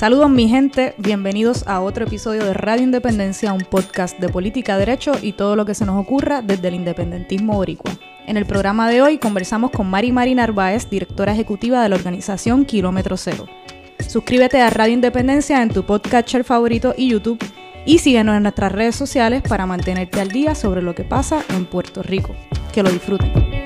Saludos 0.00 0.30
mi 0.30 0.48
gente, 0.48 0.94
bienvenidos 0.96 1.68
a 1.68 1.82
otro 1.82 2.06
episodio 2.06 2.42
de 2.42 2.54
Radio 2.54 2.84
Independencia, 2.84 3.52
un 3.52 3.60
podcast 3.60 4.18
de 4.18 4.30
política, 4.30 4.78
derecho 4.78 5.12
y 5.20 5.32
todo 5.32 5.56
lo 5.56 5.66
que 5.66 5.74
se 5.74 5.84
nos 5.84 6.00
ocurra 6.00 6.40
desde 6.40 6.68
el 6.68 6.74
independentismo 6.76 7.52
boricua. 7.52 7.92
En 8.26 8.38
el 8.38 8.46
programa 8.46 8.88
de 8.88 9.02
hoy 9.02 9.18
conversamos 9.18 9.72
con 9.72 9.90
Mari 9.90 10.10
Mari 10.10 10.34
Narváez, 10.34 10.88
directora 10.88 11.34
ejecutiva 11.34 11.82
de 11.82 11.90
la 11.90 11.96
organización 11.96 12.64
Kilómetro 12.64 13.18
Cero. 13.18 13.46
Suscríbete 14.08 14.62
a 14.62 14.70
Radio 14.70 14.94
Independencia 14.94 15.62
en 15.62 15.68
tu 15.68 15.84
podcatcher 15.84 16.44
favorito 16.44 16.94
y 16.96 17.10
YouTube 17.10 17.44
y 17.84 17.98
síguenos 17.98 18.38
en 18.38 18.44
nuestras 18.44 18.72
redes 18.72 18.96
sociales 18.96 19.42
para 19.46 19.66
mantenerte 19.66 20.18
al 20.18 20.28
día 20.28 20.54
sobre 20.54 20.80
lo 20.80 20.94
que 20.94 21.04
pasa 21.04 21.44
en 21.50 21.66
Puerto 21.66 22.02
Rico. 22.02 22.34
Que 22.72 22.82
lo 22.82 22.88
disfruten. 22.88 23.59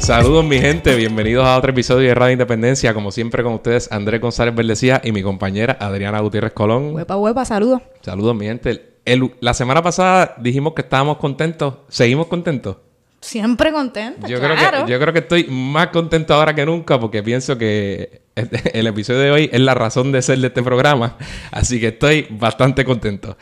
Saludos 0.00 0.44
mi 0.44 0.58
gente, 0.58 0.94
bienvenidos 0.96 1.46
a 1.46 1.56
otro 1.56 1.70
episodio 1.70 2.08
de 2.08 2.14
Radio 2.14 2.32
Independencia, 2.32 2.94
como 2.94 3.12
siempre 3.12 3.42
con 3.42 3.52
ustedes 3.54 3.90
Andrés 3.92 4.20
González 4.20 4.54
Verdecía 4.54 5.00
y 5.04 5.12
mi 5.12 5.22
compañera 5.22 5.76
Adriana 5.80 6.20
Gutiérrez 6.20 6.52
Colón. 6.52 6.94
Huepa, 6.94 7.16
huepa, 7.16 7.44
saludos. 7.44 7.82
Saludos 8.00 8.34
mi 8.34 8.46
gente. 8.46 8.94
El- 9.04 9.34
la 9.40 9.54
semana 9.54 9.82
pasada 9.82 10.34
dijimos 10.38 10.72
que 10.74 10.82
estábamos 10.82 11.18
contentos, 11.18 11.74
seguimos 11.88 12.26
contentos. 12.26 12.76
Siempre 13.20 13.70
contenta, 13.70 14.26
Yo, 14.26 14.38
claro. 14.38 14.54
creo 14.56 14.86
que, 14.86 14.92
yo 14.92 14.98
creo 15.00 15.12
que 15.12 15.18
estoy 15.20 15.44
más 15.50 15.88
contento 15.88 16.32
ahora 16.34 16.54
que 16.54 16.64
nunca 16.64 16.98
porque 16.98 17.22
pienso 17.22 17.58
que 17.58 18.22
el 18.34 18.86
episodio 18.86 19.20
de 19.20 19.30
hoy 19.30 19.50
es 19.52 19.60
la 19.60 19.74
razón 19.74 20.10
de 20.10 20.22
ser 20.22 20.38
de 20.38 20.46
este 20.46 20.62
programa. 20.62 21.18
Así 21.50 21.78
que 21.78 21.88
estoy 21.88 22.26
bastante 22.30 22.84
contento. 22.84 23.36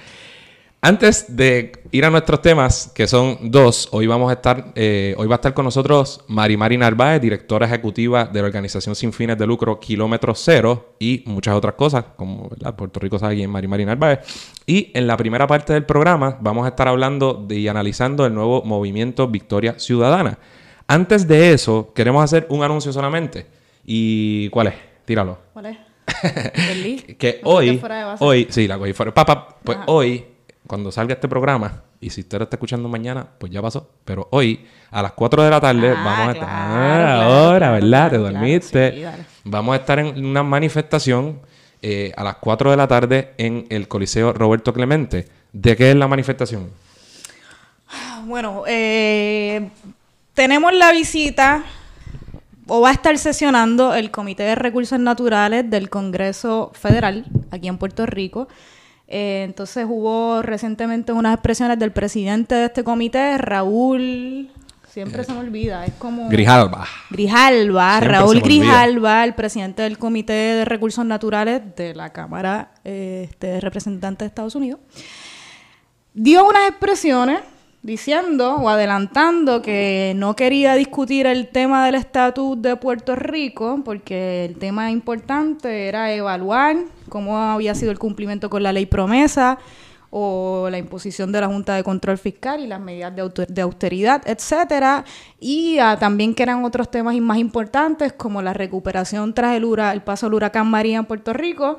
Antes 0.80 1.36
de 1.36 1.72
ir 1.90 2.04
a 2.04 2.10
nuestros 2.10 2.40
temas, 2.40 2.92
que 2.94 3.08
son 3.08 3.50
dos, 3.50 3.88
hoy 3.90 4.06
vamos 4.06 4.30
a 4.30 4.34
estar, 4.34 4.72
eh, 4.76 5.12
hoy 5.18 5.26
va 5.26 5.34
a 5.34 5.38
estar 5.38 5.52
con 5.52 5.64
nosotros 5.64 6.24
Mari 6.28 6.56
Mari 6.56 6.78
Narváez, 6.78 7.20
directora 7.20 7.66
ejecutiva 7.66 8.26
de 8.26 8.40
la 8.40 8.46
organización 8.46 8.94
sin 8.94 9.12
fines 9.12 9.36
de 9.36 9.44
lucro 9.44 9.80
Kilómetro 9.80 10.36
Cero 10.36 10.94
y 11.00 11.24
muchas 11.26 11.56
otras 11.56 11.74
cosas, 11.74 12.04
como 12.16 12.48
¿verdad? 12.48 12.76
Puerto 12.76 13.00
Rico 13.00 13.18
sabe 13.18 13.34
quién 13.34 13.50
Mari 13.50 13.66
Mari 13.66 13.86
Narváez. 13.86 14.20
Y 14.66 14.92
en 14.94 15.08
la 15.08 15.16
primera 15.16 15.48
parte 15.48 15.72
del 15.72 15.84
programa 15.84 16.38
vamos 16.40 16.64
a 16.64 16.68
estar 16.68 16.86
hablando 16.86 17.34
de, 17.34 17.58
y 17.58 17.66
analizando 17.66 18.24
el 18.24 18.32
nuevo 18.32 18.62
movimiento 18.62 19.26
Victoria 19.26 19.80
Ciudadana. 19.80 20.38
Antes 20.86 21.26
de 21.26 21.52
eso, 21.54 21.92
queremos 21.92 22.22
hacer 22.22 22.46
un 22.50 22.62
anuncio 22.62 22.92
solamente. 22.92 23.46
¿Y 23.84 24.48
cuál 24.50 24.68
es? 24.68 24.74
Tíralo. 25.04 25.38
¿Cuál 25.52 25.66
es? 25.66 25.78
Que 27.18 27.40
¿Lo 27.42 27.50
cogiste 27.50 27.70
hoy, 27.72 27.78
fuera 27.78 27.98
de 27.98 28.04
base? 28.04 28.24
hoy, 28.24 28.46
sí, 28.48 28.68
la 28.68 28.78
cogí 28.78 28.92
fuera. 28.92 29.12
Papá, 29.12 29.58
pues 29.62 29.76
Ajá. 29.78 29.86
hoy, 29.88 30.24
cuando 30.68 30.92
salga 30.92 31.14
este 31.14 31.26
programa, 31.28 31.82
y 32.00 32.10
si 32.10 32.20
usted 32.20 32.38
lo 32.38 32.44
está 32.44 32.54
escuchando 32.56 32.88
mañana, 32.88 33.26
pues 33.38 33.50
ya 33.50 33.60
pasó. 33.60 33.90
Pero 34.04 34.28
hoy, 34.30 34.64
a 34.92 35.02
las 35.02 35.12
4 35.12 35.42
de 35.42 35.50
la 35.50 35.60
tarde, 35.60 35.90
Ah, 35.96 36.02
vamos 36.04 36.28
a 36.28 36.32
estar. 36.32 36.48
claro, 36.48 36.72
Ah, 36.72 36.94
claro, 36.94 37.22
ahora, 37.22 37.58
claro, 37.58 37.72
¿verdad? 37.72 37.88
claro, 37.88 38.10
Te 38.10 38.18
dormiste. 38.32 38.92
sí, 38.92 39.04
vamos 39.44 39.72
a 39.72 39.76
estar 39.80 39.98
en 39.98 40.24
una 40.24 40.42
manifestación 40.44 41.40
eh, 41.82 42.12
a 42.16 42.22
las 42.22 42.36
4 42.36 42.70
de 42.70 42.76
la 42.76 42.86
tarde 42.86 43.34
en 43.38 43.66
el 43.70 43.88
Coliseo 43.88 44.32
Roberto 44.32 44.72
Clemente. 44.72 45.26
¿De 45.52 45.76
qué 45.76 45.90
es 45.90 45.96
la 45.96 46.06
manifestación? 46.06 46.70
Bueno, 48.26 48.64
eh, 48.66 49.70
tenemos 50.34 50.72
la 50.74 50.92
visita 50.92 51.64
o 52.66 52.82
va 52.82 52.90
a 52.90 52.92
estar 52.92 53.16
sesionando 53.16 53.94
el 53.94 54.10
Comité 54.10 54.42
de 54.42 54.54
Recursos 54.54 54.98
Naturales 55.00 55.70
del 55.70 55.88
Congreso 55.88 56.70
Federal 56.74 57.24
aquí 57.50 57.68
en 57.68 57.78
Puerto 57.78 58.04
Rico. 58.04 58.48
Eh, 59.08 59.42
entonces 59.44 59.86
hubo 59.88 60.42
recientemente 60.42 61.12
unas 61.12 61.34
expresiones 61.34 61.78
del 61.78 61.92
presidente 61.92 62.54
de 62.54 62.66
este 62.66 62.84
comité, 62.84 63.38
Raúl, 63.38 64.50
siempre 64.86 65.24
se 65.24 65.32
me 65.32 65.38
olvida, 65.38 65.86
es 65.86 65.94
como... 65.94 66.28
Grijalba. 66.28 66.86
Grijalba, 67.10 67.92
Siempre 67.92 68.08
Raúl. 68.18 68.40
Grijalba, 68.40 69.24
el 69.24 69.34
presidente 69.34 69.82
del 69.82 69.96
Comité 69.96 70.32
de 70.32 70.64
Recursos 70.64 71.04
Naturales 71.06 71.62
de 71.76 71.94
la 71.94 72.10
Cámara 72.10 72.72
eh, 72.84 73.28
este, 73.30 73.46
de 73.46 73.60
Representantes 73.60 74.20
de 74.20 74.26
Estados 74.26 74.54
Unidos, 74.54 74.80
dio 76.14 76.46
unas 76.46 76.68
expresiones 76.68 77.40
diciendo 77.82 78.56
o 78.56 78.68
adelantando 78.68 79.62
que 79.62 80.12
no 80.16 80.34
quería 80.34 80.74
discutir 80.74 81.26
el 81.26 81.48
tema 81.48 81.86
del 81.86 81.94
estatus 81.94 82.60
de 82.60 82.76
Puerto 82.76 83.14
Rico 83.14 83.80
porque 83.84 84.44
el 84.46 84.56
tema 84.56 84.90
importante 84.90 85.88
era 85.88 86.12
evaluar 86.12 86.76
cómo 87.08 87.38
había 87.38 87.74
sido 87.74 87.92
el 87.92 87.98
cumplimiento 87.98 88.50
con 88.50 88.62
la 88.62 88.72
ley 88.72 88.86
promesa 88.86 89.58
o 90.10 90.68
la 90.70 90.78
imposición 90.78 91.32
de 91.32 91.40
la 91.40 91.48
Junta 91.48 91.74
de 91.74 91.84
Control 91.84 92.16
Fiscal 92.18 92.60
y 92.60 92.66
las 92.66 92.80
medidas 92.80 93.14
de, 93.14 93.62
austeridad, 93.62 94.22
etcétera, 94.26 95.04
y 95.38 95.76
también 96.00 96.34
que 96.34 96.42
eran 96.42 96.64
otros 96.64 96.90
temas 96.90 97.14
más 97.16 97.38
importantes 97.38 98.14
como 98.14 98.40
la 98.40 98.54
recuperación 98.54 99.34
tras 99.34 99.54
el, 99.54 99.64
el 99.64 100.02
paso 100.02 100.26
del 100.26 100.34
huracán 100.34 100.66
María 100.66 100.98
en 100.98 101.04
Puerto 101.04 101.34
Rico. 101.34 101.78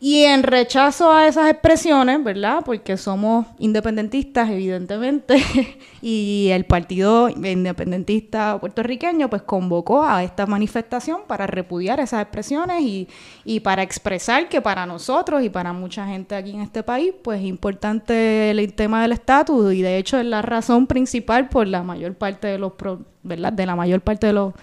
Y 0.00 0.22
en 0.22 0.44
rechazo 0.44 1.12
a 1.12 1.26
esas 1.26 1.50
expresiones, 1.50 2.22
¿verdad? 2.22 2.60
Porque 2.64 2.96
somos 2.96 3.46
independentistas, 3.58 4.48
evidentemente, 4.48 5.42
y 6.02 6.50
el 6.52 6.66
partido 6.66 7.28
independentista 7.28 8.60
puertorriqueño 8.60 9.28
pues 9.28 9.42
convocó 9.42 10.04
a 10.04 10.22
esta 10.22 10.46
manifestación 10.46 11.22
para 11.26 11.48
repudiar 11.48 11.98
esas 11.98 12.22
expresiones 12.22 12.80
y, 12.82 13.08
y 13.44 13.58
para 13.58 13.82
expresar 13.82 14.48
que 14.48 14.60
para 14.60 14.86
nosotros 14.86 15.42
y 15.42 15.48
para 15.48 15.72
mucha 15.72 16.06
gente 16.06 16.36
aquí 16.36 16.52
en 16.52 16.60
este 16.60 16.84
país 16.84 17.12
pues 17.20 17.40
es 17.40 17.46
importante 17.46 18.52
el 18.52 18.72
tema 18.74 19.02
del 19.02 19.10
estatus 19.10 19.74
y 19.74 19.82
de 19.82 19.98
hecho 19.98 20.16
es 20.20 20.26
la 20.26 20.42
razón 20.42 20.86
principal 20.86 21.48
por 21.48 21.66
la 21.66 21.82
mayor 21.82 22.14
parte 22.14 22.46
de 22.46 22.58
los, 22.58 22.74
pro- 22.74 23.00
¿verdad? 23.24 23.52
De 23.52 23.66
la 23.66 23.74
mayor 23.74 24.00
parte 24.02 24.28
de 24.28 24.32
los 24.32 24.54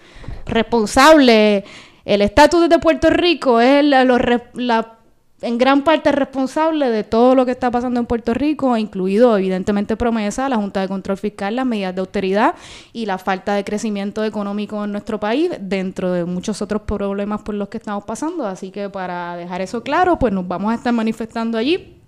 responsables. 0.45 1.65
El 2.05 2.21
estatus 2.21 2.69
de 2.69 2.79
Puerto 2.79 3.09
Rico 3.09 3.59
es 3.59 3.83
la, 3.83 4.91
en 5.41 5.57
gran 5.57 5.83
parte 5.83 6.11
responsable 6.11 6.89
de 6.89 7.03
todo 7.03 7.35
lo 7.35 7.45
que 7.45 7.51
está 7.51 7.69
pasando 7.69 7.99
en 7.99 8.05
Puerto 8.05 8.33
Rico, 8.33 8.75
incluido 8.77 9.37
evidentemente 9.37 9.97
promesa, 9.97 10.47
la 10.49 10.55
Junta 10.55 10.81
de 10.81 10.87
Control 10.87 11.17
Fiscal, 11.17 11.55
las 11.57 11.65
medidas 11.65 11.93
de 11.93 11.99
austeridad 12.01 12.55
y 12.93 13.05
la 13.05 13.17
falta 13.17 13.53
de 13.53 13.63
crecimiento 13.63 14.23
económico 14.23 14.83
en 14.83 14.91
nuestro 14.91 15.19
país, 15.19 15.51
dentro 15.59 16.11
de 16.13 16.25
muchos 16.25 16.61
otros 16.61 16.83
problemas 16.83 17.41
por 17.41 17.53
los 17.55 17.67
que 17.67 17.77
estamos 17.77 18.05
pasando. 18.05 18.47
Así 18.47 18.71
que 18.71 18.89
para 18.89 19.35
dejar 19.35 19.61
eso 19.61 19.83
claro, 19.83 20.17
pues 20.17 20.33
nos 20.33 20.47
vamos 20.47 20.71
a 20.71 20.75
estar 20.75 20.93
manifestando 20.93 21.57
allí 21.57 22.01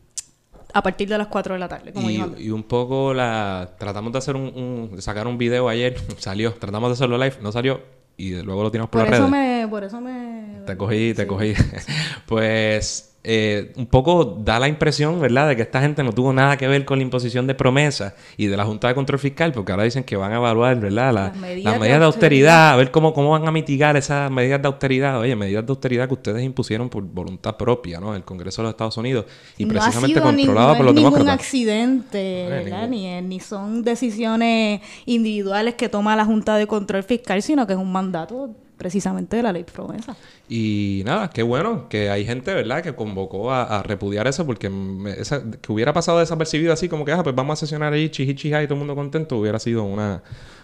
a 0.73 0.81
partir 0.81 1.07
de 1.09 1.17
las 1.17 1.27
4 1.27 1.53
de 1.53 1.59
la 1.59 1.67
tarde, 1.67 1.93
como 1.93 2.09
Y, 2.09 2.49
un 2.49 2.63
poco 2.63 3.13
la... 3.13 3.71
Tratamos 3.79 4.11
de 4.11 4.17
hacer 4.19 4.35
un, 4.35 4.89
un- 4.93 5.01
sacar 5.01 5.27
un 5.27 5.37
video 5.37 5.69
ayer, 5.69 5.95
salió. 6.17 6.53
Tratamos 6.53 6.89
de 6.89 6.93
hacerlo 6.93 7.17
live, 7.17 7.35
no 7.41 7.51
salió. 7.51 7.81
Y 8.15 8.33
luego 8.41 8.63
lo 8.63 8.71
tiramos 8.71 8.89
por, 8.89 9.01
Por 9.01 9.09
las 9.09 9.19
eso 9.19 9.29
redes. 9.29 9.61
me... 9.63 9.67
Por 9.67 9.83
eso 9.83 10.01
me... 10.01 10.61
Te 10.65 10.75
cogí, 10.77 11.13
te 11.13 11.23
sí. 11.23 11.27
cogí. 11.27 11.53
pues 12.25 13.16
eh, 13.29 13.73
un 13.75 13.87
poco 13.87 14.23
da 14.41 14.57
la 14.57 14.69
impresión, 14.69 15.19
¿verdad?, 15.19 15.49
de 15.49 15.57
que 15.57 15.61
esta 15.63 15.81
gente 15.81 16.01
no 16.01 16.13
tuvo 16.13 16.31
nada 16.31 16.55
que 16.55 16.65
ver 16.65 16.85
con 16.85 16.97
la 16.99 17.03
imposición 17.03 17.45
de 17.45 17.55
promesas 17.55 18.13
y 18.37 18.47
de 18.47 18.55
la 18.55 18.63
Junta 18.63 18.87
de 18.87 18.95
Control 18.95 19.19
Fiscal, 19.19 19.51
porque 19.51 19.73
ahora 19.73 19.83
dicen 19.83 20.05
que 20.05 20.15
van 20.15 20.31
a 20.31 20.37
evaluar, 20.37 20.79
¿verdad?, 20.79 21.13
la- 21.13 21.21
Las 21.23 21.33
las 21.33 21.41
medidas 21.41 21.79
de 21.81 21.87
de, 21.99 22.05
austeridad, 22.05 22.71
a 22.71 22.75
ver 22.77 22.89
cómo, 22.91 23.13
cómo 23.13 23.31
van 23.31 23.45
a 23.45 23.51
mitigar 23.51 23.97
esas 23.97 24.31
medidas 24.31 24.61
de 24.61 24.67
austeridad. 24.69 25.19
Oye, 25.19 25.35
medidas 25.35 25.65
de 25.65 25.71
austeridad 25.71 26.07
que 26.07 26.13
ustedes 26.13 26.41
impusieron 26.43 26.87
por 26.89 27.03
voluntad 27.03 27.57
propia, 27.57 27.99
¿no?, 27.99 28.15
el 28.15 28.23
Congreso 28.23 28.61
de 28.61 28.67
los 28.67 28.71
Estados 28.71 28.95
Unidos 28.95 29.25
y 29.57 29.65
no 29.65 29.73
precisamente 29.73 30.21
controlado 30.21 30.75
por 30.77 30.85
los 30.85 30.95
ningún 30.95 31.11
demócratas. 31.13 31.41
accidente, 31.45 32.45
No 32.49 32.55
es 32.55 32.63
¿verdad? 32.63 32.87
ningún- 32.87 32.91
Ni, 32.91 33.07
es- 33.07 33.23
ni 33.23 33.39
son 33.41 33.83
decisiones 33.83 34.79
individuales 35.05 35.75
que 35.75 35.89
toma 35.89 36.15
la 36.15 36.23
Junta 36.25 36.55
de 36.55 36.65
Control 36.67 37.03
Fiscal, 37.03 37.41
sino 37.41 37.67
que 37.67 37.73
es 37.73 37.79
un 37.79 37.91
mandato 37.91 38.51
precisamente 38.77 39.37
de 39.37 39.43
la 39.43 39.51
ley 39.51 39.63
promesa. 39.63 40.15
Y 40.47 41.01
nada, 41.05 41.29
qué 41.29 41.43
bueno 41.43 41.89
que 41.89 42.09
hay 42.09 42.25
gente, 42.25 42.53
¿verdad?, 42.53 42.83
que 42.83 42.93
convocó 42.95 43.51
a, 43.51 43.83
repudiar 43.83 44.27
eso, 44.27 44.45
porque 44.45 44.71
esa- 45.17 45.43
que 45.61 45.71
hubiera 45.71 45.93
pasado 45.93 46.19
desapercibido 46.19 46.71
así, 46.73 46.87
como 46.87 47.03
que, 47.05 47.11
ah, 47.11 47.23
pues 47.23 47.35
vamos 47.35 47.53
a 47.53 47.65
sesionar 47.65 47.93
ahí, 47.93 48.09
chiji, 48.09 48.35
chija, 48.35 48.61
y 48.61 48.67
todo 48.67 48.75
el 48.75 48.79
mundo 48.79 48.95
contento, 48.95 49.37
hubiera 49.37 49.59
sido 49.59 49.83
una, 49.83 50.21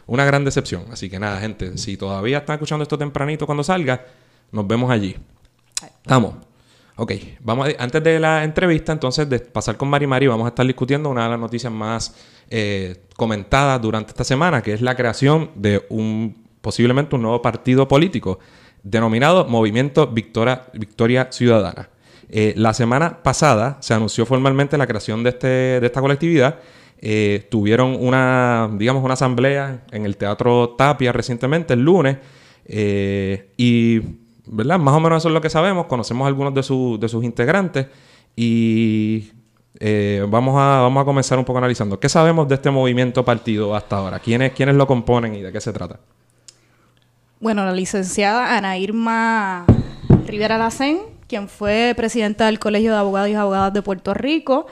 una 0.07 0.25
gran 0.25 0.46
decepción. 0.46 0.85
Así 0.91 1.09
que 1.09 1.19
nada, 1.19 1.40
gente, 1.40 1.78
si 1.78 1.97
todavía 1.97 2.40
están 2.40 2.56
escuchando 2.56 2.84
esto 2.84 2.97
tempranito 2.97 3.46
cuando 3.46 3.63
salga, 3.63 4.06
nos 4.52 4.68
vemos 4.68 4.91
allí. 4.91 5.16
Estamos. 6.02 6.35
Ok, 6.96 7.11
vamos 7.40 7.70
a- 7.70 7.84
antes 7.84 8.03
de 8.03 8.20
la 8.20 8.43
entrevista, 8.43 8.91
entonces, 8.91 9.28
de 9.28 9.40
pasar 9.40 9.78
con 9.78 9.90
Mari 9.90 10.05
Mari, 10.05 10.28
vamos 10.28 10.46
a 10.46 10.49
estar 10.49 10.66
discutiendo 10.66 11.09
una 11.09 11.23
de 11.23 11.29
las 11.32 11.40
noticias 11.40 11.73
más 11.73 12.14
eh, 12.49 13.05
comentadas 13.16 13.82
durante 13.82 14.11
esta 14.11 14.23
semana, 14.23 14.61
que 14.61 14.73
es 14.73 14.82
la 14.82 14.96
creación 14.96 15.49
de 15.55 15.84
un 15.90 16.42
posiblemente 16.63 17.15
un 17.15 17.21
nuevo 17.23 17.41
partido 17.41 17.89
político 17.89 18.39
denominado 18.83 19.45
Movimiento 19.45 20.07
Victoria, 20.07 21.27
Ciudadana. 21.29 21.89
Eh, 22.29 22.53
la 22.55 22.73
semana 22.73 23.21
pasada 23.21 23.77
se 23.81 23.93
anunció 23.93 24.25
formalmente 24.25 24.77
la 24.77 24.87
creación 24.87 25.23
de, 25.23 25.29
este, 25.31 25.47
de 25.47 25.85
esta 25.85 25.99
colectividad. 25.99 26.59
Eh, 26.99 27.47
tuvieron 27.51 27.97
una, 27.99 28.69
digamos, 28.75 29.03
una 29.03 29.15
asamblea 29.15 29.83
en 29.91 30.05
el 30.05 30.15
Teatro 30.15 30.75
Tapia 30.77 31.11
recientemente, 31.11 31.73
el 31.73 31.81
lunes, 31.83 32.17
eh, 32.65 33.51
y, 33.57 33.99
¿verdad? 34.47 34.79
Más 34.79 34.95
o 34.95 35.01
menos 35.01 35.17
eso 35.21 35.27
es 35.27 35.33
lo 35.33 35.41
que 35.41 35.49
sabemos. 35.49 35.87
Conocemos 35.87 36.25
algunos 36.25 36.53
de, 36.53 36.63
su- 36.63 36.97
de 36.97 37.09
sus 37.09 37.25
integrantes 37.25 37.87
y 38.37 39.31
vamos, 40.29 40.55
a, 40.57 40.79
vamos 40.81 41.01
a 41.01 41.05
comenzar 41.05 41.37
un 41.37 41.43
poco 41.43 41.57
analizando. 41.57 41.99
¿Qué 41.99 42.07
sabemos 42.07 42.47
de 42.47 42.55
este 42.55 42.71
movimiento 42.71 43.25
partido 43.25 43.75
hasta 43.75 43.97
ahora? 43.97 44.19
¿Quiénes, 44.19 44.53
quiénes 44.53 44.75
lo 44.75 44.87
componen 44.87 45.35
y 45.35 45.41
de 45.41 45.51
qué 45.51 45.59
se 45.59 45.73
trata? 45.73 45.99
Bueno, 47.43 47.66
la 47.66 47.73
licenciada 47.73 48.55
Ana 48.55 48.78
Irma 48.78 49.66
Rivera 50.25 50.57
Lacén, 50.57 50.99
quien 51.28 51.49
fue 51.49 51.91
presidenta 51.93 52.45
del 52.45 52.57
Colegio 52.57 52.93
de 52.93 52.97
Abogados 52.97 53.28
y 53.28 53.34
Abogadas 53.34 53.73
de 53.73 53.81
Puerto 53.81 54.13
Rico. 54.13 54.66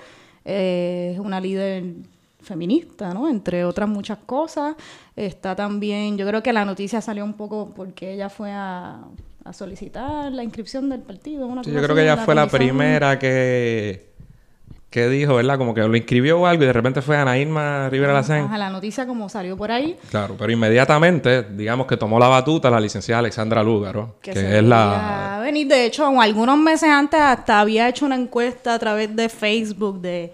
Eh, 0.45 1.12
es 1.13 1.19
una 1.19 1.41
líder 1.41 1.83
feminista, 2.39 3.13
¿no? 3.13 3.27
Entre 3.27 3.65
otras 3.65 3.89
muchas 3.89 4.19
cosas. 4.19 4.77
Está 5.18 5.53
también, 5.53 6.18
yo 6.18 6.25
creo 6.25 6.41
que 6.41 6.53
la 6.53 6.63
noticia 6.63 7.01
salió 7.01 7.25
un 7.25 7.33
poco 7.33 7.73
porque 7.75 8.13
ella 8.13 8.29
fue 8.29 8.53
a, 8.53 9.01
solicitar 9.51 10.31
la 10.31 10.41
inscripción 10.41 10.88
del 10.88 11.01
partido. 11.01 11.53
yo 11.63 11.83
creo 11.83 11.94
que 11.94 12.03
ella 12.03 12.15
fue 12.15 12.35
la 12.35 12.47
primera 12.47 13.19
que 13.19 14.11
que 14.91 15.07
dijo, 15.07 15.35
¿verdad? 15.35 15.57
Como 15.57 15.73
que 15.73 15.81
lo 15.81 15.95
inscribió 15.95 16.41
o 16.41 16.45
algo 16.45 16.63
y 16.63 16.67
de 16.67 16.73
repente 16.73 17.01
fue 17.01 17.15
Ana 17.15 17.38
Irma 17.38 17.88
Rivera 17.89 18.11
Lacén. 18.11 18.43
Ajá, 18.43 18.57
la 18.57 18.69
noticia 18.69 19.07
como 19.07 19.29
salió 19.29 19.55
por 19.55 19.71
ahí. 19.71 19.97
Claro, 20.09 20.35
pero 20.38 20.51
inmediatamente, 20.51 21.43
digamos 21.43 21.88
que 21.88 21.95
tomó 21.95 22.19
la 22.19 22.27
batuta 22.27 22.69
la 22.69 22.79
licenciada 22.79 23.19
Alexandra 23.19 23.63
Lúgaro, 23.63 24.15
que, 24.21 24.31
es 24.31 24.63
la... 24.63 25.39
Venir, 25.41 25.67
de 25.67 25.85
hecho, 25.85 26.05
algunos 26.19 26.57
meses 26.57 26.89
antes 26.89 27.21
hasta 27.21 27.61
había 27.61 27.88
hecho 27.88 28.05
una 28.05 28.15
encuesta 28.15 28.73
a 28.73 28.79
través 28.79 29.15
de 29.15 29.29
Facebook 29.29 30.01
de 30.01 30.33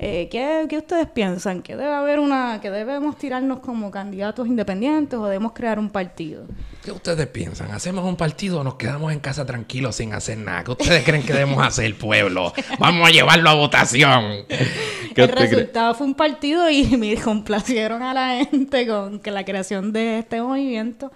eh, 0.00 0.28
¿qué, 0.30 0.78
ustedes 0.78 1.08
piensan? 1.08 1.60
¿Que 1.60 1.74
debe 1.74 1.92
haber 1.92 2.20
una, 2.20 2.60
que 2.60 2.70
debemos 2.70 3.18
tirarnos 3.18 3.58
como 3.58 3.90
candidatos 3.90 4.46
independientes 4.46 5.18
o 5.18 5.24
debemos 5.24 5.52
crear 5.52 5.78
un 5.78 5.90
partido? 5.90 6.44
¿Qué 6.84 6.92
ustedes 6.92 7.26
piensan? 7.26 7.72
¿Hacemos 7.72 8.04
un 8.04 8.16
partido 8.16 8.60
o 8.60 8.64
nos 8.64 8.74
quedamos 8.74 9.12
en 9.12 9.18
casa 9.18 9.44
tranquilos 9.44 9.96
sin 9.96 10.12
hacer 10.12 10.38
nada? 10.38 10.62
¿Qué 10.62 10.70
ustedes 10.70 11.04
creen 11.04 11.24
que 11.24 11.32
debemos 11.32 11.66
hacer, 11.66 11.98
pueblo? 11.98 12.52
Vamos 12.78 13.08
a 13.08 13.10
llevarlo 13.10 13.50
a 13.50 13.54
votación. 13.54 14.44
El 15.16 15.28
resultado 15.28 15.94
fue 15.94 16.06
un 16.06 16.14
partido 16.14 16.70
y 16.70 16.84
me 16.96 17.16
complacieron 17.16 18.02
a 18.02 18.14
la 18.14 18.44
gente 18.44 18.86
con 18.86 19.18
que 19.18 19.32
la 19.32 19.44
creación 19.44 19.92
de 19.92 20.20
este 20.20 20.40
movimiento. 20.40 21.10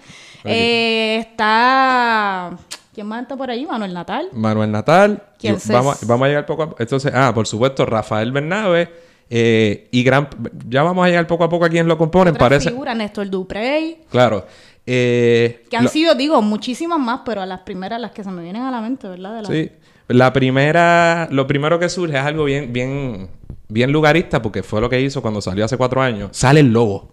Eh, 0.45 1.19
está 1.21 2.59
¿Quién 2.93 3.07
más 3.07 3.23
está 3.23 3.37
por 3.37 3.51
ahí? 3.51 3.65
Manuel 3.65 3.95
Natal. 3.95 4.29
Manuel 4.33 4.71
Natal. 4.71 5.23
¿Quién 5.39 5.57
vamos, 5.67 6.07
vamos 6.07 6.27
a 6.27 6.29
llegar 6.29 6.47
poco 6.47 6.63
a 6.63 6.69
poco. 6.71 6.83
Entonces, 6.83 7.11
ah, 7.15 7.33
por 7.35 7.47
supuesto, 7.47 7.87
Rafael 7.87 8.31
Bernabe. 8.33 8.91
Eh, 9.31 9.89
y 9.91 10.03
gran... 10.03 10.29
Ya 10.69 10.83
vamos 10.83 11.05
a 11.07 11.09
llegar 11.09 11.27
poco 11.27 11.45
a 11.45 11.49
poco 11.49 11.65
a 11.65 11.71
quién 11.71 11.89
lo 11.89 11.97
componen. 11.97 12.35
Parece... 12.35 12.69
figura, 12.69 12.95
Néstor 12.95 13.31
Duprey. 13.31 14.03
Claro. 14.11 14.45
Eh, 14.85 15.65
que 15.71 15.77
han 15.77 15.89
sido, 15.89 16.15
digo, 16.15 16.43
muchísimas 16.43 16.99
más, 16.99 17.21
pero 17.25 17.41
a 17.41 17.47
las 17.47 17.61
primeras, 17.61 17.99
las 17.99 18.11
que 18.11 18.23
se 18.23 18.31
me 18.31 18.43
vienen 18.43 18.63
a 18.63 18.71
la 18.71 18.83
mente, 18.83 19.09
¿verdad? 19.09 19.43
Sí. 19.49 19.71
La 20.09 20.35
primera... 20.35 21.29
Lo 21.31 21.47
primero 21.47 21.79
que 21.79 21.89
surge 21.89 22.19
es 22.19 22.25
algo 22.25 22.45
bien, 22.45 22.75
bien, 22.75 23.31
bien 23.69 23.91
lugarista, 23.91 24.43
porque 24.43 24.63
fue 24.63 24.83
lo 24.83 24.91
que 24.91 25.01
hizo 25.01 25.23
cuando 25.23 25.41
salió 25.41 25.65
hace 25.65 25.79
cuatro 25.79 26.03
años. 26.03 26.29
Sale 26.33 26.61
el 26.61 26.71
lobo 26.71 27.11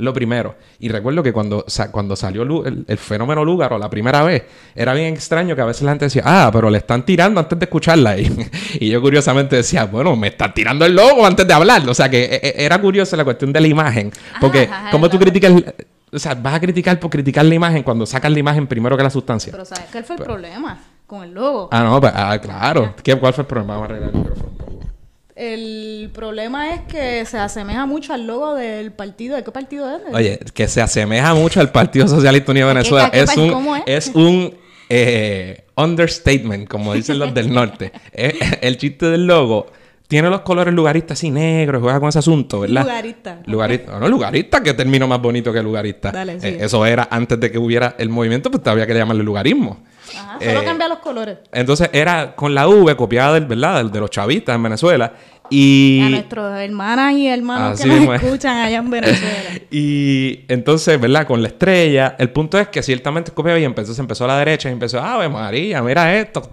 lo 0.00 0.12
primero. 0.12 0.56
Y 0.78 0.88
recuerdo 0.88 1.22
que 1.22 1.32
cuando, 1.32 1.64
cuando 1.90 2.16
salió 2.16 2.42
el, 2.64 2.98
fenómeno 2.98 3.44
Lúgaro 3.44 3.78
la 3.78 3.88
primera 3.88 4.22
vez, 4.22 4.44
era 4.74 4.94
bien 4.94 5.14
extraño 5.14 5.54
que 5.54 5.62
a 5.62 5.66
veces 5.66 5.82
la 5.82 5.92
gente 5.92 6.06
decía, 6.06 6.22
ah, 6.24 6.50
pero 6.52 6.70
le 6.70 6.78
están 6.78 7.04
tirando 7.04 7.40
antes 7.40 7.58
de 7.58 7.64
escucharla. 7.64 8.16
Y, 8.80 8.88
yo 8.88 9.00
curiosamente 9.00 9.56
decía, 9.56 9.84
bueno, 9.84 10.16
me 10.16 10.28
están 10.28 10.54
tirando 10.54 10.84
el 10.84 10.94
logo 10.94 11.26
antes 11.26 11.46
de 11.46 11.52
hablar. 11.52 11.88
O 11.88 11.94
sea, 11.94 12.08
que 12.08 12.24
e, 12.24 12.40
e, 12.42 12.64
era 12.64 12.80
curiosa 12.80 13.16
la 13.16 13.24
cuestión 13.24 13.52
de 13.52 13.60
la 13.60 13.66
imagen. 13.66 14.12
Porque, 14.40 14.68
¿cómo 14.90 15.08
tú 15.08 15.18
criticas 15.18 15.52
o 16.12 16.18
sea, 16.18 16.34
vas 16.34 16.54
a 16.54 16.60
criticar 16.60 16.98
por 16.98 17.10
criticar 17.10 17.44
la 17.44 17.54
imagen 17.54 17.82
cuando 17.82 18.04
sacas 18.04 18.32
la 18.32 18.38
imagen 18.38 18.66
primero 18.66 18.96
que 18.96 19.02
la 19.02 19.10
sustancia. 19.10 19.52
Pero 19.52 19.64
¿sabes 19.64 19.86
cuál 19.92 20.04
fue 20.04 20.16
el 20.16 20.22
problema 20.22 20.78
con 21.06 21.22
el 21.22 21.32
logo? 21.32 21.68
Ah, 21.70 21.82
no, 21.84 22.00
pues, 22.00 22.12
ah, 22.14 22.38
claro. 22.40 22.94
¿Qué, 23.02 23.16
¿Cuál 23.16 23.32
fue 23.32 23.42
el 23.42 23.46
problema? 23.46 23.74
Vamos 23.74 23.90
a 23.90 23.92
arreglar 23.92 24.10
el 24.10 24.18
micrófono. 24.18 24.79
El 25.40 26.10
problema 26.12 26.74
es 26.74 26.82
que 26.82 27.24
se 27.24 27.38
asemeja 27.38 27.86
mucho 27.86 28.12
al 28.12 28.26
logo 28.26 28.54
del 28.56 28.92
partido. 28.92 29.36
¿De 29.36 29.42
qué 29.42 29.50
partido 29.50 29.90
es? 29.96 30.02
Oye, 30.14 30.38
que 30.52 30.68
se 30.68 30.82
asemeja 30.82 31.32
mucho 31.32 31.60
al 31.60 31.72
Partido 31.72 32.06
Socialista 32.08 32.52
Unido 32.52 32.68
de 32.68 32.74
Venezuela. 32.74 33.08
es, 33.10 33.34
un, 33.38 33.82
es? 33.86 34.08
un 34.08 34.54
eh, 34.90 35.64
understatement, 35.76 36.68
como 36.68 36.92
dicen 36.92 37.18
los 37.18 37.32
del 37.32 37.50
norte. 37.54 37.90
Eh, 38.12 38.38
el 38.60 38.76
chiste 38.76 39.06
del 39.06 39.26
logo 39.26 39.68
tiene 40.08 40.28
los 40.28 40.40
colores 40.42 40.74
lugaristas 40.74 41.18
así 41.18 41.30
negros, 41.30 41.80
juega 41.80 42.00
con 42.00 42.08
ese 42.10 42.18
asunto, 42.18 42.60
¿verdad? 42.60 42.82
Lugarista. 42.82 43.38
Lugarista. 43.46 43.98
No, 43.98 44.08
lugarista, 44.08 44.62
que 44.62 44.74
termino 44.74 45.06
más 45.06 45.22
bonito 45.22 45.52
que 45.52 45.62
lugarista. 45.62 46.10
Dale. 46.10 46.36
Eh, 46.42 46.58
eso 46.60 46.84
era 46.84 47.08
antes 47.10 47.40
de 47.40 47.50
que 47.50 47.58
hubiera 47.58 47.94
el 47.96 48.10
movimiento, 48.10 48.50
pues 48.50 48.62
todavía 48.62 48.86
que 48.86 48.92
llamarle 48.92 49.22
lugarismo. 49.22 49.84
Ajá, 50.16 50.38
solo 50.40 50.64
cambia 50.64 50.88
los 50.88 50.98
colores. 50.98 51.38
Entonces 51.52 51.90
era 51.92 52.34
con 52.34 52.54
la 52.54 52.68
V 52.68 52.96
copiada 52.96 53.34
del, 53.34 53.46
¿verdad? 53.46 53.84
de 53.84 54.00
los 54.00 54.10
chavistas 54.10 54.54
en 54.54 54.62
Venezuela. 54.62 55.12
Y... 55.50 56.00
A 56.00 56.08
nuestros 56.08 56.58
hermanas 56.58 57.14
y 57.14 57.26
hermanos 57.26 57.80
que 57.80 57.88
nos 57.88 58.22
escuchan 58.22 58.56
allá 58.56 58.78
en 58.78 58.90
Venezuela. 58.90 59.50
y 59.70 60.44
entonces, 60.48 61.00
¿verdad? 61.00 61.26
Con 61.26 61.42
la 61.42 61.48
estrella, 61.48 62.14
el 62.18 62.30
punto 62.30 62.58
es 62.58 62.68
que 62.68 62.82
ciertamente 62.82 63.30
escogió 63.30 63.58
y 63.58 63.64
empezó, 63.64 63.92
se 63.92 64.00
empezó 64.00 64.24
a 64.24 64.28
la 64.28 64.38
derecha 64.38 64.68
y 64.68 64.72
empezó, 64.72 65.00
¡Ave 65.00 65.28
María, 65.28 65.82
mira 65.82 66.16
esto! 66.16 66.48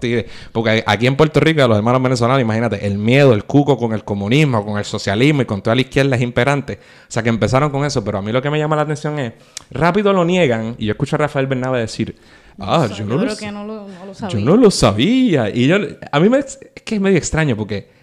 Porque 0.52 0.82
aquí 0.86 1.06
en 1.06 1.16
Puerto 1.16 1.40
Rico, 1.40 1.66
los 1.68 1.78
hermanos 1.78 2.02
venezolanos, 2.02 2.40
imagínate, 2.40 2.86
el 2.86 2.98
miedo, 2.98 3.32
el 3.32 3.44
cuco 3.44 3.78
con 3.78 3.92
el 3.92 4.04
comunismo, 4.04 4.64
con 4.64 4.78
el 4.78 4.84
socialismo 4.84 5.42
y 5.42 5.44
con 5.44 5.62
toda 5.62 5.76
la 5.76 5.82
izquierda 5.82 6.16
es 6.16 6.22
imperante. 6.22 6.80
O 6.82 7.10
sea, 7.10 7.22
que 7.22 7.28
empezaron 7.28 7.70
con 7.70 7.84
eso, 7.84 8.02
pero 8.04 8.18
a 8.18 8.22
mí 8.22 8.32
lo 8.32 8.42
que 8.42 8.50
me 8.50 8.58
llama 8.58 8.76
la 8.76 8.82
atención 8.82 9.18
es, 9.18 9.32
rápido 9.70 10.12
lo 10.12 10.24
niegan, 10.24 10.74
y 10.78 10.86
yo 10.86 10.92
escucho 10.92 11.16
a 11.16 11.20
Rafael 11.20 11.46
Bernabe 11.46 11.78
decir, 11.78 12.16
Ah, 12.60 12.88
yo, 12.92 13.04
no, 13.04 13.16
lo, 13.16 13.30
sabía. 13.30 14.28
Yo 14.28 14.40
no 14.40 14.56
lo 14.56 14.70
sabía. 14.72 15.48
Y 15.48 15.68
yo, 15.68 15.76
a 16.10 16.18
mí 16.18 16.28
me, 16.28 16.38
es 16.38 16.58
que 16.84 16.96
es 16.96 17.00
medio 17.00 17.16
extraño 17.16 17.56
porque 17.56 17.97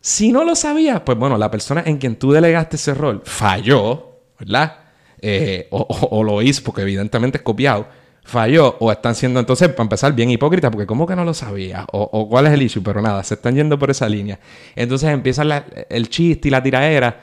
si 0.00 0.32
no 0.32 0.44
lo 0.44 0.54
sabías, 0.54 1.00
pues 1.00 1.18
bueno, 1.18 1.36
la 1.36 1.50
persona 1.50 1.82
en 1.84 1.98
quien 1.98 2.16
tú 2.16 2.32
delegaste 2.32 2.76
ese 2.76 2.94
rol 2.94 3.22
falló, 3.24 4.20
¿verdad? 4.38 4.78
Eh, 5.20 5.66
o, 5.70 6.22
lo 6.22 6.40
hizo, 6.42 6.62
porque 6.62 6.82
evidentemente 6.82 7.38
es 7.38 7.42
copiado, 7.42 7.88
falló, 8.22 8.76
o 8.78 8.92
están 8.92 9.14
siendo 9.14 9.40
entonces, 9.40 9.68
para 9.70 9.82
empezar, 9.82 10.12
bien 10.12 10.30
hipócritas, 10.30 10.70
porque 10.70 10.86
¿cómo 10.86 11.06
que 11.06 11.16
no 11.16 11.24
lo 11.24 11.34
sabía? 11.34 11.84
O, 11.92 12.28
cuál 12.28 12.46
es 12.46 12.52
el 12.52 12.62
issue, 12.62 12.82
pero 12.82 13.02
nada, 13.02 13.22
se 13.24 13.34
están 13.34 13.56
yendo 13.56 13.78
por 13.78 13.90
esa 13.90 14.08
línea. 14.08 14.38
Entonces 14.76 15.10
empieza 15.10 15.42
el 15.88 16.08
chiste 16.08 16.48
y 16.48 16.50
la 16.50 16.62
tiraera, 16.62 17.20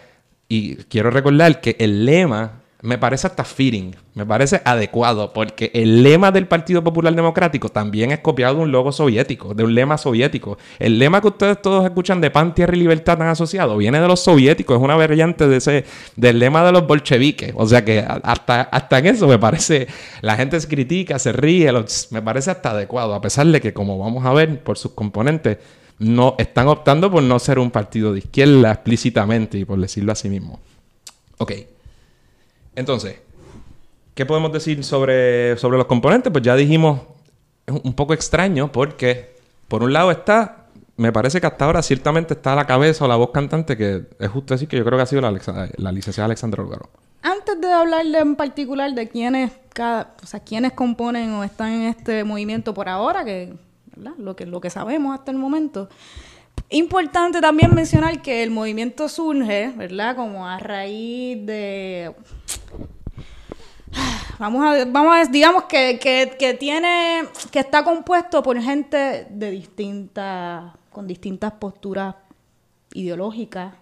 y 0.48 0.76
quiero 0.76 1.10
recordar 1.10 1.62
que 1.62 1.76
el 1.80 2.06
lema 2.06 2.65
me 2.86 2.98
parece 2.98 3.28
hasta 3.28 3.44
fitting, 3.44 3.96
me 4.14 4.26
parece 4.26 4.62
adecuado, 4.64 5.34
porque 5.34 5.72
el 5.74 6.04
lema 6.04 6.32
del 6.32 6.48
Partido 6.48 6.84
Popular 6.84 7.14
Democrático 7.16 7.70
también 7.70 8.12
es 8.12 8.20
copiado 8.20 8.56
de 8.56 8.62
un 8.62 8.72
logo 8.72 8.92
soviético, 8.92 9.54
de 9.54 9.64
un 9.64 9.74
lema 9.74 9.98
soviético. 9.98 10.58
El 10.78 11.00
lema 11.00 11.20
que 11.20 11.28
ustedes 11.28 11.62
todos 11.62 11.84
escuchan 11.84 12.22
de 12.22 12.30
pan, 12.30 12.54
tierra 12.54 12.76
y 12.76 12.80
libertad 12.80 13.18
tan 13.18 13.28
asociado 13.28 13.76
viene 13.78 14.00
de 14.00 14.08
los 14.08 14.22
soviéticos, 14.22 14.78
es 14.78 14.84
una 14.84 14.96
variante 14.96 15.48
de 15.48 15.58
ese, 15.58 15.86
del 16.16 16.40
lema 16.40 16.64
de 16.64 16.72
los 16.72 16.86
bolcheviques. 16.86 17.54
O 17.56 17.66
sea 17.66 17.84
que 17.84 18.06
hasta, 18.24 18.62
hasta 18.62 19.00
en 19.00 19.08
eso 19.08 19.28
me 19.28 19.40
parece, 19.40 19.88
la 20.22 20.36
gente 20.38 20.60
se 20.60 20.68
critica, 20.68 21.18
se 21.18 21.32
ríe, 21.32 21.72
me 22.12 22.22
parece 22.22 22.52
hasta 22.52 22.72
adecuado, 22.72 23.16
a 23.16 23.22
pesar 23.22 23.48
de 23.48 23.60
que, 23.60 23.74
como 23.74 23.98
vamos 23.98 24.26
a 24.26 24.34
ver 24.34 24.64
por 24.64 24.78
sus 24.78 24.92
componentes, 24.92 25.58
no 25.98 26.36
están 26.38 26.68
optando 26.68 27.10
por 27.10 27.24
no 27.24 27.40
ser 27.40 27.58
un 27.58 27.72
partido 27.72 28.14
de 28.14 28.20
izquierda 28.20 28.72
explícitamente 28.72 29.58
y 29.58 29.66
por 29.66 29.80
decirlo 29.80 30.12
así 30.12 30.30
mismo. 30.30 30.60
Ok. 31.40 31.52
Entonces, 32.76 33.20
¿qué 34.14 34.26
podemos 34.26 34.52
decir 34.52 34.84
sobre, 34.84 35.58
sobre 35.58 35.78
los 35.78 35.88
componentes? 35.88 36.32
Pues 36.32 36.44
ya 36.44 36.56
dijimos, 36.56 37.02
es 37.66 37.76
un 37.84 37.94
poco 37.94 38.14
extraño 38.14 38.72
porque, 38.72 39.36
por 39.68 39.84
un 39.84 39.94
lado 39.94 40.12
está, 40.12 40.68
me 40.98 41.12
parece 41.12 41.42
que 41.42 41.48
hasta 41.48 41.66
ahora 41.66 41.82
ciertamente 41.82 42.34
está 42.34 42.56
la 42.56 42.66
cabeza 42.66 43.06
o 43.06 43.08
la 43.08 43.16
voz 43.16 43.32
cantante, 43.32 43.76
que 43.76 44.04
es 44.20 44.30
justo 44.30 44.54
decir 44.54 44.68
que 44.68 44.78
yo 44.78 44.86
creo 44.86 44.98
que 44.98 45.04
ha 45.04 45.08
sido 45.08 45.22
la, 45.22 45.32
la 45.78 45.92
licenciada 45.92 46.26
Alexandra 46.26 46.64
Olgaro. 46.64 46.90
Antes 47.22 47.60
de 47.60 47.72
hablarle 47.72 48.20
en 48.20 48.36
particular 48.36 48.94
de 48.94 49.10
quiénes, 49.10 49.52
cada, 49.74 50.14
o 50.24 50.28
sea, 50.28 50.40
quiénes 50.42 50.74
componen 50.74 51.32
o 51.32 51.44
están 51.44 51.72
en 51.72 51.82
este 51.84 52.24
movimiento 52.24 52.74
por 52.74 52.88
ahora, 52.88 53.26
que, 53.26 53.54
Lo 54.18 54.36
que, 54.36 54.46
lo 54.46 54.62
que 54.62 54.70
sabemos 54.70 55.18
hasta 55.18 55.32
el 55.32 55.38
momento, 55.38 55.90
Importante 56.70 57.42
también 57.42 57.74
mencionar 57.76 58.22
que 58.22 58.42
el 58.42 58.50
movimiento 58.50 59.08
surge, 59.08 59.72
¿verdad? 59.76 60.16
Como 60.16 60.48
a 60.48 60.58
raíz 60.58 61.46
de... 61.46 62.14
Vamos 64.40 64.66
a, 64.66 64.86
vamos 64.86 65.32
digamos 65.32 65.64
que, 65.64 65.98
que, 66.38 66.54
tiene, 66.56 67.24
que 67.52 67.60
está 67.60 67.84
compuesto 67.84 68.44
por 68.44 68.60
gente 68.60 69.28
de 69.30 69.52
distintas, 69.52 70.74
con 70.92 71.08
distintas 71.08 71.54
posturas 71.54 72.16
ideológicas 72.94 73.74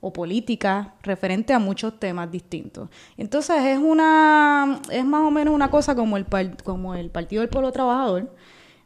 o 0.00 0.12
políticas 0.12 0.88
referente 1.02 1.54
a 1.54 1.58
muchos 1.58 1.98
temas 1.98 2.30
distintos. 2.30 2.90
Entonces 3.16 3.56
es 3.64 3.78
una, 3.78 4.80
es 4.90 5.04
más 5.04 5.22
o 5.22 5.30
menos 5.30 5.54
una 5.54 5.70
cosa 5.70 5.94
como 5.94 6.18
el, 6.18 6.26
como 6.62 6.94
el 6.94 7.10
Partido 7.10 7.40
del 7.40 7.48
Pueblo 7.48 7.72
Trabajador, 7.72 8.30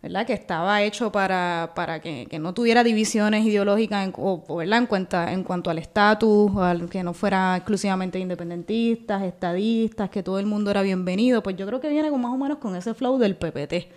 ¿verdad? 0.02 0.26
que 0.26 0.32
estaba 0.32 0.82
hecho 0.82 1.10
para, 1.10 1.72
para 1.74 2.00
que, 2.00 2.26
no 2.38 2.54
tuviera 2.54 2.84
divisiones 2.84 3.44
ideológicas 3.44 4.04
en, 4.04 4.12
o, 4.16 4.56
¿verdad? 4.56 4.78
En, 4.78 4.86
cuenta, 4.86 5.32
en 5.32 5.42
cuanto 5.42 5.70
al 5.70 5.78
estatus, 5.78 6.52
que 6.90 7.02
no 7.02 7.14
fuera 7.14 7.56
exclusivamente 7.56 8.18
independentistas, 8.18 9.22
estadistas, 9.22 10.10
que 10.10 10.22
todo 10.22 10.38
el 10.38 10.46
mundo 10.46 10.70
era 10.70 10.82
bienvenido, 10.82 11.42
pues 11.42 11.56
yo 11.56 11.66
creo 11.66 11.80
que 11.80 11.88
viene 11.88 12.10
con 12.10 12.20
más 12.20 12.32
o 12.32 12.36
menos 12.36 12.58
con 12.58 12.76
ese 12.76 12.94
flow 12.94 13.18
del 13.18 13.36
PPT. 13.36 13.88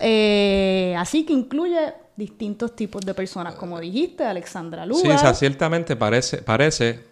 Eh, 0.00 0.94
así 0.98 1.24
que 1.24 1.32
incluye 1.32 1.94
distintos 2.14 2.74
tipos 2.76 3.00
de 3.02 3.14
personas, 3.14 3.54
como 3.54 3.80
dijiste, 3.80 4.24
Alexandra 4.24 4.84
Lúgaro. 4.84 5.18
Sí, 5.18 5.26
o 5.26 5.34
ciertamente 5.34 5.96
parece, 5.96 6.38
parece 6.42 7.04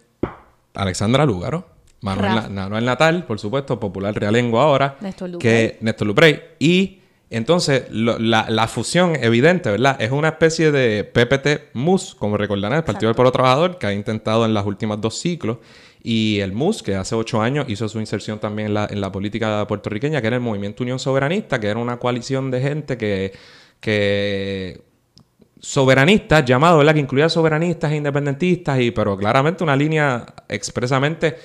Alexandra 0.73 1.25
Lúgaro, 1.25 1.65
Manuel, 2.01 2.85
Natal, 2.85 3.25
por 3.25 3.39
supuesto, 3.39 3.79
popular 3.79 4.13
realengo 4.13 4.59
ahora, 4.59 4.97
Néstor 5.01 5.37
que 5.39 5.77
Néstor 5.81 6.07
Luprey, 6.07 6.41
y 6.59 6.96
Entonces, 7.29 7.85
la, 7.91 8.67
fusión 8.67 9.15
evidente, 9.15 9.69
¿verdad? 9.69 10.01
Es 10.01 10.11
una 10.11 10.29
especie 10.29 10.71
de 10.71 11.03
PPT-MUS, 11.03 12.15
como 12.15 12.37
recordarán, 12.37 12.77
el 12.77 12.83
Partido 12.85 13.09
del 13.09 13.15
Pueblo 13.15 13.31
Trabajador, 13.31 13.77
que 13.77 13.87
ha 13.87 13.93
intentado 13.93 14.45
en 14.45 14.53
las 14.53 14.65
últimas 14.65 15.01
dos 15.01 15.19
ciclos, 15.19 15.57
y 16.01 16.39
el 16.39 16.53
MUS, 16.53 16.83
que 16.83 16.95
hace 16.95 17.15
ocho 17.15 17.41
años 17.41 17.65
hizo 17.67 17.89
su 17.89 17.99
inserción 17.99 18.39
también 18.39 18.69
en 18.69 18.73
la, 18.75 18.87
en 18.89 19.01
la 19.01 19.11
política 19.11 19.67
puertorriqueña, 19.67 20.21
que 20.21 20.27
era 20.27 20.37
el 20.37 20.41
Movimiento 20.41 20.83
Unión 20.83 20.99
Soberanista, 20.99 21.59
que 21.59 21.67
era 21.67 21.79
una 21.79 21.97
coalición 21.97 22.49
de 22.49 22.61
gente 22.61 22.97
que, 22.97 23.33
que 23.81 24.81
soberanistas, 25.59 26.45
llamado, 26.45 26.77
¿verdad? 26.77 26.93
Que 26.93 27.01
incluía 27.01 27.27
soberanistas 27.27 27.91
e 27.91 27.97
independentistas, 27.97 28.79
y, 28.79 28.91
pero 28.91 29.17
claramente 29.17 29.65
una 29.65 29.75
línea 29.75 30.25
expresamente 30.47 31.35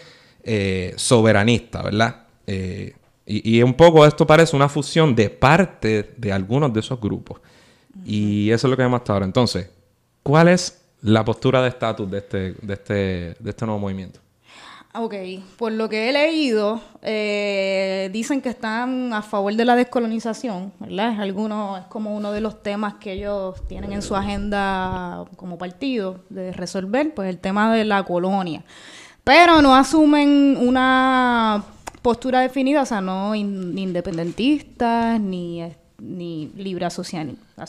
eh, 0.44 0.94
soberanista, 0.96 1.82
¿verdad? 1.82 2.26
Eh, 2.46 2.94
y, 3.24 3.62
un 3.62 3.74
poco 3.74 4.04
esto 4.04 4.26
parece 4.26 4.56
una 4.56 4.68
fusión 4.68 5.14
de 5.14 5.30
parte 5.30 6.14
de 6.16 6.32
algunos 6.32 6.72
de 6.72 6.80
esos 6.80 7.00
grupos. 7.00 7.40
Y 8.04 8.50
eso 8.50 8.66
es 8.66 8.70
lo 8.70 8.76
que 8.76 8.82
vemos 8.82 9.00
hasta 9.00 9.12
ahora. 9.12 9.26
Entonces, 9.26 9.70
¿cuál 10.22 10.48
es 10.48 10.82
la 11.02 11.24
postura 11.24 11.62
de 11.62 11.68
estatus 11.68 12.10
de 12.10 12.18
este, 12.18 12.52
de, 12.60 12.74
este, 12.74 12.92
de 13.38 13.50
este 13.50 13.64
nuevo 13.64 13.80
movimiento? 13.80 14.20
Ok, 14.94 15.14
por 15.56 15.72
lo 15.72 15.88
que 15.88 16.10
he 16.10 16.12
leído, 16.12 16.78
eh, 17.00 18.10
dicen 18.12 18.42
que 18.42 18.50
están 18.50 19.14
a 19.14 19.22
favor 19.22 19.54
de 19.54 19.64
la 19.64 19.74
descolonización, 19.74 20.70
¿verdad? 20.80 21.14
Es, 21.14 21.18
alguno, 21.18 21.78
es 21.78 21.84
como 21.86 22.14
uno 22.14 22.30
de 22.30 22.42
los 22.42 22.62
temas 22.62 22.94
que 22.94 23.12
ellos 23.12 23.66
tienen 23.68 23.94
en 23.94 24.02
su 24.02 24.14
agenda 24.14 25.24
como 25.36 25.56
partido 25.56 26.20
de 26.28 26.52
resolver, 26.52 27.14
pues 27.14 27.30
el 27.30 27.38
tema 27.38 27.74
de 27.74 27.86
la 27.86 28.02
colonia. 28.02 28.64
Pero 29.24 29.62
no 29.62 29.74
asumen 29.74 30.58
una 30.60 31.64
postura 32.02 32.40
definida, 32.40 32.82
o 32.82 32.86
sea, 32.86 33.00
no 33.00 33.34
independentistas 33.34 35.20
ni 35.20 35.62
ni 36.02 36.50
libre 36.56 36.84
asocianista. 36.84 37.64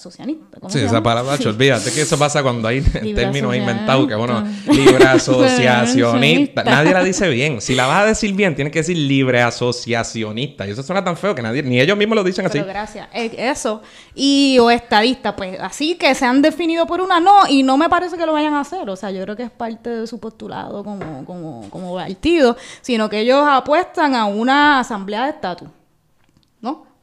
sí, 0.70 0.80
esa 0.80 1.04
palabra, 1.04 1.38
olvídate 1.46 1.92
que 1.92 2.02
eso 2.02 2.18
pasa 2.18 2.42
cuando 2.42 2.68
hay 2.68 2.82
términos 3.16 3.56
inventados, 3.56 4.08
que 4.08 4.16
bueno, 4.16 4.44
libre 4.72 5.06
asociacionista. 5.08 6.64
nadie 6.64 6.94
la 6.94 7.04
dice 7.04 7.30
bien. 7.30 7.62
Si 7.62 7.76
la 7.76 7.86
vas 7.86 8.04
a 8.04 8.06
decir 8.08 8.34
bien, 8.34 8.56
tienes 8.56 8.74
que 8.74 8.80
decir 8.80 8.98
libre 8.98 9.40
asociacionista. 9.44 10.66
Y 10.66 10.72
eso 10.72 10.82
suena 10.82 11.04
tan 11.04 11.16
feo 11.16 11.36
que 11.36 11.44
nadie, 11.44 11.62
ni 11.62 11.80
ellos 11.80 11.96
mismos 11.96 12.16
lo 12.16 12.24
dicen 12.24 12.48
Pero 12.52 12.64
así. 12.64 12.70
gracias. 12.70 13.08
Eh, 13.14 13.36
eso. 13.38 13.84
Y 14.16 14.58
o 14.60 14.72
estadista, 14.72 15.36
pues 15.36 15.60
así 15.60 15.94
que 15.96 16.16
se 16.16 16.26
han 16.26 16.42
definido 16.42 16.88
por 16.88 17.02
una 17.02 17.20
no, 17.20 17.48
y 17.48 17.62
no 17.62 17.78
me 17.78 17.88
parece 17.88 18.18
que 18.18 18.26
lo 18.26 18.34
vayan 18.34 18.56
a 18.56 18.62
hacer. 18.62 18.90
O 18.90 18.96
sea, 18.96 19.12
yo 19.12 19.22
creo 19.22 19.36
que 19.36 19.44
es 19.44 19.52
parte 19.52 19.92
de 19.92 20.08
su 20.08 20.20
postulado 20.20 20.84
como, 20.84 21.24
como, 21.26 21.70
como 21.70 21.96
partido, 21.96 22.58
sino 22.82 23.10
que 23.10 23.20
ellos 23.20 23.46
apuestan 23.48 24.16
a 24.16 24.26
una 24.26 24.80
asamblea 24.80 25.26
de 25.26 25.30
estatus. 25.30 25.70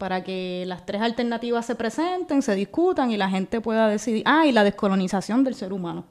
Para 0.00 0.24
que 0.24 0.64
las 0.66 0.86
tres 0.86 1.02
alternativas 1.02 1.66
se 1.66 1.74
presenten, 1.74 2.40
se 2.40 2.54
discutan 2.54 3.10
y 3.10 3.18
la 3.18 3.28
gente 3.28 3.60
pueda 3.60 3.86
decidir. 3.86 4.22
Ah, 4.24 4.46
y 4.46 4.52
la 4.52 4.64
descolonización 4.64 5.44
del 5.44 5.54
ser 5.54 5.74
humano. 5.74 6.06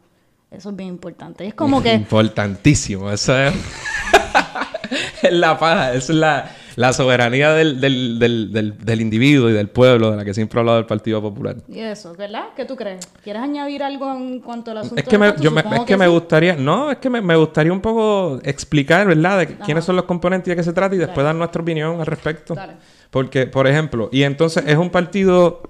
Eso 0.51 0.69
es 0.69 0.75
bien 0.75 0.89
importante. 0.89 1.47
Es 1.47 1.55
como 1.55 1.81
que... 1.81 1.93
Importantísimo. 1.95 3.09
Eso 3.09 3.35
es... 3.41 3.51
la 5.31 5.57
paja. 5.57 5.95
Es 5.95 6.09
la, 6.09 6.51
soberanía 6.93 7.51
del, 7.53 7.81
del, 7.81 9.01
individuo 9.01 9.49
y 9.49 9.53
del 9.53 9.69
pueblo 9.69 10.11
de 10.11 10.17
la 10.17 10.23
que 10.23 10.35
siempre 10.35 10.59
ha 10.59 10.61
hablado 10.61 10.77
el 10.77 10.85
Partido 10.85 11.19
Popular. 11.19 11.55
Y 11.67 11.79
eso, 11.79 12.13
¿verdad? 12.13 12.49
¿Qué 12.55 12.65
tú 12.65 12.75
crees? 12.75 13.07
¿Quieres 13.23 13.41
añadir 13.41 13.81
algo 13.81 14.13
en 14.13 14.39
cuanto 14.39 14.69
al 14.69 14.77
asunto? 14.77 14.97
Es 14.97 15.07
que, 15.07 15.17
me, 15.17 15.33
yo 15.39 15.49
es 15.49 15.85
que, 15.87 15.97
me 15.97 16.07
gustaría... 16.07 16.55
No, 16.55 16.91
es 16.91 16.99
que 16.99 17.09
me, 17.09 17.35
gustaría 17.35 17.73
un 17.73 17.81
poco 17.81 18.39
explicar, 18.43 19.07
¿verdad? 19.07 19.39
De 19.39 19.47
quiénes 19.57 19.83
son 19.83 19.95
los 19.95 20.05
componentes 20.05 20.45
y 20.45 20.51
de 20.51 20.57
qué 20.57 20.63
se 20.63 20.73
trata 20.73 20.93
y 20.93 20.99
después 20.99 21.23
dar 21.23 21.33
nuestra 21.33 21.59
opinión 21.59 21.99
al 21.99 22.05
respecto. 22.05 22.53
Dale. 22.53 22.73
Porque, 23.09 23.47
por 23.47 23.67
ejemplo, 23.67 24.09
y 24.11 24.23
entonces 24.23 24.63
es 24.67 24.77
un 24.77 24.89
partido... 24.89 25.63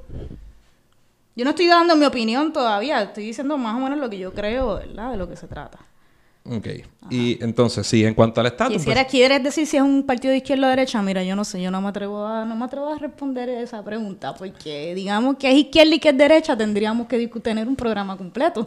Yo 1.36 1.46
no 1.46 1.52
estoy 1.52 1.68
dando 1.68 1.96
mi 1.96 2.06
opinión 2.06 2.52
todavía, 2.52 3.02
estoy 3.02 3.26
diciendo 3.26 3.58
más 3.58 3.76
o 3.76 3.80
menos 3.80 3.98
lo 3.98 4.10
que 4.10 4.18
yo 4.18 4.34
creo, 4.34 4.76
¿verdad? 4.76 5.12
De 5.12 5.18
lo 5.18 5.30
que 5.30 5.38
se 5.38 5.48
trata. 5.48 5.80
Ok. 6.44 6.68
Y 7.10 7.42
entonces, 7.42 7.88
sí, 7.88 8.04
en 8.04 8.14
cuanto 8.14 8.42
al 8.42 8.48
estatus... 8.48 8.84
Pues 8.84 9.06
¿Quieres 9.06 9.42
decir 9.42 9.66
si 9.66 9.78
es 9.78 9.84
un 9.84 10.04
partido 10.06 10.32
de 10.32 10.38
izquierda 10.38 10.68
o 10.68 10.70
derecha? 10.70 11.02
Mira, 11.02 11.24
yo 11.24 11.36
no 11.36 11.46
sé, 11.46 11.62
yo 11.62 11.72
no 11.72 11.80
me 11.80 11.90
atrevo 11.90 12.26
a, 12.26 12.44
no 12.44 12.56
me 12.56 12.66
atrevo 12.66 12.92
a 12.92 12.98
responder 12.98 13.48
esa 13.48 13.84
pregunta, 13.86 14.34
porque 14.34 14.94
digamos 14.96 15.38
que 15.38 15.50
es 15.50 15.58
izquierda 15.58 15.96
y 15.96 16.00
que 16.00 16.10
es 16.10 16.18
derecha, 16.18 16.58
tendríamos 16.58 17.08
que 17.08 17.26
tener 17.42 17.68
un 17.68 17.76
programa 17.76 18.18
completo. 18.18 18.66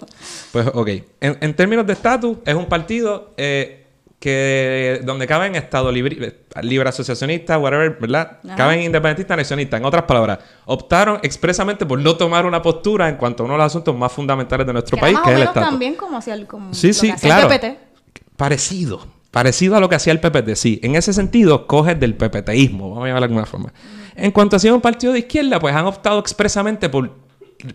Pues, 0.50 0.66
ok. 0.72 0.88
En, 1.20 1.38
en 1.40 1.54
términos 1.54 1.86
de 1.86 1.92
estatus, 1.92 2.38
es 2.46 2.54
un 2.54 2.66
partido... 2.66 3.32
Eh, 3.36 3.81
que 4.22 5.00
donde 5.02 5.26
caben 5.26 5.56
Estado 5.56 5.90
libre, 5.90 6.44
libre 6.62 6.88
asociacionista, 6.88 7.58
whatever, 7.58 7.98
¿verdad? 8.00 8.38
Caben 8.56 8.80
independentistas, 8.80 9.36
nacionalistas. 9.36 9.80
En 9.80 9.84
otras 9.84 10.04
palabras, 10.04 10.38
optaron 10.64 11.18
expresamente 11.24 11.84
por 11.84 11.98
no 11.98 12.14
tomar 12.16 12.46
una 12.46 12.62
postura 12.62 13.08
en 13.08 13.16
cuanto 13.16 13.42
a 13.42 13.46
uno 13.46 13.54
de 13.54 13.58
los 13.58 13.66
asuntos 13.66 13.96
más 13.96 14.12
fundamentales 14.12 14.64
de 14.64 14.72
nuestro 14.72 14.96
país, 14.96 15.18
que 15.24 15.30
es 15.30 15.36
el 15.38 15.42
Estado. 15.42 15.66
también 15.66 15.96
como 15.96 16.18
hacía 16.18 16.34
el, 16.34 16.46
sí, 16.70 16.92
sí, 16.92 17.12
claro. 17.14 17.48
PPT. 17.48 17.78
Parecido. 18.36 19.04
Parecido 19.32 19.74
a 19.74 19.80
lo 19.80 19.88
que 19.88 19.96
hacía 19.96 20.12
el 20.12 20.20
PPT, 20.20 20.54
sí. 20.54 20.78
En 20.84 20.94
ese 20.94 21.12
sentido, 21.12 21.66
coge 21.66 21.96
del 21.96 22.14
PPTismo, 22.14 22.90
vamos 22.90 23.04
a 23.04 23.08
llamarlo 23.08 23.26
de 23.26 23.32
alguna 23.32 23.46
forma. 23.46 23.72
En 24.14 24.30
cuanto 24.30 24.54
a 24.54 24.60
ser 24.60 24.72
un 24.72 24.80
partido 24.80 25.12
de 25.12 25.18
izquierda, 25.18 25.58
pues 25.58 25.74
han 25.74 25.86
optado 25.86 26.20
expresamente 26.20 26.88
por 26.88 27.10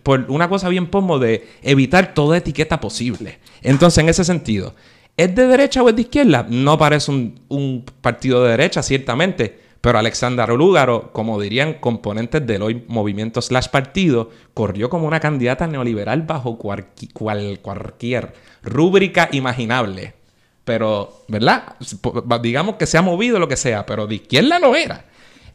por 0.04 0.26
una 0.30 0.50
cosa 0.50 0.68
bien 0.70 0.88
pomo 0.88 1.18
de 1.18 1.48
evitar 1.62 2.14
toda 2.14 2.38
etiqueta 2.38 2.80
posible. 2.80 3.40
Entonces, 3.62 4.00
en 4.00 4.10
ese 4.10 4.26
sentido, 4.26 4.76
¿Es 5.18 5.34
de 5.34 5.48
derecha 5.48 5.82
o 5.82 5.90
es 5.90 5.96
de 5.96 6.04
izquierda? 6.04 6.46
No 6.48 6.78
parece 6.78 7.12
un, 7.12 7.84
partido 8.02 8.44
de 8.44 8.52
derecha, 8.52 8.84
ciertamente. 8.84 9.60
Pero 9.82 9.98
Alexander 9.98 10.50
Olúgaro, 10.52 11.12
como 11.12 11.42
dirían 11.42 11.76
componentes 11.80 12.46
del 12.46 12.62
hoy 12.62 12.84
movimiento 12.88 13.42
slash 13.42 13.70
partido, 13.70 14.30
corrió 14.54 14.92
como 14.92 15.08
una 15.08 15.20
candidata 15.20 15.66
neoliberal 15.66 16.22
bajo 16.22 16.60
cualquier 16.60 18.34
rúbrica 18.62 19.30
imaginable. 19.32 20.14
Pero, 20.64 21.24
¿verdad? 21.28 21.76
Digamos 22.44 22.76
que 22.76 22.86
se 22.86 23.00
ha 23.00 23.02
movido 23.02 23.40
lo 23.40 23.48
que 23.48 23.58
sea, 23.58 23.88
pero 23.88 24.06
de 24.06 24.16
izquierda 24.16 24.60
no 24.60 24.76
era. 24.76 25.06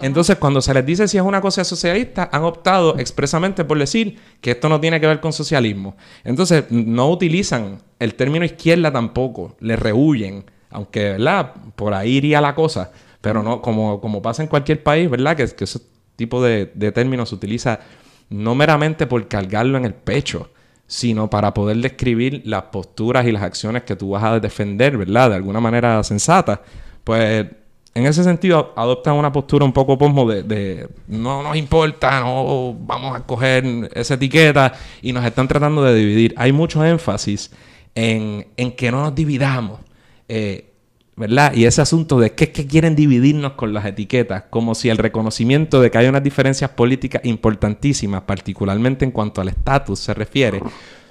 Entonces, 0.00 0.36
cuando 0.36 0.60
se 0.60 0.74
les 0.74 0.84
dice 0.84 1.08
si 1.08 1.16
es 1.16 1.22
una 1.22 1.40
cosa 1.40 1.64
socialista, 1.64 2.28
han 2.32 2.42
optado 2.42 2.98
expresamente 2.98 3.64
por 3.64 3.78
decir 3.78 4.18
que 4.40 4.52
esto 4.52 4.68
no 4.68 4.80
tiene 4.80 5.00
que 5.00 5.06
ver 5.06 5.20
con 5.20 5.32
socialismo. 5.32 5.96
Entonces, 6.24 6.64
no 6.70 7.08
utilizan 7.10 7.78
el 7.98 8.14
término 8.14 8.44
izquierda 8.44 8.92
tampoco, 8.92 9.56
le 9.60 9.76
rehuyen, 9.76 10.44
aunque, 10.70 11.12
¿verdad? 11.12 11.52
Por 11.76 11.94
ahí 11.94 12.16
iría 12.16 12.40
la 12.40 12.54
cosa, 12.54 12.90
pero 13.20 13.42
no, 13.42 13.62
como, 13.62 14.00
como 14.00 14.22
pasa 14.22 14.42
en 14.42 14.48
cualquier 14.48 14.82
país, 14.82 15.08
¿verdad? 15.08 15.36
Que, 15.36 15.46
que 15.48 15.64
ese 15.64 15.80
tipo 16.16 16.42
de, 16.42 16.70
de 16.74 16.92
términos 16.92 17.28
se 17.28 17.34
utiliza 17.34 17.80
no 18.28 18.54
meramente 18.54 19.06
por 19.06 19.28
cargarlo 19.28 19.78
en 19.78 19.84
el 19.84 19.94
pecho, 19.94 20.50
sino 20.86 21.30
para 21.30 21.54
poder 21.54 21.78
describir 21.78 22.42
las 22.44 22.64
posturas 22.64 23.26
y 23.26 23.32
las 23.32 23.42
acciones 23.42 23.84
que 23.84 23.96
tú 23.96 24.10
vas 24.10 24.24
a 24.24 24.40
defender, 24.40 24.98
¿verdad? 24.98 25.30
De 25.30 25.36
alguna 25.36 25.60
manera 25.60 26.02
sensata. 26.02 26.62
Pues 27.04 27.46
en 27.94 28.06
ese 28.06 28.24
sentido 28.24 28.72
adoptan 28.74 29.14
una 29.14 29.32
postura 29.32 29.64
un 29.64 29.72
poco 29.72 29.98
posmo 29.98 30.30
de, 30.30 30.88
no 31.08 31.42
nos 31.42 31.56
importa, 31.56 32.20
no 32.20 32.74
vamos 32.80 33.16
a 33.16 33.20
coger 33.20 33.90
esa 33.94 34.14
etiqueta 34.14 34.72
y 35.02 35.12
nos 35.12 35.24
están 35.24 35.46
tratando 35.46 35.82
de 35.82 35.94
dividir. 35.94 36.34
Hay 36.38 36.52
mucho 36.52 36.82
énfasis 36.84 37.50
en, 37.94 38.46
que 38.76 38.90
no 38.90 39.02
nos 39.02 39.14
dividamos, 39.14 39.80
eh, 40.28 40.70
¿verdad? 41.16 41.52
Y 41.54 41.66
ese 41.66 41.82
asunto 41.82 42.18
de 42.18 42.32
que, 42.32 42.50
que 42.50 42.66
quieren 42.66 42.96
dividirnos 42.96 43.52
con 43.52 43.74
las 43.74 43.84
etiquetas, 43.84 44.44
como 44.48 44.74
si 44.74 44.88
el 44.88 44.96
reconocimiento 44.96 45.78
de 45.82 45.90
que 45.90 45.98
hay 45.98 46.06
unas 46.06 46.22
diferencias 46.22 46.70
políticas 46.70 47.22
importantísimas, 47.26 48.22
particularmente 48.22 49.04
en 49.04 49.10
cuanto 49.10 49.42
al 49.42 49.48
estatus 49.48 49.98
se 49.98 50.14
refiere, 50.14 50.62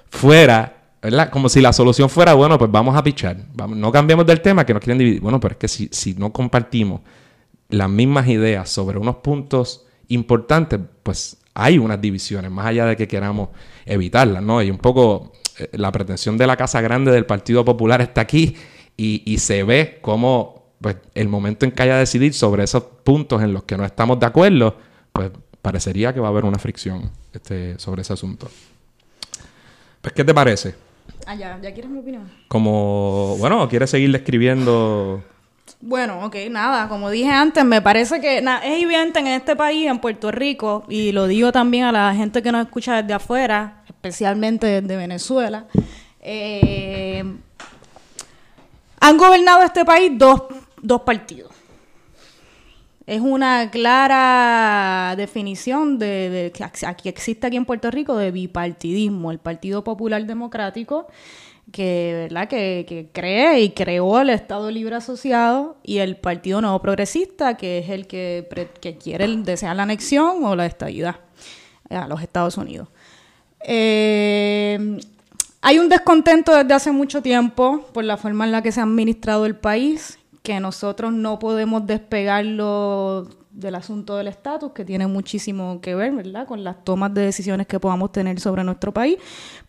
fuera 0.09 0.80
Como 1.31 1.49
si 1.49 1.61
la 1.61 1.73
solución 1.73 2.09
fuera, 2.09 2.35
bueno, 2.35 2.59
pues 2.59 2.69
vamos 2.69 2.95
a 2.95 3.03
pichar. 3.03 3.37
no 3.67 3.91
cambiemos 3.91 4.25
del 4.25 4.41
tema 4.41 4.65
que 4.65 4.73
nos 4.73 4.83
quieren 4.83 4.99
dividir. 4.99 5.21
Bueno, 5.21 5.39
pero 5.39 5.53
es 5.53 5.57
que 5.57 5.67
si, 5.67 5.89
si 5.91 6.13
no 6.13 6.31
compartimos 6.31 7.01
las 7.69 7.89
mismas 7.89 8.27
ideas 8.27 8.69
sobre 8.69 8.99
unos 8.99 9.17
puntos 9.17 9.85
importantes, 10.09 10.79
pues 11.01 11.37
hay 11.53 11.77
unas 11.77 11.99
divisiones, 11.99 12.51
más 12.51 12.67
allá 12.67 12.85
de 12.85 12.95
que 12.95 13.07
queramos 13.07 13.49
evitarlas, 13.85 14.43
¿no? 14.43 14.61
Y 14.61 14.69
un 14.69 14.77
poco 14.77 15.31
eh, 15.57 15.69
la 15.73 15.91
pretensión 15.91 16.37
de 16.37 16.47
la 16.47 16.55
Casa 16.55 16.81
Grande 16.81 17.11
del 17.11 17.25
Partido 17.25 17.65
Popular 17.65 18.01
está 18.01 18.21
aquí 18.21 18.55
y, 18.97 19.39
se 19.39 19.63
ve 19.63 19.97
como 20.01 20.73
pues, 20.79 20.97
el 21.15 21.27
momento 21.27 21.65
en 21.65 21.71
que 21.71 21.81
haya 21.81 21.97
decidir 21.97 22.35
sobre 22.35 22.63
esos 22.63 22.83
puntos 23.03 23.41
en 23.41 23.51
los 23.51 23.63
que 23.63 23.75
no 23.75 23.83
estamos 23.83 24.19
de 24.19 24.27
acuerdo, 24.27 24.77
pues 25.11 25.31
parecería 25.59 26.13
que 26.13 26.19
va 26.19 26.27
a 26.27 26.29
haber 26.29 26.45
una 26.45 26.59
fricción 26.59 27.09
este, 27.33 27.79
sobre 27.79 28.03
ese 28.03 28.13
asunto. 28.13 28.47
Pues, 30.01 30.13
¿qué 30.13 30.23
te 30.23 30.33
parece? 30.35 30.75
Ah, 31.25 31.35
ya, 31.35 31.59
ya 31.61 31.73
quieres 31.73 31.91
mi 31.91 31.99
opinión. 31.99 32.29
Como, 32.47 33.35
bueno, 33.37 33.67
¿quieres 33.69 33.89
seguir 33.89 34.13
escribiendo? 34.15 35.23
Bueno, 35.79 36.25
ok, 36.25 36.35
nada, 36.49 36.87
como 36.87 37.09
dije 37.09 37.31
antes, 37.31 37.63
me 37.65 37.81
parece 37.81 38.19
que 38.21 38.37
es 38.37 38.83
evidente 38.83 39.19
en 39.19 39.27
este 39.27 39.55
país, 39.55 39.87
en 39.87 39.99
Puerto 39.99 40.31
Rico, 40.31 40.83
y 40.89 41.11
lo 41.11 41.27
digo 41.27 41.51
también 41.51 41.85
a 41.85 41.91
la 41.91 42.13
gente 42.13 42.41
que 42.43 42.51
nos 42.51 42.65
escucha 42.65 43.01
desde 43.01 43.13
afuera, 43.13 43.83
especialmente 43.87 44.81
desde 44.81 44.95
Venezuela, 44.95 45.65
eh, 46.19 47.23
han 48.99 49.17
gobernado 49.17 49.63
este 49.63 49.83
país 49.83 50.11
dos, 50.15 50.43
dos 50.81 51.01
partidos. 51.01 51.51
Es 53.05 53.21
una 53.21 53.71
clara 53.71 55.15
definición 55.15 55.97
de, 55.97 56.51
que 57.01 57.09
existe 57.09 57.47
aquí 57.47 57.57
en 57.57 57.65
Puerto 57.65 57.91
Rico 57.91 58.15
de 58.15 58.31
bipartidismo, 58.31 59.31
el 59.31 59.39
Partido 59.39 59.83
Popular 59.83 60.25
Democrático 60.25 61.07
que, 61.71 62.27
¿verdad? 62.29 62.47
Que, 62.47 63.09
cree 63.13 63.61
y 63.61 63.69
creó 63.71 64.19
el 64.19 64.29
Estado 64.29 64.69
Libre 64.69 64.95
Asociado 64.95 65.77
y 65.83 65.99
el 65.99 66.17
Partido 66.17 66.61
Nuevo 66.61 66.79
Progresista, 66.81 67.57
que 67.57 67.79
es 67.79 67.89
el 67.89 68.07
que, 68.07 68.47
quiere, 69.01 69.27
desea 69.37 69.73
la 69.73 69.83
anexión 69.83 70.43
o 70.43 70.55
la 70.55 70.65
estabilidad 70.65 71.17
a 71.89 72.07
los 72.07 72.21
Estados 72.21 72.57
Unidos. 72.57 72.87
Eh, 73.63 74.99
hay 75.61 75.79
un 75.79 75.89
descontento 75.89 76.55
desde 76.55 76.73
hace 76.73 76.91
mucho 76.91 77.21
tiempo 77.21 77.85
por 77.93 78.03
la 78.03 78.17
forma 78.17 78.45
en 78.45 78.51
la 78.51 78.61
que 78.61 78.71
se 78.71 78.79
ha 78.79 78.83
administrado 78.83 79.45
el 79.45 79.55
país, 79.55 80.17
que 80.43 80.59
nosotros 80.59 81.13
no 81.13 81.39
podemos 81.39 81.85
despegarlo 81.85 83.27
del 83.51 83.75
asunto 83.75 84.15
del 84.15 84.27
estatus, 84.27 84.71
que 84.71 84.85
tiene 84.85 85.07
muchísimo 85.07 85.81
que 85.81 85.93
ver, 85.93 86.13
¿verdad?, 86.13 86.47
con 86.47 86.63
las 86.63 86.83
tomas 86.83 87.13
de 87.13 87.21
decisiones 87.21 87.67
que 87.67 87.79
podamos 87.79 88.11
tener 88.11 88.39
sobre 88.39 88.63
nuestro 88.63 88.93
país. 88.93 89.17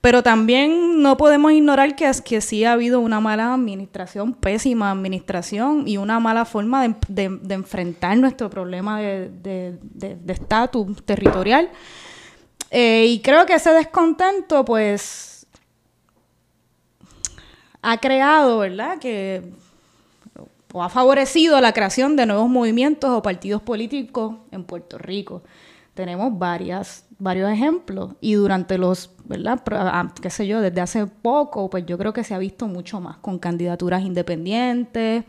Pero 0.01 0.23
también 0.23 1.03
no 1.03 1.17
podemos 1.17 1.53
ignorar 1.53 1.97
que, 1.97 2.11
que 2.25 2.41
sí 2.41 2.65
ha 2.65 2.73
habido 2.73 3.01
una 3.01 3.21
mala 3.21 3.53
administración, 3.53 4.35
pésima 4.35 4.91
administración 4.91 5.89
y 5.89 5.97
una 5.97 6.21
mala 6.21 6.45
forma 6.45 6.87
de, 7.09 7.25
enfrentar 7.49 8.17
nuestro 8.17 8.49
problema 8.49 9.01
de 9.01 9.79
estatus 10.29 11.05
territorial. 11.05 11.69
Eh, 12.75 13.05
y 13.07 13.21
creo 13.21 13.45
que 13.45 13.53
ese 13.53 13.71
descontento, 13.73 14.65
pues, 14.65 15.47
ha 17.83 17.99
creado, 17.99 18.61
¿verdad?, 18.61 18.99
que 18.99 19.43
o 20.73 20.83
ha 20.83 20.89
favorecido 20.89 21.61
la 21.61 21.73
creación 21.73 22.17
de 22.17 22.27
nuevos 22.27 22.49
movimientos 22.49 23.11
o 23.11 23.23
partidos 23.23 23.63
políticos 23.63 24.37
en 24.51 24.65
Puerto 24.65 24.99
Rico. 24.99 25.43
Tenemos 25.95 26.39
varias, 26.39 27.05
varios 27.19 27.51
ejemplos 27.51 28.15
y 28.21 28.35
durante 28.35 28.79
los, 28.79 29.11
¿verdad? 29.27 29.63
Ah, 29.71 30.13
qué 30.21 30.31
sé 30.31 30.47
yo, 30.47 30.63
desde 30.63 30.81
hace 30.81 31.07
poco, 31.07 31.69
pues 31.69 31.85
yo 31.85 31.99
creo 31.99 32.15
que 32.15 32.25
se 32.25 32.35
ha 32.35 32.39
visto 32.39 32.67
mucho 32.67 33.01
más 33.01 33.19
con 33.19 33.39
candidaturas 33.39 34.03
independientes, 34.03 35.25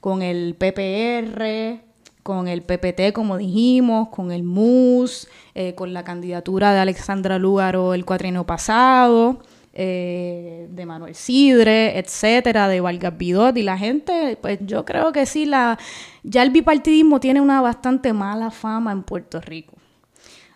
con 0.00 0.22
el 0.22 0.56
PPR, 0.56 1.80
con 2.24 2.48
el 2.48 2.62
PPT, 2.62 3.12
como 3.12 3.36
dijimos, 3.36 4.08
con 4.08 4.32
el 4.32 4.42
MUS, 4.42 5.28
eh, 5.54 5.76
con 5.76 5.92
la 5.92 6.02
candidatura 6.02 6.72
de 6.72 6.80
Alexandra 6.80 7.38
Lúgaro 7.38 7.94
el 7.94 8.04
cuatrienio 8.04 8.44
pasado. 8.44 9.40
Eh, 9.76 10.68
de 10.70 10.86
Manuel 10.86 11.16
Sidre, 11.16 11.98
etcétera, 11.98 12.68
de 12.68 12.80
Vargas 12.80 13.18
Bidot 13.18 13.56
y 13.56 13.64
la 13.64 13.76
gente, 13.76 14.38
pues 14.40 14.60
yo 14.60 14.84
creo 14.84 15.10
que 15.10 15.26
sí, 15.26 15.46
la, 15.46 15.80
ya 16.22 16.44
el 16.44 16.50
bipartidismo 16.50 17.18
tiene 17.18 17.40
una 17.40 17.60
bastante 17.60 18.12
mala 18.12 18.52
fama 18.52 18.92
en 18.92 19.02
Puerto 19.02 19.40
Rico. 19.40 19.74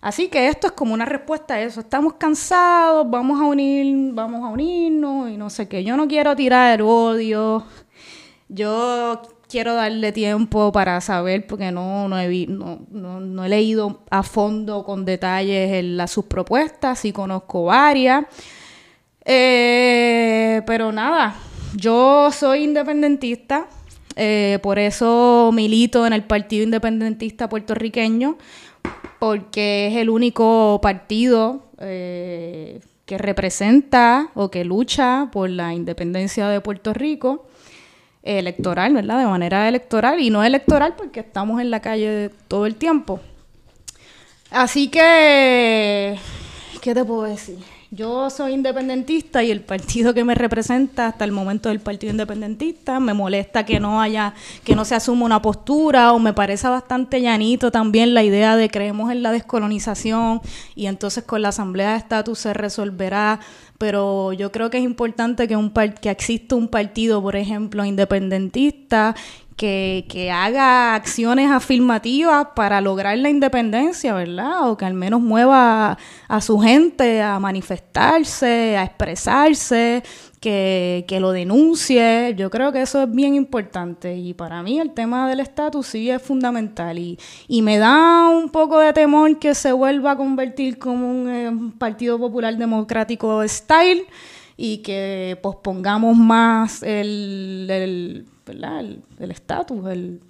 Así 0.01 0.29
que 0.29 0.47
esto 0.47 0.69
es 0.69 0.73
como 0.75 0.95
una 0.95 1.05
respuesta 1.05 1.55
a 1.55 1.61
eso. 1.61 1.81
Estamos 1.81 2.15
cansados, 2.15 3.11
vamos 3.11 3.41
a 3.41 3.45
unir, 3.45 4.13
vamos 4.15 4.45
a 4.45 4.49
unirnos 4.49 5.31
y 5.31 5.37
no 5.37 5.51
sé 5.51 5.67
qué. 5.67 5.83
Yo 5.83 5.97
no 5.97 6.07
quiero 6.07 6.37
tirar 6.37 6.81
odio. 6.81 7.65
Yo 8.49 9.21
quiero 9.49 9.75
darle 9.75 10.13
tiempo 10.13 10.71
para 10.71 11.01
saber, 11.01 11.47
porque 11.47 11.73
no, 11.73 12.09
no, 12.09 12.19
he, 12.21 12.47
no, 12.47 12.87
no, 12.91 13.45
he 13.45 13.49
leído 13.49 14.05
a 14.11 14.23
fondo 14.23 14.85
con 14.85 15.05
detalles 15.05 15.85
las, 15.85 16.13
sus 16.13 16.27
propuestas, 16.27 17.01
sí 17.01 17.13
conozco 17.13 17.65
varias. 17.65 18.27
Eh, 19.31 20.63
pero 20.67 20.91
nada, 20.91 21.37
yo 21.77 22.31
soy 22.33 22.65
independentista, 22.65 23.67
eh, 24.17 24.59
por 24.63 24.79
eso 24.79 25.51
milito 25.53 26.07
en 26.07 26.15
el 26.15 26.25
Partido 26.25 26.65
Independentista 26.65 27.47
Puertorriqueño, 27.47 28.39
porque 29.19 29.89
es 29.89 29.97
el 29.97 30.09
único 30.09 30.81
partido 30.83 31.67
eh, 31.79 32.81
que 33.05 33.19
representa 33.19 34.31
o 34.33 34.51
que 34.51 34.65
lucha 34.65 35.29
por 35.31 35.51
la 35.51 35.75
independencia 35.75 36.49
de 36.49 36.63
Puerto 36.63 36.95
Rico 36.95 37.47
electoral, 38.23 38.95
¿verdad? 38.95 39.19
De 39.19 39.27
manera 39.27 39.69
electoral 39.69 40.21
y 40.21 40.31
no 40.31 40.43
electoral 40.43 40.95
porque 40.97 41.21
estamos 41.21 41.61
en 41.61 41.71
la 41.71 41.81
calle 41.81 42.31
todo 42.49 42.65
el 42.65 42.77
tiempo. 42.77 43.21
Así 44.51 44.89
que, 44.89 46.17
¿qué 46.81 46.95
te 46.95 47.05
puedo 47.05 47.25
decir? 47.25 47.59
Yo 47.91 48.29
soy 48.31 48.53
independentista 48.53 49.43
y 49.43 49.51
el 49.51 49.61
partido 49.63 50.13
que 50.13 50.25
me 50.25 50.35
representa 50.35 51.09
hasta 51.09 51.25
el 51.25 51.33
momento 51.33 51.71
del 51.71 51.81
Partido 51.81 52.11
Independentista 52.11 53.01
me 53.01 53.15
molesta 53.15 53.65
que 53.65 53.81
no 53.81 54.01
haya, 54.01 54.35
que 54.65 54.77
no 54.77 54.85
se 54.85 54.95
asuma 54.95 55.25
una 55.25 55.41
postura 55.41 56.13
o 56.13 56.19
me 56.19 56.33
parece 56.33 56.69
bastante 56.69 57.21
llanito 57.21 57.71
también 57.71 58.15
la 58.15 58.23
idea 58.23 58.57
de 58.57 58.69
creemos 58.69 59.11
en 59.11 59.23
la 59.23 59.33
descolonización 59.33 60.41
y 60.75 60.87
entonces 60.87 61.25
con 61.25 61.43
la 61.43 61.49
Asamblea 61.49 61.93
de 61.93 61.99
Estatus 61.99 62.39
se 62.39 62.55
resolverá 62.55 63.41
pero 63.79 64.33
yo 64.33 64.51
creo 64.51 64.71
que 64.71 64.79
es 64.79 64.85
importante 64.85 65.47
que, 65.47 65.57
un 65.57 65.71
que 65.71 66.11
exista 66.11 66.57
un 66.57 66.67
partido, 66.67 67.23
por 67.23 67.37
ejemplo, 67.37 67.85
independentista 67.85 69.15
que, 69.59 70.31
haga 70.33 70.95
acciones 70.95 71.51
afirmativas 71.51 72.49
para 72.55 72.81
lograr 72.81 73.19
la 73.19 73.29
independencia, 73.29 74.15
¿verdad? 74.15 74.71
O 74.71 74.77
que 74.77 74.85
al 74.85 74.95
menos 74.95 75.21
mueva 75.21 75.99
a, 76.29 76.41
su 76.41 76.61
gente 76.61 77.21
a 77.21 77.41
manifestarse, 77.41 78.77
a 78.77 78.85
expresarse, 78.85 80.05
que, 80.41 81.05
que, 81.09 81.19
lo 81.19 81.33
denuncie. 81.33 82.35
Yo 82.37 82.51
creo 82.51 82.73
que 82.73 82.83
eso 82.83 83.03
es 83.03 83.13
bien 83.13 83.35
importante 83.35 84.17
y 84.17 84.33
para 84.33 84.63
mí 84.63 84.79
el 84.79 84.93
tema 84.95 85.29
del 85.29 85.41
estatus 85.41 85.89
sí 85.89 86.09
es 86.09 86.23
fundamental 86.23 86.97
y, 86.97 87.19
y, 87.49 87.63
me 87.63 87.79
da 87.79 88.29
un 88.29 88.51
poco 88.51 88.79
de 88.79 88.93
temor 88.93 89.41
que 89.41 89.57
se 89.57 89.73
vuelva 89.73 90.13
a 90.13 90.17
convertir 90.17 90.79
como 90.79 91.11
un 91.11 91.29
eh, 91.29 91.73
Partido 91.79 92.17
Popular 92.19 92.57
Democrático 92.57 93.47
style 93.49 94.07
y 94.57 94.79
que 94.79 95.37
pospongamos 95.43 96.17
más 96.17 96.85
el 96.85 98.29
estatus, 99.31 99.87
el, 99.87 100.21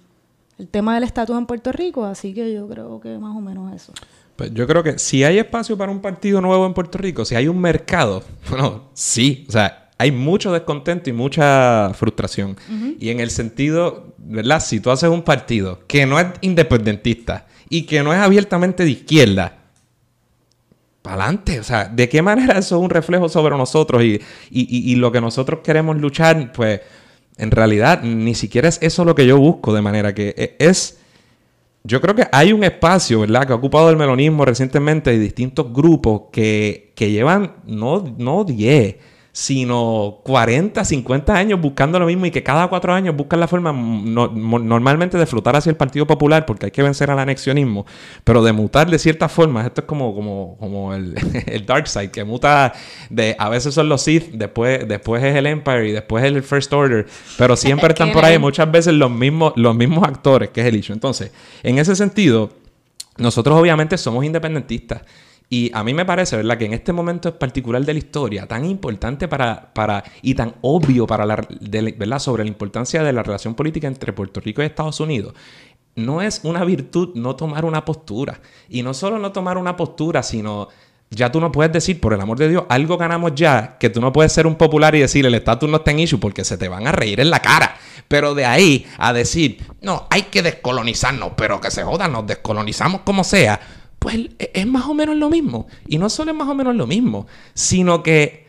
tema 0.71 0.95
del 0.95 1.03
estatus 1.03 1.37
en 1.37 1.45
Puerto 1.45 1.71
Rico, 1.71 2.05
así 2.05 2.33
que 2.33 2.53
yo 2.53 2.67
creo 2.67 2.99
que 2.99 3.17
más 3.17 3.35
o 3.35 3.41
menos 3.41 3.73
eso. 3.73 3.93
Pues 4.35 4.53
yo 4.53 4.67
creo 4.67 4.83
que 4.83 4.99
si 4.99 5.23
hay 5.23 5.37
espacio 5.37 5.77
para 5.77 5.91
un 5.91 5.99
partido 5.99 6.41
nuevo 6.41 6.65
en 6.65 6.73
Puerto 6.73 6.97
Rico, 6.97 7.25
si 7.25 7.35
hay 7.35 7.47
un 7.47 7.59
mercado, 7.59 8.23
bueno, 8.49 8.89
sí, 8.93 9.45
o 9.47 9.51
sea, 9.51 9.89
hay 9.97 10.11
mucho 10.11 10.53
descontento 10.53 11.09
y 11.09 11.13
mucha 11.13 11.91
frustración. 11.93 12.55
Y 12.99 13.09
en 13.09 13.19
el 13.19 13.29
sentido, 13.31 14.13
¿verdad? 14.17 14.61
Si 14.61 14.79
tú 14.79 14.91
haces 14.91 15.09
un 15.09 15.23
partido 15.23 15.79
que 15.87 16.05
no 16.05 16.17
es 16.17 16.27
independentista 16.39 17.47
y 17.69 17.83
que 17.83 18.01
no 18.01 18.13
es 18.13 18.19
abiertamente 18.19 18.85
de 18.85 18.91
izquierda, 18.91 19.59
para 21.01 21.23
adelante. 21.23 21.59
O 21.59 21.63
sea, 21.63 21.85
¿de 21.85 22.09
qué 22.09 22.21
manera 22.21 22.57
eso 22.59 22.77
es 22.77 22.81
un 22.81 22.89
reflejo 22.89 23.29
sobre 23.29 23.57
nosotros 23.57 24.03
y, 24.03 24.21
y, 24.49 24.91
y, 24.91 24.95
lo 24.95 25.11
que 25.11 25.21
nosotros 25.21 25.61
queremos 25.63 25.97
luchar? 25.97 26.51
Pues 26.51 26.81
en 27.39 27.51
realidad 27.51 28.03
ni 28.03 28.35
siquiera 28.35 28.67
es 28.67 28.77
eso 28.81 29.05
lo 29.05 29.15
que 29.15 29.25
yo 29.25 29.37
busco, 29.37 29.73
de 29.73 29.81
manera 29.81 30.13
que 30.13 30.33
e, 30.37 30.55
es... 30.59 30.99
Yo 31.83 32.01
creo 32.01 32.13
que 32.13 32.27
hay 32.31 32.51
un 32.51 32.63
espacio, 32.65 33.21
¿verdad?, 33.21 33.47
que 33.47 33.53
ha 33.53 33.55
ocupado 33.55 33.89
el 33.89 33.95
melonismo 33.95 34.43
recientemente 34.43 35.11
de 35.11 35.19
distintos 35.19 35.71
grupos 35.73 36.23
que, 36.31 36.91
que 36.93 37.09
llevan 37.09 37.55
no, 37.65 38.03
no 38.17 38.43
10, 38.43 38.95
sino 39.31 40.19
40, 40.23 40.83
50 40.83 41.35
años 41.35 41.61
buscando 41.61 41.99
lo 41.99 42.07
mismo 42.07 42.25
y 42.25 42.31
que 42.31 42.43
cada 42.43 42.67
cuatro 42.67 42.93
años 42.93 43.15
buscan 43.15 43.39
la 43.39 43.47
forma 43.47 43.71
normalmente 43.71 45.17
de 45.17 45.25
flotar 45.25 45.55
hacia 45.55 45.69
el 45.69 45.75
Partido 45.75 46.07
Popular 46.07 46.45
porque 46.45 46.67
hay 46.67 46.71
que 46.71 46.81
vencer 46.81 47.11
al 47.11 47.19
anexionismo, 47.19 47.85
pero 48.23 48.43
de 48.43 48.53
mutar 48.53 48.89
de 48.89 48.97
ciertas 48.97 49.31
formas. 49.31 49.65
Esto 49.67 49.81
es 49.81 49.87
como, 49.87 50.15
como, 50.15 50.57
como 50.59 50.93
el, 50.93 51.15
el 51.45 51.65
Dark 51.65 51.87
Side, 51.87 52.11
que 52.11 52.23
muta 52.23 52.73
de 53.09 53.35
a 53.37 53.49
veces 53.49 53.73
son 53.73 53.87
los 53.87 54.01
Sith, 54.01 54.31
después, 54.31 54.87
después 54.87 55.23
es 55.23 55.35
el 55.35 55.45
Empire 55.45 55.87
y 55.87 55.91
después 55.91 56.23
es 56.23 56.31
el 56.31 56.43
First 56.43 56.73
Order, 56.73 57.05
pero 57.37 57.55
siempre 57.55 57.89
están 57.89 58.11
por 58.11 58.25
ahí 58.25 58.39
muchas 58.39 58.69
veces 58.71 58.93
los 58.93 59.11
mismos, 59.11 59.53
los 59.55 59.75
mismos 59.75 60.03
actores, 60.07 60.49
que 60.49 60.61
es 60.61 60.67
el 60.67 60.75
issue. 60.75 60.93
Entonces, 60.93 61.31
en 61.63 61.77
ese 61.77 61.95
sentido, 61.95 62.49
nosotros 63.17 63.59
obviamente 63.59 63.97
somos 63.97 64.25
independentistas. 64.25 65.01
Y 65.51 65.71
a 65.73 65.83
mí 65.83 65.95
me 65.95 66.05
parece, 66.05 66.35
¿verdad?, 66.35 66.57
que 66.59 66.65
en 66.65 66.73
este 66.73 66.93
momento 66.93 67.37
particular 67.37 67.83
de 67.83 67.93
la 67.93 67.99
historia, 67.99 68.47
tan 68.47 68.65
importante 68.65 69.27
para, 69.27 69.73
para 69.73 70.03
y 70.21 70.35
tan 70.35 70.53
obvio 70.61 71.07
para 71.07 71.25
la, 71.25 71.35
¿verdad?, 71.37 72.19
sobre 72.19 72.43
la 72.43 72.49
importancia 72.49 73.01
de 73.01 73.11
la 73.11 73.23
relación 73.23 73.55
política 73.55 73.87
entre 73.87 74.13
Puerto 74.13 74.39
Rico 74.39 74.61
y 74.61 74.65
Estados 74.65 74.99
Unidos, 74.99 75.33
no 75.95 76.21
es 76.21 76.41
una 76.43 76.63
virtud 76.63 77.15
no 77.15 77.35
tomar 77.35 77.65
una 77.65 77.83
postura. 77.83 78.39
Y 78.69 78.83
no 78.83 78.93
solo 78.93 79.17
no 79.17 79.31
tomar 79.31 79.57
una 79.57 79.75
postura, 79.75 80.21
sino 80.21 80.67
ya 81.09 81.31
tú 81.31 81.41
no 81.41 81.51
puedes 81.51 81.73
decir, 81.73 81.99
por 81.99 82.13
el 82.13 82.21
amor 82.21 82.37
de 82.37 82.49
Dios, 82.49 82.65
algo 82.69 82.95
ganamos 82.97 83.33
ya, 83.33 83.77
que 83.79 83.89
tú 83.89 83.99
no 83.99 84.13
puedes 84.13 84.31
ser 84.31 84.45
un 84.45 84.55
popular 84.55 84.93
y 84.93 84.99
decir 84.99 85.25
el 85.25 85.33
estatus 85.33 85.67
no 85.67 85.77
está 85.77 85.89
en 85.89 85.99
issue 85.99 86.19
porque 86.19 86.43
se 86.43 86.59
te 86.59 86.67
van 86.67 86.85
a 86.85 86.91
reír 86.91 87.19
en 87.19 87.31
la 87.31 87.41
cara. 87.41 87.75
Pero 88.07 88.35
de 88.35 88.45
ahí 88.45 88.85
a 88.99 89.13
decir, 89.13 89.65
no, 89.81 90.05
hay 90.11 90.23
que 90.23 90.43
descolonizarnos, 90.43 91.31
pero 91.35 91.59
que 91.59 91.71
se 91.71 91.83
jodan, 91.83 92.11
nos 92.11 92.27
descolonizamos 92.27 93.01
como 93.01 93.23
sea 93.23 93.59
pues 93.99 94.29
es 94.39 94.65
más 94.67 94.85
o 94.87 94.93
menos 94.93 95.15
lo 95.17 95.29
mismo. 95.29 95.67
Y 95.87 95.97
no 95.97 96.09
solo 96.09 96.31
es 96.31 96.37
más 96.37 96.47
o 96.47 96.55
menos 96.55 96.75
lo 96.75 96.87
mismo, 96.87 97.27
sino 97.53 98.01
que 98.01 98.47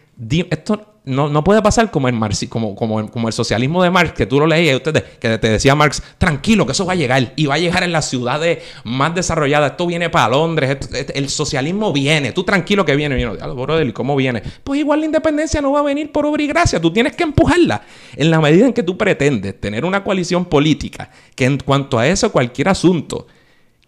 esto 0.51 0.87
no, 1.03 1.31
no 1.31 1.43
puede 1.43 1.63
pasar 1.63 1.91
como 1.91 2.09
el, 2.09 2.15
marxi- 2.15 2.49
como, 2.49 2.77
como, 2.77 3.27
el 3.29 3.33
socialismo 3.33 3.83
de 3.83 3.91
Marx, 3.91 4.13
que 4.13 4.27
tú 4.27 4.39
lo 4.39 4.47
leías 4.47 4.77
y 4.79 4.93
que 5.19 5.39
te 5.39 5.49
decía 5.49 5.75
Marx, 5.75 6.03
tranquilo, 6.19 6.67
que 6.67 6.73
eso 6.73 6.85
va 6.85 6.93
a 6.93 6.97
llegar, 6.97 7.33
y 7.37 7.47
va 7.47 7.55
a 7.55 7.59
llegar 7.59 7.83
en 7.83 7.91
las 7.91 8.09
ciudades 8.11 8.59
más 8.85 9.15
desarrolladas, 9.15 9.73
esto 9.73 9.87
viene 9.87 10.11
para 10.11 10.29
Londres, 10.29 10.77
este- 10.93 11.19
el 11.19 11.31
socialismo 11.31 11.91
viene, 11.93 12.33
tú 12.33 12.45
tranquilo 12.45 12.85
que 12.85 12.95
viene, 12.95 13.17
viene, 13.17 13.35
"Diablo, 13.35 13.55
brother, 13.57 13.89
¿y 13.89 13.93
cómo 13.93 14.15
viene? 14.15 14.43
Pues 14.63 14.79
igual 14.79 15.01
la 15.01 15.07
independencia 15.07 15.63
no 15.63 15.73
va 15.73 15.81
a 15.81 15.85
venir 15.85 16.13
por 16.13 16.27
obra 16.27 16.43
y 16.43 16.47
gracia, 16.47 16.79
tú 16.81 16.93
tienes 16.93 17.17
que 17.17 17.25
empujarla. 17.25 17.83
En 18.15 18.31
la 18.31 18.39
medida 18.41 18.67
en 18.67 18.75
que 18.75 18.83
tú 18.83 18.99
pretendes 18.99 19.59
tener 19.59 19.87
una 19.87 20.05
coalición 20.05 20.45
política 20.45 21.11
que 21.35 21.47
en 21.47 21.57
cuanto 21.59 21.99
a 21.99 22.07
eso, 22.07 22.31
cualquier 22.31 22.69
asunto, 22.69 23.27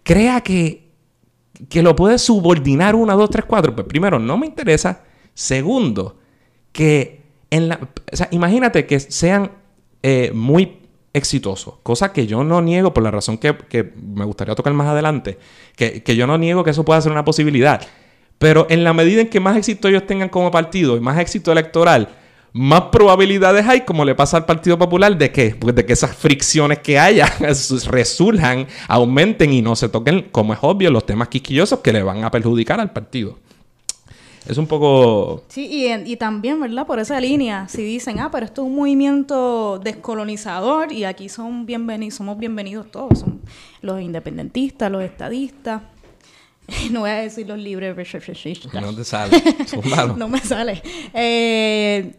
crea 0.02 0.40
que 0.40 0.81
que 1.68 1.82
lo 1.82 1.96
puedes 1.96 2.22
subordinar 2.22 2.94
una, 2.94 3.14
dos, 3.14 3.30
tres, 3.30 3.44
cuatro. 3.46 3.74
Pues 3.74 3.86
primero, 3.86 4.18
no 4.18 4.36
me 4.36 4.46
interesa. 4.46 5.02
Segundo, 5.34 6.18
que 6.72 7.22
en 7.50 7.68
la. 7.68 7.80
O 8.12 8.16
sea, 8.16 8.28
imagínate 8.30 8.86
que 8.86 9.00
sean 9.00 9.52
eh, 10.02 10.30
muy 10.34 10.78
exitosos. 11.12 11.74
Cosa 11.82 12.12
que 12.12 12.26
yo 12.26 12.44
no 12.44 12.60
niego 12.62 12.94
por 12.94 13.02
la 13.02 13.10
razón 13.10 13.38
que, 13.38 13.56
que 13.68 13.92
me 13.96 14.24
gustaría 14.24 14.54
tocar 14.54 14.72
más 14.72 14.88
adelante. 14.88 15.38
Que, 15.76 16.02
que 16.02 16.16
yo 16.16 16.26
no 16.26 16.38
niego 16.38 16.64
que 16.64 16.70
eso 16.70 16.84
pueda 16.84 17.00
ser 17.00 17.12
una 17.12 17.24
posibilidad. 17.24 17.82
Pero 18.38 18.66
en 18.70 18.82
la 18.82 18.92
medida 18.92 19.20
en 19.20 19.28
que 19.28 19.40
más 19.40 19.56
éxito 19.56 19.88
ellos 19.88 20.06
tengan 20.06 20.28
como 20.28 20.50
partido 20.50 20.96
y 20.96 21.00
más 21.00 21.18
éxito 21.18 21.52
electoral, 21.52 22.08
más 22.52 22.82
probabilidades 22.92 23.66
hay, 23.66 23.82
como 23.82 24.04
le 24.04 24.14
pasa 24.14 24.36
al 24.36 24.44
Partido 24.44 24.78
Popular, 24.78 25.16
de 25.16 25.32
que, 25.32 25.54
pues, 25.54 25.74
de 25.74 25.86
que 25.86 25.92
esas 25.92 26.14
fricciones 26.14 26.80
que 26.80 26.98
haya 26.98 27.26
resurjan, 27.86 28.66
aumenten 28.88 29.52
y 29.52 29.62
no 29.62 29.74
se 29.74 29.88
toquen, 29.88 30.28
como 30.30 30.52
es 30.52 30.58
obvio, 30.62 30.90
los 30.90 31.06
temas 31.06 31.28
quisquillosos 31.28 31.80
que 31.80 31.92
le 31.92 32.02
van 32.02 32.24
a 32.24 32.30
perjudicar 32.30 32.80
al 32.80 32.92
partido. 32.92 33.38
Es 34.46 34.58
un 34.58 34.66
poco... 34.66 35.44
Sí, 35.48 35.68
y, 35.70 36.12
y 36.12 36.16
también, 36.16 36.60
¿verdad? 36.60 36.84
Por 36.84 36.98
esa 36.98 37.20
línea, 37.20 37.68
si 37.68 37.82
dicen, 37.82 38.18
ah, 38.18 38.28
pero 38.30 38.44
esto 38.44 38.62
es 38.62 38.66
un 38.66 38.74
movimiento 38.74 39.78
descolonizador 39.78 40.92
y 40.92 41.04
aquí 41.04 41.28
son 41.28 41.64
bienvenidos, 41.64 42.16
somos 42.16 42.38
bienvenidos 42.38 42.90
todos, 42.90 43.20
son 43.20 43.40
los 43.82 44.00
independentistas, 44.00 44.90
los 44.90 45.04
estadistas, 45.04 45.82
no 46.90 47.00
voy 47.00 47.10
a 47.10 47.14
decir 47.14 47.46
los 47.46 47.58
libres, 47.58 47.96
No 48.74 48.94
te 48.94 49.04
sale. 49.04 49.42
No 50.16 50.28
me 50.28 50.40
sale. 50.40 50.82
Eh, 51.14 52.12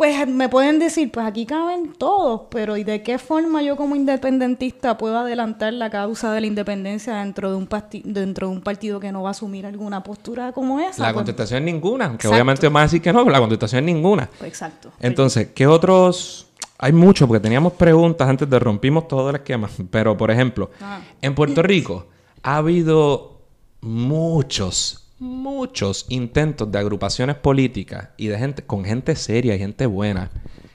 pues 0.00 0.26
me 0.26 0.48
pueden 0.48 0.78
decir, 0.78 1.12
pues 1.12 1.26
aquí 1.26 1.44
caben 1.44 1.92
todos, 1.92 2.44
pero 2.50 2.78
¿y 2.78 2.84
de 2.84 3.02
qué 3.02 3.18
forma 3.18 3.60
yo 3.62 3.76
como 3.76 3.94
independentista 3.94 4.96
puedo 4.96 5.18
adelantar 5.18 5.74
la 5.74 5.90
causa 5.90 6.32
de 6.32 6.40
la 6.40 6.46
independencia 6.46 7.16
dentro 7.16 7.50
de 7.50 7.56
un 7.58 7.68
dentro 8.04 8.48
de 8.48 8.54
un 8.54 8.62
partido 8.62 8.98
que 8.98 9.12
no 9.12 9.20
va 9.22 9.28
a 9.28 9.32
asumir 9.32 9.66
alguna 9.66 10.02
postura 10.02 10.52
como 10.52 10.80
esa? 10.80 11.02
La 11.02 11.08
Pues- 11.08 11.16
contestación 11.16 11.68
es 11.68 11.74
ninguna, 11.74 12.06
que 12.08 12.14
Exacto. 12.14 12.30
obviamente 12.32 12.66
a 12.66 12.80
decir 12.80 13.02
que 13.02 13.12
no, 13.12 13.18
pero 13.18 13.32
la 13.32 13.40
contestación 13.40 13.86
es 13.86 13.94
ninguna. 13.94 14.30
pues 14.38 14.48
exacto. 14.48 14.90
Entonces, 15.00 15.48
¿qué 15.54 15.66
otros? 15.66 16.46
Hay 16.78 16.92
muchos, 16.94 17.28
porque 17.28 17.42
teníamos 17.42 17.74
preguntas 17.74 18.26
antes 18.26 18.48
de 18.48 18.58
rompimos 18.58 19.06
todo 19.06 19.28
el 19.28 19.36
esquema. 19.36 19.68
Pero, 19.90 20.16
por 20.16 20.30
ejemplo, 20.30 20.70
Ah. 20.80 21.00
en 21.20 21.34
Puerto 21.34 21.62
Rico 21.62 22.06
ha 22.42 22.56
habido 22.56 23.42
muchos, 23.82 25.09
muchos 25.20 26.06
intentos 26.08 26.70
de 26.72 26.78
agrupaciones 26.78 27.36
políticas 27.36 28.08
y 28.16 28.26
de 28.26 28.38
gente, 28.38 28.62
con 28.62 28.84
gente 28.84 29.14
seria 29.14 29.54
y 29.54 29.58
gente 29.58 29.86
buena. 29.86 30.30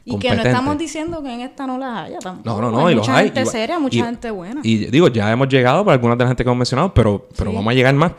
Y 0.07 0.19
que 0.19 0.29
no 0.35 0.43
estamos 0.43 0.77
diciendo 0.77 1.21
que 1.23 1.33
en 1.33 1.41
esta 1.41 1.65
no 1.65 1.79
las 1.79 2.05
haya 2.05 2.19
tampoco. 2.19 2.47
No, 2.47 2.61
no, 2.61 2.71
no, 2.71 2.85
Hay 2.87 2.93
y 2.93 2.95
los 2.95 3.07
mucha 3.07 3.17
hay. 3.17 3.25
gente 3.25 3.41
y 3.41 3.45
seria, 3.47 3.79
mucha 3.79 3.97
y- 3.97 4.01
gente 4.01 4.29
buena. 4.31 4.61
Y 4.63 4.77
digo, 4.85 5.07
ya 5.07 5.31
hemos 5.31 5.49
llegado 5.49 5.83
por 5.83 5.93
algunas 5.93 6.15
de 6.17 6.23
la 6.25 6.27
gente 6.29 6.43
que 6.43 6.49
hemos 6.49 6.59
mencionado, 6.59 6.93
pero, 6.93 7.27
pero 7.35 7.49
Sí. 7.49 7.55
vamos 7.55 7.71
a 7.71 7.73
llegar 7.73 7.95
más. 7.95 8.11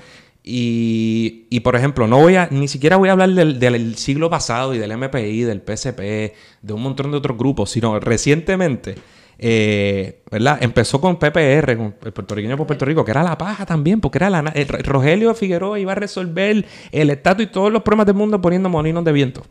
Y, 0.43 1.47
y, 1.51 1.61
por 1.61 1.75
ejemplo, 1.77 2.07
no 2.07 2.19
voy 2.19 2.37
a, 2.37 2.49
ni 2.51 2.69
siquiera 2.69 2.97
voy 2.97 3.09
a 3.09 3.13
hablar 3.13 3.31
del, 3.31 3.59
del 3.59 3.97
siglo 3.97 4.31
pasado 4.31 4.75
y 4.75 4.79
del 4.79 4.97
MPI, 4.97 5.43
del 5.43 5.61
PSP, 5.61 6.35
de 6.63 6.73
un 6.73 6.83
montón 6.83 7.11
de 7.11 7.17
otros 7.17 7.37
grupos, 7.37 7.71
sino 7.71 7.99
recientemente, 7.99 8.95
eh, 9.39 10.23
¿verdad? 10.31 10.59
Empezó 10.61 11.01
con 11.01 11.17
PPR, 11.17 11.71
el 11.71 12.13
puertorriqueño 12.13 12.57
por 12.57 12.67
Puerto 12.67 12.85
Rico, 12.85 13.05
que 13.05 13.11
era 13.11 13.23
la 13.23 13.37
paja 13.37 13.67
también, 13.67 14.01
porque 14.01 14.19
era 14.19 14.31
la, 14.31 14.41
el 14.55 14.67
Rogelio 14.69 15.35
Figueroa 15.35 15.79
iba 15.79 15.93
a 15.93 15.95
resolver 15.95 16.65
el 16.93 17.11
estatus 17.11 17.45
y 17.45 17.47
todos 17.49 17.73
los 17.73 17.83
problemas 17.83 18.07
del 18.07 18.17
mundo 18.17 18.41
poniendo 18.41 18.69
molinos 18.69 19.05
de 19.05 19.13
viento. 19.13 19.47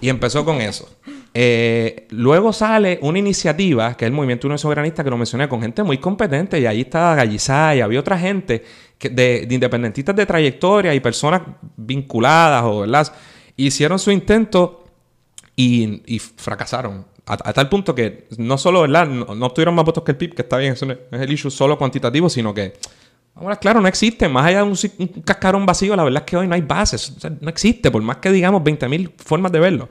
Y 0.00 0.08
empezó 0.08 0.46
con 0.46 0.62
eso. 0.62 0.88
Eh, 1.34 2.06
luego 2.10 2.54
sale 2.54 2.98
una 3.02 3.18
iniciativa, 3.18 3.96
que 3.96 4.06
es 4.06 4.08
el 4.08 4.14
Movimiento 4.14 4.46
Unión 4.46 4.58
Soberanista, 4.58 5.04
que 5.04 5.10
lo 5.10 5.18
mencioné, 5.18 5.46
con 5.46 5.60
gente 5.60 5.82
muy 5.82 5.98
competente. 5.98 6.58
Y 6.58 6.64
ahí 6.64 6.80
estaba 6.80 7.14
Gallizá 7.14 7.76
y 7.76 7.82
había 7.82 8.00
otra 8.00 8.18
gente 8.18 8.64
de, 8.98 9.46
de 9.46 9.54
independentistas 9.54 10.16
de 10.16 10.24
trayectoria 10.24 10.94
y 10.94 11.00
personas 11.00 11.42
vinculadas 11.76 12.64
o, 12.64 12.80
¿verdad? 12.80 13.12
Hicieron 13.56 13.98
su 13.98 14.10
intento 14.10 14.86
y 15.54 16.18
fracasaron. 16.18 17.04
A, 17.32 17.52
tal 17.52 17.68
punto 17.68 17.94
que 17.94 18.26
no 18.38 18.58
solo, 18.58 18.82
¿verdad? 18.82 19.06
No, 19.06 19.34
no 19.34 19.50
tuvieron 19.50 19.74
más 19.74 19.84
votos 19.84 20.02
que 20.02 20.12
el 20.12 20.16
PIB, 20.16 20.34
que 20.34 20.42
está 20.42 20.56
bien, 20.58 20.72
eso 20.72 20.86
es 20.90 20.98
el 21.20 21.32
issue 21.32 21.50
solo 21.50 21.78
cuantitativo, 21.78 22.28
sino 22.28 22.52
que, 22.52 22.72
ahora 23.36 23.56
claro, 23.56 23.80
no 23.80 23.86
existe. 23.88 24.28
Más 24.28 24.46
allá 24.46 24.64
de 24.64 24.64
un, 24.64 24.76
cascarón 25.24 25.64
vacío, 25.64 25.94
la 25.94 26.02
verdad 26.02 26.22
es 26.22 26.26
que 26.30 26.36
hoy 26.36 26.48
no 26.48 26.54
hay 26.54 26.62
bases. 26.62 27.16
No 27.40 27.48
existe, 27.48 27.90
por 27.90 28.02
más 28.02 28.16
que 28.16 28.32
digamos 28.32 28.62
20.000 28.62 29.12
formas 29.16 29.52
de 29.52 29.60
verlo. 29.60 29.88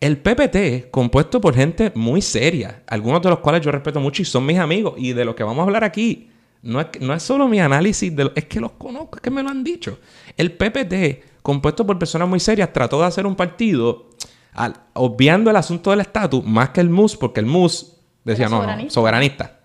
El 0.00 0.16
PPT, 0.18 0.90
compuesto 0.90 1.40
por 1.40 1.54
gente 1.54 1.92
muy 1.94 2.22
seria, 2.22 2.82
algunos 2.88 3.22
de 3.22 3.28
los 3.30 3.38
cuales 3.38 3.60
yo 3.62 3.70
respeto 3.70 4.00
mucho 4.00 4.22
y 4.22 4.24
son 4.24 4.44
mis 4.46 4.58
amigos, 4.58 4.94
y 4.96 5.12
de 5.12 5.24
lo 5.24 5.36
que 5.36 5.44
vamos 5.44 5.60
a 5.60 5.64
hablar 5.64 5.84
aquí, 5.84 6.28
no 6.62 6.80
es, 6.80 6.86
no 7.00 7.12
es 7.14 7.22
solo 7.22 7.46
mi 7.48 7.60
análisis, 7.60 8.14
de 8.16 8.24
lo- 8.24 8.32
es 8.34 8.46
que 8.46 8.60
los 8.60 8.72
conozco, 8.72 9.16
es 9.16 9.20
que 9.20 9.30
me 9.30 9.42
lo 9.42 9.48
han 9.50 9.62
dicho. 9.62 9.98
El 10.36 10.52
PPT, 10.52 11.22
compuesto 11.42 11.86
por 11.86 11.98
personas 11.98 12.28
muy 12.28 12.40
serias, 12.40 12.72
trató 12.72 12.98
de 13.00 13.06
hacer 13.06 13.26
un 13.26 13.36
partido 13.36 14.08
al- 14.52 14.76
obviando 14.94 15.50
el 15.50 15.56
asunto 15.56 15.90
del 15.90 16.00
estatus 16.00 16.44
más 16.44 16.70
que 16.70 16.80
el 16.80 16.90
MUS, 16.90 17.16
porque 17.16 17.40
el 17.40 17.46
MUS 17.46 17.92
decía, 18.24 18.48
no, 18.48 18.64
no, 18.66 18.90
soberanista. 18.90 19.60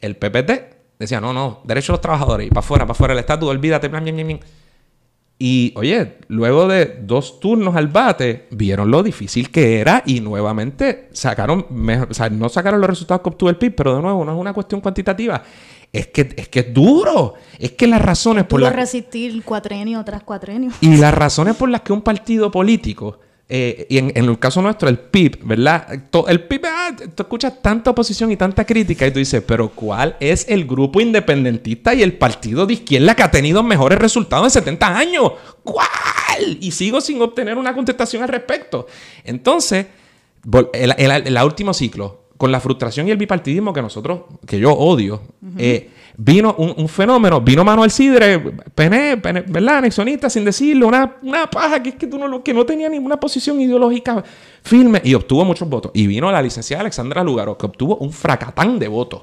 El 0.00 0.16
PPT 0.16 0.50
decía, 0.98 1.20
no, 1.20 1.32
no, 1.32 1.60
derechos 1.64 1.88
de 1.88 1.92
los 1.94 2.00
trabajadores, 2.00 2.46
y 2.46 2.50
para 2.50 2.60
afuera, 2.60 2.84
para 2.84 2.92
afuera 2.92 3.12
el 3.14 3.18
estatus, 3.20 3.48
olvídate, 3.48 3.88
bla, 3.88 4.00
bla, 4.00 4.12
bla, 4.12 4.24
bla. 4.24 4.38
Y 5.38 5.74
oye, 5.76 6.16
luego 6.28 6.66
de 6.66 7.00
dos 7.02 7.40
turnos 7.40 7.76
al 7.76 7.88
bate, 7.88 8.48
vieron 8.52 8.90
lo 8.90 9.02
difícil 9.02 9.50
que 9.50 9.80
era 9.80 10.02
y 10.06 10.20
nuevamente 10.20 11.10
sacaron, 11.12 11.66
mejor, 11.68 12.08
o 12.10 12.14
sea, 12.14 12.30
no 12.30 12.48
sacaron 12.48 12.80
los 12.80 12.88
resultados 12.88 13.20
que 13.22 13.28
obtuvo 13.28 13.50
el 13.50 13.56
PIB, 13.56 13.74
pero 13.74 13.96
de 13.96 14.00
nuevo, 14.02 14.24
no 14.24 14.32
es 14.32 14.38
una 14.38 14.54
cuestión 14.54 14.80
cuantitativa. 14.80 15.42
Es 15.92 16.06
que 16.06 16.32
es, 16.36 16.48
que 16.48 16.60
es 16.60 16.72
duro. 16.74 17.34
Es 17.58 17.72
que 17.72 17.86
las 17.86 18.00
razones 18.00 18.44
por 18.44 18.60
las 18.62 18.74
resistir 18.74 19.42
cuatrenio 19.44 20.02
tras 20.04 20.22
cuatrenio. 20.22 20.70
y 20.80 20.96
las 20.96 21.12
razones 21.12 21.54
por 21.54 21.68
las 21.68 21.82
que 21.82 21.92
un 21.92 22.00
partido 22.00 22.50
político, 22.50 23.20
eh, 23.48 23.86
y 23.88 23.98
en, 23.98 24.12
el 24.16 24.38
caso 24.40 24.60
nuestro, 24.60 24.88
el 24.88 24.98
PIB, 24.98 25.38
¿verdad? 25.44 25.86
El 26.26 26.44
PIB, 26.44 26.64
ah, 26.66 26.96
tú 27.14 27.22
escuchas 27.22 27.62
tanta 27.62 27.90
oposición 27.90 28.32
y 28.32 28.36
tanta 28.36 28.64
crítica 28.64 29.06
y 29.06 29.12
tú 29.12 29.20
dices, 29.20 29.42
pero 29.46 29.68
¿cuál 29.68 30.16
es 30.18 30.46
el 30.48 30.66
grupo 30.66 31.00
independentista 31.00 31.94
y 31.94 32.02
el 32.02 32.14
partido 32.14 32.66
de 32.66 32.74
izquierda 32.74 33.14
que 33.14 33.22
ha 33.22 33.30
tenido 33.30 33.62
mejores 33.62 33.98
resultados 34.00 34.46
en 34.46 34.50
70 34.50 34.98
años? 34.98 35.32
¿Cuál? 35.62 36.58
Y 36.60 36.72
sigo 36.72 37.00
sin 37.00 37.22
obtener 37.22 37.56
una 37.56 37.72
contestación 37.72 38.22
al 38.24 38.28
respecto. 38.28 38.88
Entonces, 39.22 39.86
el- 40.72 40.94
el 40.98 41.38
último 41.44 41.72
ciclo, 41.72 42.25
con 42.36 42.52
la 42.52 42.60
frustración 42.60 43.08
y 43.08 43.10
el 43.10 43.16
bipartidismo 43.16 43.72
que 43.72 43.82
nosotros, 43.82 44.22
que 44.46 44.58
yo 44.58 44.72
odio, 44.72 45.22
eh, 45.58 45.90
vino 46.18 46.54
un, 46.58 46.74
un 46.76 46.88
fenómeno, 46.88 47.40
vino 47.40 47.64
Manuel 47.64 47.90
Sidre, 47.90 48.38
PN, 48.74 49.16
PN, 49.18 49.44
¿verdad? 49.48 49.78
Anexionista, 49.78 50.28
sin 50.30 50.44
decirlo, 50.44 50.88
una, 50.88 51.16
una 51.22 51.48
paja 51.50 51.82
que 51.82 51.90
es 51.90 51.94
que, 51.96 52.06
tú 52.06 52.18
no, 52.18 52.28
lo- 52.28 52.42
que 52.42 52.52
no 52.54 52.64
tenía 52.66 52.88
ninguna 52.88 53.18
posición 53.18 53.60
ideológica 53.60 54.22
firme 54.62 55.00
y 55.04 55.14
obtuvo 55.14 55.44
muchos 55.44 55.68
votos. 55.68 55.92
Y 55.94 56.06
vino 56.06 56.30
la 56.30 56.42
licenciada 56.42 56.80
Alexandra 56.82 57.22
Lugaro, 57.24 57.56
que 57.56 57.66
obtuvo 57.66 57.96
un 57.96 58.12
fracatán 58.12 58.78
de 58.78 58.88
votos, 58.88 59.22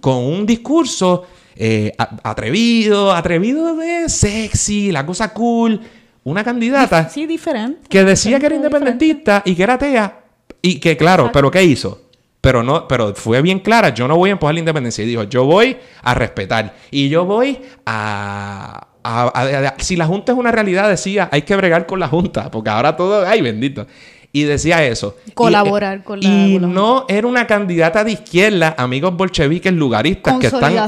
con 0.00 0.16
un 0.16 0.44
discurso 0.46 1.24
eh, 1.54 1.92
atrevido, 2.24 3.12
atrevido 3.12 3.76
de 3.76 4.08
sexy, 4.08 4.90
la 4.90 5.04
cosa 5.06 5.32
cool, 5.32 5.80
una 6.24 6.42
candidata 6.44 7.08
Sí, 7.08 7.26
diferente. 7.26 7.80
que 7.88 8.02
decía 8.04 8.38
que 8.40 8.46
era 8.46 8.56
Diferente. 8.56 8.76
independentista 8.86 9.42
y 9.44 9.54
que 9.54 9.62
era 9.62 9.74
atea 9.74 10.20
y 10.62 10.80
que 10.80 10.96
claro, 10.96 11.30
pero 11.32 11.50
¿qué 11.50 11.62
hizo? 11.64 12.09
Pero 12.40 12.62
no, 12.62 12.88
pero 12.88 13.14
fue 13.14 13.42
bien 13.42 13.58
clara, 13.58 13.90
yo 13.90 14.08
no 14.08 14.16
voy 14.16 14.30
a 14.30 14.32
empujar 14.32 14.54
la 14.54 14.60
independencia 14.60 15.04
y 15.04 15.08
dijo, 15.08 15.24
yo 15.24 15.44
voy 15.44 15.76
a 16.02 16.14
respetar 16.14 16.74
y 16.90 17.10
yo 17.10 17.26
voy 17.26 17.58
a, 17.84 18.86
a- 19.02 19.22
a- 19.34 19.68
a- 19.68 19.74
si 19.78 19.96
la 19.96 20.06
junta 20.06 20.32
es 20.32 20.38
una 20.38 20.50
realidad 20.50 20.88
decía, 20.88 21.28
hay 21.32 21.42
que 21.42 21.54
bregar 21.56 21.86
con 21.86 22.00
la 22.00 22.08
junta, 22.08 22.50
porque 22.50 22.70
ahora 22.70 22.96
todo, 22.96 23.26
ay, 23.26 23.42
bendito. 23.42 23.86
Y 24.32 24.44
decía 24.44 24.84
eso. 24.86 25.16
Colaborar 25.34 25.98
Y, 25.98 26.02
con 26.04 26.20
la- 26.20 26.28
Y 26.28 26.52
con 26.54 26.62
la 26.62 26.68
no 26.68 27.04
era 27.08 27.26
una 27.26 27.46
candidata 27.48 28.04
de 28.04 28.12
izquierda, 28.12 28.74
amigos 28.78 29.16
bolcheviques 29.16 29.72
lugaristas 29.72 30.34
que 30.38 30.46
están 30.46 30.72
de 30.72 30.78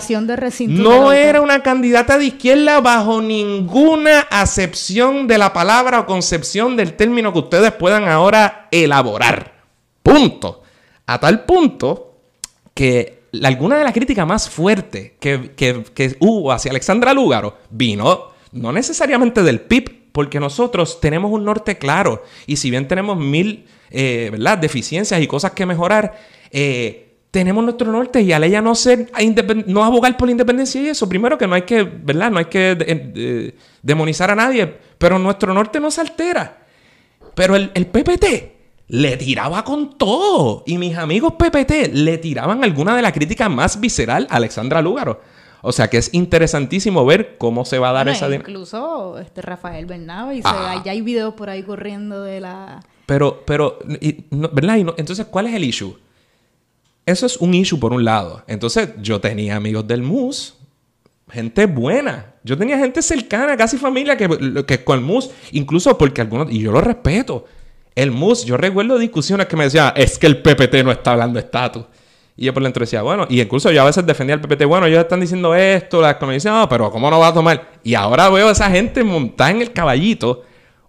no 0.69 1.11
de 1.11 1.23
era 1.25 1.41
una 1.43 1.61
candidata 1.63 2.19
de 2.19 2.27
izquierda 2.27 2.81
bajo 2.81 3.21
ninguna 3.21 4.21
acepción 4.31 5.27
de 5.27 5.39
la 5.39 5.53
palabra 5.53 6.01
o 6.01 6.07
concepción 6.07 6.77
del 6.77 6.95
término 6.95 7.33
que 7.33 7.41
ustedes 7.41 7.73
puedan 7.73 8.09
ahora 8.09 8.69
elaborar. 8.71 9.53
Punto. 10.05 10.62
A 11.07 11.19
tal 11.19 11.45
punto 11.45 12.17
que 12.75 13.23
alguna 13.43 13.77
de 13.77 13.85
las 13.85 13.93
críticas 13.93 14.27
más 14.27 14.49
fuertes 14.49 15.13
que, 15.19 15.53
que- 15.57 16.17
hubo 16.21 16.53
hacia 16.53 16.71
Alexandra 16.71 17.15
Lúgaro 17.15 17.59
vino 17.71 18.33
no 18.53 18.73
necesariamente 18.73 19.43
del 19.43 19.61
PIB, 19.61 20.13
porque 20.13 20.39
nosotros 20.39 21.01
tenemos 21.01 21.33
un 21.33 21.45
norte 21.45 21.79
claro. 21.79 22.23
Y 22.47 22.57
si 22.57 22.71
bien 22.71 22.87
tenemos 22.87 23.17
mil 23.17 23.67
eh, 23.91 24.29
¿verdad? 24.31 24.59
deficiencias 24.59 25.21
y 25.23 25.27
cosas 25.27 25.53
que 25.53 25.65
mejorar, 25.65 26.19
eh, 26.51 27.13
tenemos 27.31 27.65
nuestro 27.65 27.91
norte 27.91 28.21
y 28.21 28.31
al 28.33 28.45
ella 28.45 28.61
no 28.61 28.75
ser 28.75 29.11
no 29.67 29.85
abogar 29.85 30.19
por 30.19 30.29
la 30.29 30.33
independencia 30.33 30.83
y 30.83 30.89
eso, 30.89 31.09
primero 31.09 31.39
que 31.39 31.47
no 31.47 31.55
hay 31.55 31.63
que, 31.63 31.83
¿verdad? 31.83 32.31
No 32.31 32.39
hay 32.39 32.45
que 32.45 33.55
demonizar 33.83 34.31
a 34.31 34.35
nadie, 34.35 34.67
pero 34.99 35.19
nuestro 35.19 35.55
norte 35.55 35.81
no 35.81 35.91
se 35.91 36.03
altera. 36.03 36.67
Pero 37.35 37.57
el, 37.57 37.71
el, 37.73 37.87
PPT 37.87 38.27
le 38.93 39.17
tiraba 39.17 39.65
con 39.65 39.97
todo. 39.97 40.65
Y 40.67 40.77
mis 40.77 40.99
amigos 40.99 41.33
PPT 41.39 41.95
le 41.95 42.19
tiraban 42.19 42.63
alguna 42.63 42.95
de 42.95 43.01
la 43.01 43.11
crítica 43.11 43.49
más 43.49 43.81
visceral 43.81 44.27
a 44.29 44.37
Alexandra 44.37 44.83
Lúgaro. 44.83 45.19
O 45.63 45.73
sea 45.73 45.89
que 45.89 45.97
es 45.97 46.13
interesantísimo 46.13 47.07
ver 47.07 47.39
cómo 47.39 47.65
se 47.65 47.79
va 47.79 47.89
a 47.89 47.93
dar 47.93 48.09
esa. 48.09 48.33
Incluso 48.35 49.19
este 49.19 49.41
Rafael 49.41 49.87
Bernabe, 49.87 50.37
y 50.37 50.41
ah. 50.45 50.83
ya 50.85 50.93
hay 50.93 51.01
videos 51.01 51.33
por 51.33 51.49
ahí 51.49 51.63
corriendo 51.63 52.23
de 52.23 52.41
la. 52.41 52.85
Pero, 53.07 53.43
pero, 53.47 53.79
¿verdad? 54.31 54.77
entonces, 54.99 55.25
¿cuál 55.25 55.47
es 55.47 55.55
el 55.55 55.65
issue? 55.65 55.97
Eso 57.07 57.25
es 57.25 57.39
un 57.39 57.55
issue 57.55 57.81
por 57.81 57.95
un 57.95 58.05
lado. 58.05 58.45
Entonces, 58.47 58.91
yo 59.01 59.23
tenía 59.23 59.57
amigos 59.57 59.87
del 59.89 60.03
MUS, 60.03 60.55
gente 61.31 61.65
buena. 61.65 62.35
Yo 62.45 62.59
tenía 62.59 62.77
gente 62.77 63.01
cercana, 63.01 63.57
casi 63.57 63.79
familia, 63.79 64.19
que, 64.19 64.65
que 64.67 64.85
con 64.85 64.99
el 64.99 65.05
MUS, 65.05 65.31
incluso 65.53 65.97
porque 65.97 66.21
algunos, 66.21 66.53
y 66.53 66.59
yo 66.59 66.73
lo 66.73 66.83
respeto. 66.83 67.47
El 67.95 68.11
MUS, 68.11 68.45
yo 68.45 68.57
recuerdo 68.57 68.99
discusiones 68.99 69.47
que 69.47 69.57
me 69.57 69.65
decían, 69.65 69.93
es 69.97 70.19
que 70.19 70.27
el 70.27 70.41
PPT 70.41 70.83
no 70.85 70.93
está 70.93 71.13
hablando 71.13 71.39
estatus. 71.39 71.85
Y 72.37 72.47
yo 72.47 72.55
por 72.55 72.63
dentro 72.63 72.81
decía, 72.81 73.03
bueno, 73.03 73.27
y 73.29 73.41
incluso 73.41 73.71
yo 73.71 73.83
a 73.83 73.85
veces 73.85 74.07
defendía 74.07 74.35
al 74.35 74.41
PPT, 74.41 74.65
bueno, 74.65 74.87
ellos 74.87 75.01
están 75.01 75.21
diciendo 75.21 75.55
esto, 75.55 76.01
la 76.01 76.13
economía 76.13 76.39
no, 76.45 76.69
pero 76.69 76.91
¿cómo 76.91 77.11
no 77.11 77.19
va 77.19 77.29
a 77.29 77.35
tomar? 77.35 77.73
Y 77.83 77.95
ahora 77.95 78.31
veo 78.31 78.49
a 78.49 78.53
esa 78.53 78.71
gente 78.71 79.05
montada 79.05 79.51
en 79.51 79.61
el 79.61 79.73
caballito, 79.73 80.43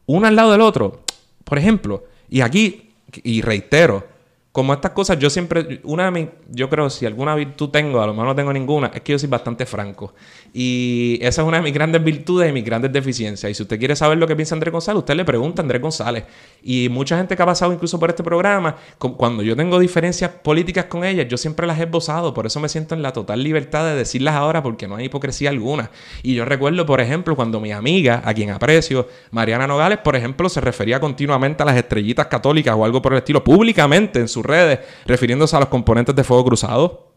uno 0.05 0.27
al 0.27 0.35
lado 0.35 0.53
del 0.53 0.61
otro. 0.61 1.03
Por 1.43 1.57
ejemplo, 1.57 2.05
y 2.29 2.39
aquí, 2.41 2.93
y 3.23 3.41
reitero, 3.41 4.07
como 4.53 4.71
estas 4.71 4.91
cosas, 4.91 5.19
yo 5.19 5.29
siempre, 5.29 5.81
una 5.83 6.05
de 6.05 6.11
mis, 6.11 6.27
yo 6.51 6.69
creo, 6.69 6.89
si 6.89 7.05
alguna 7.05 7.35
virtud 7.35 7.69
tengo, 7.69 8.01
a 8.01 8.07
lo 8.07 8.13
mejor 8.13 8.27
no 8.27 8.35
tengo 8.35 8.53
ninguna, 8.53 8.91
es 8.93 9.01
que 9.01 9.11
yo 9.11 9.19
soy 9.19 9.27
bastante 9.27 9.65
franco. 9.65 10.13
Y 10.55 11.17
esa 11.19 11.41
es 11.41 11.47
una 11.47 11.57
de 11.57 11.63
mis 11.63 11.73
grandes 11.73 12.03
virtudes 12.03 12.47
y 12.47 12.53
mis 12.53 12.63
grandes 12.63 12.93
deficiencias. 12.93 13.51
Y 13.51 13.55
si 13.55 13.63
usted 13.63 13.79
quiere 13.79 13.95
saber 13.95 14.19
lo 14.19 14.27
que 14.27 14.35
piensa 14.35 14.53
Andrés 14.53 14.71
González, 14.71 14.99
usted 14.99 15.15
le 15.15 15.25
pregunta 15.25 15.61
a 15.61 15.63
Andrés 15.63 15.81
González. 15.81 16.25
Y 16.61 16.89
mucha 16.89 17.17
gente 17.17 17.35
que 17.35 17.41
ha 17.41 17.45
pasado 17.45 17.73
incluso 17.73 17.99
por 17.99 18.11
este 18.11 18.23
programa, 18.23 18.75
cuando 18.99 19.41
yo 19.41 19.55
tengo 19.55 19.79
diferencias 19.79 20.29
políticas 20.29 20.85
con 20.85 21.03
ellas, 21.03 21.27
yo 21.27 21.37
siempre 21.37 21.65
las 21.65 21.79
he 21.79 21.83
esbozado. 21.83 22.35
Por 22.35 22.45
eso 22.45 22.59
me 22.59 22.69
siento 22.69 22.93
en 22.93 23.01
la 23.01 23.11
total 23.11 23.41
libertad 23.41 23.83
de 23.83 23.95
decirlas 23.95 24.35
ahora, 24.35 24.61
porque 24.61 24.87
no 24.87 24.95
hay 24.95 25.05
hipocresía 25.05 25.49
alguna. 25.49 25.89
Y 26.21 26.35
yo 26.35 26.45
recuerdo, 26.45 26.85
por 26.85 27.01
ejemplo, 27.01 27.35
cuando 27.35 27.59
mi 27.59 27.71
amiga, 27.71 28.21
a 28.23 28.31
quien 28.35 28.51
aprecio, 28.51 29.07
Mariana 29.31 29.65
Nogales, 29.65 29.97
por 29.99 30.15
ejemplo, 30.15 30.49
se 30.49 30.61
refería 30.61 30.99
continuamente 30.99 31.63
a 31.63 31.65
las 31.65 31.77
estrellitas 31.77 32.27
católicas 32.27 32.75
o 32.77 32.85
algo 32.85 33.01
por 33.01 33.13
el 33.13 33.17
estilo, 33.17 33.43
públicamente 33.43 34.19
en 34.19 34.27
su 34.27 34.43
redes, 34.43 34.79
refiriéndose 35.07 35.55
a 35.55 35.61
los 35.61 35.69
componentes 35.69 36.15
de 36.15 36.23
fuego 36.23 36.45
cruzado. 36.45 37.11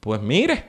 Pues 0.00 0.20
mire, 0.20 0.64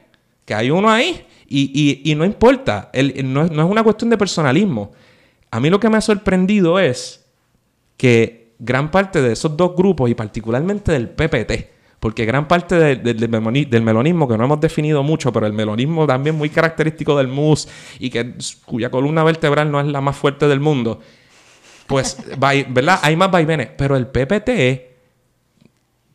que 0.45 0.54
hay 0.54 0.69
uno 0.69 0.91
ahí. 0.91 1.26
Y, 1.56 2.16
no 2.18 2.26
importa, 2.26 2.89
no, 3.24 3.44
es, 3.44 3.52
una 3.52 3.84
cuestión 3.84 4.10
de 4.10 4.18
personalismo. 4.18 4.92
A 5.52 5.60
mí 5.60 5.70
lo 5.70 5.80
que 5.80 5.88
me 5.88 5.98
ha 5.98 6.02
sorprendido 6.02 6.80
es 6.80 7.28
que 7.96 8.56
gran 8.58 8.89
parte 8.89 9.22
de 9.22 9.34
esos 9.34 9.56
dos 9.56 9.76
grupos, 9.76 10.10
y 10.10 10.16
particularmente 10.16 10.92
del 10.92 11.10
PPT, 11.10 11.70
porque 12.00 12.26
gran 12.26 12.48
parte 12.48 12.76
del, 12.96 13.30
melonismo, 13.30 14.28
que 14.28 14.36
no 14.36 14.46
hemos 14.46 14.62
definido 14.62 15.04
mucho, 15.04 15.32
pero 15.32 15.46
el 15.46 15.54
melonismo 15.54 16.08
también 16.08 16.36
muy 16.36 16.50
característico 16.50 17.16
del 17.16 17.28
MUS 17.28 17.68
y 18.00 18.10
que, 18.10 18.34
cuya 18.66 18.89
columna 18.89 19.24
vertebral 19.24 19.72
no 19.72 19.80
es 19.80 19.86
la 19.86 20.02
más 20.02 20.18
fuerte 20.18 20.48
del 20.48 20.60
mundo, 20.60 21.02
pues, 21.86 22.18
¿verdad? 22.39 23.00
Hay 23.04 23.16
más 23.16 23.30
vaivenes. 23.30 23.70
Pero 23.78 23.96
el 23.96 24.08
PPT 24.08 24.50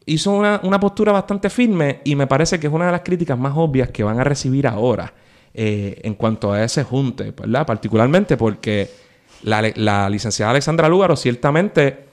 hizo 0.06 0.32
una, 0.32 0.80
postura 0.80 1.12
bastante 1.12 1.48
firme 1.48 2.00
y 2.02 2.16
me 2.16 2.26
parece 2.26 2.58
que 2.58 2.66
es 2.66 2.72
una 2.72 2.86
de 2.86 2.92
las 2.92 3.02
críticas 3.02 3.38
más 3.38 3.52
obvias 3.54 3.90
que 3.90 4.02
van 4.02 4.18
a 4.18 4.24
recibir 4.24 4.66
ahora 4.66 5.12
eh, 5.60 6.02
en 6.04 6.14
cuanto 6.14 6.52
a 6.52 6.62
ese 6.62 6.84
junte, 6.84 7.32
¿verdad? 7.32 7.66
Particularmente 7.66 8.36
porque 8.36 8.88
la, 9.42 10.08
licenciada 10.08 10.52
Alexandra 10.52 10.88
Lúgaro 10.88 11.16
ciertamente 11.16 12.04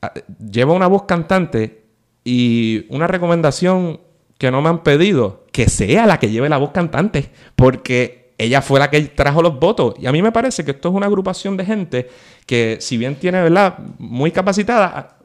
ah, 0.00 0.12
lleva 0.38 0.72
una 0.72 0.86
voz 0.86 1.02
cantante 1.02 1.82
y 2.22 2.86
una 2.90 3.08
recomendación 3.08 3.98
que 4.38 4.52
no 4.52 4.62
me 4.62 4.68
han 4.68 4.84
pedido, 4.84 5.46
que 5.50 5.68
sea 5.68 6.06
la 6.06 6.20
que 6.20 6.30
lleve 6.30 6.48
la 6.48 6.58
voz 6.58 6.70
cantante, 6.70 7.30
porque 7.56 8.34
ella 8.38 8.62
fue 8.62 8.78
la 8.78 8.88
que 8.88 9.00
trajo 9.00 9.42
los 9.42 9.58
votos. 9.58 9.96
Y 9.98 10.06
a 10.06 10.12
mí 10.12 10.22
me 10.22 10.30
parece 10.30 10.64
que 10.64 10.70
esto 10.70 10.90
es 10.90 10.94
una 10.94 11.06
agrupación 11.06 11.56
de 11.56 11.64
gente 11.64 12.08
que, 12.46 12.76
si 12.80 12.98
bien 12.98 13.16
tiene, 13.16 13.42
¿verdad?, 13.42 13.80
muy 13.98 14.30
capacitada, 14.30 15.16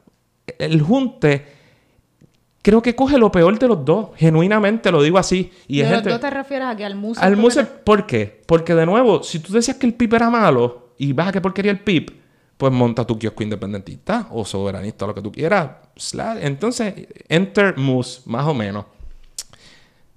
el 0.58 0.82
junte 0.82 1.46
creo 2.62 2.82
que 2.82 2.94
coge 2.94 3.18
lo 3.18 3.30
peor 3.30 3.58
de 3.58 3.68
los 3.68 3.84
dos. 3.84 4.08
Genuinamente 4.16 4.90
lo 4.90 5.02
digo 5.02 5.18
así. 5.18 5.52
Y 5.66 5.80
¿De 5.82 5.90
los 5.90 6.04
dos 6.04 6.20
te 6.20 6.30
refieres 6.30 6.68
a 6.68 6.76
que 6.76 6.84
al 6.84 6.94
museo? 6.94 7.22
Al 7.22 7.36
museo, 7.36 7.66
¿por 7.84 8.06
qué? 8.06 8.42
Porque 8.46 8.74
de 8.74 8.86
nuevo, 8.86 9.22
si 9.22 9.38
tú 9.38 9.52
decías 9.52 9.76
que 9.76 9.86
el 9.86 9.94
PIP 9.94 10.14
era 10.14 10.30
malo 10.30 10.92
y 10.98 11.12
vas 11.12 11.28
a 11.28 11.32
qué 11.32 11.40
porquería 11.40 11.70
el 11.72 11.80
PIP, 11.80 12.10
pues 12.56 12.72
monta 12.72 13.06
tu 13.06 13.18
kiosco 13.18 13.42
independentista 13.42 14.26
o 14.32 14.44
soberanista, 14.44 15.06
lo 15.06 15.14
que 15.14 15.22
tú 15.22 15.30
quieras. 15.30 15.70
Entonces, 16.40 17.06
enter 17.28 17.76
Mus, 17.76 18.22
más 18.26 18.46
o 18.46 18.54
menos. 18.54 18.84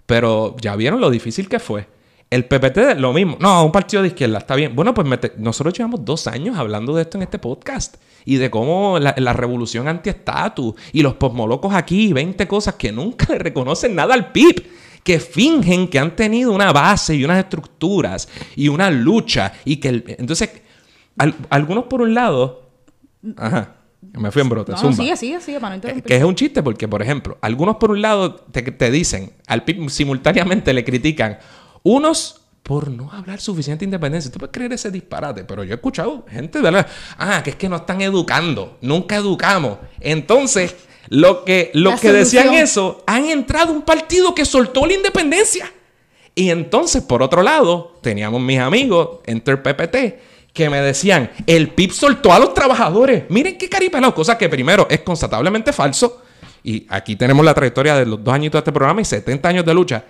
Pero 0.08 0.56
ya 0.60 0.76
vieron 0.76 1.00
lo 1.00 1.10
difícil 1.10 1.48
que 1.48 1.60
fue. 1.60 1.88
El 2.32 2.46
PPT, 2.46 2.98
lo 2.98 3.12
mismo. 3.12 3.36
No, 3.42 3.66
un 3.66 3.74
partido 3.74 4.02
de 4.02 4.08
izquierda, 4.08 4.38
está 4.38 4.56
bien. 4.56 4.74
Bueno, 4.74 4.94
pues 4.94 5.06
nosotros 5.38 5.78
llevamos 5.78 6.06
dos 6.06 6.28
años 6.28 6.58
hablando 6.58 6.96
de 6.96 7.02
esto 7.02 7.18
en 7.18 7.24
este 7.24 7.40
podcast. 7.40 7.98
Y 8.24 8.38
de 8.38 8.50
cómo 8.50 9.00
la, 9.00 9.34
revolución 9.34 9.90
anti-estatus 9.90 10.76
y 10.94 11.02
los 11.02 11.16
posmolocos 11.16 11.74
aquí, 11.74 12.14
20 12.14 12.48
cosas 12.48 12.76
que 12.76 12.94
nunca 12.94 13.26
le 13.34 13.38
reconocen 13.38 13.96
nada 13.96 14.14
al 14.14 14.32
PIB. 14.32 14.66
Que 15.04 15.20
fingen 15.20 15.90
que 15.90 16.00
han 16.00 16.16
tenido 16.16 16.54
una 16.54 16.72
base 16.72 17.16
y 17.16 17.26
unas 17.26 17.40
estructuras 17.40 18.30
y 18.56 18.70
una 18.70 18.90
lucha. 18.90 19.52
Y 19.66 19.78
que 19.78 19.90
entonces, 20.18 20.62
algunos 21.50 21.86
por 21.86 22.02
un 22.02 22.14
lado. 22.14 22.70
Ajá. 23.36 23.76
Me 24.14 24.32
fui 24.32 24.42
en 24.42 24.50
brote. 24.50 24.72
No, 24.72 24.94
sigue, 24.94 25.18
sigue, 25.18 25.42
sigue, 25.42 25.60
para 25.60 25.76
no 25.76 25.82
Que 25.82 26.16
es 26.16 26.24
un 26.24 26.36
chiste 26.36 26.64
porque, 26.64 26.88
por 26.88 27.02
ejemplo, 27.02 27.38
algunos 27.42 27.76
por 27.76 27.92
un 27.92 28.02
lado 28.02 28.36
te, 28.36 28.62
te 28.62 28.90
dicen, 28.90 29.34
al 29.48 29.64
PIB 29.64 29.90
simultáneamente 29.90 30.74
le 30.74 30.86
critican 30.86 31.38
unos 31.84 32.42
por 32.64 32.90
no 32.90 33.12
hablar 33.12 33.42
suficiente 33.42 33.86
independencia. 33.86 34.32
Tú 34.32 34.40
puedes 34.40 34.54
creer 34.54 34.74
ese 34.74 34.92
disparate, 34.92 35.44
pero 35.44 35.64
yo 35.64 35.74
he 35.74 35.76
escuchado 35.76 36.26
gente 36.30 36.62
de 36.62 36.72
la... 36.72 36.88
Ah, 37.18 37.42
que 37.44 37.52
es 37.52 37.56
que 37.56 37.68
no 37.68 37.78
están 37.78 38.02
educando, 38.02 38.78
nunca 38.82 39.16
educamos. 39.16 39.80
Entonces, 40.00 40.76
lo 41.10 41.44
que, 41.44 41.72
lo 41.74 41.98
que 41.98 42.14
decían 42.14 42.54
eso, 42.54 43.04
han 43.08 43.26
entrado 43.26 43.74
un 43.74 43.82
partido 43.82 44.36
que 44.36 44.46
soltó 44.46 44.86
la 44.86 44.94
independencia. 44.94 45.72
Y 46.36 46.50
entonces, 46.50 47.02
por 47.04 47.22
otro 47.24 47.42
lado, 47.42 48.00
teníamos 48.02 48.40
mis 48.42 48.60
amigos, 48.60 49.20
Enter 49.26 49.62
PPT, 49.62 50.54
que 50.54 50.70
me 50.70 50.82
decían, 50.82 51.32
el 51.48 51.70
PIB 51.70 51.92
soltó 51.92 52.32
a 52.32 52.40
los 52.40 52.54
trabajadores. 52.54 53.24
Miren 53.30 53.58
qué 53.58 53.68
caripelado, 53.68 54.14
cosa 54.14 54.38
que 54.38 54.48
primero 54.48 54.88
es 54.90 55.02
constatablemente 55.02 55.74
falso. 55.74 56.22
Y 56.64 56.86
aquí 56.90 57.16
tenemos 57.16 57.44
la 57.44 57.54
trayectoria 57.54 57.96
de 57.96 58.06
los 58.06 58.24
dos 58.24 58.34
añitos 58.34 58.60
de 58.60 58.62
este 58.62 58.72
programa 58.72 59.02
y 59.02 59.06
70 59.06 59.50
años 59.50 59.66
de 59.66 59.74
lucha 59.74 60.06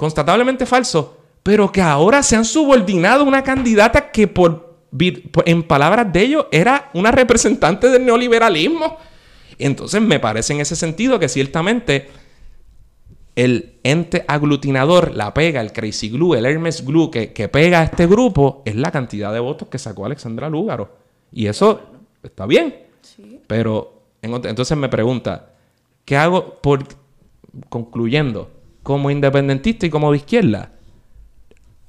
constatablemente 0.00 0.64
falso, 0.64 1.18
pero 1.42 1.70
que 1.70 1.82
ahora 1.82 2.22
se 2.22 2.34
han 2.34 2.46
subordinado 2.46 3.20
a 3.20 3.26
una 3.26 3.44
candidata 3.44 4.10
que 4.10 4.26
por, 4.26 4.78
en 5.44 5.62
palabras 5.62 6.10
de 6.10 6.22
ellos 6.22 6.46
era 6.50 6.88
una 6.94 7.10
representante 7.10 7.90
del 7.90 8.06
neoliberalismo. 8.06 8.96
Entonces 9.58 10.00
me 10.00 10.18
parece 10.18 10.54
en 10.54 10.60
ese 10.60 10.74
sentido 10.74 11.18
que 11.18 11.28
ciertamente 11.28 12.08
el 13.36 13.74
ente 13.82 14.24
aglutinador, 14.26 15.14
la 15.14 15.34
pega, 15.34 15.60
el 15.60 15.74
Crazy 15.74 16.08
Glue, 16.08 16.34
el 16.34 16.46
Hermes 16.46 16.82
Glue 16.82 17.10
que, 17.10 17.48
pega 17.50 17.80
a 17.80 17.84
este 17.84 18.06
grupo 18.06 18.62
es 18.64 18.76
la 18.76 18.90
cantidad 18.90 19.34
de 19.34 19.40
votos 19.40 19.68
que 19.68 19.78
sacó 19.78 20.06
Alexandra 20.06 20.48
Lúgaro. 20.48 20.96
Y 21.30 21.46
eso 21.46 21.78
está 22.22 22.46
bien. 22.46 22.74
Pero 23.46 24.00
entonces 24.22 24.78
me 24.78 24.88
pregunta, 24.88 25.50
¿qué 26.06 26.16
hago 26.16 26.54
por 26.62 26.84
concluyendo? 27.68 28.59
Como 28.82 29.10
independentista 29.10 29.86
y 29.86 29.90
como 29.90 30.10
de 30.10 30.18
izquierda, 30.18 30.72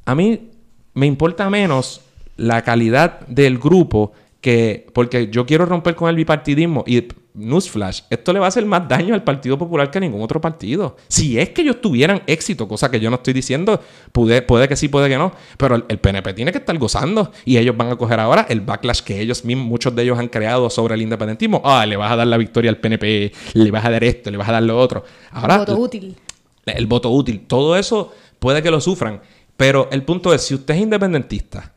a 0.05 0.15
mí 0.15 0.51
me 0.93 1.05
importa 1.05 1.49
menos 1.49 2.01
la 2.37 2.63
calidad 2.63 3.21
del 3.27 3.59
grupo 3.59 4.11
que 4.41 4.87
porque 4.93 5.29
yo 5.29 5.45
quiero 5.45 5.65
romper 5.65 5.95
con 5.95 6.09
el 6.09 6.15
bipartidismo 6.15 6.83
y 6.87 7.07
newsflash, 7.33 8.01
esto 8.09 8.33
le 8.33 8.39
va 8.39 8.45
a 8.45 8.49
hacer 8.49 8.65
más 8.65 8.87
daño 8.87 9.13
al 9.13 9.23
Partido 9.23 9.57
Popular 9.57 9.89
que 9.89 9.99
a 9.99 10.01
ningún 10.01 10.21
otro 10.21 10.41
partido. 10.41 10.97
Si 11.07 11.39
es 11.39 11.49
que 11.49 11.61
ellos 11.61 11.79
tuvieran 11.79 12.23
éxito, 12.27 12.67
cosa 12.67 12.91
que 12.91 12.99
yo 12.99 13.09
no 13.09 13.17
estoy 13.17 13.33
diciendo, 13.33 13.79
puede, 14.11 14.41
puede 14.41 14.67
que 14.67 14.75
sí, 14.75 14.89
puede 14.89 15.07
que 15.07 15.17
no, 15.17 15.31
pero 15.57 15.75
el, 15.75 15.99
PNP 15.99 16.33
tiene 16.33 16.51
que 16.51 16.57
estar 16.57 16.77
gozando 16.77 17.31
y 17.45 17.57
ellos 17.57 17.77
van 17.77 17.91
a 17.91 17.95
coger 17.95 18.19
ahora 18.19 18.45
el 18.49 18.61
backlash 18.61 19.01
que 19.01 19.21
ellos 19.21 19.45
mismos, 19.45 19.65
muchos 19.67 19.95
de 19.95 20.03
ellos 20.03 20.19
han 20.19 20.27
creado 20.27 20.69
sobre 20.69 20.95
el 20.95 21.01
independentismo. 21.03 21.61
Ah, 21.63 21.85
le 21.85 21.95
vas 21.95 22.11
a 22.11 22.15
dar 22.17 22.27
la 22.27 22.37
victoria 22.37 22.69
al 22.69 22.77
PNP, 22.77 23.31
le 23.53 23.71
vas 23.71 23.85
a 23.85 23.91
dar 23.91 24.03
esto, 24.03 24.29
le 24.29 24.37
vas 24.37 24.49
a 24.49 24.53
dar 24.53 24.63
lo 24.63 24.77
otro. 24.77 25.05
Ahora, 25.31 25.59
voto 25.59 25.77
útil 25.77 26.15
el 26.65 26.87
voto 26.87 27.09
útil, 27.09 27.45
todo 27.47 27.75
eso 27.75 28.13
puede 28.39 28.61
que 28.61 28.71
lo 28.71 28.81
sufran. 28.81 29.21
Pero 29.57 29.89
el 29.91 30.03
punto 30.03 30.33
es, 30.33 30.41
si 30.41 30.55
usted 30.55 30.75
es 30.75 30.81
independentista, 30.81 31.73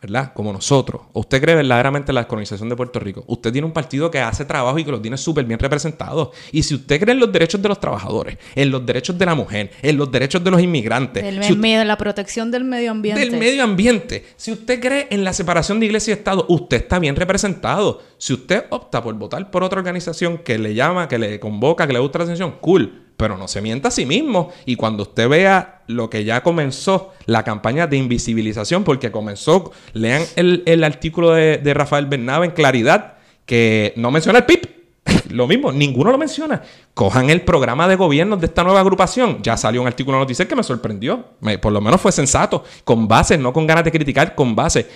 ¿verdad? 0.00 0.32
Como 0.32 0.52
nosotros. 0.52 1.02
¿Usted 1.12 1.42
cree 1.42 1.54
verdaderamente 1.54 2.10
en 2.10 2.14
la 2.14 2.22
descolonización 2.22 2.68
de 2.68 2.76
Puerto 2.76 2.98
Rico? 3.00 3.24
Usted 3.26 3.52
tiene 3.52 3.66
un 3.66 3.72
partido 3.72 4.10
que 4.10 4.18
hace 4.18 4.44
trabajo 4.44 4.78
y 4.78 4.84
que 4.84 4.90
lo 4.90 5.00
tiene 5.00 5.18
súper 5.18 5.44
bien 5.44 5.58
representado. 5.58 6.32
Y 6.52 6.62
si 6.62 6.74
usted 6.74 6.98
cree 6.98 7.12
en 7.12 7.20
los 7.20 7.30
derechos 7.30 7.60
de 7.60 7.68
los 7.68 7.78
trabajadores, 7.78 8.38
en 8.54 8.70
los 8.70 8.84
derechos 8.86 9.18
de 9.18 9.26
la 9.26 9.34
mujer, 9.34 9.70
en 9.82 9.96
los 9.98 10.10
derechos 10.10 10.42
de 10.42 10.50
los 10.50 10.62
inmigrantes, 10.62 11.22
El 11.22 11.42
si 11.44 11.54
medio, 11.54 11.84
la 11.84 11.98
protección 11.98 12.50
del 12.50 12.64
medio 12.64 12.90
ambiente. 12.92 13.20
del 13.20 13.38
medio 13.38 13.62
ambiente. 13.62 14.24
Si 14.36 14.52
usted 14.52 14.80
cree 14.80 15.06
en 15.10 15.22
la 15.22 15.34
separación 15.34 15.80
de 15.80 15.86
iglesia 15.86 16.12
y 16.12 16.16
Estado, 16.16 16.46
usted 16.48 16.78
está 16.78 16.98
bien 16.98 17.14
representado. 17.14 18.00
Si 18.16 18.32
usted 18.32 18.64
opta 18.70 19.02
por 19.02 19.14
votar 19.16 19.50
por 19.50 19.62
otra 19.62 19.80
organización 19.80 20.38
que 20.38 20.58
le 20.58 20.74
llama, 20.74 21.08
que 21.08 21.18
le 21.18 21.38
convoca, 21.40 21.86
que 21.86 21.92
le 21.92 21.98
gusta 21.98 22.18
la 22.18 22.24
atención, 22.24 22.56
cool. 22.60 23.09
Pero 23.20 23.36
no 23.36 23.48
se 23.48 23.60
mienta 23.60 23.88
a 23.88 23.90
sí 23.90 24.06
mismo. 24.06 24.50
Y 24.64 24.76
cuando 24.76 25.02
usted 25.02 25.28
vea 25.28 25.82
lo 25.86 26.08
que 26.08 26.24
ya 26.24 26.42
comenzó, 26.42 27.12
la 27.26 27.44
campaña 27.44 27.86
de 27.86 27.98
invisibilización, 27.98 28.82
porque 28.82 29.12
comenzó, 29.12 29.72
lean 29.92 30.22
el, 30.36 30.62
el 30.64 30.82
artículo 30.82 31.32
de, 31.32 31.58
de 31.58 31.74
Rafael 31.74 32.06
Bernabe 32.06 32.46
en 32.46 32.52
Claridad, 32.52 33.18
que 33.44 33.92
no 33.96 34.10
menciona 34.10 34.38
el 34.38 34.46
PIB. 34.46 34.80
Lo 35.30 35.46
mismo, 35.46 35.70
ninguno 35.70 36.10
lo 36.10 36.18
menciona. 36.18 36.62
Cojan 36.94 37.30
el 37.30 37.42
programa 37.42 37.88
de 37.88 37.96
gobierno 37.96 38.36
de 38.36 38.46
esta 38.46 38.64
nueva 38.64 38.80
agrupación. 38.80 39.42
Ya 39.42 39.56
salió 39.56 39.80
un 39.80 39.86
artículo 39.86 40.16
de 40.16 40.24
noticias 40.24 40.48
que 40.48 40.56
me 40.56 40.62
sorprendió. 40.62 41.24
Por 41.60 41.72
lo 41.72 41.80
menos 41.80 42.00
fue 42.00 42.12
sensato. 42.12 42.64
Con 42.84 43.06
bases, 43.06 43.38
no 43.38 43.52
con 43.52 43.66
ganas 43.66 43.84
de 43.84 43.92
criticar, 43.92 44.34
con 44.34 44.54
bases. 44.54 44.86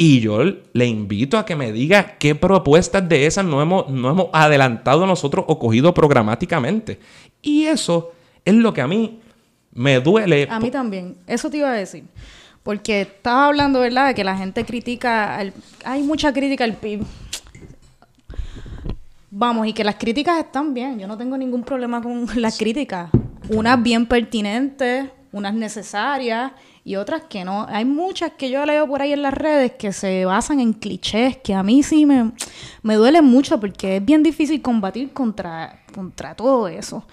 Y 0.00 0.20
yo 0.20 0.38
le 0.74 0.86
invito 0.86 1.36
a 1.38 1.44
que 1.44 1.56
me 1.56 1.72
diga 1.72 2.18
qué 2.18 2.36
propuestas 2.36 3.08
de 3.08 3.26
esas 3.26 3.44
no 3.44 3.60
hemos, 3.60 3.90
no 3.90 4.08
hemos 4.10 4.28
adelantado 4.32 5.04
nosotros 5.06 5.44
o 5.48 5.58
cogido 5.58 5.92
programáticamente. 5.92 7.00
Y 7.42 7.64
eso 7.64 8.12
es 8.44 8.54
lo 8.54 8.72
que 8.72 8.80
a 8.80 8.86
mí 8.86 9.18
me 9.72 9.98
duele. 9.98 10.46
A 10.48 10.60
mí 10.60 10.70
también. 10.70 11.16
Eso 11.26 11.50
te 11.50 11.56
iba 11.56 11.70
a 11.70 11.74
decir. 11.74 12.04
Porque 12.62 13.00
estaba 13.00 13.46
hablando, 13.46 13.80
¿verdad? 13.80 14.06
De 14.06 14.14
que 14.14 14.22
la 14.22 14.36
gente 14.36 14.64
critica. 14.64 15.36
al- 15.36 15.52
Hay 15.84 16.04
mucha 16.04 16.32
crítica 16.32 16.62
al 16.62 16.74
PIB. 16.74 17.02
Vamos, 19.30 19.66
y 19.66 19.72
que 19.72 19.82
las 19.82 19.96
críticas 19.96 20.38
están 20.38 20.74
bien. 20.74 21.00
Yo 21.00 21.08
no 21.08 21.18
tengo 21.18 21.36
ningún 21.36 21.64
problema 21.64 22.00
con 22.00 22.24
las 22.36 22.56
críticas. 22.56 23.10
Unas 23.48 23.82
bien 23.82 24.06
pertinentes, 24.06 25.06
unas 25.32 25.54
necesarias 25.54 26.52
y 26.84 26.96
otras 26.96 27.22
que 27.28 27.44
no. 27.44 27.66
Hay 27.68 27.84
muchas 27.84 28.32
que 28.32 28.50
yo 28.50 28.64
leo 28.66 28.86
por 28.86 29.02
ahí 29.02 29.12
en 29.12 29.22
las 29.22 29.34
redes 29.34 29.72
que 29.72 29.92
se 29.92 30.24
basan 30.24 30.60
en 30.60 30.72
clichés, 30.72 31.36
que 31.36 31.54
a 31.54 31.62
mí 31.62 31.82
sí 31.82 32.06
me, 32.06 32.32
me 32.82 32.94
duele 32.94 33.22
mucho 33.22 33.60
porque 33.60 33.96
es 33.96 34.04
bien 34.04 34.22
difícil 34.22 34.62
combatir 34.62 35.12
contra, 35.12 35.82
contra 35.94 36.34
todo 36.34 36.68
eso. 36.68 37.04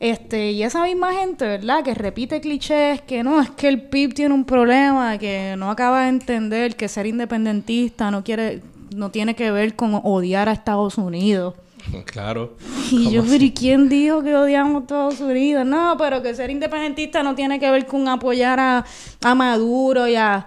Este, 0.00 0.52
y 0.52 0.62
esa 0.62 0.82
misma 0.82 1.12
gente, 1.12 1.46
¿verdad? 1.46 1.84
Que 1.84 1.94
repite 1.94 2.40
clichés, 2.40 3.02
que 3.02 3.22
no, 3.22 3.40
es 3.42 3.50
que 3.50 3.68
el 3.68 3.82
PIB 3.82 4.14
tiene 4.14 4.34
un 4.34 4.46
problema, 4.46 5.18
que 5.18 5.54
no 5.58 5.70
acaba 5.70 6.04
de 6.04 6.08
entender 6.08 6.74
que 6.74 6.88
ser 6.88 7.06
independentista 7.06 8.10
no 8.10 8.24
quiere, 8.24 8.62
no 8.96 9.10
tiene 9.10 9.36
que 9.36 9.50
ver 9.50 9.76
con 9.76 10.00
odiar 10.02 10.48
a 10.48 10.52
Estados 10.52 10.96
Unidos. 10.96 11.54
Claro. 12.06 12.56
Y 12.90 13.10
yo, 13.10 13.22
pero 13.24 13.44
¿y 13.44 13.52
quién 13.52 13.88
dijo 13.88 14.22
que 14.22 14.34
odiamos 14.34 14.76
a 14.76 14.80
Estados 14.80 15.20
Unidos? 15.20 15.64
No, 15.64 15.96
pero 15.98 16.22
que 16.22 16.34
ser 16.34 16.50
independentista 16.50 17.22
no 17.22 17.34
tiene 17.34 17.60
que 17.60 17.70
ver 17.70 17.86
con 17.86 18.08
apoyar 18.08 18.58
a, 18.58 18.84
a 19.22 19.34
Maduro 19.34 20.08
y 20.08 20.16
a... 20.16 20.46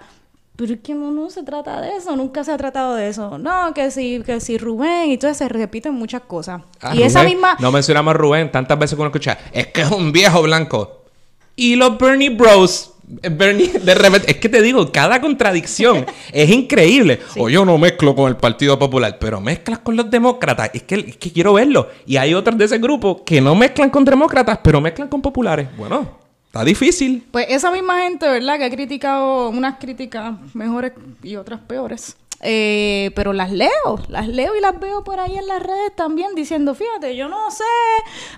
Pero 0.56 0.74
es 0.74 0.80
que 0.80 0.94
no, 0.94 1.10
no 1.10 1.30
se 1.30 1.42
trata 1.42 1.80
de 1.80 1.96
eso, 1.96 2.14
nunca 2.14 2.44
se 2.44 2.52
ha 2.52 2.56
tratado 2.56 2.94
de 2.94 3.08
eso. 3.08 3.38
No, 3.38 3.74
que 3.74 3.90
si, 3.90 4.22
que 4.24 4.38
si 4.40 4.56
Rubén, 4.56 5.10
y 5.10 5.14
entonces 5.14 5.38
se 5.38 5.48
repiten 5.48 5.94
muchas 5.94 6.22
cosas. 6.22 6.62
Ah, 6.80 6.94
y 6.94 7.02
esa 7.02 7.24
misma... 7.24 7.56
No 7.58 7.72
mencionamos 7.72 8.14
a 8.14 8.16
Rubén 8.16 8.52
tantas 8.52 8.78
veces 8.78 8.94
que 8.94 9.00
uno 9.00 9.08
escucha. 9.08 9.36
Es 9.52 9.68
que 9.68 9.80
es 9.80 9.90
un 9.90 10.12
viejo 10.12 10.42
blanco. 10.42 11.03
Y 11.56 11.76
los 11.76 11.96
Bernie 11.98 12.30
Bros. 12.30 12.92
eh, 13.22 13.28
Bernie, 13.28 13.68
de 13.68 13.94
repente, 13.94 14.30
es 14.30 14.38
que 14.38 14.48
te 14.48 14.60
digo, 14.62 14.90
cada 14.90 15.20
contradicción 15.20 16.04
es 16.32 16.50
increíble. 16.50 17.20
O 17.36 17.48
yo 17.48 17.64
no 17.64 17.78
mezclo 17.78 18.14
con 18.16 18.28
el 18.28 18.36
Partido 18.36 18.78
Popular, 18.78 19.18
pero 19.20 19.40
mezclas 19.40 19.78
con 19.80 19.96
los 19.96 20.10
demócratas. 20.10 20.70
Es 20.74 20.82
que, 20.84 20.96
es 20.96 21.16
que 21.16 21.32
quiero 21.32 21.52
verlo. 21.52 21.88
Y 22.06 22.16
hay 22.16 22.34
otros 22.34 22.56
de 22.58 22.64
ese 22.64 22.78
grupo 22.78 23.24
que 23.24 23.40
no 23.40 23.54
mezclan 23.54 23.90
con 23.90 24.04
demócratas, 24.04 24.58
pero 24.62 24.80
mezclan 24.80 25.08
con 25.08 25.22
populares. 25.22 25.68
Bueno, 25.76 26.18
está 26.46 26.64
difícil. 26.64 27.24
Pues 27.30 27.46
esa 27.48 27.70
misma 27.70 28.02
gente, 28.02 28.26
¿verdad? 28.28 28.58
Que 28.58 28.64
ha 28.64 28.70
criticado 28.70 29.50
unas 29.50 29.78
críticas 29.78 30.34
mejores 30.54 30.92
y 31.22 31.36
otras 31.36 31.60
peores. 31.60 32.16
Eh, 32.46 33.10
pero 33.14 33.32
las 33.32 33.50
leo, 33.52 33.70
las 34.08 34.28
leo 34.28 34.54
y 34.54 34.60
las 34.60 34.78
veo 34.78 35.02
por 35.02 35.18
ahí 35.18 35.34
en 35.34 35.46
las 35.46 35.62
redes 35.62 35.96
también 35.96 36.34
diciendo, 36.34 36.74
fíjate, 36.74 37.16
yo 37.16 37.26
no 37.26 37.50
sé, 37.50 37.64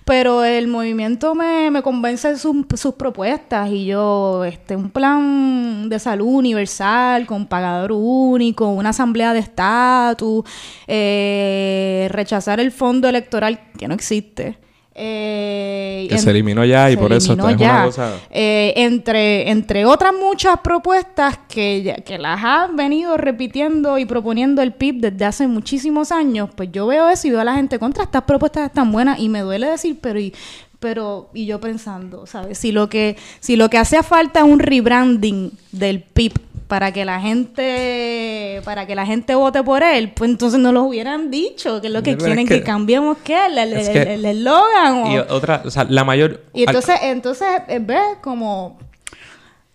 pero 0.04 0.44
el 0.44 0.68
movimiento 0.68 1.34
me, 1.34 1.72
me 1.72 1.82
convence 1.82 2.28
de 2.28 2.38
sus, 2.38 2.54
sus 2.76 2.94
propuestas 2.94 3.68
y 3.68 3.86
yo, 3.86 4.44
este, 4.44 4.76
un 4.76 4.90
plan 4.90 5.88
de 5.88 5.98
salud 5.98 6.28
universal 6.28 7.26
con 7.26 7.46
pagador 7.46 7.90
único, 7.90 8.68
una 8.68 8.90
asamblea 8.90 9.32
de 9.32 9.40
estatus, 9.40 10.44
eh, 10.86 12.06
rechazar 12.12 12.60
el 12.60 12.70
fondo 12.70 13.08
electoral 13.08 13.72
que 13.76 13.88
no 13.88 13.94
existe. 13.94 14.65
Eh, 14.98 16.06
Que 16.08 16.14
en- 16.14 16.20
se 16.20 16.30
eliminó 16.30 16.64
ya 16.64 16.88
y 16.90 16.94
se 16.94 16.98
por 16.98 17.12
eso 17.12 17.32
esta 17.32 17.50
es 17.50 17.56
una 17.56 17.84
cosa- 17.86 18.12
Eh, 18.30 18.72
entre, 18.76 19.50
entre 19.50 19.84
otras 19.84 20.12
muchas 20.18 20.58
propuestas 20.60 21.38
que, 21.48 22.02
que 22.06 22.18
las 22.18 22.40
ha 22.42 22.68
venido 22.72 23.16
repitiendo 23.16 23.98
y 23.98 24.06
proponiendo 24.06 24.62
el 24.62 24.72
PIB 24.72 25.00
desde 25.00 25.24
hace 25.26 25.46
muchísimos 25.46 26.12
años, 26.12 26.48
pues 26.56 26.70
yo 26.72 26.86
veo 26.86 27.08
eso 27.10 27.28
y 27.28 27.30
veo 27.30 27.40
a 27.40 27.44
la 27.44 27.54
gente 27.54 27.78
contra 27.78 28.04
estas 28.04 28.22
propuestas 28.22 28.66
están 28.66 28.90
buenas 28.90 29.18
y 29.18 29.28
me 29.28 29.40
duele 29.40 29.68
decir, 29.68 29.98
pero 30.00 30.18
y, 30.18 30.32
pero 30.80 31.28
y 31.34 31.46
yo 31.46 31.60
pensando, 31.60 32.26
¿sabes? 32.26 32.58
Si 32.58 32.72
lo 32.72 32.88
que 32.88 33.16
si 33.40 33.56
lo 33.56 33.68
que 33.70 33.78
hacía 33.78 34.02
falta 34.02 34.40
es 34.40 34.46
un 34.46 34.58
rebranding 34.60 35.50
del 35.72 36.00
PIB 36.02 36.32
para 36.68 36.90
que 36.92 37.04
la 37.04 37.20
gente 37.20 38.60
para 38.64 38.86
que 38.86 38.94
la 38.94 39.06
gente 39.06 39.34
vote 39.34 39.62
por 39.62 39.82
él, 39.82 40.12
pues 40.12 40.30
entonces 40.30 40.58
no 40.58 40.72
lo 40.72 40.82
hubieran 40.84 41.30
dicho, 41.30 41.80
que 41.80 41.86
es 41.86 41.92
lo 41.92 42.02
que 42.02 42.12
Pero 42.12 42.18
es 42.18 42.24
quieren 42.24 42.46
que- 42.48 42.54
que, 42.58 42.62
cambiemos 42.64 43.18
qué, 43.24 43.46
el 43.46 43.58
el- 43.58 43.72
es 43.74 43.88
el- 43.88 43.92
que- 43.92 44.14
el 44.14 44.24
eslogan 44.24 44.94
o- 45.04 45.12
Y 45.14 45.18
otra, 45.18 45.62
o 45.64 45.70
sea, 45.70 45.84
la 45.88 46.04
mayor. 46.04 46.42
y 46.52 46.64
entonces, 46.64 46.96
entonces 47.02 47.48
eh, 47.68 47.78
ves 47.80 48.00
como 48.22 48.78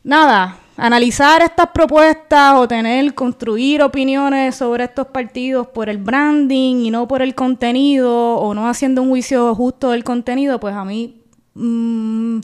nada, 0.03 0.57
analizar 0.77 1.41
estas 1.43 1.67
propuestas 1.67 2.55
o 2.55 2.67
tener, 2.67 3.13
construir 3.13 3.83
opiniones 3.83 4.55
sobre 4.55 4.85
estos 4.85 5.07
partidos 5.07 5.67
por 5.67 5.89
el 5.89 5.97
branding 5.97 6.85
y 6.85 6.91
no 6.91 7.07
por 7.07 7.21
el 7.21 7.35
contenido, 7.35 8.35
o 8.37 8.53
no 8.53 8.67
haciendo 8.67 9.01
un 9.03 9.09
juicio 9.09 9.53
justo 9.55 9.91
del 9.91 10.03
contenido, 10.03 10.59
pues 10.59 10.75
a 10.75 10.83
mí 10.83 11.21
mm, 11.53 12.39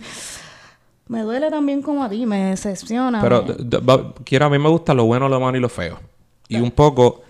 me 1.08 1.22
duele 1.22 1.50
también 1.50 1.82
como 1.82 2.04
a 2.04 2.10
ti, 2.10 2.26
me 2.26 2.46
decepciona. 2.52 3.22
Pero 3.22 3.46
quiero, 4.26 4.46
a 4.46 4.50
mí 4.50 4.58
me 4.60 4.70
gusta 4.70 4.93
lo 4.93 5.06
bueno, 5.06 5.30
lo 5.30 5.39
malo 5.39 5.58
y 5.58 5.62
lo 5.62 5.70
feo. 5.70 6.00
Y 6.50 6.58
un 6.60 6.72
poco, 6.72 7.22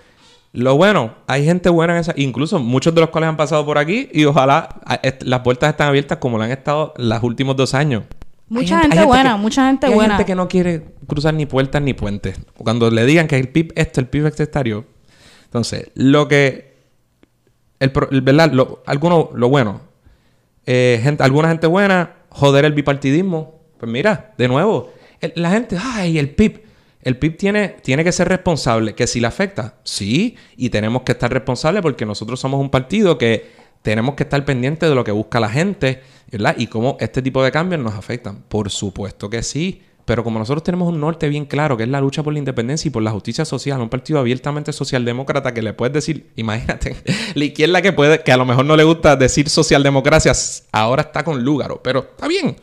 lo 0.53 0.75
bueno, 0.77 1.13
hay 1.27 1.43
gente 1.45 1.69
buena 1.69 1.93
en 1.93 1.99
esa, 2.01 2.13
incluso 2.15 2.59
muchos 2.59 2.93
de 2.95 3.01
los 3.01 3.09
cuales 3.09 3.29
han 3.29 3.37
pasado 3.37 3.65
por 3.65 3.77
aquí 3.77 4.09
y 4.13 4.25
ojalá 4.25 4.69
las 5.21 5.39
puertas 5.41 5.71
están 5.71 5.89
abiertas 5.89 6.17
como 6.19 6.37
lo 6.37 6.43
han 6.43 6.51
estado 6.51 6.93
los 6.97 7.21
últimos 7.23 7.55
dos 7.55 7.73
años. 7.73 8.03
Hay 8.49 8.55
Mucha 8.61 8.77
hay 8.77 8.81
gente 8.89 9.03
buena, 9.05 9.31
que- 9.33 9.37
mucha 9.41 9.67
gente 9.67 9.87
y 9.87 9.89
hay 9.89 9.95
buena. 9.95 10.15
gente 10.15 10.25
que 10.25 10.35
no 10.35 10.47
quiere 10.47 10.85
cruzar 11.05 11.33
ni 11.33 11.45
puertas 11.45 11.81
ni 11.81 11.93
puentes. 11.93 12.39
Cuando 12.57 12.89
le 12.89 13.05
digan 13.05 13.27
que 13.27 13.37
el 13.37 13.49
PIB 13.49 13.73
este, 13.75 13.99
el 13.99 14.07
PIB 14.07 14.27
exterior. 14.27 14.85
Entonces, 15.45 15.91
lo 15.95 16.27
que... 16.27 16.77
El, 17.79 17.91
¿Verdad? 18.21 18.51
Lo, 18.53 18.83
alguno, 18.85 19.29
lo 19.33 19.49
bueno. 19.49 19.81
Eh, 20.65 20.99
gente, 21.03 21.23
alguna 21.23 21.49
gente 21.49 21.67
buena, 21.67 22.15
joder 22.29 22.65
el 22.65 22.73
bipartidismo. 22.73 23.56
Pues 23.77 23.91
mira, 23.91 24.33
de 24.37 24.47
nuevo, 24.47 24.91
la 25.35 25.51
gente, 25.51 25.77
ay, 25.81 26.17
el 26.17 26.29
PIB. 26.29 26.63
El 27.01 27.17
PIB 27.17 27.37
tiene, 27.37 27.69
tiene 27.81 28.03
que 28.03 28.11
ser 28.11 28.27
responsable. 28.27 28.95
Que 28.95 29.07
si 29.07 29.19
le 29.19 29.27
afecta, 29.27 29.75
sí, 29.83 30.35
y 30.57 30.69
tenemos 30.69 31.03
que 31.03 31.13
estar 31.13 31.31
responsables 31.31 31.81
porque 31.81 32.05
nosotros 32.05 32.39
somos 32.39 32.59
un 32.59 32.69
partido 32.69 33.17
que 33.17 33.49
tenemos 33.81 34.15
que 34.15 34.23
estar 34.23 34.43
pendientes 34.43 34.89
de 34.89 34.95
lo 34.95 35.03
que 35.03 35.11
busca 35.11 35.39
la 35.39 35.49
gente, 35.49 36.01
¿verdad? 36.31 36.55
Y 36.57 36.67
cómo 36.67 36.97
este 36.99 37.21
tipo 37.21 37.43
de 37.43 37.51
cambios 37.51 37.81
nos 37.81 37.93
afectan. 37.93 38.43
Por 38.49 38.69
supuesto 38.69 39.29
que 39.29 39.43
sí. 39.43 39.81
Pero 40.07 40.23
como 40.23 40.39
nosotros 40.39 40.63
tenemos 40.63 40.87
un 40.87 41.01
norte 41.01 41.27
bien 41.27 41.45
claro, 41.45 41.75
que 41.75 41.83
es 41.83 41.89
la 41.89 41.99
lucha 41.99 42.23
por 42.23 42.31
la 42.31 42.39
independencia 42.39 42.87
y 42.87 42.91
por 42.91 43.03
la 43.03 43.11
justicia 43.11 43.43
social, 43.43 43.81
un 43.81 43.89
partido 43.89 44.19
abiertamente 44.19 44.71
socialdemócrata 44.71 45.53
que 45.53 45.61
le 45.61 45.73
puedes 45.73 45.93
decir, 45.93 46.31
imagínate, 46.37 46.95
la 47.35 47.43
izquierda 47.43 47.81
que 47.81 47.91
puede, 47.91 48.23
que 48.23 48.31
a 48.31 48.37
lo 48.37 48.45
mejor 48.45 48.63
no 48.63 48.77
le 48.77 48.85
gusta 48.85 49.17
decir 49.17 49.49
socialdemocracia, 49.49 50.31
ahora 50.71 51.01
está 51.01 51.25
con 51.25 51.43
Lúgaro, 51.43 51.81
pero 51.83 52.07
está 52.11 52.25
bien. 52.25 52.55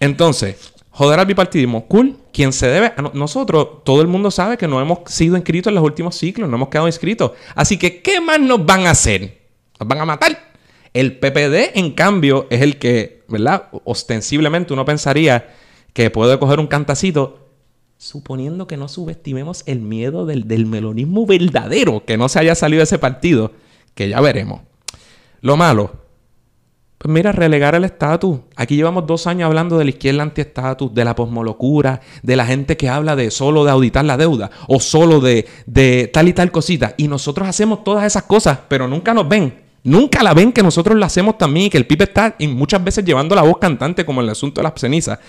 Entonces, 0.00 0.72
joder 0.90 1.18
al 1.20 1.26
bipartidismo, 1.26 1.86
cool. 1.86 2.16
Quien 2.32 2.52
se 2.52 2.66
debe, 2.68 2.92
a 2.96 3.02
no- 3.02 3.10
nosotros, 3.14 3.84
todo 3.84 4.00
el 4.00 4.06
mundo 4.08 4.30
sabe 4.30 4.56
que 4.56 4.68
no 4.68 4.80
hemos 4.80 5.00
sido 5.06 5.36
inscritos 5.36 5.70
en 5.70 5.74
los 5.74 5.84
últimos 5.84 6.14
ciclos, 6.16 6.48
no 6.48 6.56
hemos 6.56 6.68
quedado 6.68 6.86
inscritos. 6.86 7.32
Así 7.54 7.76
que, 7.78 8.00
¿qué 8.02 8.20
más 8.20 8.38
nos 8.40 8.64
van 8.64 8.86
a 8.86 8.90
hacer? 8.90 9.38
Nos 9.80 9.88
van 9.88 10.00
a 10.00 10.04
matar. 10.04 10.48
El 10.94 11.18
PPD, 11.18 11.76
en 11.78 11.92
cambio, 11.92 12.46
es 12.50 12.62
el 12.62 12.78
que, 12.78 13.22
¿verdad? 13.28 13.64
Ostensiblemente 13.84 14.72
uno 14.72 14.84
pensaría 14.84 15.54
que 15.92 16.10
puede 16.10 16.38
coger 16.38 16.60
un 16.60 16.66
cantacito, 16.66 17.48
suponiendo 17.96 18.66
que 18.68 18.76
no 18.76 18.88
subestimemos 18.88 19.64
el 19.66 19.80
miedo 19.80 20.24
del, 20.24 20.46
del 20.46 20.66
melonismo 20.66 21.26
verdadero, 21.26 22.04
que 22.04 22.16
no 22.16 22.28
se 22.28 22.38
haya 22.38 22.54
salido 22.54 22.78
de 22.78 22.84
ese 22.84 22.98
partido, 22.98 23.52
que 23.94 24.08
ya 24.08 24.20
veremos. 24.20 24.60
Lo 25.40 25.56
malo, 25.56 25.92
Pues 26.98 27.12
mira, 27.12 27.30
relegar 27.30 27.76
el 27.76 27.84
estatus. 27.84 28.40
Aquí 28.56 28.74
llevamos 28.74 29.06
dos 29.06 29.28
años 29.28 29.46
hablando 29.46 29.78
de 29.78 29.84
la 29.84 29.90
izquierda 29.90 30.24
anti-estatus, 30.24 30.92
de 30.92 31.04
la 31.04 31.14
posmolocura, 31.14 32.00
de 32.24 32.34
la 32.34 32.44
gente 32.44 32.76
que 32.76 32.88
habla 32.88 33.14
de 33.14 33.30
solo 33.30 33.64
de 33.64 33.70
auditar 33.70 34.04
la 34.04 34.16
deuda 34.16 34.50
o 34.66 34.80
solo 34.80 35.20
de, 35.20 35.46
de 35.66 36.10
tal 36.12 36.26
y 36.26 36.32
tal 36.32 36.50
cosita. 36.50 36.94
Y 36.96 37.06
nosotros 37.06 37.46
hacemos 37.46 37.84
todas 37.84 38.04
esas 38.04 38.24
cosas, 38.24 38.58
pero 38.68 38.88
nunca 38.88 39.14
nos 39.14 39.28
ven. 39.28 39.68
Nunca 39.84 40.24
la 40.24 40.34
ven 40.34 40.52
que 40.52 40.62
nosotros 40.62 40.98
lo 40.98 41.06
hacemos 41.06 41.38
también 41.38 41.66
y 41.66 41.70
que 41.70 41.78
el 41.78 41.86
Pipe 41.86 42.04
está 42.04 42.34
y 42.36 42.48
muchas 42.48 42.82
veces 42.82 43.04
llevando 43.04 43.36
la 43.36 43.42
voz 43.42 43.58
cantante 43.58 44.04
como 44.04 44.20
en 44.20 44.26
el 44.26 44.32
asunto 44.32 44.60
de 44.60 44.64
las 44.64 44.74
cenizas. 44.76 45.20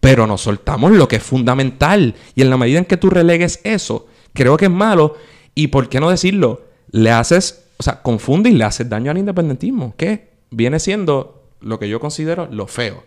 Pero 0.00 0.26
nos 0.26 0.40
soltamos 0.40 0.92
lo 0.92 1.06
que 1.08 1.16
es 1.16 1.22
fundamental. 1.22 2.14
Y 2.34 2.40
en 2.40 2.48
la 2.48 2.56
medida 2.56 2.78
en 2.78 2.86
que 2.86 2.96
tú 2.96 3.10
relegues 3.10 3.60
eso, 3.64 4.06
creo 4.32 4.56
que 4.56 4.64
es 4.64 4.70
malo. 4.70 5.16
Y 5.54 5.66
por 5.66 5.90
qué 5.90 6.00
no 6.00 6.08
decirlo, 6.08 6.62
le 6.90 7.10
haces, 7.10 7.66
o 7.76 7.82
sea, 7.82 8.00
confunde 8.00 8.48
y 8.48 8.54
le 8.54 8.64
haces 8.64 8.88
daño 8.88 9.10
al 9.10 9.18
independentismo. 9.18 9.92
¿Qué? 9.98 10.37
Viene 10.50 10.78
siendo 10.80 11.42
lo 11.60 11.78
que 11.78 11.88
yo 11.88 12.00
considero 12.00 12.48
lo 12.50 12.66
feo. 12.66 13.04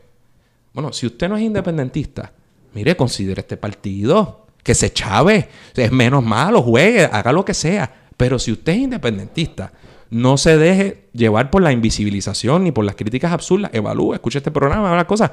Bueno, 0.74 0.94
si 0.94 1.06
usted 1.06 1.30
no 1.30 1.38
es 1.38 1.44
independentista, 1.44 2.34
mire, 2.74 2.96
considere 2.96 3.42
este 3.42 3.58
partido, 3.58 4.48
que 4.64 4.76
se 4.76 4.94
chave, 4.94 5.50
es 5.76 5.92
menos 5.92 6.24
malo, 6.24 6.62
juegue, 6.62 7.06
haga 7.06 7.32
lo 7.32 7.44
que 7.44 7.54
sea. 7.54 7.92
Pero 8.16 8.40
si 8.40 8.52
usted 8.52 8.74
es 8.74 8.80
independentista, 8.80 9.74
no 10.10 10.38
se 10.38 10.58
deje 10.58 11.08
llevar 11.14 11.50
por 11.50 11.62
la 11.62 11.72
invisibilización 11.72 12.64
ni 12.64 12.72
por 12.72 12.86
las 12.86 12.96
críticas 12.96 13.32
absurdas. 13.32 13.72
Evalúe, 13.74 14.14
escuche 14.14 14.38
este 14.38 14.52
programa, 14.52 14.92
una 14.92 15.08
cosa. 15.08 15.32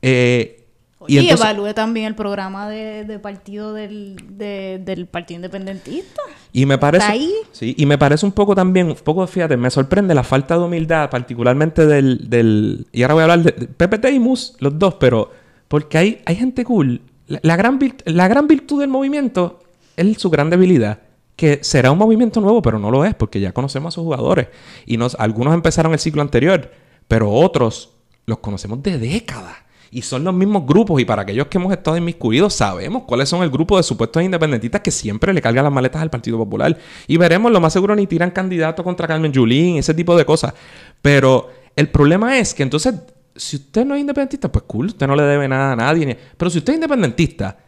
Eh, 0.00 0.61
y, 1.08 1.28
evalúe 1.28 1.74
también 1.74 2.06
el 2.06 2.14
programa 2.14 2.68
de, 2.68 3.18
partido 3.18 3.72
del, 3.72 4.16
del, 4.36 5.06
Partido 5.06 5.36
Independentista. 5.36 6.22
Y 6.52 6.66
me 6.66 6.78
parece. 6.78 7.04
ahí? 7.04 7.32
Sí, 7.52 7.74
y 7.78 7.86
me 7.86 7.98
parece 7.98 8.26
un 8.26 8.32
poco 8.32 8.54
también, 8.54 8.88
un 8.88 8.94
poco, 8.94 9.26
fíjate, 9.26 9.56
me 9.56 9.70
sorprende 9.70 10.14
la 10.14 10.22
falta 10.22 10.56
de 10.56 10.64
humildad, 10.64 11.10
particularmente 11.10 11.86
del. 11.86 12.28
del 12.28 12.86
y 12.92 13.02
ahora 13.02 13.14
voy 13.14 13.20
a 13.20 13.24
hablar 13.24 13.42
de, 13.42 13.52
PPT 13.52 14.06
y 14.12 14.18
MUS, 14.18 14.56
los 14.60 14.78
dos, 14.78 14.94
pero. 14.94 15.30
Porque 15.68 15.98
hay, 15.98 16.22
hay 16.26 16.36
gente 16.36 16.64
cool. 16.64 17.00
La, 17.26 17.56
gran 17.56 17.78
la 18.04 18.28
gran 18.28 18.46
virtud 18.46 18.80
del 18.80 18.90
movimiento 18.90 19.62
es 19.96 20.18
su 20.18 20.30
gran 20.30 20.50
debilidad. 20.50 21.00
Que 21.36 21.60
será 21.62 21.90
un 21.90 21.98
movimiento 21.98 22.40
nuevo, 22.40 22.60
pero 22.60 22.78
no 22.78 22.90
lo 22.90 23.04
es, 23.06 23.14
porque 23.14 23.40
ya 23.40 23.52
conocemos 23.52 23.94
a 23.94 23.96
sus 23.96 24.04
jugadores. 24.04 24.48
Y 24.84 24.98
nos, 24.98 25.14
algunos 25.14 25.54
empezaron 25.54 25.92
el 25.92 25.98
ciclo 25.98 26.20
anterior, 26.20 26.70
pero 27.08 27.30
otros 27.30 27.94
los 28.26 28.38
conocemos 28.38 28.82
de 28.82 28.98
décadas. 28.98 29.61
Y 29.94 30.00
son 30.00 30.24
los 30.24 30.32
mismos 30.32 30.64
grupos. 30.64 30.98
Y 31.02 31.04
para 31.04 31.20
aquellos 31.20 31.48
que 31.48 31.58
hemos 31.58 31.70
estado 31.70 31.98
inmiscuidos, 31.98 32.54
sabemos 32.54 33.02
cuáles 33.02 33.28
son 33.28 33.42
el 33.42 33.50
grupo 33.50 33.76
de 33.76 33.82
supuestos 33.82 34.22
independentistas 34.22 34.80
que 34.80 34.90
siempre 34.90 35.34
le 35.34 35.42
cargan 35.42 35.64
las 35.64 35.72
maletas 35.72 36.00
al 36.00 36.08
Partido 36.08 36.38
Popular. 36.38 36.74
Y 37.06 37.18
veremos, 37.18 37.52
lo 37.52 37.60
más 37.60 37.74
seguro, 37.74 37.94
ni 37.94 38.06
tiran 38.06 38.30
candidato 38.30 38.82
contra 38.82 39.06
Carmen 39.06 39.30
Yulín, 39.30 39.76
ese 39.76 39.92
tipo 39.92 40.16
de 40.16 40.24
cosas. 40.24 40.54
Pero 41.02 41.50
el 41.76 41.90
problema 41.90 42.38
es 42.38 42.54
que 42.54 42.62
entonces, 42.62 42.94
si 43.36 43.56
usted 43.56 43.84
no 43.84 43.94
es 43.94 44.00
independentista, 44.00 44.50
pues 44.50 44.64
cool, 44.66 44.86
usted 44.86 45.06
no 45.06 45.14
le 45.14 45.24
debe 45.24 45.46
nada 45.46 45.72
a 45.72 45.76
nadie. 45.76 46.16
Pero 46.38 46.50
si 46.50 46.56
usted 46.56 46.72
es 46.72 46.76
independentista, 46.78 47.58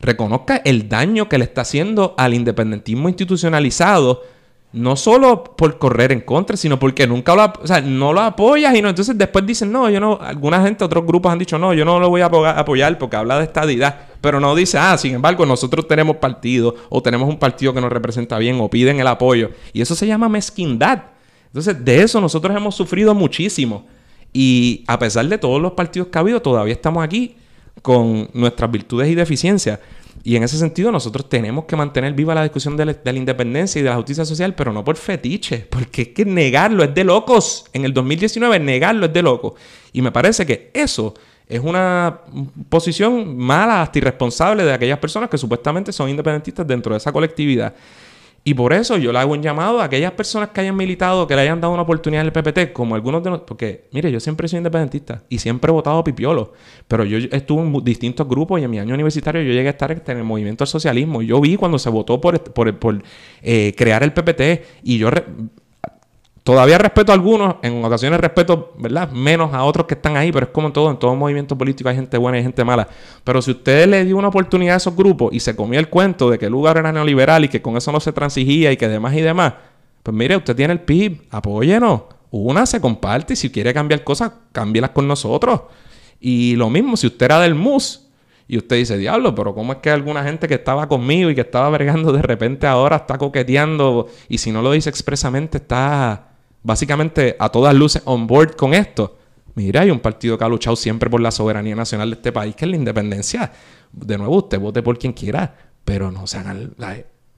reconozca 0.00 0.62
el 0.64 0.88
daño 0.88 1.28
que 1.28 1.36
le 1.36 1.44
está 1.44 1.60
haciendo 1.60 2.14
al 2.16 2.32
independentismo 2.32 3.06
institucionalizado 3.06 4.22
no 4.72 4.94
solo 4.94 5.42
por 5.56 5.78
correr 5.78 6.12
en 6.12 6.20
contra, 6.20 6.56
sino 6.56 6.78
porque 6.78 7.06
nunca 7.06 7.34
lo, 7.34 7.52
o 7.60 7.66
sea, 7.66 7.80
no 7.80 8.12
lo 8.12 8.20
apoyas 8.20 8.74
y 8.74 8.82
no, 8.82 8.88
entonces 8.88 9.18
después 9.18 9.44
dicen, 9.44 9.72
no, 9.72 9.90
yo 9.90 9.98
no, 9.98 10.18
alguna 10.20 10.62
gente, 10.62 10.84
otros 10.84 11.04
grupos 11.04 11.32
han 11.32 11.38
dicho, 11.38 11.58
no, 11.58 11.74
yo 11.74 11.84
no 11.84 11.98
lo 11.98 12.08
voy 12.08 12.20
a 12.20 12.26
apoyar 12.26 12.96
porque 12.98 13.16
habla 13.16 13.38
de 13.38 13.44
estadidad, 13.44 13.96
pero 14.20 14.38
no 14.38 14.54
dice, 14.54 14.78
ah, 14.78 14.96
sin 14.96 15.14
embargo, 15.14 15.44
nosotros 15.44 15.88
tenemos 15.88 16.16
partido 16.16 16.76
o 16.88 17.02
tenemos 17.02 17.28
un 17.28 17.38
partido 17.38 17.74
que 17.74 17.80
nos 17.80 17.90
representa 17.90 18.38
bien 18.38 18.60
o 18.60 18.70
piden 18.70 19.00
el 19.00 19.06
apoyo. 19.06 19.50
Y 19.72 19.80
eso 19.80 19.94
se 19.94 20.06
llama 20.06 20.28
mezquindad. 20.28 21.04
Entonces, 21.46 21.84
de 21.84 22.02
eso 22.02 22.20
nosotros 22.20 22.56
hemos 22.56 22.74
sufrido 22.74 23.14
muchísimo. 23.14 23.86
Y 24.32 24.84
a 24.86 24.98
pesar 24.98 25.26
de 25.26 25.38
todos 25.38 25.60
los 25.60 25.72
partidos 25.72 26.08
que 26.08 26.18
ha 26.18 26.20
habido, 26.20 26.40
todavía 26.40 26.74
estamos 26.74 27.02
aquí 27.02 27.36
con 27.82 28.28
nuestras 28.34 28.70
virtudes 28.70 29.08
y 29.08 29.14
deficiencias. 29.14 29.80
Y 30.22 30.36
en 30.36 30.42
ese 30.42 30.58
sentido 30.58 30.92
nosotros 30.92 31.28
tenemos 31.28 31.64
que 31.64 31.76
mantener 31.76 32.12
viva 32.12 32.34
la 32.34 32.42
discusión 32.42 32.76
de 32.76 32.84
la, 32.86 33.12
independencia 33.12 33.78
y 33.78 33.82
de 33.82 33.90
la 33.90 33.96
justicia 33.96 34.24
social, 34.24 34.54
pero 34.54 34.72
no 34.72 34.84
por 34.84 34.96
fetiche, 34.96 35.66
porque 35.70 36.02
es 36.02 36.08
que 36.08 36.24
negarlo 36.24 36.84
es 36.84 36.94
de 36.94 37.04
locos. 37.04 37.64
En 37.72 37.84
el 37.84 37.94
2019 37.94 38.60
negarlo 38.60 39.06
es 39.06 39.12
de 39.12 39.22
locos. 39.22 39.54
Y 39.92 40.02
me 40.02 40.12
parece 40.12 40.44
que 40.44 40.70
eso 40.74 41.14
es 41.48 41.60
una 41.60 42.20
posición 42.68 43.36
mala, 43.36 43.82
hasta 43.82 43.98
irresponsable 43.98 44.64
de 44.64 44.72
aquellas 44.72 44.98
personas 44.98 45.28
que 45.28 45.38
supuestamente 45.38 45.92
son 45.92 46.08
independentistas 46.08 46.66
dentro 46.66 46.92
de 46.92 46.98
esa 46.98 47.12
colectividad. 47.12 47.74
Y 48.42 48.54
por 48.54 48.72
eso 48.72 48.96
yo 48.96 49.12
le 49.12 49.18
hago 49.18 49.32
un 49.32 49.42
llamado 49.42 49.80
a 49.80 49.84
aquellas 49.84 50.12
personas 50.12 50.48
que 50.48 50.62
hayan 50.62 50.74
militado, 50.74 51.26
que 51.26 51.36
le 51.36 51.42
hayan 51.42 51.60
dado 51.60 51.74
una 51.74 51.82
oportunidad 51.82 52.22
en 52.22 52.28
el 52.28 52.32
PPT, 52.32 52.72
como 52.72 52.94
algunos 52.94 53.22
de 53.22 53.30
nosotros. 53.30 53.46
Porque, 53.46 53.88
mire, 53.92 54.10
yo 54.10 54.18
siempre 54.18 54.48
sido 54.48 54.58
independentista 54.58 55.22
y 55.28 55.38
siempre 55.38 55.70
he 55.70 55.72
votado 55.72 56.02
pipiolo. 56.02 56.54
Pero 56.88 57.04
yo 57.04 57.18
estuve 57.18 57.62
en 57.62 57.84
distintos 57.84 58.26
grupos 58.26 58.60
y 58.60 58.64
en 58.64 58.70
mi 58.70 58.78
año 58.78 58.94
universitario 58.94 59.42
yo 59.42 59.52
llegué 59.52 59.68
a 59.68 59.72
estar 59.72 59.92
en 59.92 60.16
el 60.16 60.24
movimiento 60.24 60.64
del 60.64 60.70
socialismo. 60.70 61.20
Yo 61.20 61.38
vi 61.40 61.56
cuando 61.56 61.78
se 61.78 61.90
votó 61.90 62.18
por, 62.20 62.42
por, 62.52 63.02
eh, 63.42 63.74
crear 63.76 64.02
el 64.02 64.12
PPT 64.14 64.64
y 64.84 64.96
yo 64.96 65.10
Todavía 66.42 66.78
respeto 66.78 67.12
a 67.12 67.14
algunos, 67.14 67.56
en 67.62 67.84
ocasiones 67.84 68.18
respeto, 68.18 68.72
¿verdad? 68.78 69.10
Menos 69.10 69.52
a 69.52 69.62
otros 69.62 69.86
que 69.86 69.94
están 69.94 70.16
ahí, 70.16 70.32
pero 70.32 70.46
es 70.46 70.52
como 70.52 70.68
en 70.68 70.72
todo, 70.72 70.90
en 70.90 70.98
todo 70.98 71.14
movimiento 71.14 71.56
político 71.56 71.90
hay 71.90 71.96
gente 71.96 72.16
buena 72.16 72.38
y 72.38 72.42
gente 72.42 72.64
mala. 72.64 72.88
Pero 73.24 73.42
si 73.42 73.50
usted 73.50 73.86
le 73.86 74.04
dio 74.06 74.16
una 74.16 74.28
oportunidad 74.28 74.74
a 74.74 74.76
esos 74.78 74.96
grupos 74.96 75.34
y 75.34 75.40
se 75.40 75.54
comió 75.54 75.78
el 75.78 75.88
cuento 75.88 76.30
de 76.30 76.38
que 76.38 76.46
el 76.46 76.52
lugar 76.52 76.78
era 76.78 76.92
neoliberal 76.92 77.44
y 77.44 77.48
que 77.48 77.60
con 77.60 77.76
eso 77.76 77.92
no 77.92 78.00
se 78.00 78.12
transigía 78.12 78.72
y 78.72 78.78
que 78.78 78.88
demás 78.88 79.14
y 79.14 79.20
demás, 79.20 79.52
pues 80.02 80.16
mire, 80.16 80.36
usted 80.36 80.56
tiene 80.56 80.72
el 80.72 80.80
PIB, 80.80 81.24
apóyenos. 81.30 82.02
Una 82.30 82.64
se 82.64 82.80
comparte 82.80 83.34
y 83.34 83.36
si 83.36 83.50
quiere 83.50 83.74
cambiar 83.74 84.02
cosas, 84.02 84.32
cámbielas 84.52 84.90
con 84.90 85.06
nosotros. 85.06 85.62
Y 86.20 86.56
lo 86.56 86.70
mismo, 86.70 86.96
si 86.96 87.06
usted 87.06 87.26
era 87.26 87.40
del 87.40 87.54
MUS 87.54 88.08
y 88.48 88.56
usted 88.56 88.76
dice, 88.76 88.96
diablo, 88.96 89.34
pero 89.34 89.54
¿cómo 89.54 89.74
es 89.74 89.78
que 89.80 89.90
alguna 89.90 90.24
gente 90.24 90.48
que 90.48 90.54
estaba 90.54 90.88
conmigo 90.88 91.28
y 91.28 91.34
que 91.34 91.42
estaba 91.42 91.68
bregando 91.68 92.12
de 92.12 92.22
repente 92.22 92.66
ahora 92.66 92.96
está 92.96 93.18
coqueteando 93.18 94.08
y 94.28 94.38
si 94.38 94.52
no 94.52 94.62
lo 94.62 94.72
dice 94.72 94.88
expresamente 94.88 95.58
está 95.58 96.29
básicamente 96.62 97.36
a 97.38 97.48
todas 97.48 97.74
luces 97.74 98.02
on 98.04 98.26
board 98.26 98.56
con 98.56 98.74
esto. 98.74 99.16
Mira, 99.54 99.82
hay 99.82 99.90
un 99.90 100.00
partido 100.00 100.38
que 100.38 100.44
ha 100.44 100.48
luchado 100.48 100.76
siempre 100.76 101.10
por 101.10 101.20
la 101.20 101.30
soberanía 101.30 101.74
nacional 101.74 102.10
de 102.10 102.16
este 102.16 102.32
país, 102.32 102.54
que 102.54 102.64
es 102.64 102.70
la 102.70 102.76
independencia. 102.76 103.50
De 103.92 104.16
nuevo, 104.16 104.36
usted 104.36 104.60
vote 104.60 104.82
por 104.82 104.98
quien 104.98 105.12
quiera, 105.12 105.54
pero 105.84 106.10
no 106.10 106.26
se 106.26 106.38
hagan 106.38 106.72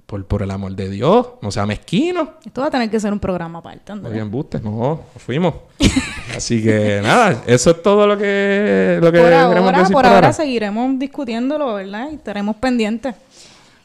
por, 0.07 0.27
por, 0.27 0.43
el 0.43 0.51
amor 0.51 0.75
de 0.75 0.91
Dios, 0.91 1.27
no 1.41 1.51
sea 1.51 1.65
mezquino. 1.65 2.35
Esto 2.45 2.61
va 2.61 2.67
a 2.67 2.71
tener 2.71 2.91
que 2.91 3.01
ser 3.01 3.13
un 3.15 3.19
programa 3.19 3.61
aparte. 3.61 3.95
Muy 3.95 4.13
bien, 4.13 4.31
buste, 4.31 4.61
no, 4.61 5.01
fuimos. 5.17 5.55
Así 6.37 6.63
que 6.63 7.01
nada, 7.03 7.43
eso 7.47 7.71
es 7.71 7.83
todo 7.83 8.07
lo 8.07 8.19
que, 8.19 8.99
lo 9.01 9.11
que 9.11 9.19
por 9.19 9.33
ahora, 9.33 9.85
por, 9.91 10.07
ahora 10.07 10.33
seguiremos 10.33 10.99
discutiéndolo, 10.99 11.75
¿verdad? 11.75 12.11
Y 12.11 12.17
estaremos 12.17 12.57
pendientes. 12.57 13.15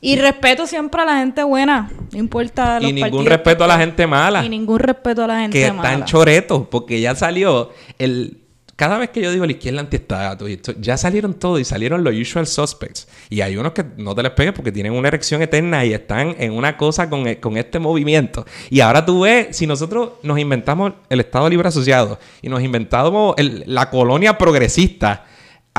Y 0.07 0.15
respeto 0.15 0.65
siempre 0.65 1.01
a 1.01 1.05
la 1.05 1.17
gente 1.17 1.43
buena, 1.43 1.91
no 2.13 2.17
importa 2.17 2.79
los 2.79 2.89
Y 2.89 2.93
ningún 2.93 3.25
respeto 3.25 3.65
a 3.65 3.67
la 3.67 3.77
gente 3.77 4.07
mala. 4.07 4.45
Y 4.45 4.47
ningún 4.47 4.79
respeto 4.79 5.25
a 5.25 5.27
la 5.27 5.41
gente 5.41 5.69
mala. 5.73 5.81
Que 5.81 5.89
están 5.89 6.05
choretos, 6.05 6.67
porque 6.71 7.01
ya 7.01 7.13
salió 7.13 7.71
el... 7.99 8.37
Cada 8.77 8.97
vez 8.99 9.09
que 9.09 9.21
yo 9.21 9.33
digo 9.33 9.45
la 9.45 9.51
izquierda 9.51 9.81
antiestado, 9.81 10.47
ya 10.47 10.95
salieron 10.95 11.33
todos 11.33 11.59
y 11.59 11.65
salieron 11.65 12.05
los 12.05 12.13
usual 12.15 12.47
suspects. 12.47 13.09
Y 13.29 13.41
hay 13.41 13.57
unos 13.57 13.73
que 13.73 13.83
no 13.97 14.15
te 14.15 14.23
les 14.23 14.31
pegues 14.31 14.53
porque 14.53 14.71
tienen 14.71 14.93
una 14.93 15.09
erección 15.09 15.41
eterna 15.41 15.83
y 15.83 15.91
están 15.91 16.35
en 16.39 16.53
una 16.53 16.77
cosa 16.77 17.09
con, 17.09 17.27
e, 17.27 17.41
con 17.41 17.57
este 17.57 17.79
movimiento. 17.79 18.45
Y 18.69 18.79
ahora 18.79 19.03
tú 19.03 19.21
ves, 19.21 19.57
si 19.57 19.67
nosotros 19.67 20.11
nos 20.23 20.39
inventamos 20.39 20.93
el 21.09 21.19
Estado 21.19 21.49
Libre 21.49 21.67
Asociado 21.67 22.17
y 22.41 22.47
nos 22.47 22.61
inventamos 22.61 23.35
la 23.37 23.89
colonia 23.89 24.37
progresista 24.37 25.25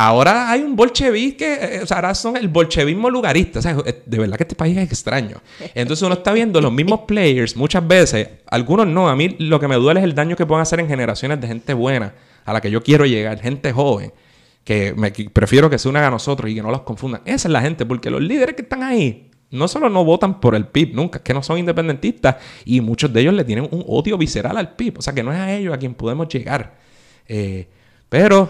Ahora 0.00 0.48
hay 0.48 0.60
un 0.60 0.76
bolchevique, 0.76 1.58
eh, 1.60 1.80
o 1.82 1.86
sea, 1.86 1.96
ahora 1.96 2.14
son 2.14 2.36
el 2.36 2.46
bolchevismo 2.46 3.10
lugarista. 3.10 3.58
O 3.58 3.62
sea, 3.62 3.74
de 3.74 4.18
verdad 4.18 4.36
que 4.36 4.44
este 4.44 4.54
país 4.54 4.76
es 4.76 4.84
extraño. 4.84 5.38
Entonces 5.74 6.06
uno 6.06 6.14
está 6.14 6.32
viendo 6.32 6.60
los 6.60 6.72
mismos 6.72 7.00
players 7.00 7.56
muchas 7.56 7.84
veces, 7.84 8.28
algunos 8.46 8.86
no. 8.86 9.08
A 9.08 9.16
mí 9.16 9.34
lo 9.40 9.58
que 9.58 9.66
me 9.66 9.74
duele 9.74 9.98
es 9.98 10.04
el 10.04 10.14
daño 10.14 10.36
que 10.36 10.46
pueden 10.46 10.62
hacer 10.62 10.78
en 10.78 10.86
generaciones 10.86 11.40
de 11.40 11.48
gente 11.48 11.74
buena, 11.74 12.14
a 12.44 12.52
la 12.52 12.60
que 12.60 12.70
yo 12.70 12.80
quiero 12.80 13.06
llegar, 13.06 13.40
gente 13.40 13.72
joven, 13.72 14.12
que, 14.62 14.94
prefiero 15.32 15.68
que 15.68 15.80
se 15.80 15.88
unan 15.88 16.04
a 16.04 16.10
nosotros 16.10 16.48
y 16.48 16.54
que 16.54 16.62
no 16.62 16.70
los 16.70 16.82
confundan. 16.82 17.22
Esa 17.24 17.48
es 17.48 17.52
la 17.52 17.60
gente, 17.60 17.84
porque 17.84 18.08
los 18.08 18.22
líderes 18.22 18.54
que 18.54 18.62
están 18.62 18.84
ahí 18.84 19.32
no 19.50 19.66
solo 19.66 19.90
no 19.90 20.04
votan 20.04 20.38
por 20.38 20.54
el 20.54 20.68
PIB 20.68 20.94
nunca, 20.94 21.18
es 21.18 21.24
que 21.24 21.34
no 21.34 21.42
son 21.42 21.58
independentistas 21.58 22.36
y 22.64 22.80
muchos 22.80 23.12
de 23.12 23.22
ellos 23.22 23.34
le 23.34 23.42
tienen 23.42 23.66
un 23.68 23.84
odio 23.88 24.16
visceral 24.16 24.58
al 24.58 24.76
PIB. 24.76 24.98
O 25.00 25.02
sea, 25.02 25.12
que 25.12 25.24
no 25.24 25.32
es 25.32 25.40
a 25.40 25.52
ellos 25.52 25.74
a 25.74 25.78
quien 25.78 25.94
podemos 25.94 26.28
llegar. 26.28 26.76
Eh, 27.26 27.66
pero 28.08 28.48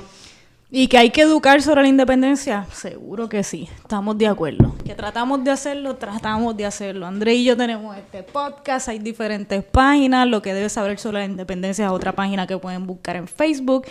¿Y 0.70 0.88
que 0.88 0.98
hay 0.98 1.08
que 1.08 1.22
educar 1.22 1.62
sobre 1.62 1.80
la 1.80 1.88
independencia? 1.88 2.66
Seguro 2.70 3.26
que 3.26 3.42
sí, 3.42 3.70
estamos 3.78 4.18
de 4.18 4.26
acuerdo. 4.26 4.74
Que 4.84 4.94
tratamos 4.94 5.42
de 5.42 5.50
hacerlo, 5.50 5.96
tratamos 5.96 6.54
de 6.58 6.66
hacerlo. 6.66 7.06
André 7.06 7.36
y 7.36 7.44
yo 7.44 7.56
tenemos 7.56 7.96
este 7.96 8.22
podcast, 8.22 8.90
hay 8.90 8.98
diferentes 8.98 9.64
páginas, 9.64 10.28
lo 10.28 10.42
que 10.42 10.52
debes 10.52 10.72
saber 10.72 10.98
sobre 10.98 11.20
la 11.20 11.24
independencia 11.24 11.86
es 11.86 11.90
otra 11.90 12.12
página 12.12 12.46
que 12.46 12.58
pueden 12.58 12.86
buscar 12.86 13.16
en 13.16 13.26
Facebook. 13.26 13.86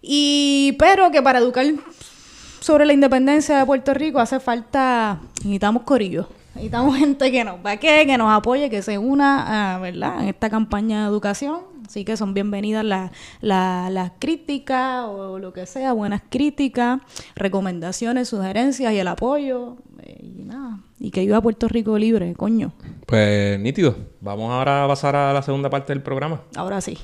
Y 0.00 0.76
pero 0.78 1.10
que 1.10 1.20
para 1.20 1.40
educar 1.40 1.66
sobre 2.60 2.86
la 2.86 2.92
independencia 2.92 3.58
de 3.58 3.66
Puerto 3.66 3.92
Rico 3.92 4.20
hace 4.20 4.38
falta, 4.38 5.18
necesitamos 5.38 5.82
corillo. 5.82 6.28
Necesitamos 6.54 6.96
gente 6.96 7.32
que 7.32 7.42
nos 7.42 7.56
va 7.56 7.76
que 7.76 8.16
nos 8.16 8.32
apoye, 8.32 8.70
que 8.70 8.82
se 8.82 8.98
una, 8.98 9.80
¿verdad? 9.82 10.22
En 10.22 10.28
esta 10.28 10.48
campaña 10.48 11.02
de 11.02 11.08
educación 11.08 11.67
Así 11.88 12.04
que 12.04 12.18
son 12.18 12.34
bienvenidas 12.34 12.84
las 13.40 14.12
críticas 14.18 15.06
o 15.06 15.38
lo 15.38 15.54
que 15.54 15.64
sea, 15.64 15.94
buenas 15.94 16.20
críticas, 16.28 17.00
recomendaciones, 17.34 18.28
sugerencias 18.28 18.92
y 18.92 18.98
el 18.98 19.08
apoyo. 19.08 19.76
eh, 20.02 20.20
y 20.22 20.44
nada, 20.44 20.80
y 20.98 21.10
que 21.10 21.20
viva 21.22 21.40
Puerto 21.40 21.66
Rico 21.66 21.96
libre, 21.96 22.34
coño. 22.34 22.72
Pues 23.06 23.58
nítido. 23.58 23.96
Vamos 24.20 24.52
ahora 24.52 24.84
a 24.84 24.86
pasar 24.86 25.16
a 25.16 25.32
la 25.32 25.40
segunda 25.40 25.70
parte 25.70 25.94
del 25.94 26.02
programa. 26.02 26.42
Ahora 26.56 26.82
sí. 26.82 26.98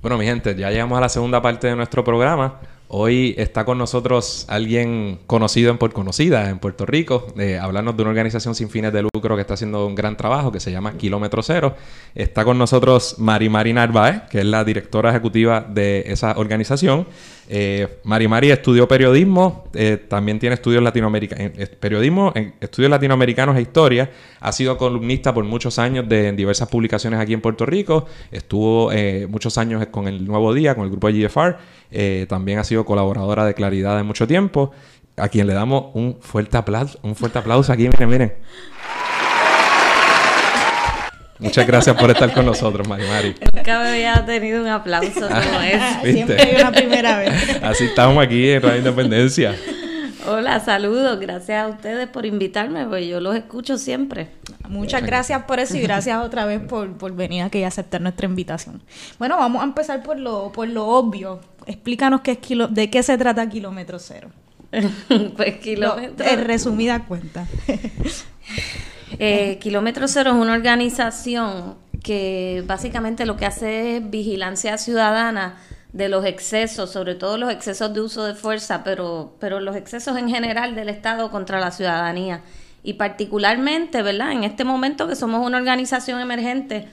Bueno, 0.00 0.16
mi 0.16 0.24
gente, 0.24 0.54
ya 0.56 0.70
llegamos 0.70 0.96
a 0.96 1.02
la 1.02 1.10
segunda 1.10 1.42
parte 1.42 1.66
de 1.66 1.76
nuestro 1.76 2.02
programa. 2.02 2.58
Hoy 2.88 3.34
está 3.36 3.64
con 3.64 3.78
nosotros 3.78 4.44
alguien 4.48 5.18
conocido 5.26 5.72
en 5.72 5.78
por 5.78 5.92
conocida 5.92 6.48
en 6.50 6.60
Puerto 6.60 6.86
Rico, 6.86 7.26
eh, 7.36 7.58
hablarnos 7.58 7.96
de 7.96 8.02
una 8.02 8.10
organización 8.10 8.54
sin 8.54 8.70
fines 8.70 8.92
de 8.92 9.02
lucro 9.02 9.34
que 9.34 9.40
está 9.40 9.54
haciendo 9.54 9.84
un 9.84 9.96
gran 9.96 10.16
trabajo 10.16 10.52
que 10.52 10.60
se 10.60 10.70
llama 10.70 10.92
Kilómetro 10.92 11.42
Cero. 11.42 11.74
Está 12.14 12.44
con 12.44 12.58
nosotros 12.58 13.16
Mari 13.18 13.48
Mari 13.48 13.72
Narváez, 13.72 14.22
que 14.30 14.38
es 14.38 14.44
la 14.44 14.62
directora 14.62 15.10
ejecutiva 15.10 15.62
de 15.62 16.04
esa 16.06 16.38
organización. 16.38 17.08
Eh, 17.48 18.00
Mari 18.04 18.28
Mari 18.28 18.50
estudió 18.50 18.88
periodismo, 18.88 19.64
eh, 19.74 19.96
también 20.08 20.38
tiene 20.38 20.54
estudios 20.54 20.82
latinoamericanos, 20.82 21.68
periodismo, 21.80 22.32
estudios 22.60 22.90
latinoamericanos 22.90 23.56
e 23.56 23.62
historia. 23.62 24.10
Ha 24.40 24.52
sido 24.52 24.76
columnista 24.76 25.32
por 25.32 25.44
muchos 25.44 25.78
años 25.78 26.08
de 26.08 26.26
en 26.28 26.36
diversas 26.36 26.68
publicaciones 26.68 27.20
aquí 27.20 27.32
en 27.32 27.40
Puerto 27.40 27.66
Rico. 27.66 28.06
Estuvo 28.30 28.92
eh, 28.92 29.26
muchos 29.28 29.58
años 29.58 29.84
con 29.86 30.08
el 30.08 30.26
Nuevo 30.26 30.52
Día, 30.54 30.74
con 30.74 30.84
el 30.84 30.90
grupo 30.90 31.08
GFR. 31.08 31.56
Eh, 31.90 32.26
también 32.28 32.58
ha 32.58 32.64
sido 32.64 32.84
colaboradora 32.84 33.44
de 33.44 33.54
Claridad 33.54 33.96
de 33.96 34.02
mucho 34.02 34.26
tiempo. 34.26 34.72
A 35.16 35.28
quien 35.28 35.46
le 35.46 35.54
damos 35.54 35.86
un 35.94 36.18
fuerte 36.20 36.58
aplauso, 36.58 36.98
un 37.02 37.14
fuerte 37.14 37.38
aplauso 37.38 37.72
aquí, 37.72 37.88
miren, 37.88 38.08
miren. 38.08 38.32
Muchas 41.38 41.66
gracias 41.66 41.96
por 41.96 42.10
estar 42.10 42.32
con 42.32 42.46
nosotros, 42.46 42.88
Mari 42.88 43.06
Mari. 43.06 43.34
Nunca 43.54 43.80
me 43.80 43.88
había 43.88 44.24
tenido 44.24 44.62
un 44.62 44.68
aplauso 44.68 45.20
como 45.20 45.60
ese. 45.60 45.78
¿Viste? 46.02 46.12
Siempre 46.12 46.42
hay 46.42 46.60
una 46.60 46.72
primera 46.72 47.18
vez. 47.18 47.62
Así 47.62 47.84
estamos 47.84 48.24
aquí 48.24 48.50
en 48.50 48.62
Radio 48.62 48.78
Independencia. 48.78 49.54
Hola, 50.28 50.58
saludos. 50.60 51.20
Gracias 51.20 51.62
a 51.64 51.68
ustedes 51.68 52.08
por 52.08 52.26
invitarme, 52.26 52.86
pues 52.86 53.06
yo 53.06 53.20
los 53.20 53.36
escucho 53.36 53.78
siempre. 53.78 54.28
Muchas 54.68 55.04
gracias 55.04 55.44
por 55.44 55.60
eso 55.60 55.76
y 55.76 55.80
gracias 55.80 56.24
otra 56.24 56.46
vez 56.46 56.60
por, 56.60 56.92
por 56.94 57.14
venir 57.14 57.42
aquí 57.42 57.58
y 57.58 57.64
aceptar 57.64 58.00
nuestra 58.00 58.26
invitación. 58.26 58.82
Bueno, 59.18 59.36
vamos 59.36 59.62
a 59.62 59.64
empezar 59.64 60.02
por 60.02 60.18
lo, 60.18 60.50
por 60.52 60.68
lo 60.68 60.86
obvio. 60.88 61.40
Explícanos 61.66 62.22
qué 62.22 62.32
es 62.32 62.38
kilo, 62.38 62.66
de 62.66 62.90
qué 62.90 63.02
se 63.02 63.16
trata 63.18 63.48
Kilómetro 63.48 63.98
Cero. 63.98 64.30
pues 65.36 65.58
kilómetro, 65.58 66.26
en 66.26 66.44
resumida 66.44 67.04
cuenta. 67.04 67.46
eh, 69.18 69.58
Kilómetro 69.58 70.08
Cero 70.08 70.30
es 70.30 70.36
una 70.36 70.54
organización 70.54 71.76
que 72.02 72.62
básicamente 72.66 73.26
lo 73.26 73.36
que 73.36 73.46
hace 73.46 73.96
es 73.96 74.10
vigilancia 74.10 74.78
ciudadana 74.78 75.56
de 75.92 76.08
los 76.08 76.24
excesos, 76.24 76.90
sobre 76.90 77.14
todo 77.14 77.38
los 77.38 77.50
excesos 77.50 77.92
de 77.94 78.00
uso 78.00 78.24
de 78.24 78.34
fuerza, 78.34 78.84
pero, 78.84 79.34
pero 79.40 79.60
los 79.60 79.76
excesos 79.76 80.16
en 80.18 80.28
general 80.28 80.74
del 80.74 80.88
Estado 80.88 81.30
contra 81.30 81.58
la 81.58 81.70
ciudadanía. 81.70 82.42
Y 82.82 82.94
particularmente, 82.94 84.02
¿verdad? 84.02 84.32
En 84.32 84.44
este 84.44 84.62
momento 84.62 85.08
que 85.08 85.16
somos 85.16 85.44
una 85.44 85.58
organización 85.58 86.20
emergente, 86.20 86.86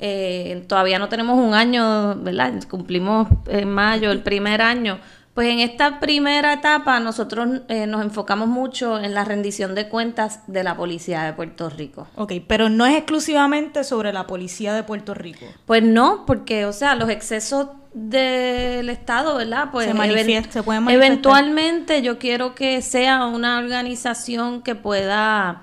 eh, 0.00 0.64
todavía 0.68 0.98
no 0.98 1.08
tenemos 1.08 1.38
un 1.38 1.54
año, 1.54 2.16
¿verdad? 2.16 2.52
Cumplimos 2.68 3.28
en 3.46 3.70
mayo 3.70 4.10
el 4.10 4.22
primer 4.22 4.62
año. 4.62 4.98
Pues 5.36 5.50
en 5.50 5.60
esta 5.60 6.00
primera 6.00 6.54
etapa 6.54 6.98
nosotros 6.98 7.60
eh, 7.68 7.86
nos 7.86 8.02
enfocamos 8.02 8.48
mucho 8.48 8.98
en 8.98 9.12
la 9.14 9.22
rendición 9.22 9.74
de 9.76 9.88
cuentas 9.88 10.40
de 10.48 10.64
la 10.64 10.76
policía 10.76 11.22
de 11.24 11.34
Puerto 11.34 11.68
Rico. 11.70 12.08
Ok, 12.16 12.32
pero 12.48 12.70
no 12.70 12.86
es 12.86 12.96
exclusivamente 12.96 13.84
sobre 13.84 14.12
la 14.14 14.26
policía 14.26 14.72
de 14.74 14.82
Puerto 14.82 15.12
Rico. 15.14 15.44
Pues 15.66 15.82
no, 15.82 16.24
porque, 16.26 16.64
o 16.64 16.72
sea, 16.72 16.94
los 16.94 17.10
excesos 17.10 17.68
del 17.92 18.88
Estado, 18.88 19.36
¿verdad? 19.36 19.68
Pues 19.70 19.86
Se 19.86 19.94
manifiesta- 19.94 20.52
se 20.52 20.62
pueden 20.62 20.82
manifestar. 20.82 21.06
eventualmente 21.12 22.00
yo 22.02 22.18
quiero 22.18 22.54
que 22.54 22.80
sea 22.82 23.26
una 23.26 23.58
organización 23.58 24.62
que 24.62 24.74
pueda 24.74 25.62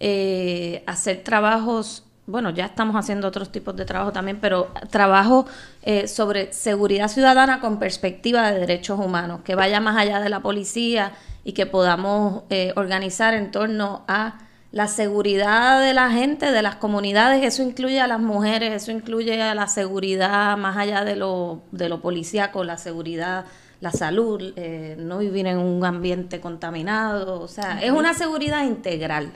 eh, 0.00 0.84
hacer 0.86 1.24
trabajos, 1.24 2.04
bueno, 2.28 2.50
ya 2.50 2.66
estamos 2.66 2.94
haciendo 2.94 3.26
otros 3.26 3.50
tipos 3.50 3.74
de 3.74 3.86
trabajo 3.86 4.12
también, 4.12 4.38
pero 4.38 4.68
trabajo 4.90 5.46
eh, 5.82 6.06
sobre 6.06 6.52
seguridad 6.52 7.08
ciudadana 7.08 7.58
con 7.58 7.78
perspectiva 7.78 8.52
de 8.52 8.60
derechos 8.60 9.00
humanos, 9.00 9.40
que 9.44 9.54
vaya 9.54 9.80
más 9.80 9.96
allá 9.96 10.20
de 10.20 10.28
la 10.28 10.40
policía 10.40 11.12
y 11.42 11.54
que 11.54 11.64
podamos 11.64 12.42
eh, 12.50 12.74
organizar 12.76 13.32
en 13.32 13.50
torno 13.50 14.04
a 14.08 14.40
la 14.72 14.88
seguridad 14.88 15.80
de 15.80 15.94
la 15.94 16.10
gente, 16.10 16.52
de 16.52 16.60
las 16.60 16.76
comunidades, 16.76 17.42
eso 17.42 17.62
incluye 17.62 17.98
a 17.98 18.06
las 18.06 18.20
mujeres, 18.20 18.82
eso 18.82 18.92
incluye 18.92 19.40
a 19.40 19.54
la 19.54 19.66
seguridad 19.66 20.58
más 20.58 20.76
allá 20.76 21.04
de 21.04 21.16
lo, 21.16 21.62
de 21.72 21.88
lo 21.88 22.02
policíaco, 22.02 22.62
la 22.62 22.76
seguridad, 22.76 23.46
la 23.80 23.90
salud, 23.90 24.52
eh, 24.56 24.96
no 24.98 25.16
vivir 25.16 25.46
en 25.46 25.56
un 25.56 25.82
ambiente 25.82 26.40
contaminado, 26.40 27.40
o 27.40 27.48
sea, 27.48 27.80
es 27.80 27.90
una 27.90 28.12
seguridad 28.12 28.64
integral. 28.64 29.32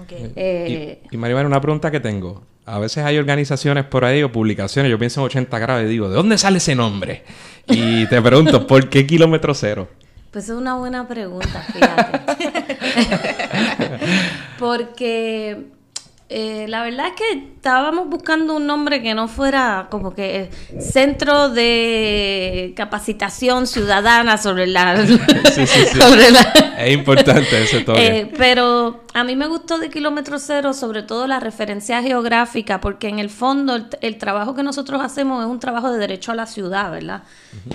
Ok. 0.00 0.12
Eh, 0.36 0.98
Y, 1.10 1.14
y 1.14 1.16
Maribel, 1.18 1.46
una 1.46 1.60
pregunta 1.60 1.90
que 1.90 2.00
tengo. 2.00 2.42
A 2.66 2.78
veces 2.78 3.04
hay 3.04 3.18
organizaciones 3.18 3.84
por 3.84 4.04
ahí 4.04 4.22
o 4.22 4.32
publicaciones, 4.32 4.90
yo 4.90 4.98
pienso 4.98 5.20
en 5.20 5.26
80 5.26 5.58
grados 5.58 5.84
y 5.84 5.86
digo, 5.86 6.08
¿de 6.08 6.16
dónde 6.16 6.38
sale 6.38 6.58
ese 6.58 6.74
nombre? 6.74 7.22
Y 7.66 8.06
te 8.06 8.22
pregunto, 8.22 8.66
¿por 8.66 8.88
qué 8.88 9.06
kilómetro 9.06 9.52
cero? 9.54 9.88
Pues 10.30 10.44
es 10.46 10.50
una 10.50 10.74
buena 10.76 11.06
pregunta, 11.06 11.64
fíjate. 11.72 12.20
Porque 14.58 15.66
eh, 16.30 16.66
la 16.68 16.82
verdad 16.82 17.08
es 17.08 17.12
que 17.14 17.38
estábamos 17.56 18.08
buscando 18.08 18.56
un 18.56 18.66
nombre 18.66 19.02
que 19.02 19.14
no 19.14 19.28
fuera 19.28 19.88
como 19.90 20.14
que 20.14 20.40
eh, 20.42 20.80
Centro 20.80 21.50
de 21.50 22.72
Capacitación 22.76 23.66
Ciudadana 23.66 24.38
sobre 24.38 24.66
la... 24.66 25.06
Sí, 25.06 25.18
sí, 25.52 25.66
sí. 25.66 25.86
sobre 26.00 26.30
la- 26.30 26.40
Es 26.78 26.92
importante 26.94 27.62
ese 27.62 27.80
toque. 27.84 28.06
Eh, 28.20 28.32
pero 28.38 29.04
a 29.12 29.22
mí 29.22 29.36
me 29.36 29.46
gustó 29.46 29.78
de 29.78 29.90
Kilómetro 29.90 30.38
Cero 30.38 30.72
sobre 30.72 31.02
todo 31.02 31.26
la 31.26 31.40
referencia 31.40 32.02
geográfica, 32.02 32.80
porque 32.80 33.08
en 33.08 33.18
el 33.18 33.28
fondo 33.30 33.76
el, 33.76 33.86
el 34.00 34.16
trabajo 34.18 34.54
que 34.54 34.62
nosotros 34.62 35.02
hacemos 35.02 35.44
es 35.44 35.50
un 35.50 35.60
trabajo 35.60 35.92
de 35.92 35.98
derecho 35.98 36.32
a 36.32 36.34
la 36.34 36.46
ciudad, 36.46 36.90
¿verdad? 36.90 37.22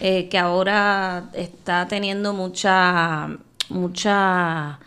Eh, 0.02 0.28
que 0.30 0.38
ahora 0.40 1.26
está 1.34 1.88
teniendo 1.88 2.34
mucha, 2.34 3.30
mucha, 3.70 4.80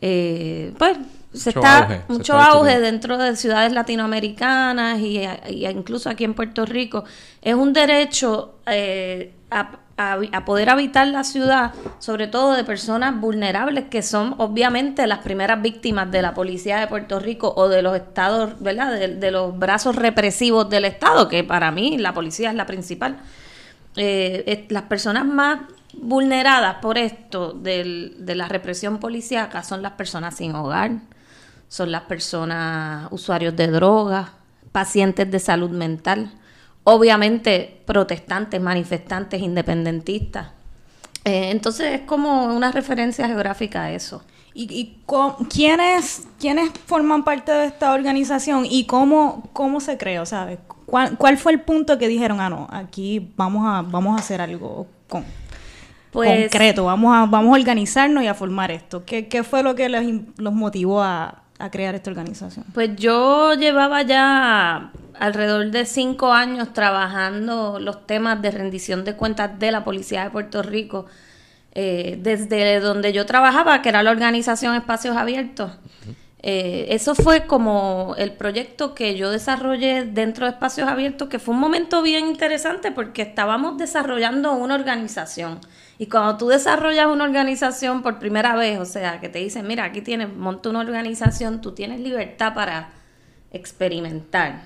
eh, 0.00 0.72
pues 0.78 0.96
se 1.32 1.50
Mucho 1.50 1.60
está 1.60 1.78
auge, 1.78 2.04
se 2.06 2.12
mucho 2.12 2.32
está 2.38 2.46
auge 2.52 2.80
dentro 2.80 3.18
de 3.18 3.36
ciudades 3.36 3.72
latinoamericanas 3.72 4.98
y, 5.00 5.18
y 5.48 5.66
incluso 5.66 6.08
aquí 6.10 6.24
en 6.24 6.34
Puerto 6.34 6.64
Rico. 6.66 7.04
Es 7.42 7.54
un 7.54 7.72
derecho 7.72 8.58
eh, 8.66 9.34
a, 9.50 9.78
a- 9.96 10.18
a 10.32 10.44
poder 10.44 10.70
habitar 10.70 11.06
la 11.08 11.24
ciudad, 11.24 11.72
sobre 11.98 12.28
todo 12.28 12.52
de 12.54 12.64
personas 12.64 13.20
vulnerables 13.20 13.84
que 13.90 14.02
son 14.02 14.34
obviamente 14.38 15.06
las 15.06 15.18
primeras 15.18 15.60
víctimas 15.60 16.10
de 16.10 16.22
la 16.22 16.34
policía 16.34 16.78
de 16.78 16.86
Puerto 16.86 17.18
Rico 17.18 17.52
o 17.56 17.68
de 17.68 17.82
los 17.82 17.96
estados, 17.96 18.60
¿verdad? 18.60 18.92
De, 18.92 19.08
de 19.16 19.30
los 19.30 19.58
brazos 19.58 19.96
represivos 19.96 20.70
del 20.70 20.84
Estado, 20.84 21.28
que 21.28 21.44
para 21.44 21.70
mí 21.72 21.98
la 21.98 22.14
policía 22.14 22.50
es 22.50 22.54
la 22.56 22.66
principal. 22.66 23.18
Eh, 23.96 24.44
es- 24.46 24.70
las 24.72 24.84
personas 24.84 25.24
más 25.26 25.60
vulneradas 25.94 26.76
por 26.76 26.96
esto 26.98 27.52
del- 27.52 28.14
de 28.18 28.34
la 28.34 28.46
represión 28.48 28.98
policíaca 28.98 29.62
son 29.64 29.82
las 29.82 29.92
personas 29.92 30.36
sin 30.36 30.54
hogar, 30.54 30.92
son 31.68 31.92
las 31.92 32.02
personas 32.02 33.08
usuarios 33.10 33.54
de 33.56 33.68
drogas, 33.68 34.30
pacientes 34.72 35.30
de 35.30 35.38
salud 35.38 35.70
mental, 35.70 36.32
obviamente 36.84 37.82
protestantes, 37.86 38.60
manifestantes, 38.60 39.40
independentistas. 39.42 40.48
Eh, 41.24 41.50
entonces 41.50 41.94
es 41.94 42.00
como 42.02 42.46
una 42.54 42.72
referencia 42.72 43.26
geográfica 43.26 43.82
a 43.84 43.92
eso. 43.92 44.22
¿Y, 44.54 44.96
quiénes, 45.52 46.26
quiénes 46.40 46.70
forman 46.86 47.22
parte 47.22 47.52
de 47.52 47.66
esta 47.66 47.92
organización 47.92 48.66
y 48.68 48.86
cómo, 48.86 49.48
cómo 49.52 49.78
se 49.80 49.96
creó? 49.98 50.26
¿Sabes? 50.26 50.58
¿Cuál, 50.86 51.16
cuál 51.16 51.36
fue 51.38 51.52
el 51.52 51.60
punto 51.60 51.96
que 51.98 52.08
dijeron, 52.08 52.40
ah, 52.40 52.48
no, 52.50 52.66
aquí 52.70 53.32
vamos 53.36 53.64
a, 53.66 53.82
vamos 53.82 54.16
a 54.16 54.20
hacer 54.20 54.40
algo 54.40 54.88
con, 55.06 55.24
Pues- 56.10 56.42
concreto, 56.50 56.86
vamos 56.86 57.14
a, 57.14 57.26
vamos 57.26 57.54
a 57.54 57.60
organizarnos 57.60 58.24
y 58.24 58.26
a 58.26 58.34
formar 58.34 58.70
esto? 58.72 59.04
¿Qué, 59.04 59.28
qué 59.28 59.44
fue 59.44 59.62
lo 59.62 59.74
que 59.76 59.86
in- 59.86 60.32
los 60.38 60.52
motivó 60.54 61.02
a, 61.02 61.42
a 61.58 61.70
crear 61.70 61.94
esta 61.94 62.10
organización? 62.10 62.64
Pues 62.72 62.96
yo 62.96 63.54
llevaba 63.54 64.02
ya 64.02 64.92
alrededor 65.18 65.70
de 65.70 65.84
cinco 65.84 66.32
años 66.32 66.72
trabajando 66.72 67.78
los 67.80 68.06
temas 68.06 68.40
de 68.40 68.50
rendición 68.50 69.04
de 69.04 69.14
cuentas 69.14 69.58
de 69.58 69.72
la 69.72 69.84
Policía 69.84 70.24
de 70.24 70.30
Puerto 70.30 70.62
Rico, 70.62 71.06
eh, 71.72 72.18
desde 72.20 72.80
donde 72.80 73.12
yo 73.12 73.26
trabajaba, 73.26 73.82
que 73.82 73.88
era 73.88 74.02
la 74.02 74.10
organización 74.10 74.74
Espacios 74.74 75.16
Abiertos. 75.16 75.72
Eh, 76.40 76.86
eso 76.90 77.16
fue 77.16 77.46
como 77.46 78.14
el 78.16 78.32
proyecto 78.32 78.94
que 78.94 79.16
yo 79.16 79.30
desarrollé 79.30 80.04
dentro 80.04 80.46
de 80.46 80.52
Espacios 80.52 80.88
Abiertos, 80.88 81.28
que 81.28 81.40
fue 81.40 81.54
un 81.54 81.60
momento 81.60 82.00
bien 82.00 82.26
interesante 82.26 82.92
porque 82.92 83.22
estábamos 83.22 83.76
desarrollando 83.76 84.52
una 84.52 84.76
organización. 84.76 85.58
Y 85.98 86.06
cuando 86.06 86.36
tú 86.36 86.48
desarrollas 86.48 87.08
una 87.08 87.24
organización 87.24 88.02
por 88.02 88.20
primera 88.20 88.54
vez, 88.54 88.78
o 88.78 88.84
sea, 88.84 89.20
que 89.20 89.28
te 89.28 89.40
dicen, 89.40 89.66
mira, 89.66 89.84
aquí 89.84 90.00
tienes, 90.00 90.32
monta 90.32 90.70
una 90.70 90.80
organización, 90.80 91.60
tú 91.60 91.72
tienes 91.72 92.00
libertad 92.00 92.54
para 92.54 92.90
experimentar. 93.50 94.62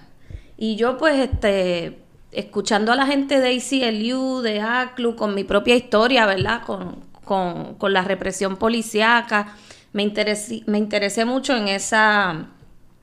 Y 0.58 0.76
yo 0.76 0.98
pues 0.98 1.18
este 1.18 1.98
escuchando 2.32 2.92
a 2.92 2.96
la 2.96 3.06
gente 3.06 3.40
de 3.40 3.56
ACLU, 3.56 4.40
de 4.40 4.60
ACLU, 4.60 5.16
con 5.16 5.34
mi 5.34 5.44
propia 5.44 5.74
historia, 5.74 6.26
¿verdad? 6.26 6.62
Con, 6.64 7.04
con, 7.24 7.74
con 7.74 7.92
la 7.92 8.02
represión 8.02 8.56
policíaca, 8.56 9.54
me 9.92 10.02
interesé, 10.02 10.62
me 10.66 10.78
interesé 10.78 11.24
mucho 11.24 11.54
en, 11.54 11.68
esa, 11.68 12.46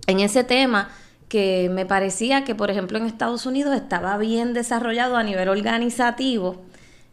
en 0.08 0.20
ese 0.20 0.44
tema 0.44 0.90
que 1.28 1.70
me 1.72 1.86
parecía 1.86 2.44
que, 2.44 2.56
por 2.56 2.72
ejemplo, 2.72 2.98
en 2.98 3.06
Estados 3.06 3.46
Unidos 3.46 3.76
estaba 3.76 4.18
bien 4.18 4.54
desarrollado 4.54 5.16
a 5.16 5.24
nivel 5.24 5.48
organizativo 5.48 6.64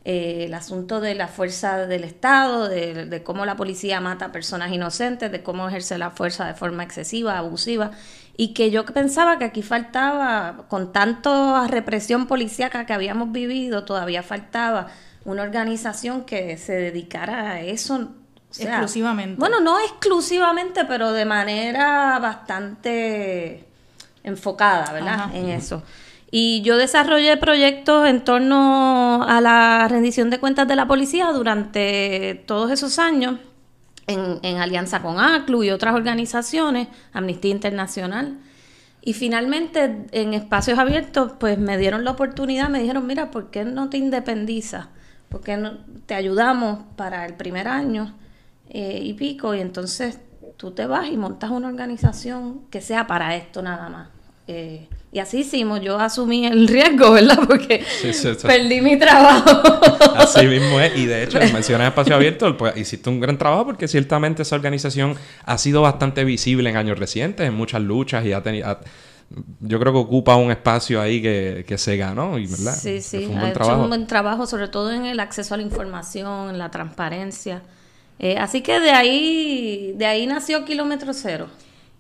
eh, 0.09 0.45
el 0.45 0.55
asunto 0.55 1.01
de 1.01 1.17
la 1.17 1.27
fuerza 1.27 1.85
del 1.85 2.05
Estado, 2.05 2.69
de, 2.69 3.07
de, 3.07 3.23
cómo 3.25 3.45
la 3.45 3.57
policía 3.57 4.01
mata 4.01 4.27
a 4.27 4.31
personas 4.31 4.73
inocentes, 4.73 5.33
de 5.33 5.43
cómo 5.43 5.67
ejerce 5.67 5.99
la 5.99 6.13
fuerza 6.13 6.47
de 6.47 6.55
forma 6.55 6.85
excesiva, 6.85 7.37
abusiva, 7.37 7.91
y 8.37 8.55
que 8.55 8.71
yo 8.71 8.85
pensaba 8.85 9.37
que 9.37 9.47
aquí 9.47 9.63
faltaba, 9.63 10.67
con 10.69 10.93
tanta 10.93 11.67
represión 11.67 12.29
policíaca 12.29 12.87
que 12.87 12.93
habíamos 12.93 13.33
vivido, 13.33 13.85
todavía 13.85 14.23
faltaba 14.23 14.87
una 15.25 15.43
organización 15.43 16.25
que 16.25 16.57
se 16.57 16.75
dedicara 16.75 17.51
a 17.51 17.61
eso. 17.63 18.11
exclusivamente. 18.57 19.41
Bueno, 19.41 19.59
no 19.59 19.81
exclusivamente, 19.81 20.85
pero 20.85 21.11
de 21.11 21.25
manera 21.25 22.21
bastante 22.21 23.65
enfocada, 24.23 24.93
¿verdad? 24.93 25.35
En 25.35 25.49
eso. 25.49 25.83
Y 26.31 26.63
yo 26.63 26.77
desarrollé 26.77 27.37
proyectos 27.37 28.09
en 28.09 28.25
torno 28.25 29.23
a 29.23 29.41
la 29.41 29.87
rendición 29.89 30.29
de 30.29 30.41
cuentas 30.41 30.67
de 30.67 30.77
la 30.77 30.87
policía 30.87 31.31
durante 31.33 32.43
todos 32.47 32.71
esos 32.71 32.99
años, 32.99 33.39
en, 34.09 34.57
alianza 34.59 35.03
con 35.03 35.19
ACLU 35.19 35.65
y 35.65 35.71
otras 35.71 35.95
organizaciones, 35.95 36.89
Amnistía 37.13 37.51
Internacional. 37.51 38.39
Y 39.03 39.13
finalmente, 39.13 40.05
en 40.11 40.35
espacios 40.35 40.79
abiertos, 40.79 41.33
pues 41.39 41.59
me 41.59 41.79
dieron 41.79 42.05
la 42.05 42.13
oportunidad, 42.13 42.69
me 42.69 42.81
dijeron, 42.81 43.07
mira, 43.07 43.31
¿por 43.31 43.51
qué 43.51 43.65
no 43.65 43.89
te 43.89 43.99
independizas? 43.99 44.89
¿Por 45.29 45.43
qué 45.43 45.57
no 45.57 45.79
te 46.07 46.15
ayudamos 46.15 46.81
para 46.97 47.25
el 47.25 47.35
primer 47.35 47.69
año 47.69 48.15
eh, 48.69 48.99
y 49.01 49.15
pico? 49.15 49.55
Y 49.55 49.61
entonces 49.61 50.19
tú 50.57 50.73
te 50.73 50.87
vas 50.87 51.09
y 51.09 51.17
montas 51.17 51.51
una 51.51 51.69
organización 51.69 52.63
que 52.71 52.81
sea 52.81 53.07
para 53.07 53.37
esto 53.37 53.63
nada 53.63 53.89
más. 53.89 54.09
Eh, 54.49 54.89
y 55.13 55.19
así 55.19 55.39
hicimos, 55.39 55.81
yo 55.81 55.99
asumí 55.99 56.47
el 56.47 56.69
riesgo, 56.69 57.13
¿verdad? 57.13 57.39
Porque 57.47 57.83
Sí, 58.03 58.13
sí, 58.13 58.29
sí. 58.37 58.47
perdí 58.47 58.81
mi 58.81 58.99
trabajo. 58.99 59.63
Así 60.17 60.47
mismo 60.47 60.79
es. 60.81 60.97
Y 60.97 61.07
de 61.07 61.23
hecho, 61.25 61.39
mencionas 61.53 61.89
Espacio 61.89 62.15
Abierto, 62.17 62.57
pues 62.57 62.77
hiciste 62.77 63.09
un 63.09 63.21
gran 63.21 63.39
trabajo 63.39 63.65
porque 63.67 63.89
ciertamente 63.89 64.43
esa 64.43 64.57
organización 64.57 65.15
ha 65.45 65.59
sido 65.59 65.83
bastante 65.83 66.25
visible 66.25 66.69
en 66.71 66.77
años 66.77 66.99
recientes, 66.99 67.47
en 67.47 67.55
muchas 67.55 67.81
luchas 67.83 68.25
y 68.27 68.33
ha 68.33 68.43
tenido... 68.43 68.79
Yo 69.61 69.81
creo 69.81 69.93
que 69.93 69.99
ocupa 69.99 70.37
un 70.37 70.51
espacio 70.53 71.01
ahí 71.01 71.21
que, 71.21 71.65
que 71.67 71.79
se 71.79 71.97
ganó, 71.97 72.39
y 72.39 72.47
¿verdad? 72.47 72.75
Sí, 72.75 73.01
sí, 73.03 73.25
fue 73.25 73.27
un 73.27 73.37
ha 73.39 73.41
buen 73.41 73.51
hecho 73.51 73.55
trabajo. 73.61 73.83
un 73.83 73.89
buen 73.89 74.07
trabajo, 74.07 74.47
sobre 74.47 74.69
todo 74.69 74.93
en 74.93 75.05
el 75.07 75.19
acceso 75.19 75.55
a 75.55 75.57
la 75.57 75.65
información, 75.65 76.51
en 76.51 76.59
la 76.59 76.71
transparencia. 76.71 77.63
Eh, 78.21 78.37
así 78.39 78.61
que 78.63 78.79
de 78.81 78.91
ahí, 78.91 79.95
de 79.97 80.07
ahí 80.07 80.27
nació 80.27 80.65
Kilómetro 80.65 81.13
Cero. 81.13 81.49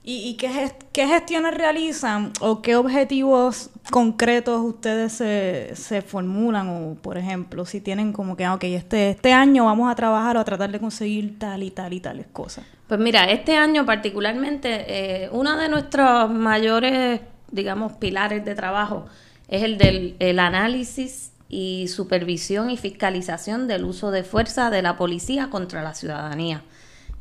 ¿Y, 0.09 0.34
qué, 0.36 0.48
gest- 0.48 0.84
qué 0.92 1.09
gestiones 1.09 1.52
realizan 1.54 2.32
o 2.40 2.62
qué 2.62 2.76
objetivos 2.76 3.70
concretos 3.90 4.61
ustedes 4.64 5.12
se, 5.12 5.72
se 5.74 6.00
formulan? 6.00 6.68
O, 6.68 6.94
por 6.94 7.18
ejemplo, 7.18 7.66
si 7.66 7.80
tienen 7.80 8.12
como 8.12 8.36
que, 8.36 8.44
ah, 8.44 8.54
ok, 8.54 8.62
este, 8.64 9.11
este 9.11 9.32
año 9.32 9.64
vamos 9.64 9.90
a 9.90 9.96
trabajar 9.96 10.36
o 10.36 10.40
a 10.40 10.44
tratar 10.44 10.70
de 10.70 10.78
conseguir 10.78 11.40
tal 11.40 11.64
y 11.64 11.72
tal 11.72 11.92
y 11.92 11.98
tales 11.98 12.26
cosas. 12.32 12.64
Pues 12.86 13.00
mira, 13.00 13.24
este 13.32 13.57
año 13.57 13.84
particularmente, 13.84 14.84
eh, 15.24 15.28
uno 15.32 15.57
de 15.57 15.68
nuestros 15.68 16.30
mayores, 16.30 17.20
digamos, 17.50 17.94
pilares 17.94 18.44
de 18.44 18.54
trabajo 18.54 19.07
es 19.48 19.64
el 19.64 19.76
del 19.76 20.14
el 20.20 20.38
análisis 20.38 21.32
y 21.48 21.88
supervisión 21.88 22.70
y 22.70 22.76
fiscalización 22.76 23.66
del 23.66 23.84
uso 23.84 24.12
de 24.12 24.22
fuerza 24.22 24.70
de 24.70 24.82
la 24.82 24.96
policía 24.96 25.50
contra 25.50 25.82
la 25.82 25.94
ciudadanía. 25.94 26.62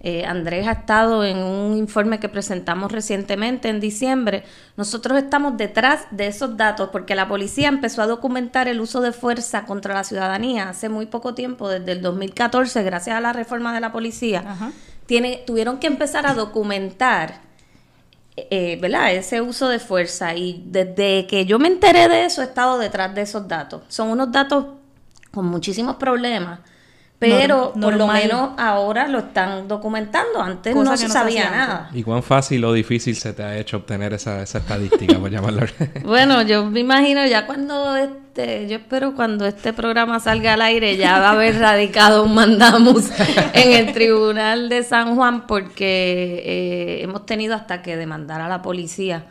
Eh, 0.07 0.23
Andrés 0.23 0.67
ha 0.67 0.73
estado 0.73 1.25
en 1.25 1.37
un 1.37 1.75
informe 1.75 2.19
que 2.19 2.29
presentamos 2.29 2.91
recientemente 2.91 3.69
en 3.69 3.79
diciembre. 3.79 4.43
Nosotros 4.77 5.17
estamos 5.17 5.57
detrás 5.57 6.05
de 6.11 6.27
esos 6.27 6.57
datos 6.57 6.89
porque 6.91 7.15
la 7.15 7.27
policía 7.27 7.69
empezó 7.69 8.03
a 8.03 8.05
documentar 8.05 8.67
el 8.67 8.81
uso 8.81 9.01
de 9.01 9.11
fuerza 9.11 9.65
contra 9.65 9.95
la 9.95 10.03
ciudadanía 10.03 10.69
hace 10.69 10.89
muy 10.89 11.07
poco 11.07 11.33
tiempo, 11.33 11.67
desde 11.69 11.93
el 11.93 12.03
2014, 12.03 12.83
gracias 12.83 13.17
a 13.17 13.19
la 13.19 13.33
reforma 13.33 13.73
de 13.73 13.79
la 13.79 13.91
policía 13.91 14.43
Ajá. 14.47 14.71
tiene, 15.07 15.41
tuvieron 15.47 15.79
que 15.79 15.87
empezar 15.87 16.27
a 16.27 16.35
documentar 16.35 17.41
eh, 18.35 18.77
¿verdad? 18.79 19.11
ese 19.11 19.41
uso 19.41 19.69
de 19.69 19.79
fuerza 19.79 20.35
y 20.35 20.65
desde 20.67 21.25
que 21.25 21.47
yo 21.47 21.57
me 21.57 21.67
enteré 21.67 22.07
de 22.09 22.25
eso 22.25 22.43
he 22.43 22.45
estado 22.45 22.77
detrás 22.77 23.15
de 23.15 23.23
esos 23.23 23.47
datos. 23.47 23.81
Son 23.87 24.09
unos 24.09 24.31
datos 24.31 24.67
con 25.31 25.47
muchísimos 25.47 25.95
problemas, 25.95 26.59
pero 27.17 27.71
Norm- 27.75 27.81
por 27.81 27.95
lo 27.95 28.07
menos 28.07 28.49
ahora 28.57 29.07
lo 29.07 29.19
están 29.19 29.67
documentando. 29.67 30.41
Antes 30.41 30.73
Cosa 30.73 30.91
no 30.91 30.97
se 30.97 31.07
no 31.07 31.13
sabía 31.13 31.49
nada. 31.49 31.89
¿Y 31.93 32.03
cuán 32.03 32.21
fácil 32.23 32.63
o 32.65 32.73
difícil 32.73 33.15
se 33.15 33.33
te 33.33 33.41
ha 33.43 33.57
hecho 33.57 33.77
obtener 33.77 34.13
esa, 34.13 34.41
esa 34.41 34.57
estadística, 34.59 35.17
por 35.17 35.29
llamarlo? 35.31 35.61
Bueno, 36.03 36.41
yo 36.41 36.65
me 36.65 36.81
imagino 36.81 37.25
ya 37.25 37.45
cuando 37.47 37.95
este, 37.95 38.67
yo 38.67 38.75
espero 38.77 39.15
cuando 39.15 39.45
este 39.47 39.71
programa 39.73 40.19
salga 40.19 40.53
al 40.53 40.61
aire 40.61 40.97
ya 40.97 41.19
va 41.19 41.29
a 41.29 41.31
haber 41.31 41.57
radicado 41.59 42.23
un 42.23 42.35
mandamus 42.35 43.09
en 43.53 43.71
el 43.87 43.93
tribunal 43.93 44.67
de 44.69 44.83
San 44.83 45.15
Juan 45.15 45.47
porque 45.47 46.43
eh, 46.45 47.03
hemos 47.03 47.25
tenido 47.25 47.55
hasta 47.55 47.81
que 47.81 47.95
demandar 47.97 48.41
a 48.41 48.49
la 48.49 48.61
policía 48.61 49.23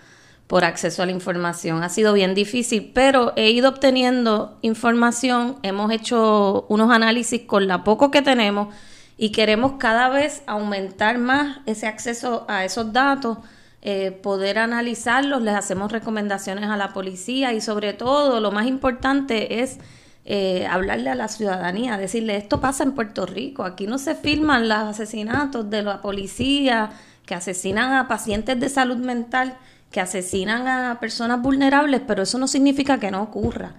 por 0.54 0.64
acceso 0.64 1.02
a 1.02 1.06
la 1.06 1.10
información. 1.10 1.82
Ha 1.82 1.88
sido 1.88 2.12
bien 2.12 2.32
difícil, 2.32 2.92
pero 2.94 3.32
he 3.34 3.50
ido 3.50 3.70
obteniendo 3.70 4.56
información, 4.62 5.56
hemos 5.64 5.90
hecho 5.90 6.64
unos 6.68 6.92
análisis 6.92 7.40
con 7.40 7.66
la 7.66 7.82
poco 7.82 8.12
que 8.12 8.22
tenemos 8.22 8.72
y 9.16 9.32
queremos 9.32 9.72
cada 9.80 10.10
vez 10.10 10.44
aumentar 10.46 11.18
más 11.18 11.58
ese 11.66 11.88
acceso 11.88 12.44
a 12.46 12.64
esos 12.64 12.92
datos 12.92 13.38
eh, 13.82 14.12
poder 14.12 14.60
analizarlos, 14.60 15.42
les 15.42 15.56
hacemos 15.56 15.90
recomendaciones 15.90 16.70
a 16.70 16.76
la 16.76 16.92
policía 16.92 17.52
y 17.52 17.60
sobre 17.60 17.92
todo 17.92 18.38
lo 18.38 18.52
más 18.52 18.68
importante 18.68 19.60
es 19.60 19.80
eh, 20.24 20.68
hablarle 20.70 21.10
a 21.10 21.16
la 21.16 21.26
ciudadanía, 21.26 21.96
decirle 21.96 22.36
esto 22.36 22.60
pasa 22.60 22.84
en 22.84 22.92
Puerto 22.92 23.26
Rico, 23.26 23.64
aquí 23.64 23.88
no 23.88 23.98
se 23.98 24.14
filman 24.14 24.68
los 24.68 24.78
asesinatos 24.78 25.68
de 25.68 25.82
la 25.82 26.00
policía 26.00 26.90
que 27.26 27.34
asesinan 27.34 27.92
a 27.94 28.06
pacientes 28.06 28.60
de 28.60 28.68
salud 28.68 28.98
mental, 28.98 29.56
que 29.94 30.00
asesinan 30.00 30.66
a 30.66 30.98
personas 30.98 31.40
vulnerables, 31.40 32.00
pero 32.04 32.24
eso 32.24 32.36
no 32.36 32.48
significa 32.48 32.98
que 32.98 33.12
no 33.12 33.22
ocurra. 33.22 33.76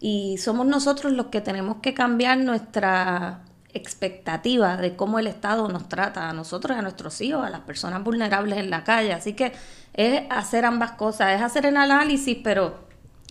Y 0.00 0.38
somos 0.38 0.66
nosotros 0.66 1.12
los 1.12 1.26
que 1.26 1.42
tenemos 1.42 1.76
que 1.82 1.92
cambiar 1.92 2.38
nuestra 2.38 3.42
expectativa 3.74 4.78
de 4.78 4.96
cómo 4.96 5.18
el 5.18 5.26
Estado 5.26 5.68
nos 5.68 5.86
trata 5.90 6.30
a 6.30 6.32
nosotros, 6.32 6.74
a 6.74 6.80
nuestros 6.80 7.20
hijos, 7.20 7.44
a 7.44 7.50
las 7.50 7.60
personas 7.60 8.02
vulnerables 8.02 8.58
en 8.58 8.70
la 8.70 8.82
calle. 8.82 9.12
Así 9.12 9.34
que 9.34 9.52
es 9.92 10.22
hacer 10.30 10.64
ambas 10.64 10.92
cosas, 10.92 11.36
es 11.36 11.42
hacer 11.42 11.66
el 11.66 11.76
análisis, 11.76 12.38
pero 12.42 12.78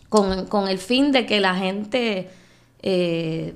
con, 0.07 0.45
con 0.45 0.67
el 0.67 0.77
fin 0.77 1.11
de 1.11 1.25
que 1.25 1.39
la 1.39 1.55
gente 1.55 2.29
eh, 2.83 3.55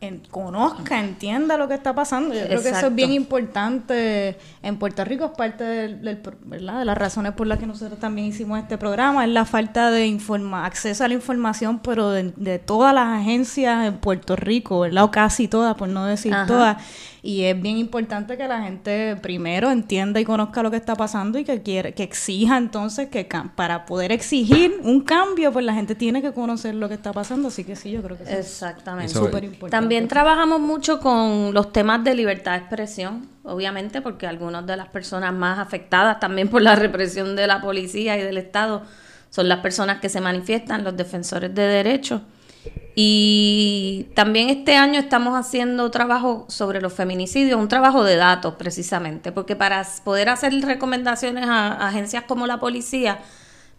en- 0.00 0.20
conozca, 0.30 1.00
entienda 1.00 1.56
lo 1.56 1.68
que 1.68 1.74
está 1.74 1.94
pasando. 1.94 2.34
Yo 2.34 2.46
creo 2.46 2.62
que 2.62 2.68
eso 2.68 2.86
es 2.88 2.94
bien 2.94 3.12
importante 3.12 4.38
en 4.62 4.76
Puerto 4.78 5.04
Rico, 5.04 5.24
es 5.26 5.30
parte 5.32 5.64
del, 5.64 6.02
del 6.02 6.22
de 6.44 6.60
las 6.60 6.98
razones 6.98 7.32
por 7.32 7.46
las 7.46 7.58
que 7.58 7.66
nosotros 7.66 7.98
también 7.98 8.28
hicimos 8.28 8.58
este 8.58 8.78
programa, 8.78 9.24
es 9.24 9.30
la 9.30 9.44
falta 9.44 9.90
de 9.90 10.06
informa 10.06 10.66
acceso 10.66 11.04
a 11.04 11.08
la 11.08 11.14
información, 11.14 11.78
pero 11.78 12.10
de, 12.10 12.32
de 12.36 12.58
todas 12.58 12.94
las 12.94 13.08
agencias 13.20 13.86
en 13.86 13.96
Puerto 13.98 14.36
Rico, 14.36 14.80
¿verdad? 14.80 15.04
O 15.04 15.10
casi 15.10 15.48
todas, 15.48 15.74
por 15.76 15.88
no 15.88 16.04
decir 16.04 16.32
Ajá. 16.34 16.46
todas. 16.46 16.76
Y 17.26 17.42
es 17.42 17.60
bien 17.60 17.76
importante 17.76 18.36
que 18.36 18.46
la 18.46 18.62
gente 18.62 19.16
primero 19.16 19.72
entienda 19.72 20.20
y 20.20 20.24
conozca 20.24 20.62
lo 20.62 20.70
que 20.70 20.76
está 20.76 20.94
pasando 20.94 21.40
y 21.40 21.44
que 21.44 21.60
quiere, 21.60 21.92
que 21.92 22.04
exija 22.04 22.56
entonces 22.56 23.08
que 23.08 23.28
para 23.56 23.84
poder 23.84 24.12
exigir 24.12 24.78
un 24.84 25.00
cambio, 25.00 25.52
pues 25.52 25.64
la 25.64 25.74
gente 25.74 25.96
tiene 25.96 26.22
que 26.22 26.30
conocer 26.32 26.76
lo 26.76 26.86
que 26.86 26.94
está 26.94 27.12
pasando. 27.12 27.48
Así 27.48 27.64
que 27.64 27.74
sí, 27.74 27.90
yo 27.90 28.00
creo 28.00 28.16
que 28.16 28.26
sí. 28.26 28.32
es 28.32 28.38
Exactamente. 28.38 29.12
Súper 29.12 29.42
importante. 29.42 29.72
También 29.72 30.06
trabajamos 30.06 30.60
mucho 30.60 31.00
con 31.00 31.52
los 31.52 31.72
temas 31.72 32.04
de 32.04 32.14
libertad 32.14 32.52
de 32.52 32.58
expresión, 32.58 33.26
obviamente, 33.42 34.02
porque 34.02 34.28
algunas 34.28 34.64
de 34.64 34.76
las 34.76 34.86
personas 34.86 35.34
más 35.34 35.58
afectadas 35.58 36.20
también 36.20 36.46
por 36.48 36.62
la 36.62 36.76
represión 36.76 37.34
de 37.34 37.48
la 37.48 37.60
policía 37.60 38.16
y 38.16 38.22
del 38.22 38.38
Estado 38.38 38.82
son 39.30 39.48
las 39.48 39.58
personas 39.58 39.98
que 39.98 40.08
se 40.08 40.20
manifiestan, 40.20 40.84
los 40.84 40.96
defensores 40.96 41.52
de 41.52 41.62
derechos. 41.62 42.22
Y 42.94 44.08
también 44.14 44.48
este 44.48 44.76
año 44.76 44.98
estamos 44.98 45.38
haciendo 45.38 45.90
trabajo 45.90 46.46
sobre 46.48 46.80
los 46.80 46.92
feminicidios, 46.92 47.60
un 47.60 47.68
trabajo 47.68 48.04
de 48.04 48.16
datos 48.16 48.54
precisamente, 48.54 49.32
porque 49.32 49.54
para 49.54 49.86
poder 50.02 50.30
hacer 50.30 50.52
recomendaciones 50.62 51.46
a, 51.46 51.72
a 51.72 51.88
agencias 51.88 52.24
como 52.24 52.46
la 52.46 52.58
policía, 52.58 53.18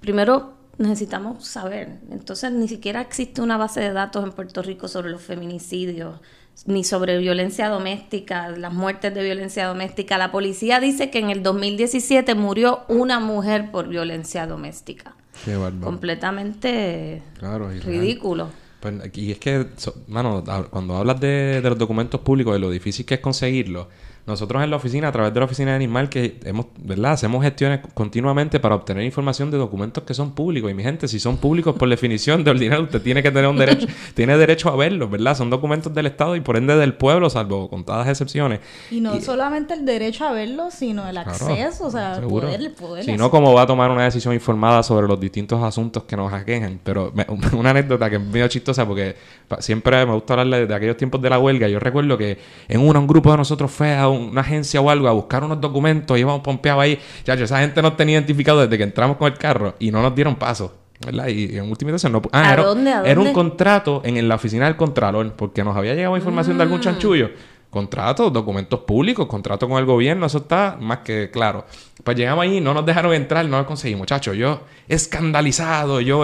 primero 0.01 0.53
necesitamos 0.77 1.45
saber. 1.47 1.99
Entonces 2.11 2.51
ni 2.51 2.67
siquiera 2.67 3.01
existe 3.01 3.41
una 3.41 3.57
base 3.57 3.79
de 3.79 3.91
datos 3.91 4.23
en 4.23 4.31
Puerto 4.31 4.61
Rico 4.61 4.88
sobre 4.88 5.09
los 5.09 5.21
feminicidios, 5.21 6.19
ni 6.65 6.83
sobre 6.83 7.17
violencia 7.17 7.69
doméstica, 7.69 8.49
las 8.49 8.73
muertes 8.73 9.13
de 9.13 9.23
violencia 9.23 9.67
doméstica. 9.67 10.17
La 10.17 10.31
policía 10.31 10.79
dice 10.79 11.09
que 11.09 11.19
en 11.19 11.29
el 11.29 11.43
2017 11.43 12.35
murió 12.35 12.83
una 12.88 13.19
mujer 13.19 13.71
por 13.71 13.88
violencia 13.88 14.47
doméstica. 14.47 15.15
Qué 15.45 15.55
bárbaro. 15.55 15.85
completamente 15.85 17.21
Claro, 17.38 17.69
ridículo. 17.69 18.49
Pues, 18.95 19.17
y 19.17 19.31
es 19.31 19.39
que, 19.39 19.65
so- 19.77 19.95
mano, 20.07 20.43
cuando 20.69 20.95
hablas 20.97 21.19
de, 21.19 21.61
de 21.61 21.69
los 21.69 21.77
documentos 21.77 22.21
públicos, 22.21 22.53
de 22.53 22.59
lo 22.59 22.69
difícil 22.71 23.05
que 23.05 23.15
es 23.15 23.19
conseguirlos, 23.19 23.88
nosotros 24.28 24.61
en 24.61 24.69
la 24.69 24.75
oficina, 24.75 25.07
a 25.07 25.11
través 25.11 25.34
de 25.34 25.39
la 25.39 25.45
oficina 25.45 25.71
de 25.71 25.78
Animal, 25.78 26.09
que 26.09 26.38
hemos, 26.43 26.67
¿verdad? 26.78 27.13
Hacemos 27.13 27.41
gestiones 27.43 27.80
continuamente 27.93 28.59
para 28.59 28.75
obtener 28.75 29.03
información 29.03 29.49
de 29.49 29.57
documentos 29.57 30.03
que 30.03 30.13
son 30.13 30.32
públicos. 30.36 30.69
Y 30.69 30.73
mi 30.73 30.84
gente, 30.84 31.07
si 31.07 31.19
son 31.19 31.38
públicos 31.38 31.75
por 31.75 31.88
definición 31.97 32.43
de 32.43 32.51
ordinario, 32.51 32.84
usted 32.84 33.01
tiene 33.01 33.23
que 33.23 33.32
tener 33.32 33.47
un 33.49 33.57
derecho, 33.57 33.88
tiene 34.13 34.38
derecho 34.38 34.69
a 34.69 34.75
verlos, 34.75 35.09
¿verdad? 35.09 35.36
Son 35.36 35.49
documentos 35.49 35.93
del 35.93 36.07
Estado 36.07 36.36
y 36.36 36.41
por 36.41 36.57
ende 36.57 36.75
del 36.75 36.93
pueblo, 36.93 37.30
salvo 37.30 37.69
contadas 37.69 38.07
excepciones. 38.09 38.59
Y 38.91 38.99
no 38.99 39.19
solamente 39.21 39.73
el 39.73 39.86
derecho 39.86 40.25
a 40.28 40.34
verlo, 40.34 40.69
sino 40.71 41.07
el 41.07 41.13
Claro, 41.13 41.30
acceso, 41.32 41.86
o 41.88 41.91
sea, 41.91 42.15
el 42.17 42.25
poder, 42.28 42.59
el 42.61 42.71
poder. 42.71 43.05
Si 43.05 43.15
no, 43.15 43.32
¿cómo 43.32 43.53
va 43.53 43.61
a 43.61 43.67
tomar 43.67 43.89
una 43.91 44.03
decisión 44.03 44.34
informada 44.34 44.84
sobre 44.84 45.07
los 45.07 45.19
distintos 45.19 45.63
asuntos 45.63 46.03
que 46.03 46.17
nos 46.17 46.34
aquejan? 46.34 46.80
Pero 46.84 47.13
me- 47.15 47.25
una 47.57 47.69
anécdota 47.69 48.09
que 48.09 48.17
es 48.17 48.21
medio 48.21 48.47
chistosa 48.49 48.86
porque 48.86 49.15
siempre 49.59 50.05
me 50.05 50.13
gusta 50.13 50.34
hablarle 50.34 50.67
de 50.67 50.75
aquellos 50.75 50.97
tiempos 50.97 51.21
de 51.21 51.30
la 51.30 51.39
huelga. 51.39 51.67
Yo 51.69 51.80
recuerdo 51.80 52.17
que 52.17 52.38
en 52.67 52.82
uno 52.82 52.99
un 52.99 53.07
grupo 53.07 53.32
de 53.32 53.38
nosotros 53.38 53.71
fue 53.71 53.95
a 53.95 54.07
un- 54.09 54.16
una 54.18 54.41
agencia 54.41 54.82
o 54.82 54.89
algo 54.89 55.07
a 55.07 55.11
buscar 55.11 55.43
unos 55.43 55.61
documentos 55.61 56.18
y 56.18 56.22
íbamos 56.22 56.41
pompeados 56.41 56.84
ahí. 56.84 56.99
Chacho, 57.24 57.43
esa 57.43 57.59
gente 57.59 57.82
nos 57.82 57.95
tenía 57.95 58.15
identificado 58.15 58.61
desde 58.61 58.78
que 58.78 58.84
entramos 58.84 59.18
con 59.18 59.32
el 59.32 59.38
carro 59.38 59.76
y 59.80 59.91
no 59.91 60.01
nos 60.01 60.13
dieron 60.15 60.36
paso. 60.36 60.74
¿Verdad? 61.05 61.28
Y, 61.28 61.53
y 61.53 61.57
en 61.57 61.70
última 61.70 61.91
instancia 61.91 62.09
no... 62.09 62.22
Ah, 62.32 62.49
¿A 62.49 62.53
era, 62.53 62.63
dónde? 62.63 62.91
¿A 62.91 63.03
era 63.03 63.20
un 63.22 63.32
contrato 63.32 64.01
en, 64.03 64.18
en 64.18 64.28
la 64.28 64.36
oficina 64.36 64.65
del 64.65 64.76
Contralor 64.76 65.34
porque 65.34 65.63
nos 65.63 65.78
había 65.78 65.93
llegado 65.93 66.18
información 66.18 66.57
de 66.57 66.63
algún 66.63 66.82
chanchullo. 66.82 67.30
Contratos, 67.78 68.34
documentos 68.34 68.80
públicos, 68.80 69.28
contrato 69.28 69.69
con 69.69 69.78
el 69.78 69.86
gobierno, 69.86 70.25
eso 70.25 70.39
está 70.39 70.78
más 70.82 70.99
que 70.99 71.30
claro. 71.32 71.63
Pues 72.03 72.17
llegamos 72.17 72.41
ahí, 72.41 72.59
no 72.59 72.73
nos 72.73 72.84
dejaron 72.88 73.13
entrar, 73.13 73.45
no 73.45 73.59
lo 73.59 73.67
conseguimos, 73.67 73.99
muchachos. 73.99 74.36
Yo, 74.36 74.61
escandalizado, 74.88 76.01
yo, 76.01 76.23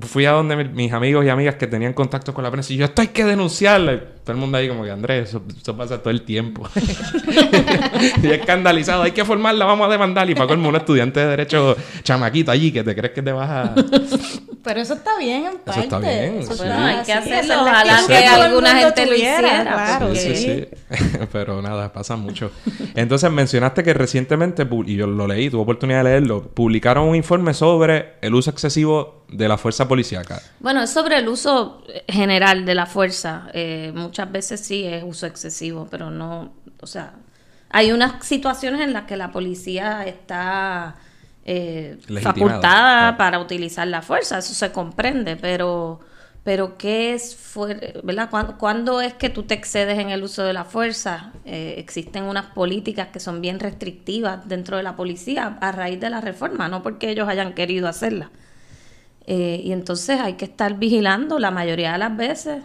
fui 0.00 0.24
a 0.26 0.32
donde 0.32 0.56
mi- 0.56 0.64
mis 0.64 0.92
amigos 0.92 1.24
y 1.24 1.28
amigas 1.28 1.54
que 1.54 1.68
tenían 1.68 1.92
contacto 1.92 2.34
con 2.34 2.42
la 2.42 2.50
prensa 2.50 2.72
y 2.72 2.78
yo, 2.78 2.84
esto 2.86 3.00
hay 3.00 3.08
que 3.08 3.24
denunciarle. 3.24 3.98
Todo 4.24 4.32
el 4.32 4.38
mundo 4.38 4.58
ahí 4.58 4.66
como 4.68 4.82
que, 4.82 4.90
Andrés, 4.90 5.28
eso, 5.28 5.76
pasa 5.76 5.98
todo 6.02 6.10
el 6.10 6.22
tiempo. 6.22 6.68
y 8.22 8.26
escandalizado, 8.26 9.04
hay 9.04 9.12
que 9.12 9.24
formarla, 9.24 9.66
vamos 9.66 9.86
a 9.86 9.92
demandar. 9.92 10.28
Y 10.28 10.34
para 10.34 10.48
colmo, 10.48 10.68
un 10.68 10.74
estudiante 10.76 11.20
de 11.20 11.26
derecho 11.26 11.76
chamaquito 12.02 12.50
allí 12.50 12.72
que 12.72 12.82
te 12.82 12.92
crees 12.96 13.12
que 13.14 13.22
te 13.22 13.30
vas 13.30 13.48
a... 13.50 13.74
Pero 14.66 14.80
eso 14.80 14.94
está 14.94 15.16
bien 15.16 15.46
en 15.46 15.58
parte. 15.58 15.82
está 15.82 16.00
bien, 16.00 16.38
Eso 16.40 16.54
sí. 16.54 16.58
Bueno, 16.58 16.74
hay 16.84 17.04
que 17.04 17.12
hacerlo. 17.12 17.62
Ojalá 17.62 18.00
que 18.04 18.16
alguna 18.16 18.74
gente 18.74 19.06
lo 19.06 19.14
hiciera, 19.14 19.62
Claro, 19.62 20.12
Sí, 20.16 20.34
sí. 20.34 20.68
Pero 21.32 21.62
nada, 21.62 21.92
pasa 21.92 22.16
mucho. 22.16 22.50
Entonces 22.96 23.30
mencionaste 23.30 23.84
que 23.84 23.94
recientemente, 23.94 24.66
y 24.86 24.96
yo 24.96 25.06
lo 25.06 25.28
leí, 25.28 25.50
tuve 25.50 25.62
oportunidad 25.62 25.98
de 25.98 26.10
leerlo, 26.10 26.48
publicaron 26.48 27.06
un 27.06 27.14
informe 27.14 27.54
sobre 27.54 28.14
el 28.22 28.34
uso 28.34 28.50
excesivo 28.50 29.24
de 29.28 29.46
la 29.46 29.56
fuerza 29.56 29.86
policíaca. 29.86 30.42
Bueno, 30.58 30.82
es 30.82 30.90
sobre 30.90 31.18
el 31.18 31.28
uso 31.28 31.84
general 32.08 32.64
de 32.64 32.74
la 32.74 32.86
fuerza. 32.86 33.48
Eh, 33.54 33.92
muchas 33.94 34.32
veces 34.32 34.58
sí 34.58 34.84
es 34.84 35.04
uso 35.04 35.26
excesivo, 35.26 35.86
pero 35.88 36.10
no, 36.10 36.54
o 36.80 36.86
sea, 36.88 37.12
hay 37.70 37.92
unas 37.92 38.26
situaciones 38.26 38.80
en 38.80 38.92
las 38.92 39.04
que 39.04 39.16
la 39.16 39.30
policía 39.30 40.04
está 40.04 40.96
eh, 41.48 41.96
facultada 42.22 43.16
para 43.16 43.38
utilizar 43.38 43.86
la 43.86 44.02
fuerza, 44.02 44.38
eso 44.38 44.52
se 44.52 44.72
comprende, 44.72 45.36
pero, 45.36 46.00
pero 46.42 46.76
¿qué 46.76 47.14
es, 47.14 47.38
verdad? 48.02 48.28
¿Cuándo, 48.30 48.58
cuándo 48.58 49.00
es 49.00 49.14
que 49.14 49.30
tú 49.30 49.44
te 49.44 49.54
excedes 49.54 49.96
en 50.00 50.10
el 50.10 50.24
uso 50.24 50.42
de 50.42 50.52
la 50.52 50.64
fuerza? 50.64 51.32
Eh, 51.44 51.76
existen 51.78 52.24
unas 52.24 52.46
políticas 52.46 53.08
que 53.12 53.20
son 53.20 53.40
bien 53.40 53.60
restrictivas 53.60 54.48
dentro 54.48 54.76
de 54.76 54.82
la 54.82 54.96
policía 54.96 55.56
a 55.60 55.70
raíz 55.70 56.00
de 56.00 56.10
la 56.10 56.20
reforma, 56.20 56.68
no 56.68 56.82
porque 56.82 57.10
ellos 57.10 57.28
hayan 57.28 57.54
querido 57.54 57.86
hacerla. 57.86 58.32
Eh, 59.28 59.60
y 59.62 59.70
entonces 59.70 60.18
hay 60.20 60.32
que 60.32 60.46
estar 60.46 60.74
vigilando 60.74 61.38
la 61.38 61.52
mayoría 61.52 61.92
de 61.92 61.98
las 61.98 62.16
veces. 62.16 62.64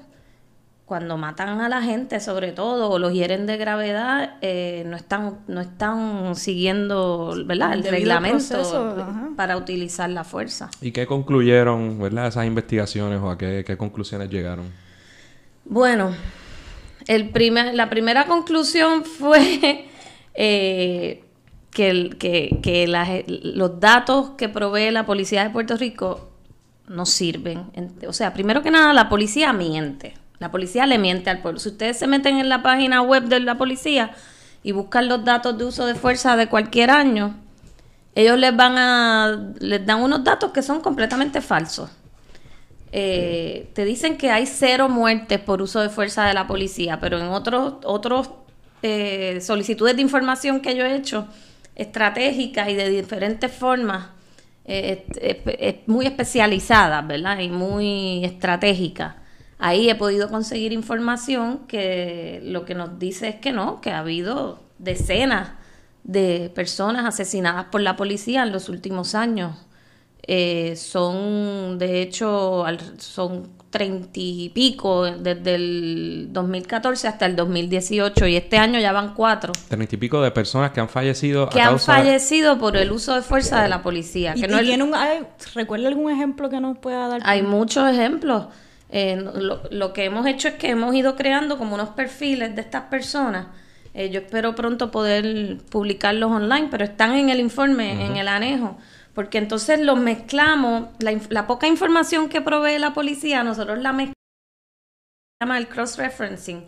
Cuando 0.91 1.15
matan 1.15 1.61
a 1.61 1.69
la 1.69 1.81
gente, 1.81 2.19
sobre 2.19 2.51
todo, 2.51 2.89
o 2.89 2.99
los 2.99 3.13
hieren 3.13 3.45
de 3.45 3.55
gravedad, 3.55 4.35
eh, 4.41 4.83
no 4.87 4.97
están 4.97 5.37
no 5.47 5.61
están 5.61 6.35
siguiendo 6.35 7.33
¿verdad? 7.45 7.75
El 7.75 7.85
reglamento 7.85 8.55
proceso, 8.55 8.95
para 9.37 9.55
utilizar 9.55 10.09
la 10.09 10.25
fuerza. 10.25 10.69
¿Y 10.81 10.91
qué 10.91 11.07
concluyeron, 11.07 11.97
verdad, 11.97 12.27
esas 12.27 12.45
investigaciones 12.45 13.21
o 13.21 13.29
a 13.29 13.37
qué, 13.37 13.63
qué 13.65 13.77
conclusiones 13.77 14.29
llegaron? 14.29 14.65
Bueno, 15.63 16.13
el 17.07 17.29
primer, 17.29 17.73
la 17.73 17.89
primera 17.89 18.25
conclusión 18.25 19.05
fue 19.19 19.85
eh, 20.33 21.23
que, 21.71 21.89
el- 21.89 22.17
que, 22.17 22.59
que 22.61 22.85
las- 22.87 23.09
los 23.27 23.79
datos 23.79 24.31
que 24.31 24.49
provee 24.49 24.91
la 24.91 25.05
policía 25.05 25.43
de 25.45 25.51
Puerto 25.51 25.77
Rico 25.77 26.31
no 26.89 27.05
sirven. 27.05 27.63
En- 27.75 27.93
O 28.09 28.11
sea, 28.11 28.33
primero 28.33 28.61
que 28.61 28.71
nada, 28.71 28.91
la 28.91 29.07
policía 29.07 29.53
miente. 29.53 30.15
La 30.41 30.49
policía 30.51 30.87
le 30.87 30.97
miente 30.97 31.29
al 31.29 31.39
pueblo. 31.41 31.59
Si 31.59 31.69
ustedes 31.69 31.99
se 31.99 32.07
meten 32.07 32.37
en 32.37 32.49
la 32.49 32.63
página 32.63 33.03
web 33.03 33.25
de 33.25 33.39
la 33.41 33.57
policía 33.59 34.11
y 34.63 34.71
buscan 34.71 35.07
los 35.07 35.23
datos 35.23 35.55
de 35.57 35.65
uso 35.65 35.85
de 35.85 35.93
fuerza 35.93 36.35
de 36.35 36.47
cualquier 36.47 36.89
año, 36.89 37.35
ellos 38.15 38.37
les 38.39 38.55
van 38.55 38.75
a 38.77 39.39
les 39.59 39.85
dan 39.85 40.01
unos 40.01 40.23
datos 40.23 40.51
que 40.51 40.63
son 40.63 40.81
completamente 40.81 41.41
falsos. 41.41 41.91
Eh, 42.91 43.69
te 43.73 43.85
dicen 43.85 44.17
que 44.17 44.31
hay 44.31 44.45
cero 44.47 44.89
muertes 44.89 45.39
por 45.39 45.61
uso 45.61 45.79
de 45.79 45.89
fuerza 45.89 46.25
de 46.25 46.33
la 46.33 46.47
policía, 46.47 46.99
pero 46.99 47.19
en 47.19 47.27
otros 47.27 47.75
otros 47.85 48.31
eh, 48.83 49.39
solicitudes 49.41 49.95
de 49.95 50.01
información 50.01 50.59
que 50.59 50.75
yo 50.75 50.83
he 50.85 50.95
hecho, 50.95 51.27
estratégicas 51.75 52.67
y 52.69 52.73
de 52.73 52.89
diferentes 52.89 53.51
formas, 53.51 54.07
eh, 54.65 55.05
es- 55.21 55.75
muy 55.87 56.07
especializadas, 56.07 57.05
¿verdad? 57.07 57.37
Y 57.39 57.49
muy 57.49 58.25
estratégicas. 58.25 59.15
Ahí 59.63 59.89
he 59.89 59.95
podido 59.95 60.29
conseguir 60.29 60.73
información 60.73 61.61
que 61.67 62.41
lo 62.43 62.65
que 62.65 62.73
nos 62.75 62.97
dice 62.99 63.29
es 63.29 63.35
que 63.35 63.51
no, 63.51 63.79
que 63.79 63.91
ha 63.91 63.99
habido 63.99 64.59
decenas 64.79 65.51
de 66.03 66.51
personas 66.55 67.05
asesinadas 67.05 67.65
por 67.65 67.81
la 67.81 67.95
policía 67.95 68.41
en 68.43 68.51
los 68.51 68.69
últimos 68.69 69.13
años. 69.13 69.55
Eh, 70.27 70.75
son, 70.75 71.77
de 71.79 72.01
hecho, 72.01 72.65
al- 72.65 72.99
son 72.99 73.49
treinta 73.69 74.09
y 74.15 74.49
pico 74.49 75.05
desde 75.05 75.55
el 75.55 76.27
2014 76.31 77.07
hasta 77.07 77.25
el 77.25 77.35
2018 77.35 78.27
y 78.27 78.35
este 78.35 78.57
año 78.57 78.79
ya 78.79 78.91
van 78.91 79.13
cuatro 79.13 79.53
Treinta 79.69 79.95
y 79.95 79.97
pico 79.97 80.21
de 80.21 80.29
personas 80.31 80.71
que 80.71 80.81
han 80.81 80.89
fallecido 80.89 81.47
que 81.49 81.61
a 81.61 81.67
han 81.69 81.79
fallecido 81.79 82.59
por 82.59 82.75
el 82.77 82.91
uso 82.91 83.15
de 83.15 83.21
fuerza 83.21 83.61
de 83.63 83.69
la 83.69 83.81
policía. 83.81 84.33
¿Y, 84.35 84.41
Que 84.41 84.47
y 84.47 84.49
no 84.49 84.57
es- 84.57 84.63
tiene 84.65 84.83
un, 84.83 84.93
ay, 84.93 85.19
¿Recuerda 85.55 85.87
algún 85.87 86.11
ejemplo 86.11 86.49
que 86.49 86.59
nos 86.59 86.77
pueda 86.79 87.07
dar? 87.07 87.21
hay 87.23 87.41
muchos 87.43 87.87
ejemplos. 87.89 88.45
Eh, 88.91 89.15
lo, 89.15 89.61
lo 89.71 89.93
que 89.93 90.03
hemos 90.03 90.27
hecho 90.27 90.49
es 90.49 90.55
que 90.55 90.69
hemos 90.69 90.93
ido 90.93 91.15
creando 91.15 91.57
como 91.57 91.75
unos 91.75 91.89
perfiles 91.89 92.55
de 92.55 92.61
estas 92.61 92.83
personas. 92.83 93.47
Eh, 93.93 94.09
yo 94.09 94.21
espero 94.21 94.55
pronto 94.55 94.91
poder 94.91 95.57
publicarlos 95.69 96.31
online, 96.31 96.67
pero 96.69 96.83
están 96.85 97.13
en 97.15 97.29
el 97.29 97.39
informe, 97.39 98.05
en 98.05 98.15
el 98.15 98.27
anejo, 98.27 98.77
porque 99.13 99.37
entonces 99.37 99.79
los 99.81 99.99
mezclamos, 99.99 100.89
la, 100.99 101.13
la 101.29 101.47
poca 101.47 101.67
información 101.67 102.29
que 102.29 102.41
provee 102.41 102.79
la 102.79 102.93
policía, 102.93 103.43
nosotros 103.43 103.79
la 103.79 103.91
mezclamos, 103.91 104.15
se 104.15 105.45
llama 105.45 105.57
el 105.57 105.67
cross-referencing, 105.67 106.63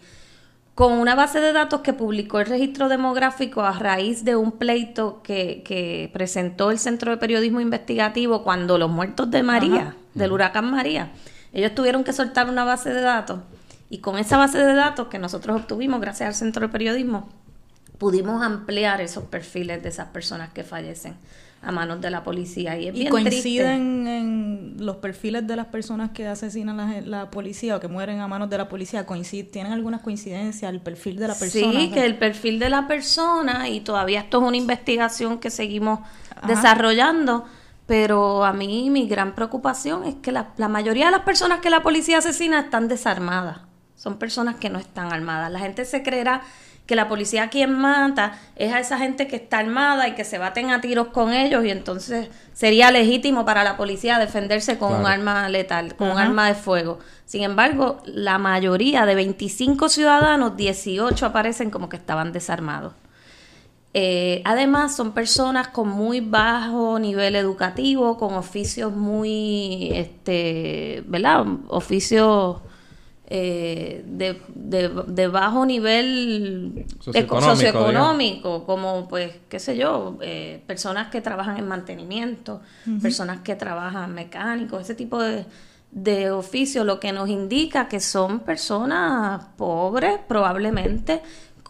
con 0.76 0.94
una 0.94 1.16
base 1.16 1.40
de 1.40 1.54
datos 1.54 1.80
que 1.80 1.94
publicó 1.94 2.42
el 2.42 2.48
registro 2.48 2.90
demográfico 2.90 3.62
a 3.62 3.72
raíz 3.72 4.26
de 4.26 4.36
un 4.36 4.52
pleito 4.52 5.22
que, 5.24 5.62
que 5.64 6.10
presentó 6.12 6.72
el 6.72 6.80
Centro 6.80 7.12
de 7.12 7.18
Periodismo 7.18 7.62
Investigativo 7.62 8.44
cuando 8.44 8.78
los 8.78 8.90
muertos 8.90 9.32
de 9.32 9.44
María, 9.44 9.96
del 10.14 10.32
huracán 10.34 10.72
María, 10.72 11.12
ellos 11.54 11.74
tuvieron 11.76 12.04
que 12.04 12.14
soltar 12.14 12.50
una 12.50 12.64
base 12.64 12.94
de 12.94 13.02
datos 13.02 13.40
y 13.90 14.00
con 14.00 14.18
esa 14.18 14.38
base 14.38 14.58
de 14.58 14.74
datos 14.74 15.08
que 15.08 15.20
nosotros 15.20 15.56
obtuvimos 15.56 16.02
gracias 16.02 16.28
al 16.28 16.36
Centro 16.36 16.68
de 16.68 16.72
Periodismo, 16.72 17.30
pudimos 18.00 18.42
ampliar 18.42 19.02
esos 19.02 19.26
perfiles 19.26 19.84
de 19.84 19.90
esas 19.90 20.08
personas 20.08 20.52
que 20.52 20.64
fallecen 20.64 21.16
a 21.62 21.72
manos 21.72 22.02
de 22.02 22.10
la 22.10 22.24
policía. 22.24 22.78
Y 22.78 22.88
es 22.88 22.96
¿Y 22.96 23.00
bien 23.00 23.12
coinciden 23.12 24.08
en 24.08 24.76
los 24.80 24.98
perfiles 24.98 25.48
de 25.48 25.56
las 25.56 25.68
personas 25.68 26.12
que 26.12 26.28
asesinan 26.28 26.78
la, 26.78 27.02
la 27.02 27.32
policía 27.32 27.78
o 27.78 27.80
que 27.80 27.88
mueren 27.88 28.20
a 28.20 28.28
manos 28.28 28.50
de 28.50 28.58
la 28.58 28.68
policía? 28.68 29.06
Coincid 29.06 29.46
¿Tienen 29.52 29.72
algunas 29.72 30.02
coincidencias 30.02 30.72
el 30.72 30.82
perfil 30.82 31.18
de 31.18 31.28
la 31.30 31.36
persona? 31.36 31.80
Sí, 31.80 31.92
que 31.92 32.06
el 32.06 32.18
perfil 32.18 32.60
de 32.60 32.70
la 32.70 32.88
persona, 32.88 33.70
y 33.70 33.80
todavía 33.80 34.22
esto 34.22 34.42
es 34.42 34.48
una 34.48 34.58
investigación 34.58 35.40
que 35.40 35.50
seguimos 35.50 36.00
Ajá. 36.36 36.48
desarrollando, 36.48 37.46
pero 37.86 38.46
a 38.46 38.54
mí 38.54 38.90
mi 38.90 39.08
gran 39.08 39.36
preocupación 39.36 40.06
es 40.06 40.16
que 40.16 40.32
la, 40.32 40.50
la 40.58 40.68
mayoría 40.68 41.06
de 41.06 41.12
las 41.12 41.22
personas 41.22 41.60
que 41.60 41.70
la 41.70 41.84
policía 41.84 42.20
asesina 42.20 42.62
están 42.62 42.88
desarmadas. 42.88 43.60
Son 43.96 44.18
personas 44.18 44.56
que 44.56 44.70
no 44.70 44.80
están 44.80 45.14
armadas. 45.14 45.52
La 45.52 45.60
gente 45.60 45.86
se 45.86 46.04
creerá 46.04 46.42
que 46.86 46.96
la 46.96 47.08
policía 47.08 47.50
quien 47.50 47.74
mata 47.74 48.34
es 48.56 48.74
a 48.74 48.80
esa 48.80 48.98
gente 48.98 49.28
que 49.28 49.38
está 49.38 49.60
armada 49.60 50.08
y 50.08 50.16
que 50.16 50.26
se 50.26 50.38
baten 50.38 50.72
a 50.72 50.82
tiros 50.82 51.08
con 51.08 51.32
ellos 51.32 51.64
y 51.64 51.70
entonces 51.70 52.30
sería 52.54 52.92
legítimo 52.92 53.46
para 53.46 53.64
la 53.64 53.78
policía 53.78 54.20
defenderse 54.20 54.78
con 54.78 54.94
un 54.94 55.06
arma 55.06 55.48
letal, 55.50 55.96
con 55.96 56.12
un 56.12 56.18
arma 56.18 56.48
de 56.48 56.56
fuego. 56.56 57.00
Sin 57.26 57.44
embargo, 57.44 58.02
la 58.06 58.38
mayoría 58.38 59.06
de 59.06 59.16
25 59.16 59.88
ciudadanos, 59.88 60.58
18 60.58 61.26
aparecen 61.26 61.70
como 61.70 61.88
que 61.88 61.96
estaban 61.96 62.34
desarmados. 62.34 62.94
Eh, 63.96 64.42
además, 64.44 64.96
son 64.96 65.12
personas 65.14 65.68
con 65.68 65.88
muy 65.88 66.20
bajo 66.20 66.98
nivel 66.98 67.36
educativo, 67.36 68.18
con 68.18 68.34
oficios 68.34 68.92
muy, 68.92 69.92
este, 69.94 71.04
¿verdad? 71.06 71.46
Oficios 71.68 72.58
eh, 73.28 74.04
de, 74.08 74.42
de, 74.56 75.28
bajo 75.28 75.66
nivel 75.66 76.86
socioeconómico, 77.00 78.66
como, 78.66 79.08
pues, 79.08 79.32
qué 79.48 79.60
sé 79.60 79.78
yo, 79.78 80.18
eh, 80.22 80.64
personas 80.66 81.10
que 81.10 81.22
trabajan 81.22 81.58
en 81.58 81.68
mantenimiento, 81.68 82.62
personas 83.02 83.42
que 83.42 83.56
trabajan 83.56 84.14
mecánicos, 84.14 84.82
ese 84.82 84.96
tipo 84.96 85.22
de, 85.22 85.46
de 85.92 86.32
oficio, 86.32 86.84
lo 86.84 87.00
que 87.00 87.12
nos 87.12 87.30
indica 87.30 87.88
que 87.88 88.00
son 88.00 88.40
personas 88.40 89.46
pobres, 89.56 90.20
probablemente, 90.28 91.22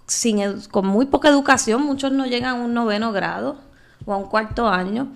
sin, 0.07 0.61
con 0.71 0.87
muy 0.87 1.05
poca 1.05 1.29
educación, 1.29 1.83
muchos 1.83 2.11
no 2.11 2.25
llegan 2.25 2.57
a 2.57 2.63
un 2.63 2.73
noveno 2.73 3.11
grado 3.11 3.57
o 4.05 4.13
a 4.13 4.17
un 4.17 4.25
cuarto 4.25 4.67
año. 4.67 5.07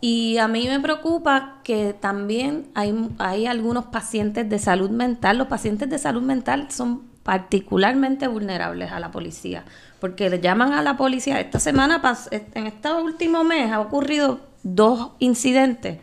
Y 0.00 0.36
a 0.38 0.48
mí 0.48 0.68
me 0.68 0.80
preocupa 0.80 1.60
que 1.64 1.94
también 1.94 2.66
hay, 2.74 2.94
hay 3.18 3.46
algunos 3.46 3.86
pacientes 3.86 4.48
de 4.50 4.58
salud 4.58 4.90
mental. 4.90 5.38
Los 5.38 5.46
pacientes 5.46 5.88
de 5.88 5.98
salud 5.98 6.22
mental 6.22 6.70
son 6.70 7.14
particularmente 7.22 8.28
vulnerables 8.28 8.92
a 8.92 9.00
la 9.00 9.10
policía, 9.10 9.64
porque 9.98 10.28
le 10.28 10.40
llaman 10.40 10.74
a 10.74 10.82
la 10.82 10.96
policía. 10.96 11.40
Esta 11.40 11.58
semana, 11.58 12.02
en 12.30 12.66
este 12.66 12.92
último 12.92 13.44
mes, 13.44 13.72
ha 13.72 13.80
ocurrido 13.80 14.40
dos 14.62 15.12
incidentes 15.20 16.00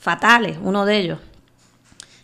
fatales, 0.00 0.58
uno 0.62 0.84
de 0.84 0.98
ellos, 0.98 1.18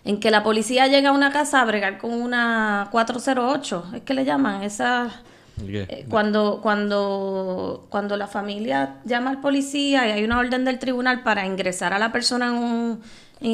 en 0.05 0.19
que 0.19 0.33
la 0.33 0.43
policía 0.43 0.89
llega 0.89 1.11
a 1.11 1.13
una 1.13 1.31
casa 1.31 1.61
a 1.61 1.65
bregar 1.65 1.99
con 1.99 2.13
una 2.13 2.89
408, 2.91 3.91
es 3.95 4.03
que 4.03 4.15
le 4.15 4.25
llaman, 4.25 4.65
esa 4.65 5.23
eh, 5.63 6.07
cuando, 6.09 6.61
cuando, 6.63 7.87
cuando 7.89 8.17
la 8.17 8.27
familia 8.27 8.97
llama 9.05 9.31
al 9.31 9.41
policía 9.41 10.09
y 10.09 10.11
hay 10.13 10.25
una 10.25 10.39
orden 10.39 10.65
del 10.65 10.79
tribunal 10.79 11.23
para 11.23 11.47
ingresar 11.47 11.93
a 11.93 11.99
la 11.99 12.11
persona 12.11 12.49
en, 12.49 12.55
un 12.55 13.01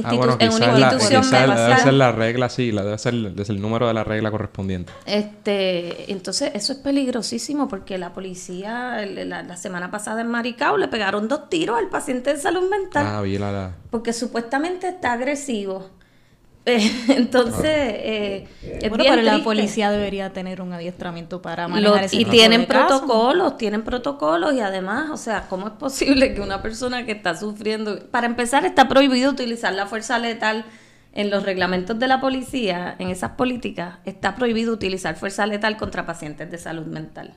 ah, 0.05 0.37
en 0.39 0.53
una 0.53 0.79
institución 0.79 1.31
la, 1.31 1.67
debe 1.69 1.77
ser 1.79 1.93
la 1.93 2.13
regla, 2.13 2.49
sí, 2.49 2.73
la 2.73 2.85
debe 2.85 2.97
ser 2.97 3.15
el 3.15 3.61
número 3.61 3.87
de 3.87 3.95
la 3.95 4.05
regla 4.05 4.31
correspondiente. 4.31 4.93
Este, 5.05 6.11
entonces, 6.11 6.53
eso 6.55 6.73
es 6.73 6.79
peligrosísimo 6.79 7.69
porque 7.69 7.99
la 7.99 8.13
policía 8.13 9.05
la, 9.05 9.57
semana 9.57 9.91
pasada 9.91 10.23
en 10.23 10.29
Maricao 10.29 10.79
le 10.79 10.89
pegaron 10.89 11.29
dos 11.29 11.51
tiros 11.51 11.79
al 11.79 11.89
paciente 11.89 12.33
de 12.33 12.41
salud 12.41 12.69
mental. 12.71 13.07
Ah, 13.07 13.23
la... 13.25 13.75
Porque 13.91 14.13
supuestamente 14.13 14.89
está 14.89 15.13
agresivo. 15.13 15.91
Entonces, 17.09 17.65
eh, 17.65 18.49
bueno, 18.89 19.05
pero 19.09 19.23
la 19.23 19.43
policía 19.43 19.91
debería 19.91 20.33
tener 20.33 20.61
un 20.61 20.73
adiestramiento 20.73 21.41
para 21.41 21.69
manejar 21.69 22.05
ese 22.05 22.17
Y 22.17 22.25
tienen 22.27 22.67
protocolos, 22.67 23.57
tienen 23.57 23.83
protocolos 23.83 24.55
y 24.55 24.61
además, 24.61 25.11
o 25.11 25.17
sea, 25.17 25.47
¿cómo 25.49 25.69
es 25.69 25.73
posible 25.75 26.35
que 26.35 26.41
una 26.41 26.61
persona 26.61 27.07
que 27.07 27.13
está 27.13 27.35
sufriendo, 27.35 27.99
para 28.11 28.27
empezar, 28.27 28.67
está 28.67 28.89
prohibido 28.89 29.31
utilizar 29.31 29.73
la 29.73 29.87
fuerza 29.87 30.19
letal 30.19 30.67
en 31.13 31.31
los 31.31 31.43
reglamentos 31.43 31.99
de 31.99 32.07
la 32.07 32.21
policía, 32.21 32.95
en 32.99 33.09
esas 33.09 33.33
políticas, 33.33 33.99
está 34.05 34.37
prohibido 34.37 34.73
utilizar 34.73 35.17
fuerza 35.17 35.47
letal 35.47 35.77
contra 35.77 36.07
pacientes 36.07 36.51
de 36.51 36.59
salud 36.59 36.87
mental 36.87 37.35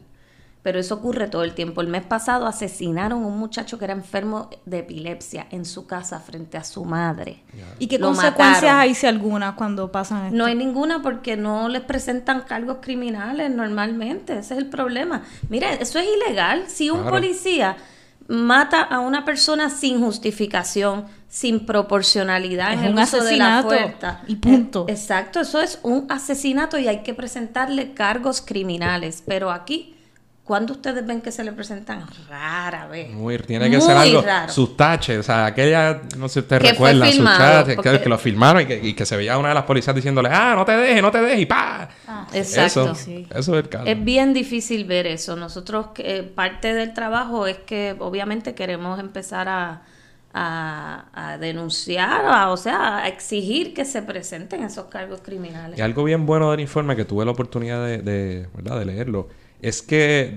pero 0.63 0.79
eso 0.79 0.95
ocurre 0.95 1.27
todo 1.27 1.43
el 1.43 1.53
tiempo. 1.53 1.81
El 1.81 1.89
mes 1.89 2.03
pasado 2.03 2.47
asesinaron 2.47 3.23
a 3.23 3.27
un 3.27 3.37
muchacho 3.37 3.77
que 3.77 3.83
era 3.83 3.93
enfermo 3.93 4.49
de 4.65 4.79
epilepsia 4.79 5.45
en 5.51 5.65
su 5.65 5.85
casa 5.85 6.21
frente 6.21 6.57
a 6.57 6.63
su 6.63 6.85
madre. 6.85 7.43
¿Y 7.79 7.87
qué 7.87 7.99
consecuencias 7.99 8.73
hay 8.73 8.95
si 8.95 9.05
alguna 9.05 9.57
cuando 9.57 9.91
pasan 9.91 10.27
esto? 10.27 10.37
No 10.37 10.45
hay 10.45 10.55
ninguna 10.55 11.01
porque 11.01 11.35
no 11.35 11.67
les 11.67 11.81
presentan 11.81 12.41
cargos 12.41 12.77
criminales 12.81 13.51
normalmente. 13.51 14.39
Ese 14.39 14.53
es 14.53 14.59
el 14.59 14.67
problema. 14.67 15.23
Mire, 15.49 15.81
eso 15.81 15.99
es 15.99 16.07
ilegal. 16.07 16.63
Si 16.67 16.89
un 16.89 17.03
policía 17.03 17.75
mata 18.29 18.81
a 18.81 19.01
una 19.01 19.25
persona 19.25 19.69
sin 19.69 19.99
justificación, 19.99 21.07
sin 21.27 21.65
proporcionalidad 21.65 22.71
en 22.71 22.85
el 22.85 22.95
uso 22.95 23.21
de 23.21 23.35
la 23.35 23.63
fuerza. 23.63 24.21
Y 24.27 24.37
punto. 24.37 24.85
exacto, 24.87 25.41
eso 25.41 25.59
es 25.59 25.79
un 25.83 26.05
asesinato 26.09 26.79
y 26.79 26.87
hay 26.87 27.03
que 27.03 27.13
presentarle 27.13 27.93
cargos 27.93 28.41
criminales. 28.41 29.23
Pero 29.25 29.51
aquí 29.51 29.92
¿Cuándo 30.43 30.73
ustedes 30.73 31.07
ven 31.07 31.21
que 31.21 31.31
se 31.31 31.41
le 31.41 31.53
presentan? 31.53 32.05
Rara 32.27 32.85
vez. 32.87 33.09
Muy, 33.11 33.37
tiene 33.37 33.71
que 33.71 33.79
ser 33.79 33.95
algo. 33.95 34.21
Sus 34.49 34.75
taches, 34.75 35.19
o 35.19 35.23
sea, 35.23 35.45
aquella, 35.45 36.01
no 36.17 36.27
sé 36.27 36.33
si 36.33 36.39
usted 36.41 36.61
recuerda, 36.61 37.09
sus 37.09 37.23
taches, 37.23 38.01
que, 38.01 38.09
lo 38.09 38.17
filmaron 38.17 38.61
y 38.69 38.93
que, 38.93 39.05
se 39.05 39.15
veía 39.15 39.37
una 39.37 39.49
de 39.49 39.55
las 39.55 39.63
policías 39.63 39.95
diciéndole, 39.95 40.27
ah, 40.29 40.53
no 40.53 40.65
te 40.65 40.73
dejes, 40.73 41.01
no 41.01 41.11
te 41.11 41.21
dejes, 41.21 41.39
y 41.39 41.45
pa. 41.45 41.87
Ah, 42.05 42.27
exacto. 42.33 42.91
Eso, 42.91 43.09
eso 43.33 43.57
es 43.57 43.63
el 43.63 43.69
caso. 43.69 43.85
Es 43.85 44.03
bien 44.03 44.33
difícil 44.33 44.83
ver 44.83 45.07
eso. 45.07 45.37
Nosotros, 45.37 45.87
eh, 45.99 46.23
parte 46.23 46.73
del 46.73 46.93
trabajo 46.93 47.47
es 47.47 47.59
que 47.59 47.95
obviamente 47.99 48.53
queremos 48.53 48.99
empezar 48.99 49.47
a, 49.47 49.83
a, 50.33 51.37
denunciar, 51.39 52.49
o 52.49 52.57
sea, 52.57 52.97
a 52.97 53.07
exigir 53.07 53.73
que 53.73 53.85
se 53.85 54.01
presenten 54.01 54.61
esos 54.63 54.87
cargos 54.87 55.21
criminales. 55.21 55.79
Y 55.79 55.81
algo 55.81 56.03
bien 56.03 56.25
bueno 56.25 56.51
del 56.51 56.59
informe 56.59 56.97
que 56.97 57.05
tuve 57.05 57.23
la 57.23 57.31
oportunidad 57.31 57.85
de, 57.85 57.99
de, 57.99 58.47
¿verdad? 58.53 58.79
de 58.79 58.85
leerlo 58.85 59.29
es 59.63 59.81
que, 59.81 60.29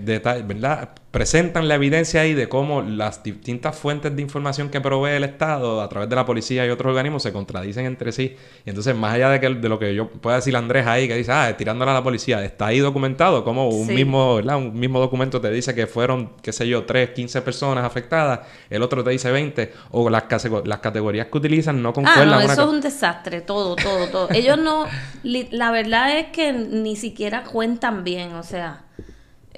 ¿verdad? 0.46 0.90
presentan 1.10 1.66
la 1.66 1.74
evidencia 1.74 2.20
ahí 2.20 2.32
de 2.32 2.48
cómo 2.48 2.82
las 2.82 3.24
distintas 3.24 3.74
fuentes 3.76 4.14
de 4.14 4.22
información 4.22 4.68
que 4.68 4.80
provee 4.80 5.16
el 5.16 5.24
Estado 5.24 5.80
a 5.80 5.88
través 5.88 6.08
de 6.08 6.14
la 6.14 6.24
policía 6.24 6.64
y 6.64 6.68
otros 6.68 6.90
organismos 6.90 7.24
se 7.24 7.32
contradicen 7.32 7.86
entre 7.86 8.12
sí. 8.12 8.36
Y 8.64 8.68
entonces, 8.68 8.94
más 8.94 9.14
allá 9.14 9.30
de, 9.30 9.40
que, 9.40 9.48
de 9.48 9.68
lo 9.68 9.80
que 9.80 9.94
yo 9.96 10.08
pueda 10.08 10.36
decir 10.36 10.54
Andrés 10.54 10.86
ahí, 10.86 11.08
que 11.08 11.16
dice, 11.16 11.32
ah, 11.32 11.56
tirándola 11.56 11.90
a 11.90 11.94
la 11.94 12.02
policía, 12.04 12.44
está 12.44 12.66
ahí 12.66 12.78
documentado 12.78 13.42
como 13.42 13.68
un, 13.68 13.88
mismo, 13.88 14.36
¿verdad? 14.36 14.58
un 14.58 14.78
mismo 14.78 15.00
documento 15.00 15.40
te 15.40 15.50
dice 15.50 15.74
que 15.74 15.88
fueron, 15.88 16.34
qué 16.40 16.52
sé 16.52 16.68
yo, 16.68 16.84
3, 16.84 17.10
15 17.10 17.42
personas 17.42 17.84
afectadas, 17.84 18.40
el 18.70 18.82
otro 18.82 19.02
te 19.02 19.10
dice 19.10 19.32
20, 19.32 19.72
o 19.90 20.08
las, 20.08 20.24
las 20.64 20.78
categorías 20.78 21.26
que 21.26 21.38
utilizan 21.38 21.82
no 21.82 21.92
concuerdan. 21.92 22.28
Ah, 22.28 22.44
no, 22.44 22.52
eso 22.52 22.62
es 22.62 22.68
un 22.68 22.80
desastre, 22.80 23.40
todo, 23.40 23.74
todo, 23.74 24.06
todo. 24.08 24.28
Ellos 24.32 24.58
no, 24.58 24.84
la 25.24 25.70
verdad 25.72 26.16
es 26.16 26.26
que 26.26 26.52
ni 26.52 26.94
siquiera 26.94 27.42
cuentan 27.42 28.04
bien, 28.04 28.34
o 28.34 28.44
sea 28.44 28.85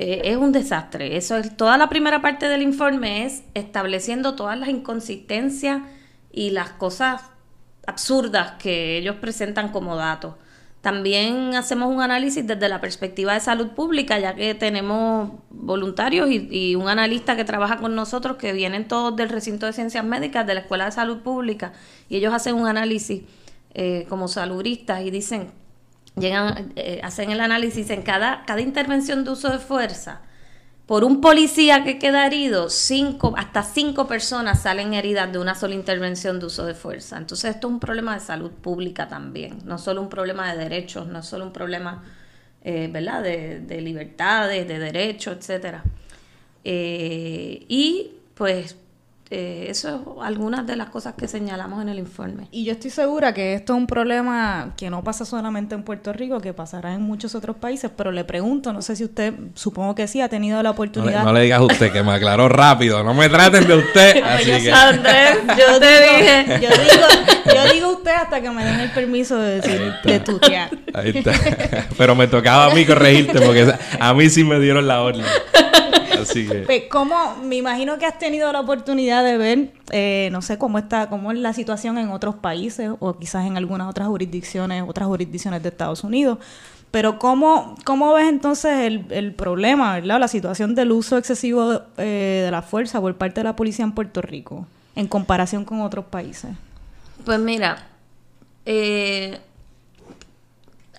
eh, 0.01 0.31
es 0.31 0.37
un 0.37 0.53
desastre. 0.53 1.17
Eso 1.17 1.37
es 1.37 1.57
toda 1.57 1.77
la 1.77 1.89
primera 1.89 2.23
parte 2.23 2.49
del 2.49 2.63
informe 2.63 3.27
es 3.27 3.43
estableciendo 3.55 4.37
todas 4.37 4.57
las 4.57 4.69
inconsistencias 4.69 5.83
y 6.31 6.51
las 6.51 6.71
cosas 6.71 7.23
absurdas 7.85 8.53
que 8.61 8.97
ellos 8.97 9.17
presentan 9.17 9.73
como 9.73 9.97
datos. 9.97 10.37
También 10.83 11.57
hacemos 11.57 11.93
un 11.93 12.01
análisis 12.01 12.47
desde 12.47 12.69
la 12.69 12.81
perspectiva 12.81 13.35
de 13.35 13.41
salud 13.41 13.71
pública, 13.71 14.21
ya 14.21 14.37
que 14.37 14.55
tenemos 14.55 15.33
voluntarios 15.51 16.29
y, 16.31 16.77
un 16.77 16.89
analista 16.89 17.35
que 17.35 17.45
trabaja 17.45 17.79
con 17.79 17.97
nosotros 17.97 18.37
que 18.37 18.53
vienen 18.53 18.87
todos 18.87 19.17
del 19.17 19.31
recinto 19.31 19.67
de 19.67 19.73
ciencias 19.73 20.05
médicas 20.05 20.47
de 20.47 20.55
la 20.55 20.61
Escuela 20.61 20.85
de 20.85 20.93
Salud 20.93 21.19
Pública 21.23 21.73
y 22.09 22.19
ellos 22.19 22.33
hacen 22.33 22.55
un 22.55 22.69
análisis 22.69 23.23
eh, 23.75 24.07
como 24.09 24.29
saludistas 24.29 25.03
y 25.03 25.11
dicen 25.11 25.51
llegan, 26.21 26.73
eh, 26.77 27.01
hacen 27.03 27.31
el 27.31 27.41
análisis 27.41 27.91
en 27.91 28.03
cada, 28.03 28.45
cada 28.47 28.61
intervención 28.61 29.25
de 29.25 29.31
uso 29.31 29.51
de 29.51 29.59
fuerza. 29.59 30.21
Por 30.87 31.05
un 31.05 31.21
policía 31.21 31.85
que 31.85 31.99
queda 31.99 32.27
herido, 32.27 32.71
cinco, 32.71 33.35
hasta 33.37 33.63
cinco 33.63 34.07
personas 34.07 34.63
salen 34.63 34.95
heridas 34.95 35.31
de 35.31 35.39
una 35.39 35.55
sola 35.55 35.75
intervención 35.75 36.41
de 36.41 36.47
uso 36.47 36.65
de 36.65 36.75
fuerza. 36.75 37.19
Entonces 37.19 37.55
esto 37.55 37.69
es 37.69 37.75
un 37.75 37.81
problema 37.81 38.15
de 38.15 38.21
salud 38.21 38.51
pública 38.51 39.07
también, 39.07 39.59
no 39.65 39.77
solo 39.77 40.01
un 40.01 40.09
problema 40.09 40.51
de 40.53 40.59
derechos, 40.59 41.07
no 41.07 41.23
solo 41.23 41.45
un 41.45 41.53
problema 41.53 42.03
eh, 42.63 42.89
¿verdad? 42.91 43.23
De, 43.23 43.61
de, 43.61 43.81
libertades, 43.81 44.67
de 44.67 44.79
derechos, 44.79 45.37
etcétera. 45.39 45.85
Eh, 46.65 47.65
y 47.69 48.13
pues 48.35 48.77
eh, 49.31 49.67
eso 49.69 49.89
es 49.89 50.27
algunas 50.27 50.67
de 50.67 50.77
las 50.77 50.89
cosas 50.89 51.15
que 51.15 51.29
señalamos 51.29 51.83
en 51.83 51.89
el 51.89 51.99
informe. 51.99 52.49
Y 52.51 52.65
yo 52.65 52.73
estoy 52.73 52.91
segura 52.91 53.35
que 53.35 53.55
esto 53.55 53.75
es 53.75 53.79
un 53.79 53.87
problema 53.87 54.73
que 54.77 54.89
no 54.89 55.05
pasa 55.05 55.25
solamente 55.25 55.75
en 55.75 55.83
Puerto 55.83 56.13
Rico, 56.13 56.41
que 56.41 56.55
pasará 56.55 56.95
en 56.95 57.03
muchos 57.03 57.35
otros 57.35 57.57
países, 57.57 57.91
pero 57.95 58.11
le 58.11 58.25
pregunto, 58.25 58.73
no 58.73 58.81
sé 58.81 58.97
si 58.97 59.05
usted, 59.05 59.35
supongo 59.55 59.95
que 59.95 60.07
sí, 60.09 60.21
ha 60.21 60.29
tenido 60.29 60.63
la 60.63 60.71
oportunidad... 60.71 61.25
No 61.25 61.33
le, 61.33 61.43
digas 61.43 61.61
a 61.61 61.65
usted, 61.65 61.93
que 61.93 62.03
me 62.03 62.13
aclaró 62.13 62.49
rápido, 62.49 63.05
no 63.05 63.13
me 63.13 63.29
traten 63.29 63.67
de 63.67 63.77
usted. 63.77 64.23
así 64.23 64.63
que... 64.63 64.73
Andrés, 64.73 65.39
yo 65.47 65.79
te 65.81 66.03
dije... 66.03 66.61
Yo 66.63 66.71
digo, 66.71 67.07
yo 67.55 67.73
digo 67.73 67.93
usted 67.93 68.13
hasta 68.13 68.41
que 68.41 68.51
me 68.51 68.65
den 68.65 68.81
el 68.81 68.91
permiso 68.91 69.39
de 69.39 69.61
decir, 69.61 69.93
de 70.05 70.21
tutear. 70.21 70.71
Ahí 70.95 71.13
está. 71.15 71.33
Pero 71.99 72.15
me 72.15 72.27
tocaba 72.27 72.67
a 72.67 72.75
mí 72.75 72.85
corregirte, 72.85 73.41
porque 73.41 73.73
a 73.99 74.15
mí 74.15 74.31
sí 74.31 74.45
me 74.45 74.59
dieron 74.59 74.87
la 74.87 75.03
orden. 75.03 75.25
Así 76.23 76.47
que... 76.47 76.61
Pues, 76.61 76.85
¿cómo? 76.91 77.37
Me 77.43 77.57
imagino 77.57 77.99
que 77.99 78.07
has 78.07 78.19
tenido 78.19 78.53
la 78.53 78.61
oportunidad 78.61 79.25
de 79.25 79.37
ver, 79.37 79.73
eh, 79.91 80.29
no 80.33 80.43
sé 80.43 80.59
cómo 80.59 80.79
está, 80.79 81.09
cómo 81.09 81.33
es 81.33 81.39
la 81.39 81.53
situación 81.53 81.99
en 81.99 82.11
otros 82.11 82.37
países 82.37 82.91
o 82.99 83.19
quizás 83.19 83.47
en 83.47 83.57
algunas 83.57 83.89
otras 83.89 84.09
jurisdicciones, 84.09 84.85
otras 84.87 85.09
jurisdicciones 85.09 85.63
de 85.63 85.69
Estados 85.69 86.05
Unidos. 86.05 86.39
Pero 86.91 87.19
¿cómo, 87.19 87.75
cómo 87.85 88.15
ves 88.15 88.29
entonces 88.29 88.81
el, 88.81 89.05
el 89.11 89.35
problema, 89.35 89.95
¿verdad? 89.95 90.19
La 90.21 90.29
situación 90.29 90.75
del 90.75 90.93
uso 90.93 91.19
excesivo 91.19 91.83
eh, 91.99 92.43
de 92.45 92.51
la 92.51 92.63
fuerza 92.63 93.01
por 93.01 93.15
parte 93.17 93.41
de 93.41 93.45
la 93.45 93.57
policía 93.57 93.85
en 93.85 93.93
Puerto 93.93 94.23
Rico 94.23 94.67
en 94.99 95.07
comparación 95.07 95.65
con 95.65 95.81
otros 95.83 96.07
países. 96.07 96.51
Pues 97.25 97.39
mira, 97.39 97.87
eh, 98.67 99.39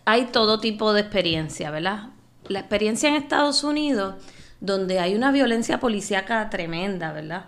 hay 0.05 0.27
todo 0.27 0.61
tipo 0.61 0.93
de 0.93 1.01
experiencia, 1.01 1.69
¿verdad? 1.69 2.09
La 2.47 2.59
experiencia 2.59 3.09
en 3.09 3.15
Estados 3.15 3.65
Unidos 3.65 4.15
donde 4.61 4.99
hay 4.99 5.15
una 5.15 5.31
violencia 5.31 5.79
policíaca 5.79 6.49
tremenda, 6.49 7.13
¿verdad? 7.13 7.45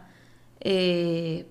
Eh, 0.59 1.45